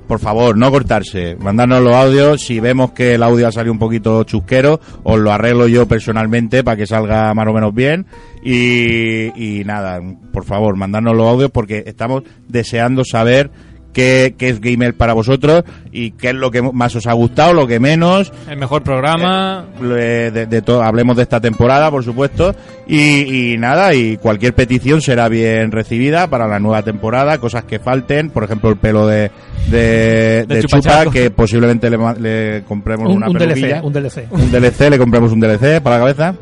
Por 0.07 0.19
favor, 0.19 0.57
no 0.57 0.71
cortarse. 0.71 1.35
Mandarnos 1.35 1.83
los 1.83 1.93
audios. 1.93 2.41
Si 2.41 2.59
vemos 2.59 2.93
que 2.93 3.13
el 3.13 3.21
audio 3.21 3.47
ha 3.47 3.51
salido 3.51 3.71
un 3.71 3.77
poquito 3.77 4.23
chusquero, 4.23 4.79
os 5.03 5.19
lo 5.19 5.31
arreglo 5.31 5.67
yo 5.67 5.87
personalmente 5.87 6.63
para 6.63 6.77
que 6.77 6.87
salga 6.87 7.31
más 7.35 7.47
o 7.47 7.53
menos 7.53 7.75
bien. 7.75 8.07
Y, 8.43 9.27
y 9.39 9.63
nada, 9.65 10.01
por 10.33 10.45
favor, 10.45 10.75
mandarnos 10.75 11.15
los 11.15 11.27
audios 11.27 11.51
porque 11.51 11.83
estamos 11.85 12.23
deseando 12.47 13.03
saber 13.05 13.51
qué, 13.99 14.35
qué 14.37 14.49
es 14.49 14.61
Gamer 14.61 14.93
para 14.93 15.13
vosotros 15.13 15.63
y 15.91 16.11
qué 16.11 16.29
es 16.29 16.35
lo 16.35 16.51
que 16.51 16.61
más 16.61 16.95
os 16.95 17.05
ha 17.07 17.13
gustado, 17.13 17.53
lo 17.53 17.67
que 17.67 17.79
menos. 17.79 18.31
El 18.49 18.57
mejor 18.57 18.81
programa. 18.81 19.65
Eh, 19.83 20.31
de, 20.33 20.45
de 20.45 20.61
todo, 20.61 20.81
hablemos 20.83 21.17
de 21.17 21.23
esta 21.23 21.41
temporada, 21.41 21.91
por 21.91 22.03
supuesto. 22.03 22.55
Y, 22.87 23.53
y 23.53 23.57
nada, 23.57 23.93
y 23.93 24.15
cualquier 24.17 24.53
petición 24.53 25.01
será 25.01 25.27
bien 25.27 25.71
recibida 25.71 26.27
para 26.27 26.47
la 26.47 26.59
nueva 26.59 26.81
temporada. 26.83 27.37
Cosas 27.39 27.65
que 27.65 27.79
falten, 27.79 28.29
por 28.29 28.43
ejemplo, 28.45 28.69
el 28.69 28.77
pelo 28.77 29.05
de, 29.05 29.31
de, 29.69 30.45
De 30.47 30.55
de 30.55 30.63
Chupa 30.63 30.79
Chaco. 30.81 31.11
que 31.11 31.29
posiblemente 31.31 31.89
le, 31.89 31.97
le 32.19 32.63
compremos 32.63 33.09
Un, 33.09 33.17
una 33.17 33.27
un. 33.29 33.33
DLC, 33.37 33.83
un 33.83 33.91
DLC. 33.93 34.27
Un 34.31 34.51
DLC, 34.51 34.89
le 34.89 34.97
compremos 34.97 35.31
un 35.33 35.39
DLC 35.41 35.81
para 35.81 35.97
la 35.97 36.01
cabeza. 36.03 36.35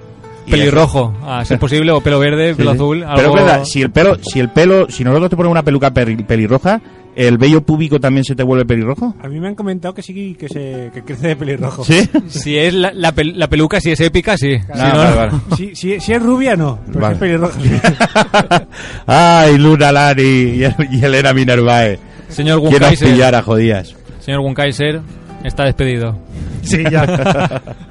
Pelirrojo, 0.50 1.14
a 1.26 1.44
ser 1.44 1.60
posible, 1.60 1.92
o 1.92 2.00
pelo 2.00 2.20
verde, 2.20 2.52
Sí, 2.52 2.56
pelo 2.58 2.72
sí. 2.72 2.78
azul. 2.78 3.00
Pero 3.00 3.12
algo- 3.12 3.38
es 3.38 3.44
verdad, 3.44 3.64
si 3.66 3.82
el 3.82 3.92
pelo, 3.92 4.18
si 4.22 4.40
el 4.40 4.50
pelo, 4.50 4.90
si 4.90 5.04
nosotros 5.04 5.30
te 5.30 5.36
ponemos 5.36 5.52
una 5.52 5.64
peluca 5.64 5.92
pelirroja, 5.94 6.80
¿el 7.18 7.38
vello 7.38 7.62
púbico 7.62 8.00
también 8.00 8.24
se 8.24 8.36
te 8.36 8.44
vuelve 8.44 8.64
pelirrojo? 8.66 9.16
A 9.22 9.28
mí 9.28 9.40
me 9.40 9.48
han 9.50 9.56
comentado 9.56 9.94
que 9.94 10.02
sí 10.02 10.36
que 10.40 10.48
se 10.48 10.92
que 10.94 11.02
crece 11.04 11.28
de 11.30 11.36
pelirrojo. 11.36 11.84
¿Sí? 11.84 12.08
Si 12.30 12.58
es 12.58 12.74
la, 12.74 12.92
la, 12.94 13.14
pel- 13.14 13.34
la 13.36 13.48
peluca, 13.50 13.82
si 13.82 13.92
es 13.92 14.00
épica, 14.02 14.38
sí. 14.38 14.58
Si 14.58 14.66
Ah, 14.74 14.92
no, 14.94 14.98
vale, 15.00 15.16
vale. 15.16 15.32
Si, 15.58 15.76
si, 15.76 16.00
si 16.00 16.14
es 16.14 16.22
rubia, 16.22 16.56
no. 16.56 16.80
Pero 16.88 17.00
Vale. 17.00 17.16
si 17.16 17.16
es 17.16 17.20
pelirroja, 17.20 17.60
sí. 17.60 18.66
Ay, 19.08 19.58
Luna 19.58 19.92
Lari 19.92 20.64
y, 20.92 20.98
y 20.98 21.04
Elena 21.04 21.34
Minervae. 21.34 22.00
Señor 22.30 22.60
¿Quién 22.62 22.72
nos 22.74 22.82
Wunkaiser. 22.82 23.10
pillara, 23.14 23.42
jodías? 23.42 23.96
Señor 24.20 24.42
Wunkaiser 24.42 25.02
está 25.44 25.64
despedido. 25.66 26.18
Sí, 26.62 26.84
ya. 26.92 27.04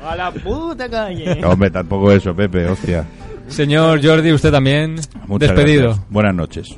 ¡A 0.05 0.15
la 0.17 0.31
puta 0.31 0.89
calle! 0.89 1.37
No, 1.41 1.51
hombre, 1.51 1.71
tampoco 1.71 2.13
eso, 2.13 2.35
Pepe, 2.35 2.67
hostia. 2.67 3.05
Señor 3.49 4.05
Jordi, 4.05 4.33
usted 4.33 4.51
también 4.51 4.97
Muchas 5.27 5.49
despedido. 5.51 5.85
gracias. 5.85 6.07
Buenas 6.11 6.35
noches. 6.35 6.77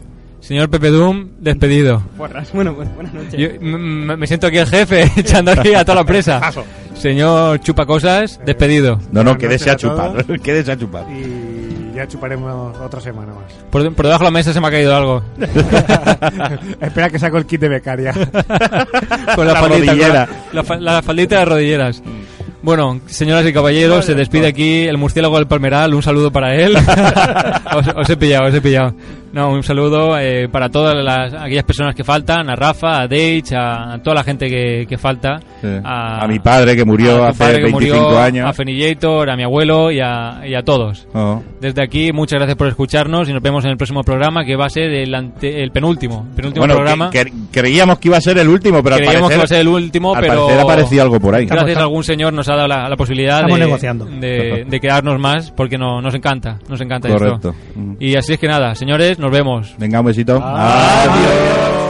Señor 0.49 0.71
Pepe 0.71 0.89
Doom, 0.89 1.29
despedido. 1.41 2.03
Porras. 2.17 2.51
Bueno, 2.55 2.75
pues, 2.75 2.89
buenas 2.95 3.13
noches. 3.13 3.35
Yo 3.39 3.61
me 3.61 4.27
siento 4.27 4.47
aquí 4.47 4.57
el 4.57 4.67
jefe, 4.67 5.03
echando 5.21 5.51
aquí 5.53 5.75
a 5.75 5.85
toda 5.85 5.97
la 5.97 6.05
presa. 6.05 6.41
Señor 6.95 7.61
Chupacosas, 7.61 8.41
despedido. 8.47 8.99
No, 9.13 9.23
no, 9.23 9.37
quédese 9.37 9.69
a 9.71 9.77
chupar. 9.77 10.25
quédese 10.43 10.73
a 10.73 10.79
chupar. 10.79 11.05
Y 11.11 11.95
ya 11.95 12.09
chuparemos 12.09 12.75
otra 12.79 12.99
semana 12.99 13.35
más. 13.35 13.53
Por, 13.71 13.93
por 13.95 14.07
debajo 14.07 14.25
de 14.25 14.31
la 14.31 14.31
mesa 14.31 14.55
se 14.55 14.61
me 14.63 14.69
ha 14.69 14.71
caído 14.71 14.97
algo. 14.97 15.23
Espera 16.81 17.11
que 17.11 17.19
saco 17.19 17.37
el 17.37 17.45
kit 17.45 17.61
de 17.61 17.69
becaria. 17.69 18.15
Con 19.35 19.47
la, 19.47 19.53
La 19.53 19.61
faldita, 19.61 19.61
con 19.61 19.71
rodillera. 19.71 20.29
la, 20.55 20.63
la 20.63 20.93
la 20.95 21.03
faldita 21.03 21.35
de 21.35 21.41
las 21.43 21.49
rodilleras. 21.49 22.03
Bueno, 22.63 23.01
señoras 23.07 23.47
y 23.47 23.53
caballeros, 23.53 24.05
se 24.07 24.15
despide 24.15 24.47
aquí 24.49 24.85
el 24.87 24.97
murciélago 24.97 25.37
del 25.37 25.47
Palmeral. 25.47 25.93
Un 25.95 26.03
saludo 26.03 26.33
para 26.33 26.55
él. 26.57 26.75
os, 26.77 27.87
os 27.95 28.11
he 28.11 28.17
pillado, 28.17 28.49
os 28.49 28.55
he 28.55 28.61
pillado. 28.63 28.95
No, 29.39 29.51
un 29.53 29.63
saludo 29.63 30.19
eh, 30.19 30.49
para 30.51 30.69
todas 30.69 30.97
las, 30.97 31.33
aquellas 31.33 31.63
personas 31.63 31.95
que 31.95 32.03
faltan, 32.03 32.51
a 32.51 32.57
Rafa, 32.57 33.03
a 33.03 33.07
Deitch, 33.07 33.53
a, 33.53 33.93
a 33.95 33.99
toda 34.03 34.17
la 34.17 34.25
gente 34.25 34.49
que, 34.49 34.85
que 34.89 34.99
falta. 34.99 35.39
Sí. 35.61 35.69
A, 35.85 36.25
A 36.25 36.27
mi 36.27 36.41
padre 36.41 36.75
que 36.75 36.85
murió 36.85 37.25
hace 37.25 37.39
padre 37.39 37.57
que 37.59 37.63
25 37.71 37.97
murió, 38.03 38.19
años. 38.19 38.47
A 38.49 38.53
Fenillator, 38.53 39.31
a 39.31 39.37
mi 39.37 39.45
abuelo 39.45 39.93
y 39.93 40.01
a, 40.01 40.41
y 40.45 40.55
a 40.57 40.63
todos. 40.63 41.07
Oh. 41.15 41.41
Desde 41.61 41.83
aquí, 41.83 42.13
muchas 42.13 42.39
gracias 42.39 42.57
por 42.59 42.67
escucharnos 42.67 43.29
y 43.29 43.33
nos 43.33 43.41
vemos 43.43 43.65
en 43.65 43.71
el 43.71 43.77
próximo 43.77 44.03
programa 44.03 44.45
que 44.45 44.57
va 44.57 44.67
a 44.67 44.71
ser 44.71 44.91
el, 44.93 45.15
ante- 45.15 45.63
el 45.63 45.71
penúltimo, 45.71 46.27
penúltimo 46.35 46.63
Bueno, 46.63 46.75
programa. 46.75 47.11
que- 47.11 47.27
que- 47.27 47.33
creíamos 47.53 48.01
que 48.01 48.09
iba 48.09 48.17
a 48.17 48.21
ser 48.21 48.39
el 48.39 48.49
último, 48.49 48.83
pero 48.83 48.97
al 48.97 49.03
Creíamos 49.03 49.29
parecer, 49.29 49.31
que 49.31 49.35
iba 49.37 49.45
a 49.45 49.47
ser 49.47 49.61
el 49.61 49.69
último, 49.69 50.15
al 50.17 50.21
pero 50.23 50.35
parecer 50.35 50.59
ha 50.59 50.63
aparecido 50.63 51.03
algo 51.03 51.21
por 51.21 51.35
ahí. 51.37 51.47
Gracias 51.47 51.77
a 51.79 51.81
algún 51.83 52.03
señor 52.03 52.33
nos 52.33 52.49
ha 52.49 52.57
dado 52.57 52.67
la, 52.67 52.89
la 52.89 52.97
posibilidad 52.97 53.37
Estamos 53.37 53.59
de, 53.61 53.65
negociando. 53.67 54.05
de, 54.07 54.65
de 54.69 54.81
quedarnos 54.81 55.21
más 55.21 55.53
porque 55.53 55.79
no, 55.79 56.01
nos 56.01 56.15
encanta, 56.15 56.59
nos 56.69 56.81
encanta 56.81 57.09
Correcto. 57.09 57.51
esto. 57.51 57.55
Y 58.01 58.17
así 58.17 58.33
es 58.33 58.39
que 58.41 58.49
nada, 58.49 58.75
señores, 58.75 59.19
nos 59.19 59.28
vemos. 59.31 59.75
Venga, 59.79 60.01
un 60.01 60.07
besito. 60.07 60.43
Adiós. 60.43 61.88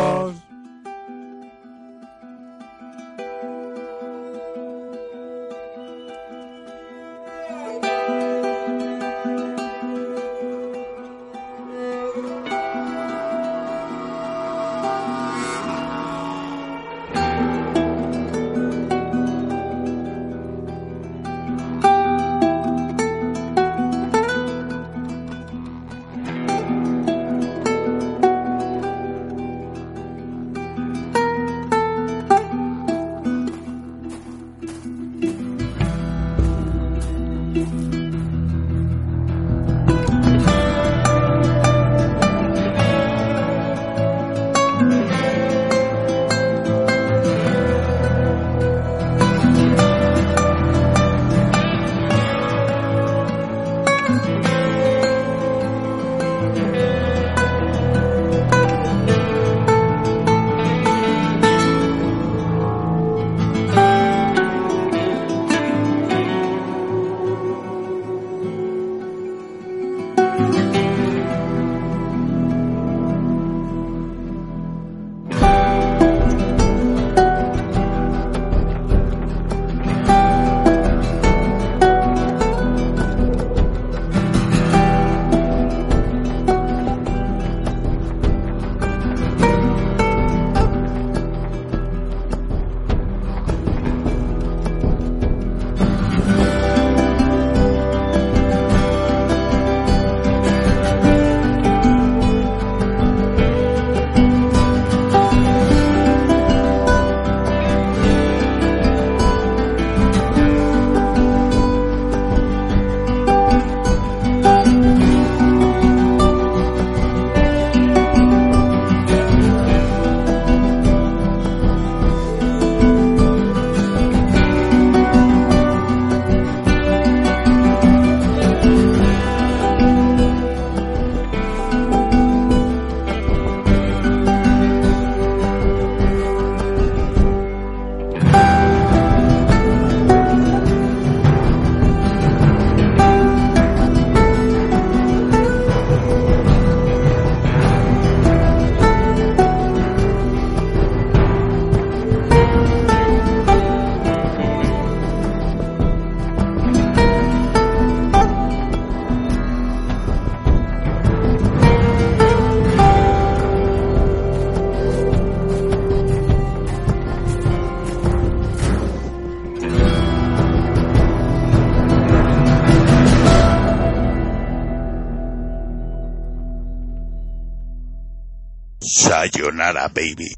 Sayonara, 179.18 179.90
baby. 179.92 180.37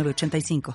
906985. 0.03 0.61